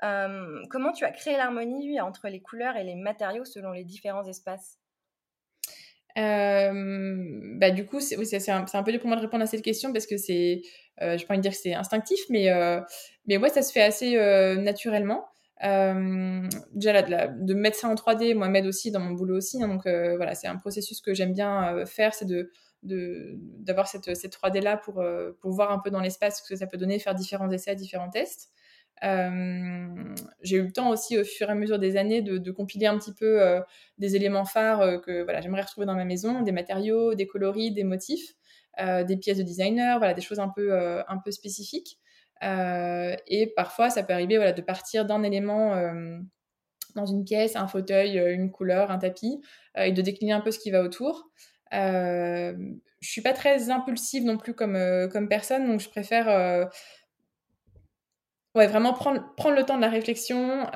euh, 0.05 0.63
comment 0.71 0.93
tu 0.93 1.05
as 1.05 1.11
créé 1.11 1.37
l'harmonie 1.37 2.01
entre 2.01 2.29
les 2.29 2.41
couleurs 2.41 2.77
et 2.77 2.85
les 2.85 2.95
matériaux 2.95 3.45
selon 3.45 3.73
les 3.73 3.83
différents 3.83 4.25
espaces? 4.25 4.79
Bah, 6.15 7.71
du 7.73 7.87
coup, 7.87 7.99
c'est 7.99 8.15
un, 8.51 8.83
peu 8.85 8.93
dur 8.93 9.01
pour 9.01 9.09
moi 9.09 9.17
de 9.17 9.23
répondre 9.23 9.43
à 9.43 9.49
cette 9.49 9.63
question 9.63 9.93
parce 9.93 10.07
que 10.07 10.17
c'est, 10.17 10.63
je 11.01 11.21
peux 11.23 11.27
pas 11.27 11.37
dire 11.39 11.51
que 11.51 11.59
c'est 11.59 11.75
instinctif, 11.75 12.21
mais, 12.31 12.51
mais 13.27 13.37
ouais, 13.37 13.49
ça 13.49 13.63
se 13.63 13.73
fait 13.73 13.83
assez 13.83 14.17
naturellement. 14.59 15.29
Euh, 15.65 16.49
déjà 16.73 17.03
de, 17.03 17.11
la, 17.11 17.27
de, 17.27 17.55
mettre 17.55 17.77
ça 17.77 17.89
en 17.89 17.95
3D, 17.95 18.35
moi 18.35 18.49
m'aide 18.49 18.67
aussi 18.67 18.91
dans 18.91 19.01
mon 19.01 19.13
boulot 19.13 19.37
aussi. 19.37 19.63
Hein, 19.63 19.69
donc 19.69 19.87
euh, 19.87 20.17
voilà, 20.17 20.35
c'est 20.35 20.47
un 20.47 20.57
processus 20.57 21.01
que 21.01 21.15
j'aime 21.15 21.33
bien 21.33 21.75
euh, 21.75 21.87
faire, 21.87 22.15
c'est 22.15 22.27
de 22.27 22.51
d'avoir 22.85 23.89
cette, 23.89 24.17
cette 24.17 24.37
3D 24.37 24.61
là 24.63 24.77
pour, 24.77 25.05
pour 25.41 25.51
voir 25.51 25.73
un 25.73 25.81
peu 25.81 25.91
dans 25.91 25.99
l'espace 25.99 26.41
ce 26.45 26.49
que 26.49 26.55
ça 26.55 26.69
peut 26.69 26.77
donner, 26.77 27.01
faire 27.01 27.17
différents 27.17 27.51
essais, 27.51 27.75
différents 27.75 28.09
tests. 28.09 28.51
j'ai 29.03 30.57
eu 30.57 30.63
le 30.63 30.71
temps 30.71 30.91
aussi 30.91 31.19
au 31.19 31.25
fur 31.25 31.49
et 31.49 31.53
à 31.53 31.55
mesure 31.57 31.81
des 31.81 31.97
années 31.97 32.23
de, 32.23 32.39
de 32.39 32.51
compiler 32.53 32.87
un 32.87 32.97
petit 32.97 33.13
peu 33.13 33.41
des 33.99 34.15
éléments 34.15 34.45
phares 34.45 35.01
que 35.01 35.25
voilà, 35.25 35.41
j'aimerais 35.41 35.63
retrouver 35.63 35.87
dans 35.89 35.97
ma 35.97 36.05
maison, 36.05 36.43
des 36.43 36.53
matériaux, 36.53 37.15
des 37.17 37.27
coloris, 37.27 37.73
des 37.73 37.83
motifs, 37.83 38.35
des 38.79 39.17
pièces 39.17 39.39
de 39.39 39.43
designer, 39.43 39.99
voilà, 39.99 40.15
des 40.15 40.23
choses 40.23 40.39
un 40.39 40.49
peu, 40.49 40.73
un 40.73 41.19
peu 41.19 41.33
spécifiques. 41.33 41.99
Euh, 42.45 43.15
et 43.27 43.47
parfois, 43.49 43.91
ça 43.91 44.03
peut 44.03 44.13
arriver 44.13 44.37
voilà, 44.37 44.53
de 44.53 44.63
partir 44.63 45.05
d'un 45.05 45.23
élément 45.23 45.75
euh, 45.75 46.19
dans 46.95 47.07
une 47.07 47.25
pièce, 47.25 47.57
un 47.57 47.69
fauteuil, 47.69 48.19
euh, 48.19 48.33
une 48.33 48.51
couleur, 48.51 48.91
un 48.91 48.99
tapis, 48.99 49.41
et 49.77 49.93
de 49.93 50.03
décliner 50.03 50.33
un 50.33 50.41
peu 50.41 50.51
ce 50.51 50.59
qui 50.59 50.71
va 50.71 50.83
autour. 50.83 51.31
Euh, 51.75 52.55
je 53.01 53.09
suis 53.09 53.23
pas 53.23 53.33
très 53.33 53.71
impulsive 53.71 54.25
non 54.25 54.39
plus 54.39 54.55
comme, 54.55 54.79
comme 55.13 55.29
personne, 55.29 55.69
donc 55.69 55.81
je 55.81 55.89
préfère 55.89 56.69
ouais, 58.57 58.67
vraiment 58.67 58.93
prendre, 58.93 59.23
prendre 59.37 59.55
le 59.55 59.63
temps 59.63 59.77
de 59.77 59.83
la 59.83 59.89
réflexion, 59.89 60.67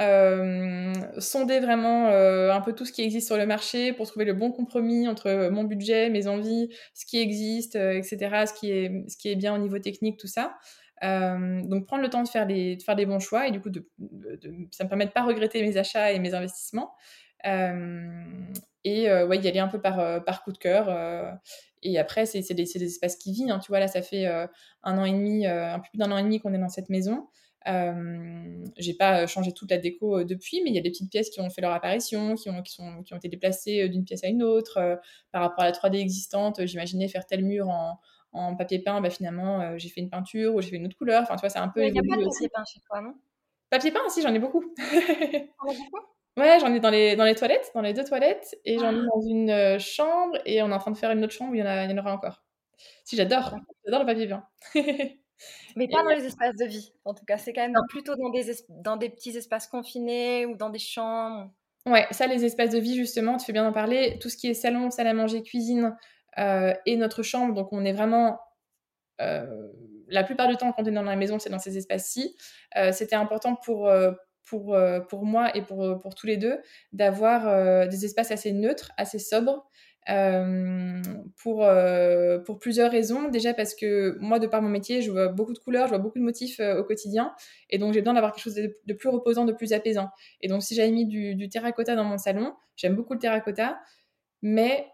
sonder 1.19 1.59
vraiment 1.59 2.07
un 2.07 2.61
peu 2.61 2.75
tout 2.75 2.85
ce 2.85 2.93
qui 2.93 3.03
existe 3.03 3.27
sur 3.27 3.37
le 3.37 3.45
marché 3.45 3.93
pour 3.93 4.07
trouver 4.07 4.25
le 4.25 4.35
bon 4.35 4.53
compromis 4.53 5.09
entre 5.09 5.49
mon 5.51 5.65
budget, 5.65 6.11
mes 6.11 6.29
envies, 6.29 6.69
ce 6.95 7.07
qui 7.07 7.19
existe, 7.21 7.75
etc., 7.75 8.45
ce 8.47 8.53
qui, 8.53 8.71
est, 8.71 9.05
ce 9.09 9.17
qui 9.17 9.29
est 9.29 9.37
bien 9.37 9.53
au 9.53 9.59
niveau 9.59 9.81
technique, 9.81 10.17
tout 10.17 10.29
ça. 10.29 10.55
Euh, 11.05 11.63
donc 11.63 11.87
prendre 11.87 12.03
le 12.03 12.11
temps 12.11 12.23
de 12.23 12.29
faire, 12.29 12.47
les, 12.47 12.77
de 12.77 12.83
faire 12.83 12.95
des 12.95 13.07
bons 13.07 13.19
choix 13.19 13.49
et 13.49 13.51
du 13.51 13.61
coup 13.61 13.71
ça 14.71 14.85
me 14.85 14.89
permet 14.89 15.07
de 15.07 15.11
pas 15.11 15.25
regretter 15.25 15.61
mes 15.61 15.77
achats 15.77 16.13
et 16.13 16.21
mes 16.21 16.33
investissements 16.33 16.95
euh, 17.45 18.09
et 18.85 19.11
euh, 19.11 19.27
ouais 19.27 19.39
y 19.39 19.49
aller 19.49 19.59
un 19.59 19.67
peu 19.67 19.81
par, 19.81 19.99
euh, 19.99 20.21
par 20.21 20.45
coup 20.45 20.53
de 20.53 20.59
cœur 20.59 20.89
et 21.83 21.99
après 21.99 22.25
c'est 22.25 22.55
des, 22.55 22.65
des, 22.65 22.85
espaces 22.85 23.17
qui 23.17 23.33
vivent 23.33 23.51
hein, 23.51 23.59
tu 23.59 23.69
vois 23.69 23.81
là 23.81 23.89
ça 23.89 24.01
fait 24.01 24.27
un 24.27 24.99
an 24.99 25.05
et 25.05 25.11
demi 25.11 25.45
un 25.45 25.81
peu 25.81 25.89
plus 25.91 25.99
d'un 25.99 26.13
an 26.13 26.19
et 26.19 26.23
demi 26.23 26.39
qu'on 26.39 26.55
est 26.55 26.59
dans 26.59 26.69
cette 26.69 26.89
maison 26.89 27.27
euh, 27.69 28.65
j'ai 28.77 28.95
pas 28.95 29.27
changé 29.29 29.53
toute 29.53 29.71
la 29.71 29.79
déco 29.79 30.25
depuis, 30.25 30.63
mais 30.65 30.71
il 30.71 30.75
y 30.75 30.79
a 30.79 30.83
des 30.83 30.91
petites 30.91 31.11
pièces 31.11 31.31
qui 31.31 31.41
ont 31.41 31.49
fait 31.49 31.61
leur 31.61 31.71
apparition, 31.73 32.35
qui 32.35 32.51
ont, 32.51 32.61
qui 32.61 32.73
sont, 32.73 33.05
qui 33.05 33.15
ont 33.15 33.17
été 33.17 33.29
déplacées 33.29 33.89
d'une 33.89 34.05
pièce 34.05 34.25
à 34.25 34.27
une 34.27 34.43
autre. 34.43 34.99
Par 35.31 35.43
rapport 35.43 35.63
à 35.63 35.67
la 35.67 35.73
3D 35.73 35.95
existante, 36.01 36.67
j'imaginais 36.67 37.07
faire 37.07 37.25
tel 37.25 37.45
mur 37.45 37.69
en, 37.69 38.01
en 38.33 38.57
papier 38.57 38.79
peint, 38.81 39.01
bah, 39.01 39.11
finalement, 39.11 39.61
euh, 39.61 39.75
j'ai 39.79 39.89
fait 39.89 40.01
une 40.01 40.11
peinture 40.11 40.55
ou 40.55 40.61
j'ai 40.61 40.71
fait 40.71 40.77
une 40.77 40.87
autre 40.87 40.97
couleur. 40.97 41.23
Enfin, 41.23 41.37
tu 41.37 41.41
vois, 41.41 41.51
c'est 41.51 41.59
un 41.59 41.69
peu. 41.69 41.85
Il 41.85 41.93
n'y 41.93 41.99
a 41.99 42.03
pas 42.03 42.17
de 42.17 42.25
papier 42.25 42.49
peint 42.49 42.65
chez 42.65 42.81
toi, 42.81 43.01
non? 43.01 43.15
Papier 43.71 43.91
peint, 43.91 44.09
si, 44.09 44.23
j'en 44.23 44.35
ai 44.35 44.39
beaucoup. 44.39 44.65
J'en 44.79 45.71
ai 45.71 45.77
beaucoup 45.77 46.07
Ouais, 46.39 46.59
j'en 46.61 46.73
ai 46.73 46.81
dans 46.81 46.89
les, 46.89 47.15
dans 47.15 47.25
les 47.25 47.35
toilettes, 47.35 47.71
dans 47.75 47.83
les 47.83 47.93
deux 47.93 48.05
toilettes, 48.05 48.59
et 48.65 48.79
j'en 48.79 48.93
ai 48.95 49.01
ah. 49.01 49.07
dans 49.15 49.21
une 49.21 49.51
euh, 49.51 49.79
chambre, 49.79 50.39
et 50.47 50.63
on 50.63 50.71
est 50.71 50.73
en 50.73 50.79
train 50.79 50.91
de 50.91 50.97
faire 50.97 51.11
une 51.11 51.23
autre 51.23 51.35
chambre 51.35 51.53
où 51.53 51.55
il 51.55 51.61
y 51.61 51.63
en, 51.63 51.67
a, 51.67 51.85
il 51.85 51.91
y 51.91 51.95
en 51.95 51.99
aura 51.99 52.15
encore. 52.15 52.43
Si, 53.05 53.17
j'adore, 53.17 53.57
j'adore 53.85 54.01
le 54.01 54.07
papier 54.07 54.29
peint. 54.29 54.47
Mais 55.77 55.89
pas 55.89 56.01
et 56.01 56.05
dans 56.05 56.11
les 56.11 56.25
espaces 56.25 56.57
de 56.57 56.65
vie, 56.65 56.93
en 57.05 57.13
tout 57.15 57.25
cas. 57.25 57.37
C'est 57.37 57.53
quand 57.53 57.63
même 57.63 57.73
non. 57.73 57.83
plutôt 57.89 58.15
dans 58.17 58.31
des, 58.31 58.45
dans 58.69 58.97
des 58.97 59.11
petits 59.11 59.37
espaces 59.37 59.67
confinés 59.67 60.47
ou 60.47 60.57
dans 60.57 60.71
des 60.71 60.79
chambres. 60.79 61.51
Ouais, 61.85 62.07
ça, 62.13 62.27
les 62.27 62.45
espaces 62.45 62.71
de 62.71 62.79
vie, 62.79 62.95
justement, 62.95 63.37
tu 63.37 63.45
fais 63.45 63.53
bien 63.53 63.65
d'en 63.65 63.73
parler. 63.73 64.19
Tout 64.21 64.29
ce 64.29 64.37
qui 64.37 64.49
est 64.49 64.55
salon, 64.55 64.91
salle 64.91 65.09
à 65.09 65.15
manger, 65.15 65.43
cuisine, 65.43 65.97
et 66.37 66.97
notre 66.97 67.23
chambre. 67.23 67.55
Donc 67.55 67.73
on 67.73 67.85
est 67.85 67.93
vraiment 67.93 68.41
euh, 69.21 69.69
la 70.09 70.25
plupart 70.25 70.49
du 70.49 70.57
temps 70.57 70.73
quand 70.73 70.83
on 70.83 70.87
est 70.87 70.93
dans 70.93 71.03
la 71.03 71.17
maison, 71.17 71.39
c'est 71.39 71.51
dans 71.51 71.59
ces 71.59 71.77
espaces-ci. 71.79 72.37
Euh, 72.77 72.93
C'était 72.93 73.17
important 73.17 73.57
pour 73.57 73.91
pour, 74.45 74.77
pour 75.09 75.25
moi 75.25 75.57
et 75.57 75.63
pour, 75.63 75.99
pour 76.01 76.15
tous 76.15 76.27
les 76.27 76.37
deux 76.37 76.59
d'avoir 76.93 77.89
des 77.89 78.05
espaces 78.05 78.31
assez 78.33 78.53
neutres, 78.53 78.93
assez 78.97 79.19
sobres. 79.19 79.67
Euh, 80.09 81.01
pour, 81.41 81.65
euh, 81.65 82.41
pour 82.41 82.59
plusieurs 82.59 82.91
raisons. 82.91 83.29
Déjà 83.29 83.55
parce 83.55 83.75
que 83.75 84.17
moi, 84.21 84.39
de 84.39 84.47
par 84.47 84.61
mon 84.63 84.69
métier, 84.69 85.01
je 85.01 85.11
vois 85.11 85.29
beaucoup 85.29 85.53
de 85.53 85.59
couleurs, 85.59 85.87
je 85.87 85.91
vois 85.91 85.99
beaucoup 85.99 86.19
de 86.19 86.25
motifs 86.25 86.59
euh, 86.59 86.81
au 86.81 86.85
quotidien. 86.85 87.33
Et 87.71 87.79
donc, 87.79 87.93
j'ai 87.93 88.01
besoin 88.01 88.15
d'avoir 88.15 88.33
quelque 88.33 88.43
chose 88.43 88.55
de, 88.55 88.77
de, 88.85 88.95
plus 88.95 89.09
reposant, 89.09 89.45
de 89.45 89.53
plus 89.53 89.73
apaisant. 89.73 90.11
Et 90.41 90.49
donc, 90.49 90.63
si 90.63 90.75
j'avais 90.75 90.91
mis 90.91 91.07
du, 91.07 91.37
du 91.37 91.49
terracotta 91.49 91.95
dans 91.95 92.05
mon 92.05 92.19
salon, 92.19 92.55
j'aime 92.77 92.97
beaucoup 92.97 93.13
le 93.13 93.21
terracotta, 93.21 93.81
mais 94.43 94.87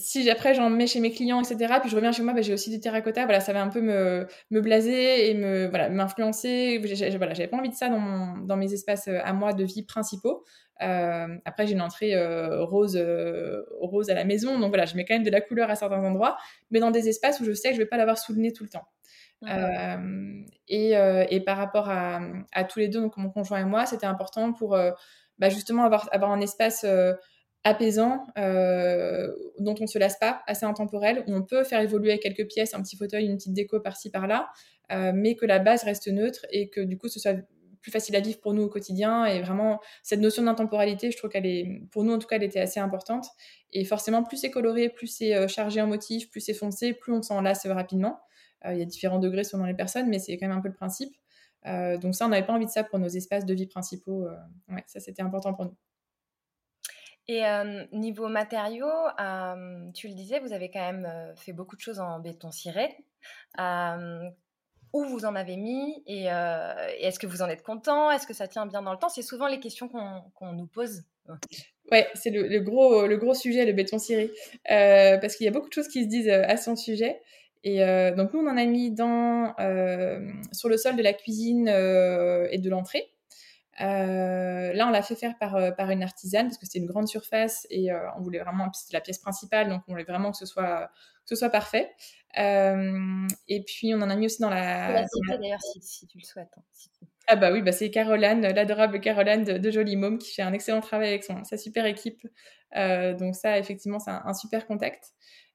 si 0.00 0.28
après 0.30 0.54
j'en 0.54 0.70
mets 0.70 0.86
chez 0.86 1.00
mes 1.00 1.10
clients, 1.10 1.40
etc., 1.40 1.74
puis 1.80 1.90
je 1.90 1.96
reviens 1.96 2.12
chez 2.12 2.22
moi, 2.22 2.32
bah, 2.32 2.42
j'ai 2.42 2.52
aussi 2.52 2.70
du 2.70 2.80
terracotta, 2.80 3.24
voilà, 3.24 3.40
ça 3.40 3.52
va 3.52 3.62
un 3.62 3.68
peu 3.68 3.80
me, 3.80 4.26
me 4.50 4.60
blaser 4.60 5.30
et 5.30 5.34
me, 5.34 5.68
voilà, 5.68 5.88
m'influencer. 5.88 6.78
Voilà, 7.16 7.34
j'avais 7.34 7.48
pas 7.48 7.56
envie 7.56 7.70
de 7.70 7.74
ça 7.74 7.88
dans, 7.88 8.00
mon, 8.00 8.38
dans 8.38 8.56
mes 8.56 8.72
espaces 8.72 9.08
euh, 9.08 9.20
à 9.22 9.32
moi 9.32 9.52
de 9.52 9.64
vie 9.64 9.84
principaux. 9.84 10.44
Euh, 10.82 11.36
après, 11.44 11.66
j'ai 11.66 11.74
une 11.74 11.82
entrée 11.82 12.14
euh, 12.14 12.64
rose, 12.64 12.96
euh, 12.96 13.62
rose 13.80 14.08
à 14.10 14.14
la 14.14 14.24
maison, 14.24 14.58
donc 14.58 14.70
voilà, 14.70 14.86
je 14.86 14.96
mets 14.96 15.04
quand 15.04 15.14
même 15.14 15.24
de 15.24 15.30
la 15.30 15.40
couleur 15.40 15.70
à 15.70 15.74
certains 15.74 16.02
endroits, 16.02 16.38
mais 16.70 16.80
dans 16.80 16.90
des 16.90 17.08
espaces 17.08 17.40
où 17.40 17.44
je 17.44 17.52
sais 17.52 17.70
que 17.70 17.74
je 17.74 17.80
vais 17.80 17.86
pas 17.86 17.96
l'avoir 17.96 18.18
sous 18.18 18.32
le 18.32 18.40
nez 18.40 18.52
tout 18.52 18.64
le 18.64 18.70
temps. 18.70 18.86
Mmh. 19.42 20.44
Et, 20.68 20.90
et, 20.90 21.40
par 21.40 21.56
rapport 21.56 21.88
à, 21.88 22.20
à, 22.52 22.64
tous 22.64 22.78
les 22.78 22.88
deux, 22.88 23.00
donc 23.00 23.16
mon 23.16 23.30
conjoint 23.30 23.60
et 23.60 23.64
moi, 23.64 23.86
c'était 23.86 24.06
important 24.06 24.52
pour 24.52 24.76
bah, 25.38 25.48
justement 25.48 25.84
avoir, 25.84 26.10
avoir 26.12 26.30
un 26.30 26.40
espace 26.42 26.84
apaisant, 27.64 28.26
euh, 28.38 29.28
dont 29.58 29.74
on 29.80 29.86
se 29.86 29.98
lasse 29.98 30.18
pas, 30.18 30.42
assez 30.46 30.64
intemporel, 30.64 31.24
où 31.26 31.34
on 31.34 31.42
peut 31.42 31.64
faire 31.64 31.80
évoluer 31.80 32.18
quelques 32.18 32.46
pièces, 32.46 32.74
un 32.74 32.82
petit 32.82 32.96
fauteuil, 32.96 33.26
une 33.26 33.36
petite 33.36 33.52
déco 33.52 33.80
par-ci 33.80 34.10
par-là, 34.10 34.48
euh, 34.92 35.12
mais 35.14 35.34
que 35.34 35.44
la 35.46 35.58
base 35.58 35.84
reste 35.84 36.08
neutre 36.08 36.46
et 36.50 36.70
que 36.70 36.80
du 36.80 36.96
coup 36.96 37.08
ce 37.08 37.20
soit 37.20 37.36
plus 37.82 37.90
facile 37.90 38.16
à 38.16 38.20
vivre 38.20 38.40
pour 38.40 38.54
nous 38.54 38.62
au 38.62 38.68
quotidien. 38.68 39.24
Et 39.24 39.40
vraiment, 39.40 39.80
cette 40.02 40.20
notion 40.20 40.42
d'intemporalité, 40.42 41.10
je 41.10 41.16
trouve 41.16 41.30
qu'elle 41.30 41.46
est, 41.46 41.82
pour 41.90 42.04
nous 42.04 42.12
en 42.12 42.18
tout 42.18 42.26
cas, 42.26 42.36
elle 42.36 42.42
était 42.42 42.60
assez 42.60 42.80
importante. 42.80 43.26
Et 43.72 43.84
forcément, 43.84 44.22
plus 44.22 44.38
c'est 44.38 44.50
coloré, 44.50 44.88
plus 44.88 45.06
c'est 45.06 45.34
euh, 45.34 45.48
chargé 45.48 45.80
en 45.80 45.86
motif, 45.86 46.30
plus 46.30 46.40
c'est 46.40 46.54
foncé, 46.54 46.92
plus 46.94 47.12
on 47.12 47.22
s'en 47.22 47.40
lasse 47.40 47.66
rapidement. 47.66 48.20
Il 48.70 48.76
y 48.76 48.82
a 48.82 48.84
différents 48.84 49.20
degrés 49.20 49.42
selon 49.42 49.64
les 49.64 49.72
personnes, 49.72 50.10
mais 50.10 50.18
c'est 50.18 50.36
quand 50.36 50.46
même 50.46 50.58
un 50.58 50.60
peu 50.60 50.68
le 50.68 50.74
principe. 50.74 51.16
Donc 51.64 52.14
ça, 52.14 52.26
on 52.26 52.28
n'avait 52.28 52.44
pas 52.44 52.52
envie 52.52 52.66
de 52.66 52.70
ça 52.70 52.84
pour 52.84 52.98
nos 52.98 53.08
espaces 53.08 53.46
de 53.46 53.54
vie 53.54 53.66
principaux. 53.66 54.26
ouais, 54.68 54.84
ça, 54.86 55.00
c'était 55.00 55.22
important 55.22 55.54
pour 55.54 55.64
nous. 55.64 55.76
Et 57.30 57.46
euh, 57.46 57.84
niveau 57.92 58.26
matériaux, 58.26 58.88
euh, 59.20 59.88
tu 59.94 60.08
le 60.08 60.14
disais, 60.14 60.40
vous 60.40 60.52
avez 60.52 60.68
quand 60.68 60.80
même 60.80 61.06
euh, 61.08 61.32
fait 61.36 61.52
beaucoup 61.52 61.76
de 61.76 61.80
choses 61.80 62.00
en 62.00 62.18
béton 62.18 62.50
ciré. 62.50 62.88
où 64.92 65.04
vous 65.04 65.24
en 65.24 65.36
avez 65.36 65.56
mis 65.56 66.02
et, 66.08 66.24
est-ce 66.24 67.20
que 67.20 67.28
vous 67.28 67.40
en 67.40 67.46
êtes 67.48 67.62
content? 67.62 68.10
Est-ce 68.10 68.26
que 68.26 68.34
ça 68.34 68.48
tient 68.48 68.66
bien 68.66 68.82
dans 68.82 68.90
le 68.90 68.98
temps? 68.98 69.08
C'est 69.08 69.22
souvent 69.22 69.46
les 69.46 69.60
questions 69.60 69.88
qu'on 69.88 70.22
qu 70.36 70.56
nous 70.56 70.66
pose. 70.66 71.04
Ouais, 71.92 72.08
c'est 72.14 72.30
le, 72.30 72.48
le, 72.48 72.58
gros, 72.58 73.06
le 73.06 73.16
gros 73.16 73.34
sujet, 73.34 73.64
le 73.64 73.74
béton 73.74 74.00
ciré. 74.00 74.32
parce 74.66 75.36
qu'il 75.36 75.44
y 75.44 75.48
a 75.48 75.52
beaucoup 75.52 75.68
de 75.68 75.74
choses 75.74 75.86
qui 75.86 76.02
se 76.02 76.08
disent 76.08 76.28
à 76.28 76.56
son 76.56 76.74
sujet. 76.74 77.20
Et 77.62 77.78
donc, 78.16 78.34
nous, 78.34 78.40
on 78.40 78.48
en 78.48 78.56
a 78.56 78.64
mis 78.64 78.90
dans, 78.90 79.54
sur 80.50 80.68
le 80.68 80.76
sol 80.76 80.96
de 80.96 81.02
la 81.04 81.12
cuisine 81.12 81.68
et 81.68 82.58
de 82.58 82.68
l'entrée. 82.68 83.12
Euh, 83.80 84.72
là, 84.72 84.86
on 84.86 84.90
l'a 84.90 85.02
fait 85.02 85.14
faire 85.14 85.38
par, 85.38 85.56
euh, 85.56 85.70
par 85.70 85.90
une 85.90 86.02
artisane 86.02 86.46
parce 86.46 86.58
que 86.58 86.66
c'était 86.66 86.80
une 86.80 86.86
grande 86.86 87.08
surface 87.08 87.66
et 87.70 87.90
euh, 87.90 87.98
on 88.16 88.20
voulait 88.20 88.40
vraiment, 88.40 88.72
c'était 88.72 88.96
la 88.96 89.00
pièce 89.00 89.18
principale, 89.18 89.68
donc 89.68 89.82
on 89.88 89.92
voulait 89.92 90.04
vraiment 90.04 90.30
que 90.32 90.36
ce 90.36 90.46
soit, 90.46 90.90
que 91.22 91.28
ce 91.28 91.36
soit 91.36 91.50
parfait. 91.50 91.90
Euh, 92.38 93.26
et 93.48 93.64
puis, 93.64 93.94
on 93.94 94.02
en 94.02 94.10
a 94.10 94.16
mis 94.16 94.26
aussi 94.26 94.40
dans 94.40 94.50
la. 94.50 94.92
la 94.92 95.06
d'ailleurs 95.38 95.60
si, 95.60 95.80
si, 95.80 96.06
tu 96.06 96.18
le 96.18 96.24
souhaites. 96.24 96.52
Hein, 96.56 96.62
si 96.72 96.90
tu... 96.90 97.04
Ah, 97.26 97.36
bah 97.36 97.52
oui, 97.52 97.62
bah 97.62 97.72
c'est 97.72 97.90
Caroline, 97.90 98.40
l'adorable 98.40 99.00
Caroline 99.00 99.44
de, 99.44 99.58
de 99.58 99.70
Jolie 99.70 99.96
Môme 99.96 100.18
qui 100.18 100.32
fait 100.32 100.42
un 100.42 100.52
excellent 100.52 100.80
travail 100.80 101.08
avec 101.08 101.24
son, 101.24 101.44
sa 101.44 101.56
super 101.56 101.86
équipe. 101.86 102.26
Donc, 102.74 103.34
ça, 103.34 103.58
effectivement, 103.58 103.98
c'est 103.98 104.10
un, 104.10 104.22
un, 104.24 104.34
super 104.34 104.66
contact. 104.66 105.12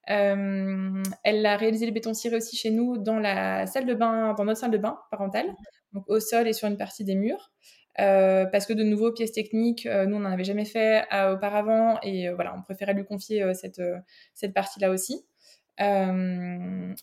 Euh, 0.10 1.04
elle 1.24 1.46
a 1.46 1.58
réalisé 1.58 1.86
le 1.86 1.92
béton 1.92 2.14
ciré 2.14 2.36
aussi 2.36 2.56
chez 2.56 2.70
nous 2.70 2.98
dans 2.98 3.20
la 3.20 3.66
salle 3.66 3.86
de 3.86 3.94
bain, 3.94 4.34
dans 4.34 4.46
notre 4.46 4.60
salle 4.60 4.72
de 4.72 4.78
bain 4.78 5.00
parentale, 5.10 5.48
donc 5.94 6.04
au 6.08 6.20
sol 6.20 6.48
et 6.48 6.54
sur 6.54 6.68
une 6.68 6.78
partie 6.78 7.04
des 7.04 7.16
murs. 7.16 7.52
Euh, 8.00 8.46
parce 8.46 8.66
que 8.66 8.74
de 8.74 8.84
nouveau, 8.84 9.12
pièces 9.12 9.32
techniques, 9.32 9.86
euh, 9.86 10.06
nous, 10.06 10.18
on 10.18 10.22
n'en 10.22 10.32
avait 10.32 10.44
jamais 10.44 10.66
fait 10.66 11.06
euh, 11.14 11.36
auparavant 11.36 11.98
et 12.02 12.30
voilà, 12.30 12.54
on 12.58 12.62
préférait 12.62 12.94
lui 12.94 13.06
confier 13.06 13.54
cette, 13.54 13.82
cette 14.34 14.54
partie-là 14.54 14.90
aussi. 14.92 15.26
et 15.80 15.84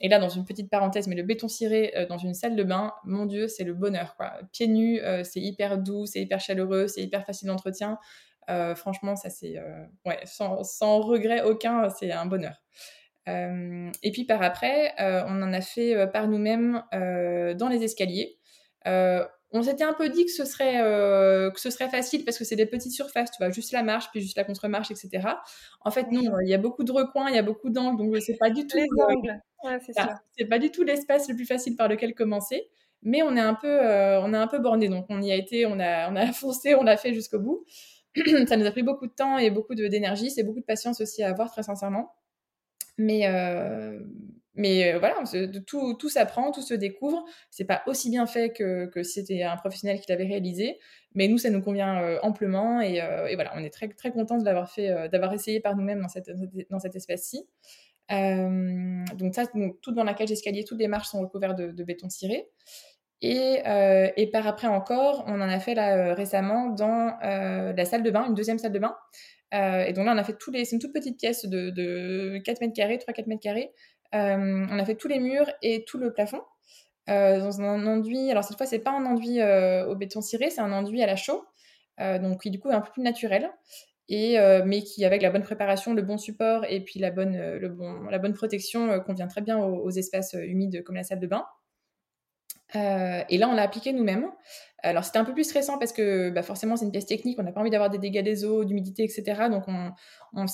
là, 0.09 0.19
dans 0.19 0.29
une 0.29 0.45
petite 0.45 0.71
parenthèse, 0.71 1.09
mais 1.09 1.17
le 1.17 1.23
béton 1.23 1.49
ciré 1.49 2.07
dans 2.09 2.19
une 2.19 2.35
salle 2.35 2.57
de 2.57 2.63
bain, 2.63 2.93
mon 3.05 3.27
Dieu, 3.27 3.49
c'est 3.49 3.65
le 3.65 3.75
bonheur. 3.75 4.17
Quoi. 4.17 4.33
Pieds 4.53 4.69
nus, 4.69 5.01
c'est 5.25 5.41
hyper 5.41 5.79
doux, 5.79 6.07
c'est 6.07 6.21
hyper 6.21 6.41
chaleureux, 6.41 6.89
c'est 6.89 7.03
hyper 7.03 7.25
facile 7.25 7.49
d'entretien. 7.49 7.99
franchement, 8.77 9.17
ça 9.17 9.31
c'est 9.31 9.57
ouais, 10.07 10.19
sans, 10.25 10.63
sans, 10.65 11.01
regret 11.01 11.43
aucun, 11.43 11.89
c'est 11.91 12.13
un 12.13 12.27
bonheur. 12.27 12.63
et 13.27 14.11
puis 14.13 14.25
par 14.25 14.43
après, 14.43 14.95
on 14.99 15.43
en 15.43 15.53
a 15.53 15.61
fait 15.61 16.07
par 16.13 16.29
nous-mêmes 16.29 16.83
dans 16.93 17.69
les 17.69 17.85
escaliers 17.85 18.39
on 19.53 19.63
s'était 19.63 19.85
un 19.85 19.93
peu 19.93 20.09
dit 20.09 20.25
que 20.25 20.33
ce 20.33 20.45
serait 20.45 20.81
euh, 20.83 21.51
que 21.51 21.61
ce 21.61 21.71
serait 21.71 21.89
facile 21.89 22.25
parce 22.25 22.39
que 22.39 22.45
c'est 22.45 22.57
des 22.57 22.67
petites 22.67 22.93
surfaces, 22.93 23.31
tu 23.31 23.37
vois, 23.39 23.51
juste 23.51 23.73
la 23.73 23.83
marche 23.83 24.07
puis 24.11 24.21
juste 24.21 24.37
la 24.37 24.45
contre-marche, 24.45 24.91
etc. 24.91 25.29
En 25.83 25.91
fait, 25.91 26.11
non, 26.11 26.23
il 26.43 26.49
y 26.49 26.55
a 26.55 26.59
beaucoup 26.59 26.85
de 26.85 26.93
recoins, 26.93 27.29
il 27.29 27.35
y 27.37 27.39
a 27.39 27.43
beaucoup 27.43 27.69
d'angles, 27.71 27.99
donc 27.99 28.17
c'est 28.23 28.39
pas 28.39 28.51
du 28.51 28.67
tout 28.67 28.79
les 28.79 28.89
euh, 29.65 29.79
c'est 30.37 30.47
pas 30.47 30.59
du 30.59 30.71
tout 30.71 30.83
l'espace 30.83 31.29
le 31.29 31.37
plus 31.37 31.47
facile 31.47 31.77
par 31.77 31.89
lequel 31.89 32.15
commencer, 32.15 32.71
mais 33.03 33.23
on 33.23 33.37
est 33.37 33.41
un 33.41 33.55
peu 33.55 33.69
euh, 33.69 34.21
on 34.23 34.33
est 34.33 34.39
un 34.39 34.49
peu 34.49 34.59
borné, 34.59 34.89
donc 34.89 35.07
on 35.09 35.21
y 35.21 35.31
a 35.31 35.37
été, 35.37 35.67
on 35.67 35.79
a 35.79 36.11
on 36.11 36.17
a 36.17 36.27
foncé, 36.33 36.75
on 36.75 36.83
l'a 36.83 36.97
fait 36.97 37.13
jusqu'au 37.13 37.39
bout. 37.39 37.65
Ça 38.49 38.57
nous 38.57 38.67
a 38.67 38.71
pris 38.71 38.83
beaucoup 38.83 39.07
de 39.07 39.13
temps 39.13 39.39
et 39.39 39.51
beaucoup 39.51 39.75
d'énergie, 39.75 40.31
c'est 40.31 40.43
beaucoup 40.43 40.61
de 40.61 40.67
patience 40.67 41.01
aussi 41.01 41.23
à 41.23 41.31
avoir 41.31 41.51
très 41.51 41.63
sincèrement. 41.63 42.15
Mais 42.99 43.27
mais 44.55 44.93
euh, 44.93 44.99
voilà, 44.99 45.17
tout, 45.67 45.95
tout 45.95 46.09
s'apprend, 46.09 46.51
tout 46.53 46.61
se 46.61 46.75
découvre. 46.75 47.25
C'est 47.51 47.65
pas 47.65 47.83
aussi 47.87 48.11
bien 48.11 48.27
fait 48.27 48.53
que, 48.53 48.87
que 48.87 49.03
si 49.03 49.15
c'était 49.15 49.43
un 49.43 49.57
professionnel 49.57 50.01
qui 50.01 50.11
l'avait 50.11 50.27
réalisé, 50.27 50.79
mais 51.15 51.29
nous, 51.29 51.39
ça 51.39 51.49
nous 51.51 51.63
convient 51.63 52.03
euh, 52.03 52.19
amplement 52.23 52.81
et, 52.81 53.01
euh, 53.01 53.27
et, 53.27 53.35
voilà, 53.35 53.53
on 53.57 53.65
est 53.65 53.73
très, 53.73 53.89
très 53.89 54.13
content 54.13 54.37
de 54.39 54.45
l'avoir 54.45 54.71
d'avoir 55.11 55.33
essayé 55.33 55.61
par 55.61 55.77
nous-mêmes 55.77 56.03
dans 56.03 56.09
cette, 56.09 56.31
dans 56.71 56.79
cette 56.79 56.97
espèce-ci. 56.97 57.47
donc 58.11 59.35
ça, 59.35 59.45
tout 59.81 59.93
dans 59.93 60.05
la 60.05 60.15
cage 60.15 60.29
d'escalier, 60.29 60.65
toutes 60.65 60.79
les 60.79 60.89
marches 60.89 61.09
sont 61.09 61.21
recouvertes 61.21 61.59
de, 61.59 61.85
béton 61.85 62.11
ciré. 62.11 62.49
Et, 63.23 63.63
et, 64.17 64.31
par 64.33 64.47
après 64.47 64.67
encore, 64.67 65.25
on 65.29 65.41
en 65.41 65.49
a 65.49 65.61
fait 65.61 65.75
là 65.75 66.13
récemment 66.15 66.69
dans 66.71 67.17
la 67.23 67.85
salle 67.87 68.03
de 68.03 68.11
bain, 68.11 68.27
une 68.29 68.35
deuxième 68.35 68.59
salle 68.59 68.73
de 68.73 68.81
bain. 68.81 68.97
et 69.53 69.93
donc 69.95 70.05
là, 70.05 70.13
on 70.15 70.19
a 70.19 70.25
fait 70.25 70.37
tous 70.39 70.51
les. 70.51 70.65
C'est 70.65 70.77
une 70.77 70.83
toute 70.83 70.93
petite 70.93 71.19
pièce 71.19 71.47
de, 71.47 71.71
de 71.71 72.39
4 72.45 72.61
mètres 72.61 72.75
carrés, 72.75 72.99
3-4 72.99 73.29
mètres 73.29 73.43
carrés, 73.43 73.73
on 74.13 74.79
a 74.79 74.85
fait 74.85 74.97
tous 74.97 75.09
les 75.09 75.19
murs 75.19 75.51
et 75.63 75.85
tout 75.85 75.99
le 75.99 76.13
plafond 76.13 76.43
euh, 77.09 77.41
dans 77.41 77.61
un 77.61 77.87
enduit. 77.87 78.31
Alors 78.31 78.45
cette 78.45 78.57
fois, 78.57 78.67
c'est 78.67 78.79
pas 78.79 78.93
un 78.93 79.05
enduit 79.07 79.41
euh, 79.41 79.87
au 79.87 79.97
béton 79.97 80.21
ciré, 80.21 80.51
c'est 80.51 80.61
un 80.61 80.73
enduit 80.73 81.03
à 81.03 81.07
la 81.07 81.17
chaux, 81.17 81.45
donc 81.99 82.43
qui 82.43 82.51
du 82.51 82.59
coup 82.59 82.71
est 82.71 82.75
un 82.75 82.81
peu 82.81 82.91
plus 82.93 83.03
naturel. 83.03 83.51
Et, 84.09 84.37
mais 84.67 84.83
qui, 84.83 85.05
avec 85.07 85.23
la 85.23 85.31
bonne 85.31 85.43
préparation, 85.43 85.95
le 85.95 86.03
bon 86.03 86.19
support 86.19 86.67
et 86.69 86.85
puis 86.85 87.01
la 87.01 87.11
bonne, 87.11 87.39
le 87.39 87.69
bon, 87.69 88.03
la 88.11 88.19
bonne 88.19 88.35
protection, 88.35 89.01
convient 89.01 89.27
très 89.27 89.41
bien 89.41 89.59
aux, 89.59 89.91
espaces 89.91 90.35
humides 90.35 90.83
comme 90.85 90.97
la 90.97 91.05
salle 91.05 91.21
de 91.21 91.27
bain. 91.27 91.47
Et 92.75 93.39
là, 93.39 93.49
on 93.49 93.55
l'a 93.55 93.63
appliqué 93.63 93.93
nous-mêmes. 93.93 94.27
Alors, 94.85 95.05
c'était 95.05 95.19
un 95.19 95.25
peu 95.25 95.33
plus 95.33 95.45
stressant 95.45 95.79
parce 95.79 95.93
que 95.93 96.31
bah, 96.31 96.43
forcément, 96.43 96.77
c'est 96.77 96.85
une 96.85 96.91
pièce 96.91 97.07
technique, 97.07 97.39
on 97.39 97.45
n'a 97.45 97.53
pas 97.53 97.61
envie 97.61 97.71
d'avoir 97.71 97.89
des 97.89 97.99
dégâts 97.99 98.23
des 98.23 98.45
eaux, 98.45 98.65
d'humidité, 98.65 99.05
etc. 99.05 99.49
Donc, 99.49 99.65
on, 99.69 99.93
on, 100.35 100.47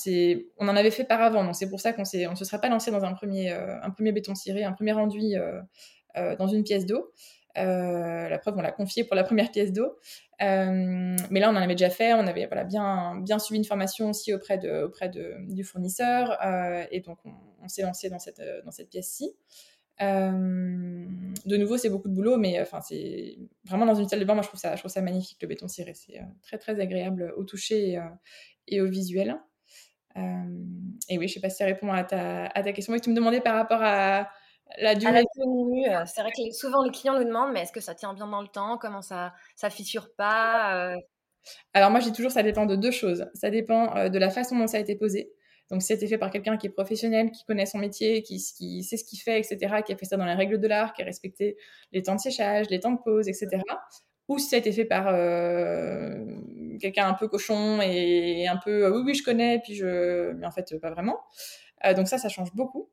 on 0.59 0.67
en 0.67 0.75
avait 0.75 0.91
fait 0.91 1.03
par 1.03 1.21
avant. 1.21 1.51
C'est 1.53 1.69
pour 1.69 1.79
ça 1.79 1.93
qu'on 1.93 2.03
ne 2.03 2.35
se 2.35 2.45
serait 2.45 2.61
pas 2.61 2.69
lancé 2.69 2.91
dans 2.91 3.03
un 3.03 3.13
premier, 3.13 3.51
euh, 3.51 3.81
un 3.81 3.89
premier 3.89 4.11
béton 4.11 4.35
ciré, 4.35 4.63
un 4.63 4.73
premier 4.73 4.93
enduit 4.93 5.35
euh, 5.35 5.59
euh, 6.17 6.35
dans 6.35 6.47
une 6.47 6.63
pièce 6.63 6.85
d'eau. 6.85 7.11
la 7.55 8.37
preuve, 8.39 8.55
on 8.55 8.61
l'a 8.61 8.71
confié 8.71 9.03
pour 9.03 9.15
la 9.15 9.23
première 9.23 9.49
pièce 9.49 9.73
d'eau. 9.73 9.97
mais 10.39 11.39
là, 11.39 11.49
on 11.49 11.55
en 11.55 11.61
avait 11.61 11.73
déjà 11.73 11.89
fait. 11.89 12.13
On 12.13 12.27
avait 12.27 12.47
bien, 12.65 13.19
bien 13.21 13.39
suivi 13.39 13.57
une 13.57 13.65
formation 13.65 14.11
aussi 14.11 14.31
auprès, 14.31 14.59
du 14.59 15.63
fournisseur. 15.63 16.37
et 16.91 16.99
donc, 16.99 17.17
on, 17.25 17.67
s'est 17.67 17.81
lancé 17.81 18.11
dans 18.11 18.19
cette 18.19 18.89
pièce-ci. 18.91 19.33
Euh, 20.01 21.05
de 21.45 21.57
nouveau, 21.57 21.77
c'est 21.77 21.89
beaucoup 21.89 22.07
de 22.07 22.13
boulot, 22.13 22.37
mais 22.37 22.61
enfin, 22.61 22.81
c'est 22.81 23.37
vraiment 23.65 23.85
dans 23.85 23.95
une 23.95 24.07
salle 24.07 24.19
de 24.19 24.25
bain. 24.25 24.33
Moi, 24.33 24.43
je 24.43 24.47
trouve 24.47 24.59
ça, 24.59 24.75
je 24.75 24.81
trouve 24.81 24.91
ça 24.91 25.01
magnifique 25.01 25.41
le 25.41 25.47
béton 25.47 25.67
ciré. 25.67 25.93
C'est 25.93 26.19
euh, 26.19 26.25
très 26.41 26.57
très 26.57 26.79
agréable 26.79 27.33
au 27.35 27.43
toucher 27.43 27.97
et, 28.67 28.79
euh, 28.79 28.85
au 28.85 28.89
visuel. 28.89 29.37
et 30.15 31.17
oui, 31.17 31.27
je 31.27 31.33
sais 31.33 31.39
pas 31.41 31.49
si 31.49 31.57
ça 31.57 31.65
répond 31.65 31.91
à 31.91 32.03
ta, 32.03 32.45
à 32.47 32.63
ta 32.63 32.71
question. 32.71 32.93
Et 32.93 32.99
tu 32.99 33.09
me 33.09 33.15
demandais 33.15 33.41
par 33.41 33.55
rapport 33.55 33.81
à 33.81 34.29
la 34.77 34.95
durée. 34.95 35.23
c'est 36.05 36.21
vrai 36.21 36.31
que 36.31 36.51
souvent 36.51 36.83
les 36.83 36.91
clients 36.91 37.17
nous 37.17 37.25
demandent, 37.25 37.51
mais 37.51 37.61
est-ce 37.61 37.73
que 37.73 37.81
ça 37.81 37.95
tient 37.95 38.13
bien 38.13 38.27
dans 38.27 38.41
le 38.41 38.47
temps? 38.47 38.77
Comment 38.77 39.01
ça, 39.01 39.33
ça 39.55 39.69
fissure 39.69 40.13
pas 40.15 40.95
Alors 41.73 41.91
moi, 41.91 41.99
j'ai 41.99 42.13
toujours, 42.13 42.31
ça 42.31 42.43
dépend 42.43 42.65
de 42.65 42.75
deux 42.75 42.91
choses. 42.91 43.25
Ça 43.33 43.49
dépend 43.49 44.09
de 44.09 44.17
la 44.17 44.29
façon 44.29 44.57
dont 44.57 44.67
ça 44.67 44.77
a 44.77 44.79
été 44.79 44.95
posé. 44.95 45.33
Donc, 45.69 45.81
si 45.81 45.87
c'était 45.89 46.07
fait 46.07 46.17
par 46.17 46.31
quelqu'un 46.31 46.57
qui 46.57 46.67
est 46.67 46.71
professionnel, 46.71 47.31
qui 47.31 47.45
connaît 47.45 47.65
son 47.65 47.77
métier, 47.77 48.23
qui, 48.23 48.39
sait 48.39 48.97
ce 48.97 49.03
qu'il 49.03 49.19
fait, 49.19 49.39
etc., 49.39 49.81
qui 49.85 49.93
a 49.93 49.97
fait 49.97 50.05
ça 50.05 50.17
dans 50.17 50.25
les 50.25 50.33
règles 50.33 50.59
de 50.59 50.67
l'art, 50.67 50.93
qui 50.93 51.01
a 51.01 51.05
respecté 51.05 51.57
les 51.91 52.01
temps 52.01 52.15
de 52.15 52.19
séchage, 52.19 52.69
les 52.69 52.79
temps 52.79 52.91
de 52.91 52.99
pause, 53.03 53.27
etc., 53.27 53.61
ou 54.27 54.37
si 54.37 54.47
ça 54.47 54.57
a 54.57 54.59
été 54.59 54.71
fait 54.71 54.85
par 54.85 55.07
euh, 55.07 56.23
quelqu'un 56.79 57.07
un 57.07 57.15
peu 57.15 57.27
cochon 57.27 57.81
et 57.81 58.47
un 58.47 58.57
peu 58.57 58.87
oui, 58.91 59.01
oui, 59.03 59.13
je 59.15 59.23
connais, 59.23 59.59
puis 59.59 59.73
je. 59.73 60.33
Mais 60.33 60.45
en 60.45 60.51
fait, 60.51 60.79
pas 60.79 60.91
vraiment. 60.91 61.19
Euh, 61.85 61.95
donc, 61.95 62.07
ça, 62.07 62.19
ça 62.19 62.29
change 62.29 62.53
beaucoup. 62.53 62.89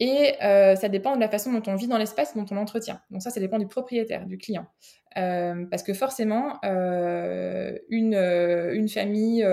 Et 0.00 0.34
euh, 0.42 0.76
ça 0.76 0.88
dépend 0.88 1.14
de 1.14 1.20
la 1.20 1.28
façon 1.28 1.52
dont 1.52 1.62
on 1.66 1.76
vit 1.76 1.86
dans 1.86 1.98
l'espace, 1.98 2.34
dont 2.34 2.46
on 2.50 2.54
l'entretient. 2.54 3.00
Donc 3.10 3.22
ça, 3.22 3.28
ça 3.30 3.38
dépend 3.38 3.58
du 3.58 3.68
propriétaire, 3.68 4.26
du 4.26 4.38
client. 4.38 4.66
Euh, 5.18 5.66
parce 5.68 5.82
que 5.82 5.92
forcément, 5.92 6.58
euh, 6.64 7.76
une, 7.88 8.14
euh, 8.14 8.72
une 8.74 8.88
famille 8.88 9.44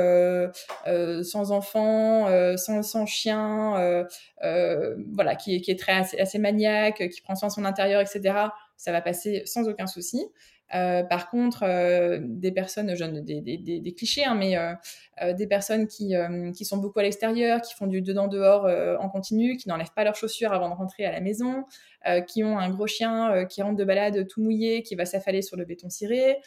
sans 1.24 1.52
enfants, 1.52 2.28
sans, 2.58 3.06
chien, 3.06 4.06
voilà, 4.42 5.36
qui 5.36 5.56
est, 5.56 5.80
très 5.80 6.20
assez, 6.20 6.40
maniaque, 6.40 7.10
qui 7.10 7.22
prend 7.22 7.36
soin 7.36 7.50
de 7.50 7.54
son 7.54 7.66
intérieur, 7.66 8.02
etc., 8.02 8.36
ça 8.78 8.92
va 8.92 9.02
passer 9.02 9.42
sans 9.46 9.68
aucun 9.68 9.88
souci. 9.88 10.24
Euh, 10.76 11.04
par 11.04 11.30
contre, 11.30 11.64
euh, 11.64 12.20
des 12.22 12.52
personnes, 12.52 12.94
jeunes, 12.96 13.24
des, 13.24 13.42
des, 13.42 13.58
des, 13.58 13.94
clichés, 13.94 14.26
hein, 14.26 14.36
mais 14.36 14.58
euh, 14.58 15.34
des 15.34 15.48
personnes 15.48 15.88
qui, 15.88 16.14
qui 16.54 16.66
sont 16.66 16.78
beaucoup 16.78 17.00
à 17.00 17.04
l'extérieur, 17.04 17.62
qui 17.62 17.74
font 17.74 17.88
du 17.88 18.02
dedans-dehors 18.02 18.68
en 19.00 19.10
continu, 19.10 19.58
qui 19.58 19.70
n'enlèvent 19.70 19.94
pas 19.96 20.04
leurs 20.04 20.16
chaussures 20.16 20.52
avant 20.54 20.70
de 20.70 20.76
rentrer 20.76 21.06
à 21.06 21.12
la 21.12 21.22
maison, 21.22 21.64
qui 22.28 22.44
ont 22.44 22.58
un 22.58 22.70
gros 22.70 22.88
chien 22.88 23.46
qui 23.46 23.62
rentre 23.62 23.78
de 23.78 23.84
balade 23.84 24.28
tout 24.28 24.42
mouillé, 24.42 24.84
qui 24.84 24.96
va 24.96 25.06
s'affaler 25.06 25.42
sur 25.42 25.58
le 25.58 25.66
béton 25.66 25.90
ciré, 25.90 26.38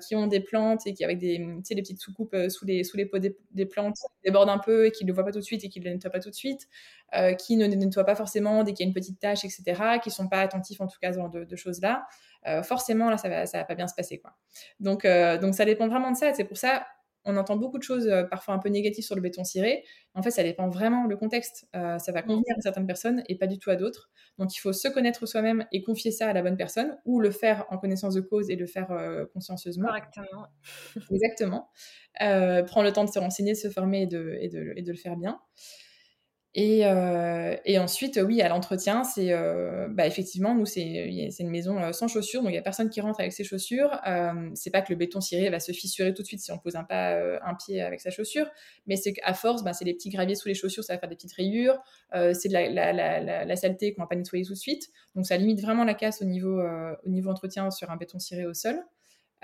qui 0.00 0.14
ont 0.14 0.26
des 0.26 0.40
plantes 0.40 0.86
et 0.86 0.94
qui 0.94 1.04
avec 1.04 1.18
des, 1.18 1.38
des 1.38 1.82
petites 1.82 2.00
soucoupes 2.00 2.36
sous, 2.48 2.64
les, 2.64 2.84
sous 2.84 2.96
les 2.96 3.06
pots 3.06 3.18
des, 3.18 3.66
plantes 3.66 3.96
débordent 4.24 4.50
un 4.50 4.58
peu 4.58 4.86
et 4.86 4.92
qui 4.92 5.04
ne 5.04 5.08
le 5.08 5.14
voient 5.14 5.24
pas 5.24 5.32
tout 5.32 5.40
de 5.40 5.44
suite 5.44 5.64
et 5.64 5.68
qui 5.68 5.80
ne 5.80 5.86
le 5.86 5.90
nettoient 5.92 6.10
pas 6.10 6.20
tout 6.20 6.30
de 6.30 6.34
suite, 6.34 6.68
qui 7.38 7.56
ne 7.56 7.66
nettoient 7.66 8.04
pas 8.04 8.14
forcément 8.14 8.62
dès 8.62 8.72
qu'il 8.72 8.84
y 8.84 8.86
a 8.86 8.88
une 8.88 8.94
petite 8.94 9.18
tâche, 9.18 9.44
etc., 9.44 9.98
qui 10.00 10.10
ne 10.10 10.14
sont 10.14 10.28
pas 10.28 10.40
attentifs 10.40 10.80
en 10.80 10.86
tout 10.86 10.98
cas 11.00 11.10
dans 11.10 11.28
de, 11.28 11.44
de 11.44 11.56
choses-là. 11.56 12.06
Euh, 12.46 12.62
forcément 12.62 13.08
là 13.08 13.16
ça 13.16 13.30
va 13.30 13.46
ça 13.46 13.56
va 13.56 13.64
pas 13.64 13.74
bien 13.74 13.88
se 13.88 13.94
passer 13.94 14.18
quoi. 14.18 14.34
Donc 14.78 15.06
euh, 15.06 15.38
donc 15.38 15.54
ça 15.54 15.64
dépend 15.64 15.88
vraiment 15.88 16.10
de 16.10 16.16
ça. 16.16 16.34
C'est 16.34 16.44
pour 16.44 16.58
ça 16.58 16.86
on 17.24 17.36
entend 17.36 17.56
beaucoup 17.56 17.78
de 17.78 17.82
choses 17.82 18.06
euh, 18.08 18.24
parfois 18.24 18.54
un 18.54 18.58
peu 18.58 18.68
négatives 18.68 19.04
sur 19.04 19.14
le 19.14 19.20
béton 19.20 19.44
ciré. 19.44 19.84
En 20.14 20.22
fait, 20.22 20.30
ça 20.30 20.42
dépend 20.42 20.68
vraiment 20.68 21.06
le 21.06 21.16
contexte. 21.16 21.66
ça 21.72 22.12
va 22.12 22.22
convenir 22.22 22.54
à 22.56 22.60
certaines 22.60 22.86
personnes 22.86 23.22
et 23.28 23.36
pas 23.36 23.46
du 23.46 23.58
tout 23.58 23.70
à 23.70 23.76
d'autres. 23.76 24.10
Donc, 24.38 24.54
il 24.54 24.58
faut 24.58 24.72
se 24.72 24.88
connaître 24.88 25.26
soi-même 25.26 25.66
et 25.72 25.82
confier 25.82 26.10
ça 26.10 26.28
à 26.28 26.32
la 26.32 26.42
bonne 26.42 26.56
personne 26.56 26.96
ou 27.04 27.20
le 27.20 27.30
faire 27.30 27.66
en 27.70 27.78
connaissance 27.78 28.14
de 28.14 28.20
cause 28.20 28.50
et 28.50 28.56
le 28.56 28.66
faire 28.66 28.88
consciencieusement. 29.32 29.88
Correctement. 29.88 30.46
Exactement. 31.10 31.70
prendre 32.20 32.84
le 32.84 32.92
temps 32.92 33.04
de 33.04 33.10
se 33.10 33.18
renseigner, 33.18 33.52
de 33.52 33.58
se 33.58 33.70
former 33.70 34.02
et 34.02 34.06
de, 34.06 34.36
et 34.40 34.48
de, 34.48 34.72
et 34.76 34.82
de 34.82 34.92
le 34.92 34.98
faire 34.98 35.16
bien. 35.16 35.40
Et, 36.56 36.86
euh, 36.86 37.56
et, 37.64 37.80
ensuite, 37.80 38.20
oui, 38.24 38.40
à 38.40 38.48
l'entretien, 38.48 39.02
c'est 39.02 39.32
euh, 39.32 39.88
bah, 39.90 40.06
effectivement, 40.06 40.54
nous, 40.54 40.66
c'est 40.66 41.08
une 41.40 41.50
maison 41.50 41.82
euh, 41.82 41.90
sans 41.90 42.06
chaussures, 42.06 42.42
donc 42.42 42.50
il 42.50 42.52
n'y 42.52 42.58
a 42.58 42.62
personne 42.62 42.90
qui 42.90 43.00
rentre 43.00 43.18
avec 43.18 43.32
ses 43.32 43.42
chaussures. 43.42 43.98
Euh, 44.06 44.50
c'est 44.54 44.70
pas 44.70 44.80
que 44.80 44.92
le 44.92 44.96
béton 44.96 45.20
ciré 45.20 45.50
va 45.50 45.58
se 45.58 45.72
fissurer 45.72 46.14
tout 46.14 46.22
de 46.22 46.28
suite 46.28 46.38
si 46.38 46.52
on 46.52 46.58
pose 46.58 46.76
un 46.76 46.84
pas, 46.84 47.16
un 47.42 47.54
pied 47.54 47.82
avec 47.82 48.00
sa 48.00 48.10
chaussure, 48.10 48.46
mais 48.86 48.94
c'est 48.94 49.14
qu'à 49.14 49.34
force, 49.34 49.64
bah, 49.64 49.72
c'est 49.72 49.84
les 49.84 49.94
petits 49.94 50.10
graviers 50.10 50.36
sous 50.36 50.46
les 50.46 50.54
chaussures, 50.54 50.84
ça 50.84 50.94
va 50.94 51.00
faire 51.00 51.08
des 51.08 51.16
petites 51.16 51.32
rayures, 51.32 51.76
c'est 52.12 52.48
de 52.48 52.52
la, 52.52 52.68
la, 52.70 52.92
la, 52.92 53.44
la 53.44 53.56
saleté 53.56 53.92
qu'on 53.92 54.02
va 54.02 54.06
pas 54.06 54.14
nettoyer 54.14 54.44
tout 54.44 54.52
de 54.52 54.58
suite, 54.58 54.90
donc 55.16 55.26
ça 55.26 55.36
limite 55.36 55.60
vraiment 55.60 55.82
la 55.82 55.94
casse 55.94 56.22
au 56.22 56.24
niveau, 56.24 56.62
au 57.04 57.08
niveau 57.08 57.30
entretien 57.30 57.72
sur 57.72 57.90
un 57.90 57.96
béton 57.96 58.20
ciré 58.20 58.46
au 58.46 58.54
sol. 58.54 58.80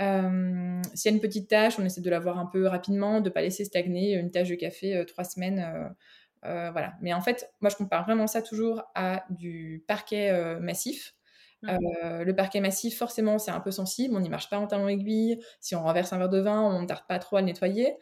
Euh, 0.01 0.81
S'il 0.95 1.11
y 1.11 1.13
a 1.13 1.17
une 1.17 1.21
petite 1.21 1.49
tâche, 1.49 1.75
on 1.79 1.85
essaie 1.85 2.01
de 2.01 2.09
la 2.09 2.21
voir 2.21 2.39
un 2.39 2.47
peu 2.47 2.67
rapidement, 2.67 3.21
de 3.21 3.29
ne 3.29 3.35
pas 3.35 3.43
laisser 3.43 3.65
stagner 3.65 4.15
une 4.15 4.31
tâche 4.31 4.49
de 4.49 4.55
café 4.55 5.05
trois 5.07 5.25
semaines 5.25 5.93
euh, 6.45 6.71
voilà. 6.71 6.95
Mais 7.01 7.13
en 7.13 7.21
fait, 7.21 7.53
moi, 7.61 7.71
je 7.71 7.77
compare 7.77 8.05
vraiment 8.05 8.27
ça 8.27 8.43
toujours 8.43 8.83
à 8.95 9.25
du 9.31 9.85
parquet 9.87 10.31
euh, 10.31 10.59
massif. 10.61 11.15
Mmh. 11.63 11.69
Euh, 11.69 12.25
le 12.25 12.35
parquet 12.35 12.61
massif, 12.61 12.97
forcément, 12.97 13.39
c'est 13.39 13.51
un 13.51 13.61
peu 13.61 13.71
sensible. 13.71 14.15
On 14.17 14.21
n'y 14.21 14.31
marche 14.31 14.49
pas 14.49 14.59
en 14.59 14.67
talon 14.67 14.89
aiguille. 14.89 15.41
Si 15.61 15.75
on 15.75 15.83
renverse 15.83 16.13
un 16.13 16.19
verre 16.19 16.31
de 16.31 16.41
vin, 16.41 16.61
on 16.61 16.83
ne 16.83 16.87
tarde 16.87 17.05
pas 17.09 17.19
trop 17.19 17.37
à 17.37 17.41
le 17.41 17.47
nettoyer. 17.47 17.97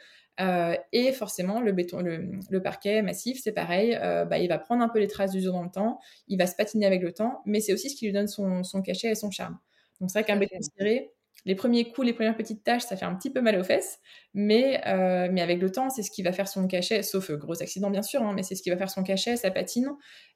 Et 0.93 1.13
forcément, 1.13 1.61
le, 1.61 1.73
béton, 1.73 2.01
le, 2.01 2.63
parquet 2.63 3.03
massif, 3.03 3.41
c'est 3.43 3.53
pareil. 3.53 3.99
Bah, 4.31 4.39
il 4.39 4.49
va 4.49 4.59
prendre 4.59 4.85
un 4.85 4.89
peu 4.89 5.01
les 5.01 5.09
traces 5.09 5.33
d'usure 5.33 5.53
dans 5.53 5.65
le 5.65 5.71
temps. 5.71 5.99
Il 6.29 6.39
va 6.39 6.47
se 6.47 6.55
patiner 6.55 6.87
avec 6.87 7.03
le 7.03 7.13
temps. 7.13 7.43
Mais 7.45 7.61
c'est 7.61 7.73
aussi 7.73 7.91
ce 7.91 7.97
qui 7.97 8.07
lui 8.07 8.13
donne 8.13 8.29
son, 8.29 8.63
son 8.63 8.81
cachet 8.81 9.11
et 9.11 9.15
son 9.17 9.33
charme. 9.33 9.59
Donc, 10.01 10.11
c'est 10.11 10.21
vrai 10.21 10.25
qu'un 10.25 10.37
béton 10.37 10.59
ciré, 10.61 11.11
les 11.45 11.55
premiers 11.55 11.91
coups, 11.91 12.07
les 12.07 12.13
premières 12.13 12.37
petites 12.37 12.65
tâches, 12.65 12.83
ça 12.83 12.97
fait 12.97 13.05
un 13.05 13.15
petit 13.15 13.31
peu 13.31 13.41
mal 13.41 13.59
aux 13.59 13.65
fesses, 13.65 14.01
mais, 14.35 14.81
euh, 14.87 15.29
mais 15.31 15.41
avec 15.41 15.61
le 15.61 15.71
temps, 15.71 15.89
c'est 15.91 16.03
ce 16.03 16.11
qui 16.11 16.23
va 16.23 16.33
faire 16.33 16.49
son 16.49 16.67
cachet, 16.67 17.03
sauf 17.03 17.31
euh, 17.31 17.37
gros 17.37 17.63
accident 17.63 17.91
bien 17.91 18.03
sûr, 18.03 18.23
hein, 18.23 18.33
mais 18.35 18.43
c'est 18.43 18.55
ce 18.55 18.63
qui 18.63 18.71
va 18.71 18.77
faire 18.77 18.91
son 18.91 19.03
cachet, 19.03 19.37
sa 19.37 19.51
patine, 19.51 19.91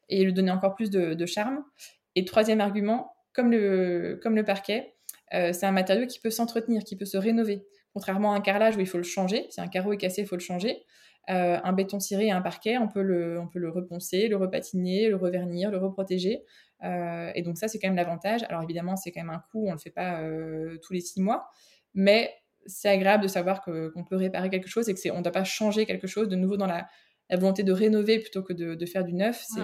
et 0.08 0.24
lui 0.24 0.32
donner 0.32 0.50
encore 0.50 0.74
plus 0.74 0.90
de, 0.90 1.26
charme. 1.26 1.64
Et 2.14 2.24
troisième 2.24 2.60
argument, 2.60 3.12
comme 3.32 3.50
le, 3.50 4.20
comme 4.22 4.36
le 4.36 4.44
parquet, 4.44 4.94
euh, 5.34 5.52
c'est 5.52 5.66
un 5.66 5.72
matériau 5.72 6.06
qui 6.06 6.20
peut 6.20 6.30
s'entretenir, 6.30 6.84
qui 6.84 6.96
peut 6.96 7.06
se 7.06 7.16
rénover. 7.16 7.66
contrairement 7.94 8.32
à 8.32 8.36
un 8.36 8.40
carrelage 8.40 8.76
où 8.76 8.80
il 8.80 8.86
faut 8.86 8.98
le 8.98 9.04
changer. 9.04 9.46
Si 9.50 9.60
un 9.60 9.68
carreau 9.68 9.92
est 9.92 9.98
cassé, 9.98 10.22
il 10.22 10.26
faut 10.26 10.36
le 10.36 10.40
changer. 10.40 10.82
Euh, 11.30 11.58
un 11.62 11.72
béton 11.72 12.00
ciré 12.00 12.26
et 12.26 12.30
un 12.32 12.42
parquet, 12.42 12.78
on 12.78 12.88
peut 12.88 13.02
le, 13.02 13.38
on 13.38 13.46
peut 13.46 13.60
le 13.60 13.70
reponcer, 13.70 14.26
le 14.26 14.36
repatiner, 14.36 15.08
le 15.08 15.16
revernir, 15.16 15.70
le 15.70 15.78
reprotéger. 15.78 16.42
Euh, 16.82 17.30
et 17.34 17.42
donc 17.42 17.58
ça, 17.58 17.68
c'est 17.68 17.78
quand 17.78 17.88
même 17.88 17.96
l'avantage. 17.96 18.42
Alors 18.48 18.62
évidemment, 18.62 18.96
c'est 18.96 19.12
quand 19.12 19.20
même 19.20 19.30
un 19.30 19.42
coût, 19.50 19.66
on 19.66 19.68
ne 19.68 19.72
le 19.72 19.78
fait 19.78 19.90
pas 19.90 20.20
euh, 20.20 20.78
tous 20.82 20.92
les 20.92 21.00
six 21.00 21.20
mois, 21.20 21.48
mais 21.94 22.34
c'est 22.66 22.88
agréable 22.88 23.22
de 23.22 23.28
savoir 23.28 23.62
qu'on 23.62 24.04
peut 24.04 24.16
réparer 24.16 24.50
quelque 24.50 24.68
chose 24.68 24.88
et 24.88 24.94
qu'on 24.94 25.18
ne 25.18 25.22
doit 25.22 25.32
pas 25.32 25.44
changer 25.44 25.86
quelque 25.86 26.06
chose 26.06 26.28
de 26.28 26.36
nouveau 26.36 26.56
dans 26.56 26.66
la, 26.66 26.88
volonté 27.30 27.62
de 27.62 27.72
rénover 27.72 28.18
plutôt 28.18 28.42
que 28.42 28.52
de, 28.52 28.86
faire 28.86 29.04
du 29.04 29.14
neuf. 29.14 29.42
C'est, 29.48 29.62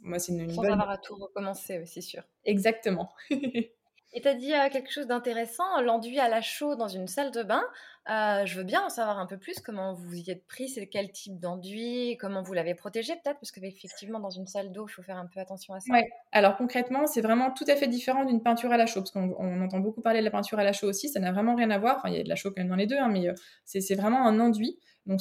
moi, 0.00 0.18
c'est 0.18 0.32
une, 0.32 0.50
Sans 0.50 0.64
avoir 0.64 0.90
à 0.90 0.98
tout 0.98 1.14
recommencer, 1.14 1.82
c'est 1.86 2.00
sûr. 2.00 2.24
Exactement. 2.44 3.12
Et 4.14 4.20
tu 4.20 4.28
as 4.28 4.34
dit 4.34 4.54
euh, 4.54 4.68
quelque 4.70 4.90
chose 4.90 5.06
d'intéressant, 5.06 5.80
l'enduit 5.82 6.20
à 6.20 6.28
la 6.28 6.40
chaux 6.40 6.76
dans 6.76 6.88
une 6.88 7.08
salle 7.08 7.32
de 7.32 7.42
bain. 7.42 7.62
Euh, 8.08 8.44
je 8.44 8.58
veux 8.58 8.64
bien 8.64 8.84
en 8.84 8.90
savoir 8.90 9.18
un 9.18 9.26
peu 9.26 9.38
plus, 9.38 9.60
comment 9.60 9.94
vous 9.94 10.14
y 10.14 10.30
êtes 10.30 10.46
pris, 10.46 10.68
c'est 10.68 10.86
quel 10.86 11.10
type 11.10 11.40
d'enduit, 11.40 12.18
comment 12.20 12.42
vous 12.42 12.52
l'avez 12.52 12.74
protégé 12.74 13.14
peut-être, 13.14 13.40
parce 13.40 13.50
qu'effectivement 13.50 14.20
dans 14.20 14.30
une 14.30 14.46
salle 14.46 14.72
d'eau, 14.72 14.86
il 14.86 14.92
faut 14.92 15.02
faire 15.02 15.16
un 15.16 15.26
peu 15.26 15.40
attention 15.40 15.72
à 15.72 15.80
ça. 15.80 15.90
Ouais. 15.90 16.06
Alors 16.30 16.56
concrètement, 16.56 17.06
c'est 17.06 17.22
vraiment 17.22 17.50
tout 17.50 17.64
à 17.66 17.76
fait 17.76 17.88
différent 17.88 18.26
d'une 18.26 18.42
peinture 18.42 18.72
à 18.72 18.76
la 18.76 18.84
chaux, 18.84 19.00
parce 19.00 19.10
qu'on 19.10 19.62
entend 19.62 19.80
beaucoup 19.80 20.02
parler 20.02 20.20
de 20.20 20.24
la 20.26 20.30
peinture 20.30 20.58
à 20.58 20.64
la 20.64 20.74
chaux 20.74 20.86
aussi, 20.86 21.08
ça 21.08 21.18
n'a 21.18 21.32
vraiment 21.32 21.54
rien 21.54 21.70
à 21.70 21.78
voir, 21.78 22.02
il 22.04 22.14
y 22.14 22.20
a 22.20 22.22
de 22.22 22.28
la 22.28 22.36
chaux 22.36 22.50
quand 22.50 22.60
même 22.60 22.68
dans 22.68 22.76
les 22.76 22.86
deux, 22.86 22.98
hein, 22.98 23.08
mais 23.08 23.28
euh, 23.28 23.34
c'est 23.64 23.94
vraiment 23.94 24.26
un 24.26 24.38
enduit. 24.38 24.78
Donc 25.06 25.20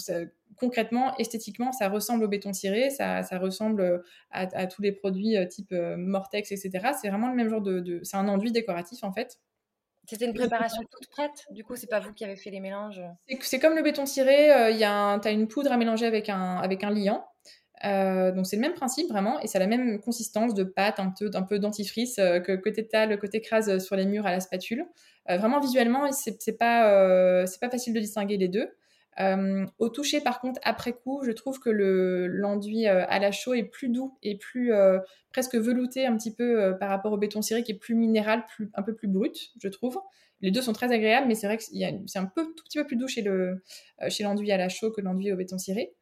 concrètement, 0.58 1.16
esthétiquement, 1.18 1.72
ça 1.72 1.90
ressemble 1.90 2.24
au 2.24 2.28
béton 2.28 2.54
ciré, 2.54 2.90
ça, 2.90 3.22
ressemble 3.38 3.82
euh, 3.82 3.98
à, 4.32 4.68
tous 4.68 4.82
les 4.82 4.92
produits 4.92 5.38
euh, 5.38 5.46
type 5.46 5.72
euh, 5.72 5.96
Mortex, 5.98 6.52
etc. 6.52 6.92
C'est 7.00 7.10
vraiment 7.10 7.30
le 7.30 7.36
même 7.36 7.50
genre 7.50 7.62
de, 7.62 8.00
c'est 8.04 8.18
un 8.18 8.28
enduit 8.28 8.52
décoratif 8.52 9.04
en 9.04 9.12
fait. 9.12 9.40
C'était 10.10 10.26
une 10.26 10.34
préparation 10.34 10.82
toute 10.92 11.10
prête. 11.10 11.46
Du 11.52 11.64
coup, 11.64 11.78
c'est 11.78 11.88
pas 11.88 12.02
vous 12.02 12.12
qui 12.14 12.26
avez 12.26 12.36
fait 12.36 12.50
les 12.50 12.60
mélanges? 12.60 13.02
C'est 13.40 13.60
comme 13.60 13.74
le 13.74 13.82
béton 13.82 14.06
ciré. 14.06 14.72
Il 14.72 14.78
y 14.78 14.84
a, 14.84 15.14
as 15.14 15.32
une 15.32 15.48
poudre 15.48 15.72
à 15.72 15.78
mélanger 15.78 16.06
avec 16.06 16.28
un 16.28 16.58
avec 16.58 16.84
un 16.84 16.90
liant. 16.90 17.26
donc 17.82 18.46
c'est 18.46 18.58
le 18.58 18.62
même 18.62 18.74
principe 18.74 19.08
vraiment 19.08 19.40
et 19.40 19.48
c'est 19.48 19.60
la 19.60 19.68
même 19.68 20.02
consistance 20.02 20.54
de 20.54 20.66
pâte, 20.66 21.00
un 21.00 21.14
peu, 21.18 21.32
un 21.34 21.44
peu 21.44 21.58
dentifrice 21.58 22.18
que 22.18 22.56
côté 22.58 22.86
le 22.94 23.16
côté 23.16 23.40
crase 23.40 23.78
sur 23.78 23.96
les 23.96 24.06
murs 24.06 24.26
à 24.26 24.32
la 24.32 24.42
spatule. 24.42 24.86
vraiment 25.26 25.62
visuellement, 25.62 26.12
c'est 26.12 26.58
pas 26.58 27.46
c'est 27.48 27.62
pas 27.62 27.70
facile 27.70 27.94
de 27.94 28.02
distinguer 28.02 28.36
les 28.36 28.50
deux. 28.50 28.68
Euh, 29.20 29.66
au 29.78 29.90
toucher, 29.90 30.22
par 30.22 30.40
contre, 30.40 30.60
après 30.64 30.94
coup, 30.94 31.24
je 31.24 31.32
trouve 31.32 31.60
que 31.60 31.70
l'enduit 31.70 32.88
euh, 32.88 33.06
à 33.08 33.20
la 33.20 33.32
chaux 33.32 33.54
est 33.54 33.64
plus 33.64 33.90
doux 33.90 34.18
et 34.24 34.38
plus 34.38 34.74
euh, 34.74 35.00
presque 35.32 35.56
velouté 35.56 36.06
un 36.06 36.18
petit 36.18 36.34
peu 36.34 36.76
par 36.80 36.90
rapport 36.90 37.14
au 37.14 37.18
béton 37.18 37.42
ciré 37.42 37.64
qui 37.64 37.72
est 37.74 37.78
plus 37.78 37.96
minéral, 37.96 38.44
un 38.74 38.84
peu 38.84 38.96
plus 38.96 39.08
brut, 39.08 39.52
je 39.62 39.68
trouve. 39.68 40.00
Les 40.42 40.52
deux 40.52 40.62
sont 40.62 40.74
très 40.74 40.92
agréables, 40.92 41.28
mais 41.28 41.36
c'est 41.36 41.48
vrai 41.48 41.58
que 41.58 41.64
c'est 41.64 42.20
un 42.20 42.26
peu, 42.26 42.46
tout 42.56 42.64
petit 42.66 42.78
peu 42.78 42.86
plus 42.86 42.98
doux 42.98 43.08
chez 43.08 43.24
l'enduit 44.24 44.52
à 44.52 44.58
la 44.58 44.70
chaux 44.70 44.92
que 44.92 45.02
l'enduit 45.02 45.32
au 45.32 45.38
béton 45.38 45.58
ciré. 45.58 45.94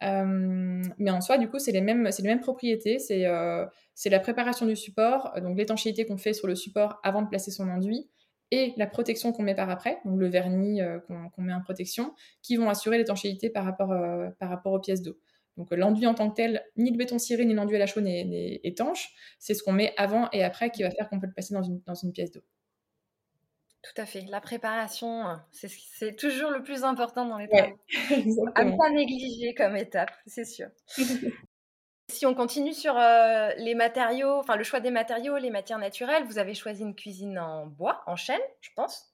mais 0.00 1.10
en 1.10 1.20
soi, 1.20 1.36
du 1.38 1.48
coup, 1.48 1.58
c'est 1.58 1.72
les 1.72 1.80
mêmes 1.80 2.40
propriétés. 2.40 2.98
C'est 2.98 4.10
la 4.10 4.20
préparation 4.20 4.66
du 4.66 4.76
support, 4.76 5.32
donc 5.42 5.58
l'étanchéité 5.58 6.06
qu'on 6.06 6.18
fait 6.18 6.32
sur 6.32 6.46
le 6.46 6.54
support 6.54 7.00
avant 7.02 7.22
de 7.22 7.28
placer 7.28 7.50
son 7.50 7.68
enduit, 7.68 8.08
et 8.50 8.74
la 8.76 8.86
protection 8.86 9.32
qu'on 9.32 9.42
met 9.42 9.54
par 9.54 9.70
après, 9.70 9.98
donc 10.04 10.18
le 10.18 10.28
vernis 10.28 10.80
euh, 10.80 10.98
qu'on 11.00 11.42
met 11.42 11.52
en 11.52 11.60
protection, 11.60 12.14
qui 12.42 12.56
vont 12.56 12.68
assurer 12.68 12.98
l'étanchéité 12.98 13.50
par, 13.50 13.64
rapport, 13.64 13.92
euh, 13.92 14.28
par 14.38 14.48
rapport 14.48 14.72
aux 14.72 14.80
pièces 14.80 15.02
d'eau. 15.02 15.18
Donc 15.56 15.72
l'enduit 15.72 16.06
en 16.06 16.14
tant 16.14 16.30
que 16.30 16.36
tel, 16.36 16.64
ni 16.76 16.90
le 16.90 16.96
béton 16.96 17.18
ciré 17.18 17.44
ni 17.44 17.52
l'enduit 17.52 17.76
à 17.76 17.80
la 17.80 17.86
chaux 17.86 18.00
n'est 18.00 18.60
étanche. 18.62 19.10
C'est 19.38 19.54
ce 19.54 19.62
qu'on 19.62 19.72
met 19.72 19.92
avant 19.96 20.28
et 20.32 20.44
après 20.44 20.70
qui 20.70 20.84
va 20.84 20.90
faire 20.90 21.08
qu'on 21.08 21.18
peut 21.18 21.26
le 21.26 21.32
passer 21.32 21.52
dans 21.52 21.64
une, 21.64 21.80
dans 21.84 21.94
une 21.94 22.12
pièce 22.12 22.30
d'eau. 22.30 22.42
Tout 23.82 24.00
à 24.00 24.06
fait. 24.06 24.24
La 24.28 24.40
préparation, 24.40 25.24
c'est 25.50 26.16
toujours 26.16 26.50
le 26.50 26.62
plus 26.62 26.84
important 26.84 27.26
dans 27.26 27.38
les 27.38 27.48
travaux. 27.48 27.76
à 28.54 28.64
ne 28.64 28.76
pas 28.76 28.90
négliger 28.90 29.54
comme 29.54 29.76
étape, 29.76 30.10
c'est 30.26 30.44
sûr. 30.44 30.68
Si 32.10 32.24
on 32.24 32.34
continue 32.34 32.72
sur 32.72 32.96
euh, 32.96 33.50
les 33.58 33.74
matériaux, 33.74 34.38
enfin 34.38 34.56
le 34.56 34.64
choix 34.64 34.80
des 34.80 34.90
matériaux, 34.90 35.36
les 35.36 35.50
matières 35.50 35.78
naturelles, 35.78 36.24
vous 36.24 36.38
avez 36.38 36.54
choisi 36.54 36.82
une 36.82 36.94
cuisine 36.94 37.38
en 37.38 37.66
bois, 37.66 38.02
en 38.06 38.16
chêne, 38.16 38.40
je 38.62 38.70
pense. 38.74 39.12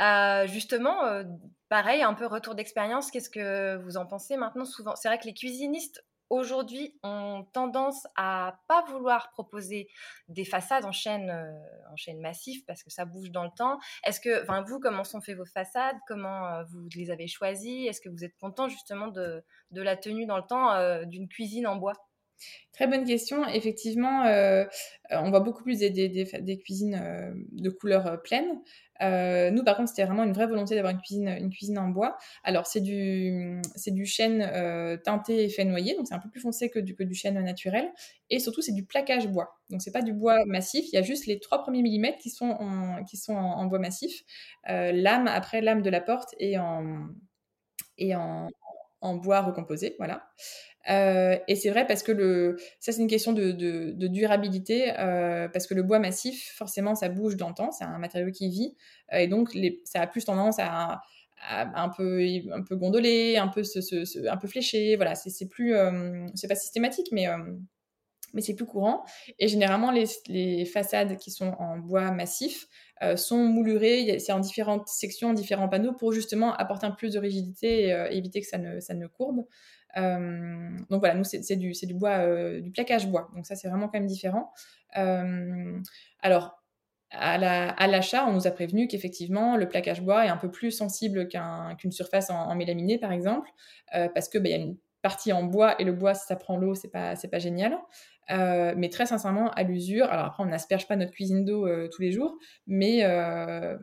Euh, 0.00 0.46
justement, 0.46 1.04
euh, 1.04 1.24
pareil, 1.68 2.02
un 2.02 2.14
peu 2.14 2.26
retour 2.26 2.54
d'expérience, 2.54 3.10
qu'est-ce 3.10 3.28
que 3.28 3.76
vous 3.78 3.96
en 3.96 4.06
pensez 4.06 4.36
maintenant? 4.36 4.64
Souvent, 4.64 4.94
c'est 4.94 5.08
vrai 5.08 5.18
que 5.18 5.24
les 5.24 5.34
cuisinistes 5.34 6.04
aujourd'hui 6.30 6.96
ont 7.02 7.44
tendance 7.52 8.06
à 8.14 8.60
pas 8.68 8.84
vouloir 8.84 9.30
proposer 9.30 9.88
des 10.28 10.44
façades 10.44 10.84
en 10.84 10.92
chêne, 10.92 11.30
en 11.90 11.96
chêne 11.96 12.20
massif 12.20 12.64
parce 12.66 12.84
que 12.84 12.90
ça 12.90 13.04
bouge 13.04 13.32
dans 13.32 13.44
le 13.44 13.50
temps. 13.56 13.78
Est-ce 14.04 14.20
que, 14.20 14.42
enfin 14.42 14.62
vous, 14.62 14.78
comment 14.78 15.04
sont 15.04 15.22
faites 15.22 15.38
vos 15.38 15.46
façades? 15.46 15.96
Comment 16.06 16.62
vous 16.64 16.86
les 16.94 17.10
avez 17.10 17.26
choisies? 17.26 17.86
Est-ce 17.86 18.02
que 18.02 18.10
vous 18.10 18.24
êtes 18.24 18.36
content 18.36 18.68
justement 18.68 19.08
de 19.08 19.42
la 19.72 19.96
tenue 19.96 20.26
dans 20.26 20.36
le 20.36 20.46
temps 20.46 21.02
d'une 21.06 21.28
cuisine 21.28 21.66
en 21.66 21.76
bois? 21.76 21.94
Très 22.78 22.86
bonne 22.86 23.04
question. 23.04 23.44
Effectivement, 23.48 24.24
euh, 24.26 24.64
on 25.10 25.30
voit 25.30 25.40
beaucoup 25.40 25.64
plus 25.64 25.80
des, 25.80 26.58
cuisines 26.62 26.94
euh, 26.94 27.32
de 27.50 27.70
couleur 27.70 28.06
euh, 28.06 28.16
pleine. 28.16 28.60
nous, 29.52 29.64
par 29.64 29.76
contre, 29.76 29.88
c'était 29.88 30.04
vraiment 30.04 30.22
une 30.22 30.32
vraie 30.32 30.46
volonté 30.46 30.76
d'avoir 30.76 30.92
une 30.92 31.50
cuisine, 31.50 31.78
en 31.78 31.88
bois. 31.88 32.16
Alors, 32.44 32.66
c'est 32.66 32.80
du, 32.80 33.60
chêne 34.04 34.48
teinté 35.02 35.42
et 35.42 35.48
fait 35.48 35.64
noyer, 35.64 35.96
donc 35.96 36.06
c'est 36.06 36.14
un 36.14 36.20
peu 36.20 36.30
plus 36.30 36.40
foncé 36.40 36.70
que 36.70 36.78
du, 36.78 37.14
chêne 37.14 37.42
naturel. 37.42 37.90
Et 38.30 38.38
surtout, 38.38 38.62
c'est 38.62 38.74
du 38.74 38.84
plaquage 38.84 39.26
bois. 39.26 39.58
Donc, 39.70 39.82
c'est 39.82 39.90
pas 39.92 40.02
du 40.02 40.12
bois 40.12 40.44
massif. 40.46 40.86
Il 40.92 40.94
y 40.94 40.98
a 40.98 41.02
juste 41.02 41.26
les 41.26 41.40
trois 41.40 41.62
premiers 41.62 41.82
millimètres 41.82 42.18
qui 42.18 42.30
sont 42.30 42.50
en, 42.50 43.02
qui 43.02 43.16
sont 43.16 43.34
en, 43.34 43.66
bois 43.66 43.80
massif. 43.80 44.22
lame, 44.68 45.26
après, 45.26 45.62
lame 45.62 45.82
de 45.82 45.90
la 45.90 46.00
porte 46.00 46.36
et 46.38 46.58
en, 46.58 47.08
et 47.96 48.14
en, 48.14 48.48
en 49.00 49.14
bois 49.14 49.40
recomposé, 49.40 49.94
voilà. 49.98 50.28
Euh, 50.90 51.36
et 51.48 51.56
c'est 51.56 51.70
vrai 51.70 51.86
parce 51.86 52.02
que 52.02 52.12
le, 52.12 52.56
ça 52.80 52.92
c'est 52.92 53.02
une 53.02 53.08
question 53.08 53.32
de, 53.32 53.52
durabilité, 54.06 54.92
euh, 54.98 55.48
parce 55.48 55.66
que 55.66 55.74
le 55.74 55.82
bois 55.82 55.98
massif, 55.98 56.52
forcément, 56.56 56.94
ça 56.94 57.08
bouge 57.08 57.36
dans 57.36 57.48
le 57.48 57.54
temps, 57.54 57.70
c'est 57.72 57.84
un 57.84 57.98
matériau 57.98 58.30
qui 58.30 58.48
vit, 58.48 58.76
euh, 59.12 59.18
et 59.18 59.26
donc 59.26 59.50
ça 59.84 60.00
a 60.00 60.06
plus 60.06 60.24
tendance 60.24 60.56
à, 60.58 61.02
un 61.50 61.88
peu 61.90 62.20
un 62.52 62.62
peu 62.62 62.76
gondoler, 62.76 63.36
un 63.36 63.48
peu 63.48 63.62
se, 63.62 64.28
un 64.28 64.36
peu 64.36 64.48
fléché, 64.48 64.96
voilà, 64.96 65.14
c'est 65.14 65.48
plus, 65.48 65.74
c'est 66.34 66.48
pas 66.48 66.56
systématique, 66.56 67.08
mais 67.12 67.26
mais 68.34 68.40
c'est 68.40 68.54
plus 68.54 68.66
courant. 68.66 69.04
Et 69.38 69.48
généralement, 69.48 69.90
les, 69.90 70.04
les, 70.28 70.64
façades 70.64 71.16
qui 71.16 71.30
sont 71.30 71.54
en 71.58 71.78
bois 71.78 72.10
massif 72.10 72.66
sont 73.16 73.44
moulurées, 73.44 74.18
c'est 74.18 74.32
en 74.32 74.40
différentes 74.40 74.88
sections, 74.88 75.30
en 75.30 75.32
différents 75.32 75.68
panneaux, 75.68 75.92
pour 75.92 76.12
justement 76.12 76.52
apporter 76.54 76.86
un 76.86 76.90
plus 76.90 77.12
de 77.12 77.18
rigidité 77.18 77.88
et 77.88 78.16
éviter 78.16 78.40
que 78.40 78.46
ça 78.46 78.58
ne, 78.58 78.80
ça 78.80 78.94
ne 78.94 79.06
courbe. 79.06 79.44
Euh, 79.96 80.70
donc 80.90 81.00
voilà, 81.00 81.14
nous, 81.14 81.24
c'est 81.24 81.56
du, 81.56 81.72
du, 81.72 81.94
bois, 81.94 82.18
euh, 82.18 82.60
du 82.60 82.70
plaquage 82.70 83.06
bois. 83.06 83.30
Donc 83.34 83.46
ça, 83.46 83.56
c'est 83.56 83.68
vraiment 83.68 83.86
quand 83.86 83.98
même 83.98 84.06
différent. 84.06 84.52
Euh, 84.96 85.80
alors, 86.20 86.62
à 87.10 87.86
l'achat, 87.86 88.26
on 88.26 88.32
nous 88.32 88.46
a 88.46 88.50
prévenu 88.50 88.86
qu'effectivement, 88.86 89.56
le 89.56 89.66
plaquage 89.66 90.02
bois 90.02 90.26
est 90.26 90.28
un 90.28 90.36
peu 90.36 90.50
plus 90.50 90.70
sensible 90.70 91.28
qu'une 91.78 91.90
surface 91.90 92.28
en, 92.28 92.54
mélaminé, 92.54 92.98
par 92.98 93.12
exemple, 93.12 93.48
parce 93.90 94.28
qu'il 94.28 94.42
bah, 94.42 94.50
y 94.50 94.52
a 94.52 94.56
une 94.56 94.76
partie 95.00 95.32
en 95.32 95.42
bois 95.42 95.80
et 95.80 95.84
le 95.84 95.92
bois, 95.92 96.12
si 96.12 96.26
ça 96.26 96.36
prend 96.36 96.58
l'eau, 96.58 96.74
c'est 96.74 96.90
pas, 96.90 97.14
pas 97.16 97.38
génial. 97.38 97.78
Mais 98.30 98.88
très 98.90 99.06
sincèrement, 99.06 99.50
à 99.50 99.62
l'usure, 99.62 100.06
alors 100.06 100.26
après, 100.26 100.42
on 100.42 100.46
n'asperge 100.46 100.86
pas 100.86 100.96
notre 100.96 101.12
cuisine 101.12 101.44
d'eau 101.44 101.68
tous 101.88 102.02
les 102.02 102.12
jours, 102.12 102.38
mais, 102.66 103.02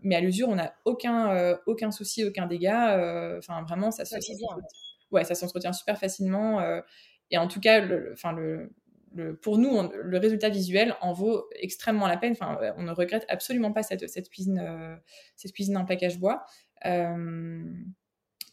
mais 0.03 0.15
à 0.15 0.21
l'usure, 0.21 0.49
on 0.49 0.55
n'a 0.55 0.73
aucun, 0.85 1.57
aucun 1.65 1.91
souci, 1.91 2.23
aucun 2.25 2.45
dégât. 2.45 3.37
Enfin, 3.37 3.63
vraiment, 3.63 3.91
ça 3.91 4.05
se. 4.05 4.19
Ça, 4.19 4.27
ouais, 5.11 5.23
ça 5.23 5.35
s'entretient 5.35 5.73
super 5.73 5.97
facilement. 5.97 6.59
Euh, 6.59 6.81
et 7.31 7.37
en 7.37 7.47
tout 7.47 7.59
cas, 7.59 7.79
le, 7.79 8.15
le, 8.35 8.71
le, 9.13 9.35
pour 9.35 9.57
nous, 9.57 9.89
le 9.93 10.17
résultat 10.17 10.49
visuel 10.49 10.95
en 11.01 11.13
vaut 11.13 11.47
extrêmement 11.59 12.07
la 12.07 12.17
peine. 12.17 12.33
Enfin, 12.33 12.57
on 12.77 12.83
ne 12.83 12.91
regrette 12.91 13.25
absolument 13.29 13.71
pas 13.71 13.83
cette, 13.83 14.09
cette 14.09 14.29
cuisine, 14.29 14.59
euh, 14.59 14.95
cette 15.35 15.53
cuisine 15.53 15.77
en 15.77 15.85
plaquage 15.85 16.19
bois. 16.19 16.45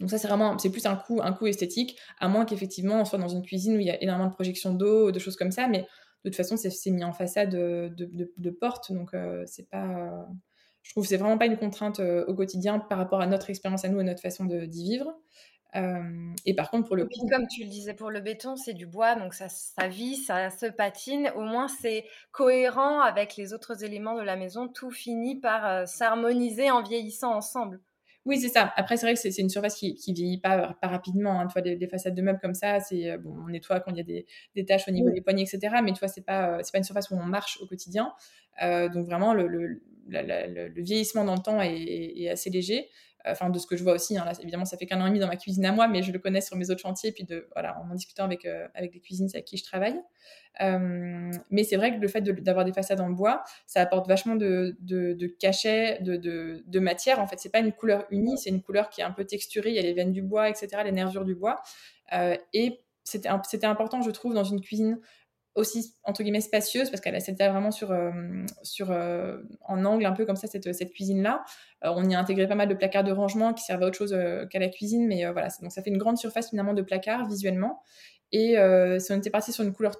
Euh, 0.02 0.06
donc 0.06 0.10
ça, 0.10 0.18
c'est 0.18 0.28
vraiment, 0.28 0.58
c'est 0.58 0.70
plus 0.70 0.84
un 0.86 0.96
coup, 0.96 1.20
un 1.22 1.32
coup 1.32 1.46
esthétique, 1.46 1.98
à 2.20 2.28
moins 2.28 2.44
qu'effectivement 2.44 3.00
on 3.00 3.04
soit 3.04 3.18
dans 3.18 3.28
une 3.28 3.42
cuisine 3.42 3.76
où 3.76 3.80
il 3.80 3.86
y 3.86 3.90
a 3.90 4.02
énormément 4.02 4.28
de 4.28 4.34
projections 4.34 4.74
d'eau, 4.74 5.12
de 5.12 5.18
choses 5.18 5.36
comme 5.36 5.52
ça. 5.52 5.68
Mais 5.68 5.86
de 6.24 6.30
toute 6.30 6.36
façon, 6.36 6.56
c'est 6.56 6.90
mis 6.90 7.04
en 7.04 7.12
façade 7.12 7.50
de, 7.50 7.90
de, 7.96 8.32
de 8.36 8.50
porte, 8.50 8.92
donc 8.92 9.10
c'est 9.46 9.68
pas, 9.68 10.26
je 10.82 10.90
trouve, 10.92 11.06
c'est 11.06 11.16
vraiment 11.16 11.38
pas 11.38 11.46
une 11.46 11.56
contrainte 11.56 12.00
au 12.00 12.34
quotidien 12.34 12.78
par 12.78 12.98
rapport 12.98 13.20
à 13.20 13.26
notre 13.26 13.50
expérience 13.50 13.84
à 13.84 13.88
nous 13.88 14.00
et 14.00 14.04
notre 14.04 14.22
façon 14.22 14.44
d'y 14.44 14.84
vivre. 14.84 15.12
Euh, 15.74 16.32
et 16.44 16.54
par 16.54 16.70
contre, 16.70 16.86
pour 16.86 16.96
le 16.96 17.06
coup... 17.06 17.26
Comme 17.30 17.46
tu 17.48 17.64
le 17.64 17.70
disais 17.70 17.94
pour 17.94 18.10
le 18.10 18.20
béton, 18.20 18.56
c'est 18.56 18.74
du 18.74 18.86
bois, 18.86 19.14
donc 19.14 19.32
ça, 19.34 19.48
ça 19.48 19.88
vit, 19.88 20.16
ça 20.16 20.50
se 20.50 20.66
patine. 20.66 21.32
Au 21.34 21.40
moins, 21.40 21.66
c'est 21.66 22.04
cohérent 22.30 23.00
avec 23.00 23.36
les 23.36 23.54
autres 23.54 23.82
éléments 23.82 24.16
de 24.16 24.22
la 24.22 24.36
maison. 24.36 24.68
Tout 24.68 24.90
finit 24.90 25.40
par 25.40 25.66
euh, 25.66 25.86
s'harmoniser 25.86 26.70
en 26.70 26.82
vieillissant 26.82 27.34
ensemble. 27.34 27.80
Oui, 28.24 28.38
c'est 28.38 28.48
ça. 28.48 28.72
Après, 28.76 28.96
c'est 28.96 29.06
vrai 29.06 29.14
que 29.14 29.20
c'est 29.20 29.36
une 29.38 29.48
surface 29.48 29.74
qui, 29.74 29.94
qui 29.94 30.12
vieillit 30.12 30.40
pas, 30.40 30.76
pas 30.80 30.88
rapidement. 30.88 31.40
Hein. 31.40 31.46
Tu 31.48 31.52
vois, 31.54 31.62
des, 31.62 31.88
façades 31.88 32.14
de 32.14 32.22
meubles 32.22 32.38
comme 32.40 32.54
ça, 32.54 32.78
c'est 32.80 33.10
euh, 33.10 33.18
bon, 33.18 33.34
on 33.44 33.48
nettoie 33.48 33.80
quand 33.80 33.90
il 33.90 33.96
y 33.96 34.00
a 34.00 34.04
des, 34.04 34.26
des 34.54 34.64
taches 34.64 34.86
au 34.88 34.92
niveau 34.92 35.10
des 35.10 35.20
poignées, 35.20 35.42
etc. 35.42 35.76
Mais 35.82 35.92
tu 35.92 35.98
vois, 35.98 36.08
c'est 36.08 36.24
pas, 36.24 36.62
c'est 36.62 36.72
pas 36.72 36.78
une 36.78 36.84
surface 36.84 37.10
où 37.10 37.14
on 37.14 37.24
marche 37.24 37.58
au 37.60 37.66
quotidien. 37.66 38.12
donc 38.60 39.06
vraiment, 39.06 39.34
le, 39.34 39.48
le, 39.48 39.82
le, 40.08 40.82
vieillissement 40.82 41.24
dans 41.24 41.34
le 41.34 41.42
temps 41.42 41.60
est, 41.60 41.74
est 41.74 42.28
assez 42.28 42.50
léger. 42.50 42.88
Enfin 43.24 43.50
de 43.50 43.58
ce 43.58 43.66
que 43.66 43.76
je 43.76 43.82
vois 43.82 43.94
aussi. 43.94 44.16
Hein, 44.16 44.24
évidemment, 44.40 44.64
ça 44.64 44.76
fait 44.76 44.86
qu'un 44.86 45.00
an 45.00 45.06
et 45.06 45.08
demi 45.08 45.20
dans 45.20 45.26
ma 45.26 45.36
cuisine 45.36 45.64
à 45.64 45.72
moi, 45.72 45.88
mais 45.88 46.02
je 46.02 46.12
le 46.12 46.18
connais 46.18 46.40
sur 46.40 46.56
mes 46.56 46.70
autres 46.70 46.80
chantiers, 46.80 47.12
puis 47.12 47.24
de 47.24 47.48
voilà, 47.54 47.78
en 47.80 47.90
en 47.90 47.94
discutant 47.94 48.24
avec 48.24 48.46
avec 48.74 48.94
les 48.94 49.00
cuisinistes 49.00 49.34
avec 49.34 49.46
qui 49.46 49.56
je 49.56 49.64
travaille. 49.64 50.00
mais 50.60 51.64
c'est 51.64 51.76
vrai 51.76 51.94
que 51.94 52.00
le 52.00 52.08
fait 52.08 52.20
d'avoir 52.22 52.64
des 52.64 52.72
façades 52.72 53.00
en 53.00 53.10
bois, 53.10 53.42
ça 53.66 53.80
apporte 53.80 54.08
vachement 54.08 54.36
de, 54.36 54.76
de, 54.80 55.12
de 55.12 55.26
cachet, 55.26 55.98
de, 56.00 56.16
de, 56.16 56.80
matière. 56.80 57.20
En 57.20 57.26
fait, 57.26 57.38
c'est 57.38 57.52
pas 57.52 57.60
une 57.60 57.72
couleur 57.72 58.06
unie, 58.10 58.38
c'est 58.38 58.50
une 58.50 58.62
couleur 58.62 58.90
qui 58.90 59.00
est 59.00 59.04
un 59.04 59.12
peu 59.12 59.24
texturée. 59.24 59.70
Il 59.70 59.76
y 59.76 59.78
a 59.78 59.82
les 59.82 59.94
veines 59.94 60.12
du 60.12 60.22
bois, 60.22 60.48
etc., 60.48 60.68
les 60.84 60.92
nervures 60.92 61.24
du 61.24 61.34
bois. 61.34 61.60
et 62.52 62.80
c'était 63.04 63.66
important, 63.66 64.02
je 64.02 64.10
trouve, 64.10 64.34
dans 64.34 64.44
une 64.44 64.60
cuisine 64.60 65.00
aussi 65.54 65.94
entre 66.04 66.22
guillemets 66.22 66.40
spacieuse 66.40 66.88
parce 66.90 67.00
qu'elle 67.00 67.20
c'était 67.20 67.48
vraiment 67.48 67.70
sur 67.70 67.90
euh, 67.90 68.10
sur 68.62 68.90
euh, 68.90 69.38
en 69.62 69.84
angle 69.84 70.06
un 70.06 70.12
peu 70.12 70.24
comme 70.24 70.36
ça 70.36 70.46
cette, 70.46 70.72
cette 70.72 70.92
cuisine 70.92 71.22
là 71.22 71.44
euh, 71.84 71.92
on 71.94 72.08
y 72.08 72.14
a 72.14 72.18
intégré 72.18 72.46
pas 72.46 72.54
mal 72.54 72.68
de 72.68 72.74
placards 72.74 73.04
de 73.04 73.12
rangement 73.12 73.52
qui 73.52 73.62
servaient 73.64 73.84
à 73.84 73.88
autre 73.88 73.98
chose 73.98 74.16
qu'à 74.50 74.58
la 74.58 74.68
cuisine 74.68 75.06
mais 75.06 75.30
voilà 75.30 75.48
donc 75.60 75.70
ça 75.70 75.82
fait 75.82 75.90
une 75.90 75.98
grande 75.98 76.16
surface 76.16 76.50
finalement 76.50 76.74
de 76.74 76.82
placards 76.82 77.26
visuellement. 77.26 77.82
Et 78.34 78.56
si 78.98 79.12
on 79.12 79.16
était 79.16 79.30
parti 79.30 79.52
sur 79.52 79.62
une 79.62 79.74
couleur 79.74 79.92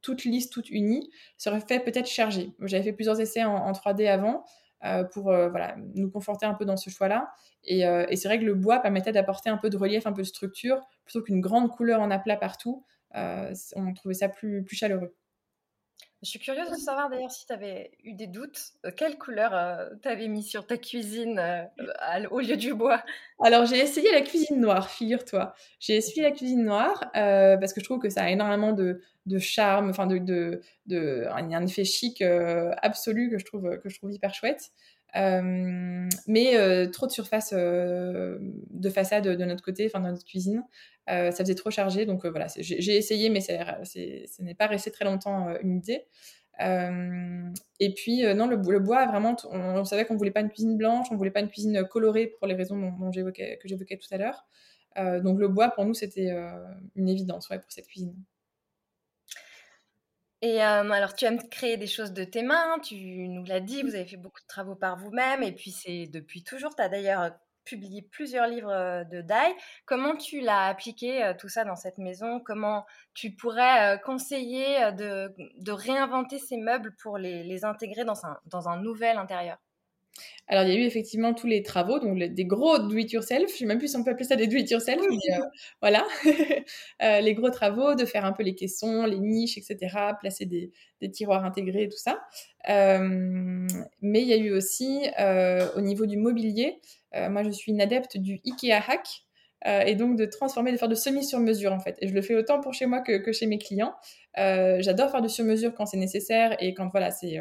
toute 0.00 0.24
lisse 0.24 0.48
toute 0.48 0.70
unie 0.70 1.10
ça 1.36 1.50
aurait 1.50 1.60
fait 1.60 1.80
peut-être 1.80 2.06
chargé 2.06 2.52
j'avais 2.60 2.84
fait 2.84 2.92
plusieurs 2.92 3.20
essais 3.20 3.42
en, 3.42 3.72
3D 3.72 4.08
avant 4.08 4.44
pour 5.12 5.24
voilà 5.24 5.74
nous 5.94 6.08
conforter 6.08 6.46
un 6.46 6.54
peu 6.54 6.64
dans 6.64 6.76
ce 6.76 6.88
choix 6.88 7.08
là 7.08 7.32
et, 7.64 7.80
et 7.80 8.16
c'est 8.16 8.28
vrai 8.28 8.38
que 8.38 8.44
le 8.44 8.54
bois 8.54 8.78
permettait 8.78 9.10
d'apporter 9.10 9.50
un 9.50 9.56
peu 9.56 9.70
de 9.70 9.76
relief 9.76 10.06
un 10.06 10.12
peu 10.12 10.22
de 10.22 10.26
structure 10.26 10.80
plutôt 11.04 11.20
qu'une 11.20 11.40
grande 11.40 11.68
couleur 11.68 12.00
en 12.00 12.12
aplat 12.12 12.36
partout 12.36 12.84
on 13.14 13.94
trouvait 13.94 14.14
ça 14.14 14.28
plus, 14.28 14.62
plus 14.64 14.76
chaleureux. 14.76 15.14
Je 16.22 16.28
suis 16.28 16.38
curieuse 16.38 16.70
de 16.70 16.76
savoir 16.76 17.08
d'ailleurs 17.08 17.30
si 17.30 17.46
tu 17.46 17.52
avais 17.52 17.92
eu 18.04 18.12
des 18.12 18.26
doutes. 18.26 18.72
Euh, 18.84 18.90
quelle 18.94 19.16
couleur 19.16 19.54
euh, 19.54 19.88
tu 20.02 20.08
avais 20.08 20.28
mis 20.28 20.42
sur 20.42 20.66
ta 20.66 20.76
cuisine 20.76 21.40
au 22.30 22.40
lieu 22.40 22.58
du 22.58 22.74
bois? 22.74 23.02
Alors 23.42 23.64
j'ai 23.64 23.78
essayé 23.78 24.12
la 24.12 24.20
cuisine 24.20 24.60
noire, 24.60 24.90
figure-toi. 24.90 25.54
J'ai 25.78 25.96
essayé 25.96 26.22
la 26.22 26.30
cuisine 26.30 26.62
noire 26.62 27.10
parce 27.14 27.72
que 27.72 27.80
je 27.80 27.84
trouve 27.86 28.00
que 28.00 28.10
ça 28.10 28.24
a 28.24 28.28
énormément 28.28 28.72
de, 28.72 29.00
de 29.24 29.38
charme, 29.38 29.88
enfin 29.88 30.06
de, 30.06 30.18
de, 30.18 30.60
de, 30.84 31.26
un 31.30 31.64
effet 31.64 31.84
chic 31.84 32.22
absolu 32.82 33.30
que 33.30 33.38
je 33.38 33.44
trouve 33.46 33.78
que 33.78 33.88
je 33.88 33.96
trouve 33.96 34.12
hyper 34.12 34.34
chouette. 34.34 34.72
mais 35.14 36.90
trop 36.90 37.06
de 37.06 37.12
surface 37.12 37.54
de 37.54 38.90
façade 38.90 39.26
de 39.26 39.44
notre 39.46 39.64
côté, 39.64 39.86
enfin 39.86 40.00
dans 40.00 40.10
notre 40.10 40.26
cuisine. 40.26 40.62
Euh, 41.10 41.30
ça 41.30 41.44
faisait 41.44 41.54
trop 41.54 41.70
chargé, 41.70 42.06
donc 42.06 42.24
euh, 42.24 42.30
voilà, 42.30 42.46
j'ai 42.56 42.96
essayé, 42.96 43.30
mais 43.30 43.40
ça, 43.40 43.78
n'est 44.38 44.54
pas 44.54 44.66
resté 44.66 44.90
très 44.90 45.04
longtemps 45.04 45.48
euh, 45.48 45.58
une 45.62 45.76
idée. 45.78 46.06
et 47.80 47.94
puis, 47.94 48.22
non, 48.34 48.46
le, 48.46 48.56
bois, 48.78 49.06
vraiment, 49.06 49.36
on, 49.50 49.84
savait 49.84 50.04
qu'on 50.04 50.16
voulait 50.16 50.30
pas 50.30 50.40
une 50.40 50.50
cuisine 50.50 50.76
blanche, 50.76 51.08
on 51.10 51.16
voulait 51.16 51.30
pas 51.30 51.40
une 51.40 51.48
cuisine 51.48 51.84
colorée 51.88 52.28
pour 52.38 52.46
les 52.46 52.54
raisons 52.54 52.76
dont, 52.76 53.10
que 53.10 53.68
j'évoquais 53.68 53.96
tout 53.96 54.14
à 54.14 54.18
l'heure. 54.18 54.46
donc, 55.22 55.40
le 55.40 55.48
bois, 55.48 55.70
pour 55.70 55.84
nous, 55.84 55.94
c'était 55.94 56.30
une 56.94 57.08
évidence 57.08 57.48
ouais, 57.48 57.58
pour 57.58 57.72
cette 57.72 57.86
cuisine. 57.86 58.14
Et 60.42 60.60
alors, 60.60 61.14
tu 61.14 61.24
aimes 61.24 61.42
créer 61.50 61.76
des 61.76 61.86
choses 61.86 62.12
de 62.12 62.24
tes 62.24 62.42
mains, 62.42 62.78
tu 62.82 62.94
nous 63.28 63.44
l'as 63.44 63.60
dit, 63.60 63.82
vous 63.82 63.94
avez 63.94 64.06
fait 64.06 64.16
beaucoup 64.16 64.40
de 64.40 64.46
travaux 64.46 64.76
par 64.76 64.96
vous-même, 64.96 65.42
et 65.42 65.52
puis 65.52 65.70
c'est 65.70 66.06
depuis 66.06 66.44
toujours, 66.44 66.74
tu 66.76 66.82
as 66.82 66.88
d'ailleurs 66.88 67.32
publié 67.64 68.02
plusieurs 68.02 68.46
livres 68.46 69.04
de 69.10 69.20
Dai. 69.20 69.54
Comment 69.86 70.16
tu 70.16 70.40
l'as 70.40 70.66
appliqué 70.66 71.32
tout 71.38 71.48
ça 71.48 71.64
dans 71.64 71.76
cette 71.76 71.98
maison? 71.98 72.40
Comment 72.40 72.84
tu 73.14 73.32
pourrais 73.32 74.00
conseiller 74.04 74.92
de, 74.92 75.34
de, 75.58 75.72
réinventer 75.72 76.38
ces 76.38 76.56
meubles 76.56 76.94
pour 77.02 77.18
les, 77.18 77.44
les 77.44 77.64
intégrer 77.64 78.04
dans 78.04 78.26
un, 78.26 78.38
dans 78.46 78.68
un 78.68 78.80
nouvel 78.80 79.18
intérieur? 79.18 79.58
Alors, 80.48 80.64
il 80.64 80.70
y 80.70 80.76
a 80.76 80.80
eu 80.80 80.84
effectivement 80.84 81.32
tous 81.32 81.46
les 81.46 81.62
travaux, 81.62 82.00
donc 82.00 82.18
des 82.18 82.44
gros 82.44 82.78
do-it-yourself. 82.78 83.48
Je 83.48 83.54
ne 83.54 83.58
sais 83.58 83.66
même 83.66 83.78
plus 83.78 83.88
si 83.88 83.96
on 83.96 84.02
peut 84.02 84.10
appeler 84.10 84.26
ça 84.26 84.34
des 84.34 84.48
do-it-yourself, 84.48 85.00
mais 85.08 85.38
voilà. 85.80 86.04
les 87.20 87.34
gros 87.34 87.50
travaux, 87.50 87.94
de 87.94 88.04
faire 88.04 88.24
un 88.24 88.32
peu 88.32 88.42
les 88.42 88.56
caissons, 88.56 89.04
les 89.04 89.20
niches, 89.20 89.56
etc., 89.58 89.76
placer 90.18 90.46
des, 90.46 90.72
des 91.00 91.10
tiroirs 91.10 91.44
intégrés, 91.44 91.88
tout 91.88 91.96
ça. 91.96 92.20
mais 92.66 94.22
il 94.22 94.26
y 94.26 94.32
a 94.32 94.36
eu 94.36 94.52
aussi, 94.52 95.06
au 95.76 95.80
niveau 95.80 96.06
du 96.06 96.16
mobilier, 96.16 96.80
euh, 97.14 97.28
moi, 97.28 97.42
je 97.42 97.50
suis 97.50 97.72
une 97.72 97.80
adepte 97.80 98.16
du 98.16 98.40
IKEA 98.44 98.82
hack. 98.86 99.06
Euh, 99.66 99.82
et 99.82 99.94
donc 99.94 100.16
de 100.16 100.24
transformer, 100.24 100.72
de 100.72 100.78
faire 100.78 100.88
de 100.88 100.94
semi 100.94 101.22
sur 101.22 101.38
mesure 101.38 101.74
en 101.74 101.80
fait. 101.80 101.94
Et 102.00 102.08
je 102.08 102.14
le 102.14 102.22
fais 102.22 102.34
autant 102.34 102.60
pour 102.60 102.72
chez 102.72 102.86
moi 102.86 103.00
que, 103.00 103.30
chez 103.30 103.46
mes 103.46 103.58
clients. 103.58 103.94
Euh, 104.38 104.78
j'adore 104.80 105.10
faire 105.10 105.20
de 105.20 105.28
sur 105.28 105.44
mesure 105.44 105.74
quand 105.74 105.84
c'est 105.84 105.98
nécessaire 105.98 106.56
et 106.60 106.72
quand 106.72 106.88
voilà, 106.88 107.10
c'est 107.10 107.38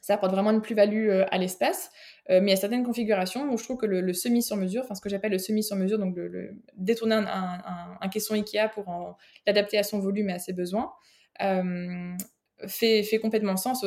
ça 0.00 0.14
apporte 0.14 0.32
vraiment 0.32 0.50
une 0.50 0.62
plus-value 0.62 1.10
à 1.30 1.38
l'espace. 1.38 1.90
mais 2.28 2.40
il 2.40 2.48
y 2.48 2.52
a 2.52 2.56
certaines 2.56 2.84
configurations 2.84 3.52
où 3.52 3.58
je 3.58 3.64
trouve 3.64 3.76
que 3.76 3.86
le, 3.86 4.12
semi 4.12 4.42
sur 4.42 4.56
mesure, 4.56 4.82
enfin 4.84 4.94
ce 4.94 5.00
que 5.00 5.08
j'appelle 5.08 5.32
le 5.32 5.38
semi 5.38 5.62
sur 5.62 5.76
mesure, 5.76 5.98
donc 5.98 6.16
le, 6.16 6.56
détourner 6.76 7.16
un, 7.16 8.08
caisson 8.08 8.34
Ikea 8.34 8.68
pour 8.72 9.16
l'adapter 9.46 9.78
à 9.78 9.82
son 9.82 9.98
volume 9.98 10.30
et 10.30 10.34
à 10.34 10.38
ses 10.38 10.52
besoins, 10.52 10.92
fait, 11.38 13.02
fait, 13.02 13.18
complètement 13.18 13.56
sens. 13.56 13.84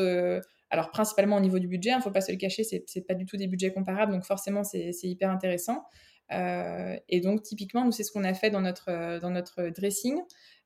Alors, 0.73 0.89
principalement 0.89 1.35
au 1.37 1.39
niveau 1.39 1.59
du 1.59 1.67
budget, 1.67 1.91
il 1.91 1.93
hein, 1.93 1.97
ne 1.97 2.01
faut 2.01 2.09
pas 2.09 2.21
se 2.21 2.31
le 2.31 2.37
cacher, 2.39 2.63
ce 2.63 2.75
n'est 2.75 3.05
pas 3.05 3.13
du 3.13 3.27
tout 3.27 3.37
des 3.37 3.45
budgets 3.45 3.71
comparables, 3.71 4.11
donc 4.11 4.23
forcément, 4.23 4.63
c'est 4.63 4.91
hyper 5.03 5.29
intéressant. 5.29 5.83
Euh, 6.31 6.97
et 7.09 7.21
donc, 7.21 7.43
typiquement, 7.43 7.85
nous, 7.85 7.91
c'est 7.91 8.03
ce 8.03 8.11
qu'on 8.11 8.23
a 8.23 8.33
fait 8.33 8.49
dans 8.49 8.59
notre, 8.61 8.89
euh, 8.89 9.69
dressing. 9.69 10.19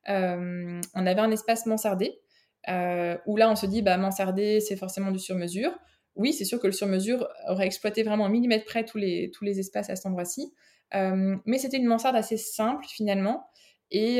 Euh, 0.07 0.80
on 0.94 1.06
avait 1.06 1.19
un 1.19 1.32
espace 1.32 1.65
mansardé, 1.65 2.22
où 2.67 3.38
là, 3.38 3.49
on 3.49 3.55
se 3.55 3.65
dit, 3.65 3.81
bah, 3.81 3.97
mansardé, 3.97 4.59
c'est 4.59 4.75
forcément 4.75 5.11
du 5.11 5.19
sur-mesure. 5.19 5.77
Oui, 6.15 6.34
c'est 6.34 6.45
sûr 6.45 6.59
que 6.59 6.67
le 6.67 6.73
sur-mesure 6.73 7.27
aurait 7.47 7.67
exploité 7.67 8.03
vraiment 8.03 8.25
un 8.25 8.29
millimètre 8.29 8.65
près 8.65 8.84
tous 8.84 8.97
les, 8.97 9.31
tous 9.31 9.43
les 9.43 9.59
espaces 9.59 9.89
à 9.89 9.95
cet 9.95 10.05
endroit-ci. 10.05 10.51
mais 10.93 11.57
c'était 11.57 11.77
une 11.77 11.85
mansarde 11.85 12.15
assez 12.15 12.38
simple, 12.38 12.85
finalement. 12.88 13.47
Et, 13.91 14.17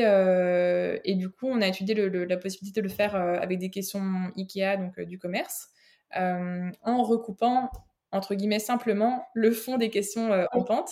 et, 1.04 1.14
du 1.14 1.28
coup, 1.28 1.46
on 1.48 1.60
a 1.60 1.66
étudié 1.66 1.94
la 1.94 2.36
possibilité 2.36 2.80
de 2.80 2.86
le 2.86 2.92
faire 2.92 3.16
avec 3.16 3.58
des 3.58 3.70
questions 3.70 4.30
IKEA, 4.36 4.76
donc 4.76 5.00
du 5.00 5.18
commerce. 5.18 5.70
Euh, 6.16 6.70
en 6.82 7.02
recoupant, 7.02 7.70
entre 8.12 8.34
guillemets, 8.34 8.58
simplement 8.58 9.26
le 9.34 9.50
fond 9.50 9.76
des 9.76 9.90
questions 9.90 10.32
euh, 10.32 10.46
en 10.52 10.64
pente. 10.64 10.90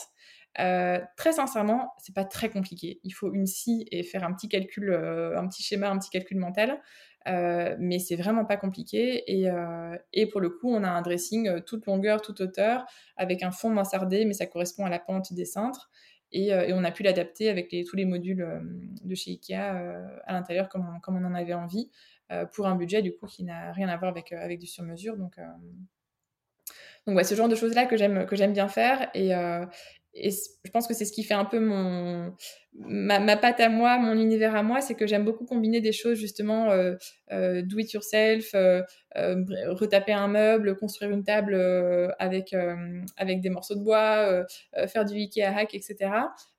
Euh, 0.59 1.01
très 1.17 1.33
sincèrement, 1.33 1.93
c'est 1.99 2.15
pas 2.15 2.25
très 2.25 2.49
compliqué. 2.49 3.01
Il 3.05 3.11
faut 3.11 3.33
une 3.33 3.47
scie 3.47 3.87
et 3.91 4.03
faire 4.03 4.25
un 4.25 4.33
petit 4.33 4.49
calcul, 4.49 4.93
un 4.93 5.47
petit 5.49 5.63
schéma, 5.63 5.91
un 5.91 5.99
petit 5.99 6.11
calcul 6.11 6.39
mental. 6.39 6.81
mais 7.27 7.99
c'est 7.99 8.17
vraiment 8.17 8.45
pas 8.45 8.57
compliqué. 8.57 9.25
Et, 9.27 9.49
et, 10.13 10.27
pour 10.27 10.41
le 10.41 10.51
coup, 10.51 10.75
on 10.75 10.83
a 10.85 10.89
un 10.89 11.03
dressing 11.03 11.61
toute 11.63 11.87
longueur, 11.87 12.23
toute 12.23 12.41
hauteur, 12.41 12.87
avec 13.17 13.43
un 13.43 13.51
fond 13.51 13.71
mansardé, 13.71 14.25
mais 14.25 14.33
ça 14.33 14.47
correspond 14.47 14.87
à 14.87 14.91
la 14.91 14.99
pente 14.99 15.33
des 15.33 15.45
cintres. 15.45 15.91
Et, 16.33 16.53
on 16.73 16.85
a 16.85 16.91
pu 16.91 17.03
l'adapter 17.03 17.49
avec 17.51 17.75
tous 17.89 17.97
les 17.97 18.05
modules 18.05 18.47
de 19.05 19.15
chez 19.15 19.33
Ikea 19.33 19.55
à 19.55 20.33
l'intérieur 20.33 20.69
comme 20.69 21.17
on 21.17 21.25
en 21.25 21.35
avait 21.35 21.55
envie. 21.55 21.91
Euh, 22.33 22.45
pour 22.45 22.67
un 22.67 22.75
budget 22.75 23.03
du 23.03 23.15
coup 23.15 23.27
qui 23.27 23.45
n'a 23.45 23.71
rien 23.73 23.89
à 23.89 23.97
voir 23.97 24.11
avec, 24.11 24.33
euh, 24.33 24.57
du 24.57 24.67
sur-mesure. 24.67 25.17
Donc, 25.17 25.39
euh, 25.39 25.45
donc 27.07 27.25
ce 27.25 27.37
genre 27.37 27.49
de 27.49 27.55
choses-là 27.55 27.87
que 27.87 27.97
j'aime, 27.97 28.27
que 28.27 28.35
j'aime 28.35 28.53
bien 28.53 28.67
faire. 28.67 29.09
Et 30.17 30.31
je 30.31 30.71
pense 30.71 30.87
que 30.87 30.95
c'est 30.95 31.05
ce 31.05 31.13
qui 31.13 31.23
fait 31.23 31.35
un 31.35 31.45
peu 31.45 31.61
mon, 31.61 32.35
ma, 32.79 33.37
patte 33.37 33.61
à 33.61 33.69
moi, 33.69 33.99
mon 33.99 34.15
univers 34.15 34.55
à 34.55 34.63
moi, 34.63 34.81
c'est 34.81 34.95
que 34.95 35.07
j'aime 35.07 35.25
beaucoup 35.25 35.45
combiner 35.45 35.81
des 35.81 35.93
choses 35.93 36.19
justement 36.19 36.71
euh, 36.71 37.63
do 37.63 37.79
it 37.79 37.93
yourself, 37.93 38.55
retaper 39.15 40.13
un 40.13 40.29
meuble, 40.29 40.77
construire 40.77 41.11
une 41.11 41.25
table 41.25 41.55
avec, 42.19 42.55
avec 43.17 43.41
des 43.41 43.51
morceaux 43.51 43.75
de 43.75 43.83
bois, 43.83 44.45
faire 44.89 45.05
du 45.05 45.15
Ikea 45.15 45.43
hack, 45.43 45.75
etc. 45.75 46.11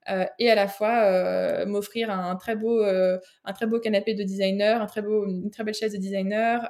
Euh, 0.09 0.25
et 0.39 0.49
à 0.49 0.55
la 0.55 0.67
fois 0.67 1.03
euh, 1.03 1.65
m'offrir 1.65 2.09
un 2.09 2.35
très 2.37 2.55
beau 2.55 2.81
euh, 2.81 3.17
un 3.43 3.53
très 3.53 3.65
beau 3.65 3.79
canapé 3.79 4.13
de 4.13 4.23
designer, 4.23 4.81
un 4.81 4.85
très 4.85 5.01
beau, 5.01 5.27
une 5.27 5.51
très 5.51 5.65
belle 5.65 5.73
chaise 5.73 5.91
de 5.91 5.97
designer, 5.97 6.69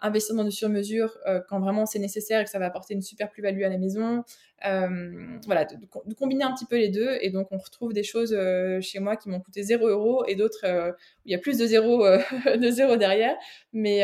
investir 0.00 0.34
dans 0.34 0.44
du 0.44 0.50
sur-mesure 0.50 1.16
quand 1.48 1.60
vraiment 1.60 1.86
c'est 1.86 1.98
nécessaire 1.98 2.40
et 2.40 2.44
que 2.44 2.50
ça 2.50 2.58
va 2.58 2.66
apporter 2.66 2.94
une 2.94 3.02
super 3.02 3.30
plus-value 3.30 3.62
à 3.62 3.68
la 3.68 3.78
maison. 3.78 4.24
voilà, 4.62 5.64
de, 5.64 6.14
combiner 6.14 6.44
un 6.44 6.52
petit 6.52 6.66
peu 6.66 6.76
les 6.76 6.88
deux 6.88 7.16
et 7.20 7.30
donc 7.30 7.48
on 7.50 7.58
retrouve 7.58 7.92
des 7.92 8.02
choses 8.02 8.36
chez 8.80 8.98
moi 8.98 9.16
qui 9.16 9.28
m'ont 9.28 9.40
coûté 9.40 9.62
0 9.62 9.88
euros 9.88 10.24
et 10.26 10.34
d'autres 10.34 10.64
où 10.64 10.94
il 11.24 11.32
y 11.32 11.34
a 11.34 11.38
plus 11.38 11.58
de 11.58 11.66
zéro, 11.66 12.06
de 12.56 12.70
zéro 12.70 12.96
derrière. 12.96 13.36
Mais, 13.72 14.02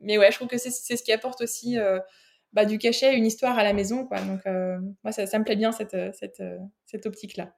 mais 0.00 0.18
ouais, 0.18 0.30
je 0.30 0.36
trouve 0.36 0.48
que 0.48 0.58
c'est 0.58 0.70
ce 0.70 1.02
qui 1.02 1.12
apporte 1.12 1.40
aussi 1.40 1.76
bah, 2.52 2.64
du 2.64 2.78
cachet, 2.78 3.14
une 3.14 3.26
histoire 3.26 3.58
à 3.58 3.62
la 3.62 3.72
maison. 3.72 4.06
Quoi. 4.06 4.20
Donc, 4.22 4.46
euh, 4.46 4.78
moi, 5.04 5.12
ça, 5.12 5.38
me 5.38 5.44
plaît 5.44 5.56
bien, 5.56 5.72
cette, 5.72 5.94
euh, 5.94 6.10
cette, 6.12 6.40
euh, 6.40 6.58
cette 6.86 7.06
optique-là. 7.06 7.54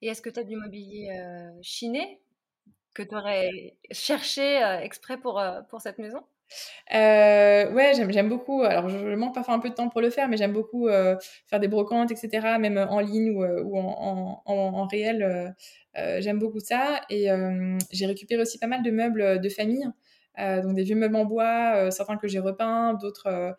Et 0.00 0.08
est-ce 0.08 0.22
que 0.22 0.30
tu 0.30 0.40
as 0.40 0.44
du 0.44 0.56
mobilier 0.56 1.10
chiné 1.60 2.20
que 2.94 3.02
tu 3.02 3.14
aurais 3.14 3.76
cherché 3.90 4.60
exprès 4.82 5.18
pour, 5.18 5.42
pour 5.68 5.80
cette 5.80 5.98
maison? 5.98 6.22
Euh, 6.94 7.70
ouais, 7.72 7.92
j'aime 7.94 8.28
beaucoup. 8.28 8.62
Alors, 8.62 8.88
je, 8.88 9.14
manque 9.14 9.34
parfois 9.34 9.54
un 9.54 9.58
peu 9.58 9.68
de 9.68 9.74
temps 9.74 9.88
pour 9.88 10.00
le 10.00 10.10
faire, 10.10 10.28
mais 10.28 10.36
j'aime 10.36 10.52
beaucoup 10.52 10.88
faire 11.46 11.60
des 11.60 11.68
brocantes, 11.68 12.10
etc., 12.10 12.58
même 12.58 12.78
en 12.78 13.00
ligne 13.00 13.30
ou, 13.30 13.44
ou 13.44 13.78
en, 13.78 14.42
en, 14.44 14.86
réel. 14.86 15.54
j'aime 15.94 16.38
beaucoup 16.38 16.60
ça. 16.60 17.00
Et 17.10 17.28
j'ai 17.90 18.06
récupéré 18.06 18.42
aussi 18.42 18.58
pas 18.58 18.66
mal 18.66 18.82
de 18.82 18.90
meubles 18.90 19.40
de 19.40 19.48
famille. 19.48 19.86
donc 20.38 20.74
des 20.74 20.82
vieux 20.82 20.96
meubles 20.96 21.16
en 21.16 21.24
bois, 21.24 21.90
certains 21.90 22.16
que 22.16 22.28
j'ai 22.28 22.38
repeints, 22.38 22.94
d'autres 22.94 23.56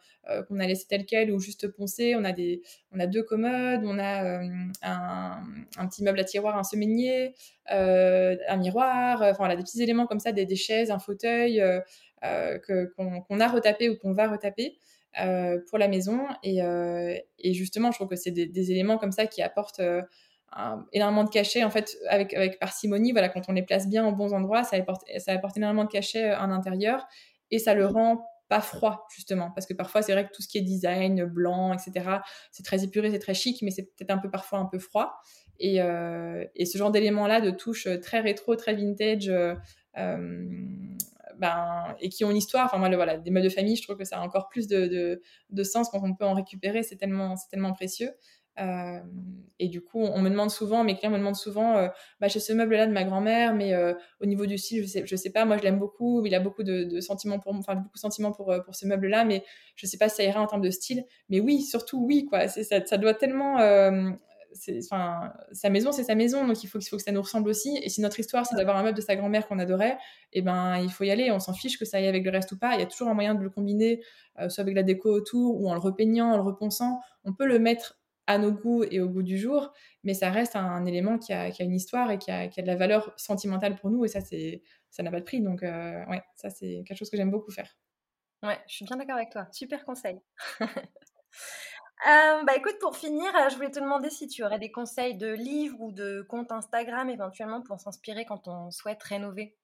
qu'on 0.48 0.60
a 0.60 0.66
laissés 0.66 0.88
tels 0.88 1.06
quels 1.06 1.32
ou 1.32 1.40
juste 1.40 1.68
poncés. 1.68 2.16
On 2.16 2.24
a, 2.24 2.32
des, 2.32 2.62
on 2.92 3.00
a 3.00 3.06
deux 3.08 3.24
commodes, 3.24 3.82
on 3.84 4.00
a 4.00 4.40
un, 4.82 5.44
un, 5.78 5.88
petit 5.88 6.04
meuble 6.04 6.20
à 6.20 6.24
tiroir, 6.24 6.58
un 6.58 6.64
semainier, 6.64 7.36
un 7.68 8.58
miroir, 8.58 9.22
enfin 9.22 9.38
voilà, 9.38 9.56
des 9.56 9.64
petits 9.64 9.84
éléments 9.84 10.08
comme 10.08 10.20
ça, 10.20 10.32
des, 10.32 10.46
des 10.46 10.56
chaises, 10.56 10.90
un 10.90 11.00
fauteuil 11.00 11.62
qu'on 12.22 13.40
a 13.40 13.48
retapé 13.48 13.90
ou 13.90 13.98
qu'on 13.98 14.14
va 14.14 14.28
retaper. 14.28 14.78
Euh, 15.20 15.58
pour 15.70 15.80
la 15.80 15.88
maison. 15.88 16.28
Et, 16.44 16.62
euh, 16.62 17.18
et, 17.40 17.54
justement, 17.54 17.92
je 17.92 17.98
trouve 17.98 18.08
que 18.08 18.16
c'est 18.16 18.32
des, 18.32 18.72
éléments 18.72 19.00
comme 19.00 19.12
ça 19.12 19.26
qui 19.26 19.42
apportent 19.42 19.80
euh, 19.80 20.02
énormément 20.94 21.24
de 21.24 21.30
cachet. 21.30 21.64
En 21.64 21.72
fait, 21.72 21.98
avec, 22.08 22.34
avec 22.36 22.60
parcimonie, 22.60 23.12
voilà, 23.12 23.28
quand 23.28 23.42
on 23.50 23.54
les 23.54 23.64
place 23.64 23.88
bien 23.88 24.08
aux 24.08 24.12
bons 24.12 24.34
endroits, 24.34 24.64
ça 24.64 24.78
apporte, 24.78 25.04
ça 25.18 25.32
apporte 25.34 25.58
énormément 25.58 25.84
de 25.84 25.90
cachet 25.90 26.26
à 26.26 26.46
l'intérieur 26.46 27.08
et 27.50 27.58
ça 27.58 27.74
le 27.74 27.88
rend 27.88 28.24
pas 28.50 28.62
froid 28.62 29.06
justement 29.16 29.52
parce 29.52 29.68
que 29.68 29.76
parfois 29.76 30.02
c'est 30.02 30.12
vrai 30.12 30.26
que 30.28 30.32
tout 30.34 30.42
ce 30.42 30.48
qui 30.48 30.58
est 30.58 30.62
design 30.62 31.24
blanc 31.24 31.72
etc 31.72 32.18
c'est 32.50 32.64
très 32.64 32.84
épuré 32.84 33.12
c'est 33.12 33.20
très 33.20 33.36
chic 33.36 33.62
mais 33.62 33.70
c'est 33.70 33.84
peut-être 33.84 34.10
un 34.10 34.18
peu 34.18 34.32
parfois 34.32 34.58
un 34.58 34.66
peu 34.66 34.80
froid 34.80 35.14
et, 35.60 35.76
et 36.56 36.66
ce 36.66 36.78
genre 36.80 36.90
d'éléments 36.90 37.28
là 37.28 37.42
de 37.42 37.52
touche 37.52 37.88
très 38.02 38.22
rétro 38.22 38.56
très 38.56 38.74
vintage 38.74 39.32
ben, 41.40 41.96
et 42.00 42.10
qui 42.10 42.24
ont 42.26 42.32
une 42.32 42.38
histoire. 42.38 42.66
Enfin, 42.66 42.78
moi, 42.78 42.90
voilà, 42.90 43.18
des 43.18 43.32
modes 43.32 43.44
de 43.44 43.50
famille, 43.50 43.76
je 43.76 43.84
trouve 43.84 43.98
que 43.98 44.04
ça 44.04 44.18
a 44.18 44.22
encore 44.22 44.50
plus 44.50 44.68
de, 44.68 45.22
de, 45.50 45.64
sens 45.64 45.90
quand 45.90 46.02
on 46.04 46.14
peut 46.14 46.26
en 46.26 46.34
récupérer. 46.34 46.84
C'est 46.84 46.98
tellement, 46.98 47.36
c'est 47.36 47.50
tellement 47.50 47.74
précieux. 47.74 48.12
Euh, 48.60 49.00
et 49.58 49.70
du 49.70 49.82
coup, 49.82 50.02
on 50.02 50.22
me 50.22 50.30
demande 50.30 50.52
souvent, 50.52 50.84
mes 50.84 50.96
clients 50.98 51.12
me 51.12 51.18
demandent 51.18 51.36
souvent, 51.36 51.78
euh, 51.78 51.88
bah, 52.20 52.28
j'ai 52.28 52.42
ce 52.42 52.52
meuble-là 52.52 52.88
de 52.88 52.92
ma 52.92 53.06
grand-mère, 53.06 53.54
mais 53.54 53.74
euh, 53.74 53.94
au 54.20 54.26
niveau 54.26 54.46
du 54.46 54.58
style, 54.58 54.82
je 54.84 54.88
sais, 54.88 55.04
je 55.06 55.16
sais 55.16 55.30
pas, 55.30 55.46
moi 55.46 55.58
je 55.58 55.64
l'aime 55.64 55.80
beaucoup, 55.80 56.26
il 56.26 56.36
a 56.36 56.42
beaucoup 56.42 56.64
de, 56.64 57.00
sentiments 57.00 57.40
pour, 57.40 57.56
enfin 57.56 57.76
beaucoup 57.76 57.96
de 57.96 58.00
sentiments 58.00 58.34
pour, 58.34 58.54
pour 58.66 58.76
ce 58.76 58.86
meuble-là, 58.86 59.24
mais 59.24 59.46
je 59.76 59.86
sais 59.86 59.98
pas 59.98 60.10
si 60.10 60.18
ça 60.18 60.24
ira 60.24 60.42
en 60.42 60.48
termes 60.48 60.62
de 60.62 60.72
style. 60.72 61.06
Mais 61.30 61.40
oui, 61.40 61.62
surtout 61.62 62.04
oui, 62.06 62.26
quoi. 62.26 62.50
Ça 62.50 62.98
doit 62.98 63.14
tellement 63.14 63.60
enfin, 64.84 65.34
sa 65.52 65.70
maison, 65.70 65.92
c'est 65.92 66.04
sa 66.04 66.16
maison, 66.16 66.48
donc 66.48 66.64
il 66.64 66.68
faut, 66.68 66.80
que 66.80 66.98
ça 67.00 67.12
nous 67.12 67.22
ressemble 67.22 67.50
aussi. 67.50 67.78
Et 67.84 67.90
si 67.90 68.02
notre 68.02 68.20
histoire, 68.20 68.46
c'est 68.46 68.56
d'avoir 68.56 68.78
un 68.78 68.84
meuble 68.84 68.98
de 68.98 69.02
sa 69.02 69.16
grand-mère 69.16 69.48
qu'on 69.48 69.60
adorait, 69.60 69.98
eh 70.34 70.42
ben, 70.42 70.78
il 70.78 70.92
faut 70.92 71.04
y 71.04 71.12
aller. 71.12 71.32
On 71.32 71.40
s'en 71.40 71.54
fiche 71.54 71.78
que 71.78 71.86
ça 71.86 71.98
aille 71.98 72.08
avec 72.08 72.24
le 72.24 72.32
reste 72.32 72.52
ou 72.52 72.58
pas. 72.58 72.74
Il 72.76 72.80
y 72.80 72.84
a 72.84 72.86
toujours 72.86 73.10
un 73.10 73.14
moyen 73.14 73.36
de 73.36 73.44
le 73.44 73.50
combiner, 73.50 74.04
euh, 74.40 74.50
soit 74.50 74.62
avec 74.62 74.76
la 74.76 74.84
déco 74.84 75.12
autour 75.12 75.62
ou 75.62 75.70
en 75.70 75.74
le 75.74 75.80
repeignant, 75.80 76.32
en 76.32 76.38
le 76.38 76.44
reponçant. 76.44 77.00
On 77.24 77.34
peut 77.34 77.46
le 77.46 77.60
mettre 77.60 78.00
à 78.28 78.38
nos 78.38 78.52
goûts 78.52 78.84
et 78.84 79.00
au 79.02 79.10
goût 79.10 79.24
du 79.24 79.40
jour, 79.40 79.74
mais 80.04 80.14
ça 80.14 80.30
reste 80.30 80.56
un, 80.56 80.86
élément 80.86 81.18
qui 81.18 81.34
a, 81.34 81.50
une 81.60 81.74
histoire 81.74 82.12
et 82.12 82.20
qui 82.20 82.30
a, 82.30 82.48
qui 82.48 82.60
a, 82.60 82.64
de 82.64 82.68
la 82.68 82.76
valeur 82.76 83.12
sentimentale 83.18 83.76
pour 83.76 83.90
nous. 83.90 84.06
Et 84.06 84.08
ça, 84.08 84.22
c'est, 84.22 84.62
ça 84.92 85.02
n'a 85.02 85.10
pas 85.10 85.20
de 85.20 85.26
prix. 85.26 85.42
Donc, 85.42 85.64
euh, 85.64 86.06
ouais, 86.06 86.22
ça, 86.36 86.50
c'est 86.50 86.84
quelque 86.86 86.98
chose 86.98 87.10
que 87.10 87.18
j'aime 87.18 87.32
beaucoup 87.32 87.52
faire. 87.52 87.76
Ouais, 88.44 88.58
je 88.68 88.76
suis 88.76 88.86
bien 88.86 88.98
d'accord 88.98 89.16
avec 89.16 89.32
toi. 89.32 89.48
Super 89.52 89.84
conseil. 89.84 90.20
Euh, 92.08 92.44
bah 92.46 92.54
écoute, 92.56 92.78
pour 92.80 92.96
finir, 92.96 93.28
euh, 93.36 93.50
je 93.50 93.56
voulais 93.56 93.72
te 93.72 93.80
demander 93.80 94.10
si 94.10 94.30
tu 94.30 94.42
aurais 94.44 94.60
des 94.60 94.72
conseils 94.72 95.16
de 95.16 95.34
livres 95.34 95.82
ou 95.82 95.92
de 95.92 96.26
comptes 96.30 96.52
Instagram 96.52 97.10
éventuellement 97.10 97.62
pour 97.62 97.78
s'inspirer 97.80 98.24
quand 98.24 98.48
on 98.48 98.72
souhaite 98.72 99.04
rénover. 99.04 99.58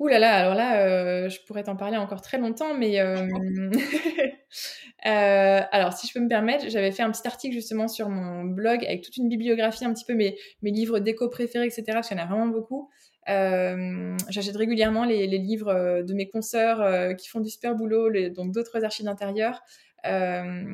Ouh 0.00 0.08
là 0.08 0.18
là, 0.18 0.34
alors 0.34 0.54
là, 0.54 0.86
euh, 0.86 1.28
je 1.30 1.38
pourrais 1.46 1.62
t'en 1.62 1.76
parler 1.76 1.96
encore 1.96 2.20
très 2.20 2.36
longtemps, 2.36 2.74
mais 2.74 2.98
alors 5.02 5.94
si 5.94 6.06
je 6.06 6.12
peux 6.12 6.20
me 6.20 6.28
permettre, 6.28 6.68
j'avais 6.68 6.92
fait 6.92 7.02
un 7.02 7.10
petit 7.10 7.26
article 7.26 7.54
justement 7.54 7.88
sur 7.88 8.10
mon 8.10 8.44
blog 8.44 8.84
avec 8.84 9.02
toute 9.02 9.16
une 9.16 9.30
bibliographie, 9.30 9.86
un 9.86 9.94
petit 9.94 10.04
peu 10.04 10.14
mes, 10.14 10.36
mes 10.60 10.72
livres 10.72 10.98
déco 10.98 11.30
préférés, 11.30 11.66
etc. 11.66 11.84
Parce 11.92 12.08
qu'il 12.08 12.18
y 12.18 12.20
en 12.20 12.24
a 12.24 12.26
vraiment 12.26 12.48
beaucoup. 12.48 12.90
J'achète 13.26 14.56
régulièrement 14.56 15.06
les, 15.06 15.26
les, 15.26 15.38
livres 15.38 16.02
de 16.02 16.12
mes 16.12 16.28
consoeurs 16.28 17.16
qui 17.16 17.28
font 17.28 17.40
du 17.40 17.48
super 17.48 17.74
boulot, 17.74 18.10
les, 18.10 18.28
donc 18.28 18.52
d'autres 18.52 18.84
archives 18.84 19.06
d'intérieur. 19.06 19.62
Euh, 20.06 20.64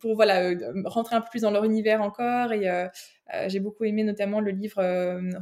pour 0.00 0.14
voilà 0.14 0.42
euh, 0.42 0.82
rentrer 0.86 1.16
un 1.16 1.20
peu 1.20 1.28
plus 1.30 1.42
dans 1.42 1.50
leur 1.50 1.64
univers 1.64 2.02
encore. 2.02 2.52
Et 2.52 2.68
euh, 2.68 2.88
j'ai 3.46 3.60
beaucoup 3.60 3.84
aimé 3.84 4.02
notamment 4.04 4.40
le 4.40 4.50
livre 4.50 4.80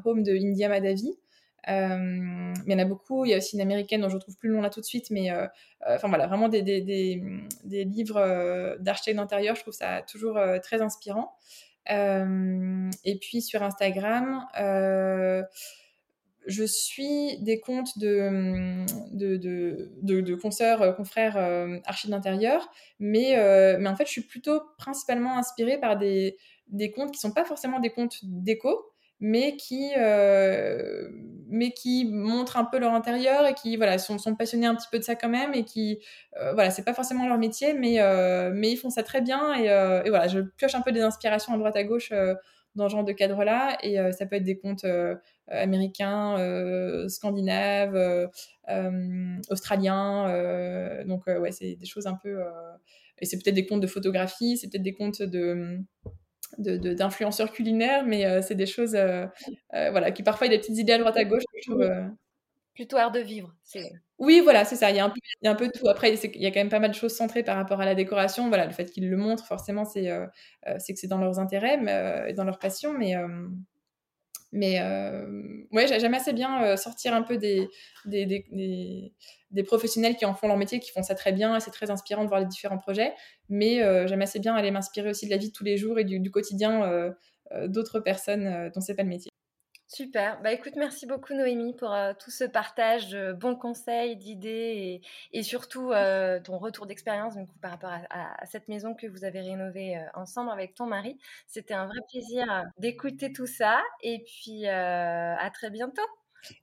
Home 0.05 0.23
de 0.23 0.33
India 0.33 0.69
Madavi. 0.69 1.19
mais 1.67 2.53
il 2.67 2.73
y 2.73 2.75
en 2.75 2.79
a 2.79 2.85
beaucoup. 2.85 3.25
Il 3.25 3.31
y 3.31 3.35
a 3.35 3.39
aussi 3.39 3.57
une 3.57 3.63
américaine 3.63 4.01
dont 4.01 4.09
je 4.09 4.17
ne 4.17 4.21
trouve 4.21 4.37
plus 4.37 4.49
le 4.49 4.61
là 4.61 4.71
tout 4.71 4.81
de 4.81 4.85
suite, 4.85 5.11
mais 5.11 5.31
voilà, 6.03 6.27
vraiment 6.27 6.49
des, 6.49 6.63
des, 6.63 6.81
des, 6.81 7.23
des 7.65 7.85
livres 7.85 8.77
d'architecte 8.81 9.17
d'intérieur. 9.17 9.55
Je 9.57 9.63
trouve 9.63 9.75
ça 9.75 10.03
toujours 10.03 10.39
très 10.63 10.83
inspirant. 10.83 11.37
et 11.89 13.19
puis 13.21 13.43
sur 13.43 13.63
Instagram, 13.63 14.45
je 16.49 16.65
suis 16.65 17.39
des 17.43 17.61
comptes 17.61 17.99
de, 17.99 18.85
de, 19.13 20.35
consoeurs, 20.35 20.83
euh, 20.83 20.93
confrères 20.93 21.37
euh, 21.37 21.77
archives 21.85 22.11
d'intérieur, 22.11 22.69
mais, 22.99 23.39
euh, 23.39 23.77
mais 23.79 23.89
en 23.89 23.95
fait, 23.95 24.07
je 24.07 24.13
suis 24.13 24.23
plutôt 24.23 24.63
principalement 24.79 25.37
inspirée 25.37 25.79
par 25.79 25.99
des, 25.99 26.39
des 26.69 26.91
comptes 26.91 27.13
qui 27.13 27.21
sont 27.21 27.33
pas 27.33 27.45
forcément 27.45 27.81
des 27.81 27.91
comptes 27.91 28.21
déco, 28.23 28.93
mais 29.21 29.57
qui, 29.57 29.91
mais 31.49 31.73
qui 31.73 32.05
montrent 32.09 32.57
un 32.57 32.65
peu 32.65 32.79
leur 32.79 32.95
intérieur 32.95 33.47
et 33.47 33.55
qui 33.55 33.77
sont, 33.99 34.37
passionnés 34.37 34.67
un 34.67 34.77
petit 34.77 34.87
peu 34.93 35.01
de 35.01 35.05
ça 35.05 35.17
quand 35.17 35.29
même 35.29 35.55
et 35.55 35.65
qui, 35.65 35.99
voilà, 36.55 36.71
c'est 36.71 36.85
pas 36.85 36.95
forcément 36.95 37.27
leur 37.27 37.37
métier, 37.37 37.75
mais, 37.75 37.95
ils 37.95 38.77
font 38.77 38.91
ça 38.91 39.03
très 39.03 39.21
bien 39.21 39.55
et, 39.57 39.65
et, 40.07 40.09
voilà, 40.09 40.29
je 40.29 40.39
pioche 40.39 40.77
un 40.77 40.83
peu 40.83 40.93
des 40.93 41.01
inspirations 41.01 41.53
à 41.53 41.59
droite 41.59 41.75
à 41.75 41.83
gauche 41.83 42.13
dans 42.79 42.89
ce 42.89 42.93
genre 42.95 43.05
de 43.05 43.13
cadre-là 43.13 43.77
et 43.83 43.97
ça 44.13 44.25
peut 44.25 44.37
être 44.37 44.45
des 44.45 44.59
comptes 44.59 44.85
euh, 44.85 45.63
américains, 45.63 46.39
euh, 46.39 47.09
scandinaves, 47.09 47.97
euh, 47.97 49.37
australiens. 49.51 51.05
donc 51.05 51.27
ouais, 51.27 51.53
c'est 51.53 51.75
des 51.75 51.87
choses 51.87 52.07
un 52.07 52.15
peu... 52.15 52.41
et 53.19 53.27
c'est 53.27 53.37
peut-être 53.37 53.55
des 53.55 53.67
comptes 53.67 53.81
de 53.81 53.87
photographie, 53.87 54.57
c'est 54.57 54.69
peut-être 54.69 54.83
des 54.83 54.95
comptes 54.95 55.23
de 55.23 55.79
d'influenceurs 56.57 57.53
culinaires, 57.53 58.07
mais 58.07 58.43
c'est 58.43 58.55
des 58.55 58.67
choses 58.67 58.97
voilà, 59.71 60.11
qui 60.13 60.23
parfois 60.23 60.47
il 60.47 60.51
y 60.51 60.55
a 60.55 60.57
des 60.57 60.63
petites 60.63 60.79
idées 60.79 60.95
à 60.95 60.99
droite 60.99 61.17
à 61.17 61.25
gauche. 61.25 61.45
Plutôt 62.75 62.97
art 62.97 63.11
de 63.11 63.21
vivre. 63.21 63.55
Oui, 64.19 64.41
voilà, 64.43 64.65
c'est 64.65 64.75
ça. 64.77 64.91
Il 64.91 64.97
y, 64.97 65.01
a 65.01 65.05
un 65.05 65.55
peu, 65.55 65.71
tout. 65.71 65.89
Après, 65.89 66.13
il 66.13 66.43
y 66.43 66.47
a 66.47 66.51
quand 66.51 66.59
même 66.61 66.69
pas 66.69 66.81
mal 66.81 66.91
de 66.91 66.97
choses 66.97 67.15
centrées 67.15 67.45
par 67.45 67.57
rapport 67.57 67.81
à 67.81 67.85
la 67.85 67.95
décoration. 67.95 68.49
Voilà, 68.49 68.67
le 68.67 68.73
fait 68.73 68.91
qu'ils 68.91 69.09
le 69.09 69.17
montrent, 69.17 69.47
forcément, 69.47 69.85
c'est 69.85 70.11
c'est 70.79 70.93
que 70.93 70.99
c'est 70.99 71.07
dans 71.07 71.19
leurs 71.19 71.39
intérêts, 71.39 71.77
mais, 71.77 72.33
dans 72.35 72.45
leur 72.45 72.59
passion. 72.59 72.95
Mais, 74.53 74.81
euh, 74.81 75.67
ouais, 75.73 75.87
j'aime 75.87 76.15
assez 76.15 76.33
bien 76.33 76.63
euh, 76.65 76.77
sortir 76.77 77.13
un 77.15 77.23
peu 77.23 77.37
des 77.37 77.69
professionnels 79.67 80.17
qui 80.17 80.25
en 80.25 80.35
font 80.35 80.49
leur 80.49 80.57
métier, 80.57 80.81
qui 80.81 80.91
font 80.91 81.03
ça 81.03 81.15
très 81.15 81.33
bien, 81.33 81.61
c'est 81.61 81.71
très 81.71 81.91
inspirant 81.91 82.25
de 82.25 82.29
voir 82.29 82.41
les 82.41 82.47
différents 82.47 82.79
projets. 82.79 83.13
Mais 83.49 83.83
euh, 83.83 84.07
j'aime 84.07 84.23
assez 84.23 84.39
bien 84.39 84.55
aller 84.55 84.71
m'inspirer 84.71 85.11
aussi 85.11 85.27
de 85.27 85.31
la 85.31 85.37
vie 85.37 85.49
de 85.49 85.53
tous 85.53 85.65
les 85.65 85.77
jours 85.77 85.99
et 85.99 86.05
du, 86.05 86.21
du 86.21 86.31
quotidien 86.31 87.13
d'autres 87.67 88.01
personnes 88.01 88.71
dont 88.75 88.81
c'est 88.81 88.95
pas 88.95 89.03
le 89.03 89.09
métier. 89.09 89.31
Super. 89.89 90.39
Bah 90.43 90.53
écoute, 90.53 90.75
merci 90.77 91.07
beaucoup 91.07 91.33
Noémie 91.33 91.73
pour 91.73 91.95
euh, 91.95 92.13
tout 92.13 92.31
ce 92.31 92.45
partage 92.45 93.09
de 93.09 93.33
bons 93.33 93.57
conseils, 93.57 94.17
d'idées 94.17 95.01
et, 95.33 95.43
surtout 95.43 95.93
euh, 95.93 96.39
ton 96.41 96.59
retour 96.59 96.85
d'expérience 96.85 97.37
par 97.63 97.71
rapport 97.71 97.91
à, 98.11 98.45
cette 98.45 98.69
maison 98.69 98.95
que 98.95 99.07
vous 99.07 99.25
avez 99.25 99.41
rénovée 99.41 99.97
euh, 99.97 100.03
ensemble 100.13 100.51
avec 100.51 100.75
ton 100.75 100.85
mari. 100.85 101.19
C'était 101.47 101.73
un 101.73 101.87
vrai 101.87 102.01
plaisir 102.11 102.65
d'écouter 102.77 103.33
tout 103.33 103.47
ça 103.47 103.81
et 104.03 104.23
puis 104.27 104.67
à 104.67 105.51
très 105.55 105.71
bientôt. 105.71 106.03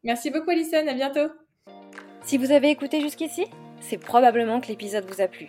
Merci 0.03 0.29
beaucoup 0.29 0.51
Alison, 0.51 0.87
à 0.87 0.93
bientôt. 0.93 1.31
Si 2.21 2.37
vous 2.37 2.51
avez 2.51 2.69
écouté 2.69 3.01
jusqu'ici, 3.01 3.47
c'est 3.79 3.97
probablement 3.97 4.61
que 4.61 4.67
l'épisode 4.67 5.05
vous 5.05 5.21
a 5.21 5.27
plu. 5.27 5.47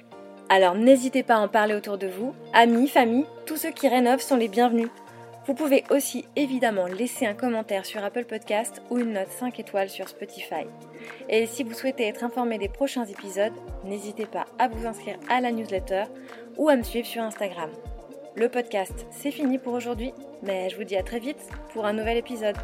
Alors 0.48 0.76
n'hésitez 0.76 1.22
pas 1.22 1.34
à 1.34 1.40
en 1.40 1.48
parler 1.48 1.74
autour 1.74 1.98
de 1.98 2.06
vous, 2.06 2.34
amis, 2.54 2.88
famille, 2.88 3.26
tous 3.44 3.56
ceux 3.56 3.70
qui 3.70 3.86
rénovent 3.86 4.22
sont 4.22 4.36
les 4.36 4.48
bienvenus. 4.48 4.88
Vous 5.46 5.54
pouvez 5.54 5.84
aussi 5.90 6.24
évidemment 6.34 6.86
laisser 6.86 7.24
un 7.24 7.34
commentaire 7.34 7.86
sur 7.86 8.02
Apple 8.02 8.24
Podcast 8.24 8.82
ou 8.90 8.98
une 8.98 9.12
note 9.12 9.30
5 9.30 9.60
étoiles 9.60 9.88
sur 9.88 10.08
Spotify. 10.08 10.66
Et 11.28 11.46
si 11.46 11.62
vous 11.62 11.72
souhaitez 11.72 12.08
être 12.08 12.24
informé 12.24 12.58
des 12.58 12.68
prochains 12.68 13.04
épisodes, 13.04 13.52
n'hésitez 13.84 14.26
pas 14.26 14.46
à 14.58 14.66
vous 14.66 14.86
inscrire 14.86 15.18
à 15.28 15.40
la 15.40 15.52
newsletter 15.52 16.04
ou 16.56 16.68
à 16.68 16.74
me 16.74 16.82
suivre 16.82 17.06
sur 17.06 17.22
Instagram. 17.22 17.70
Le 18.34 18.48
podcast, 18.48 19.06
c'est 19.12 19.30
fini 19.30 19.58
pour 19.58 19.74
aujourd'hui, 19.74 20.12
mais 20.42 20.68
je 20.68 20.76
vous 20.76 20.84
dis 20.84 20.96
à 20.96 21.04
très 21.04 21.20
vite 21.20 21.48
pour 21.72 21.86
un 21.86 21.92
nouvel 21.92 22.16
épisode. 22.16 22.56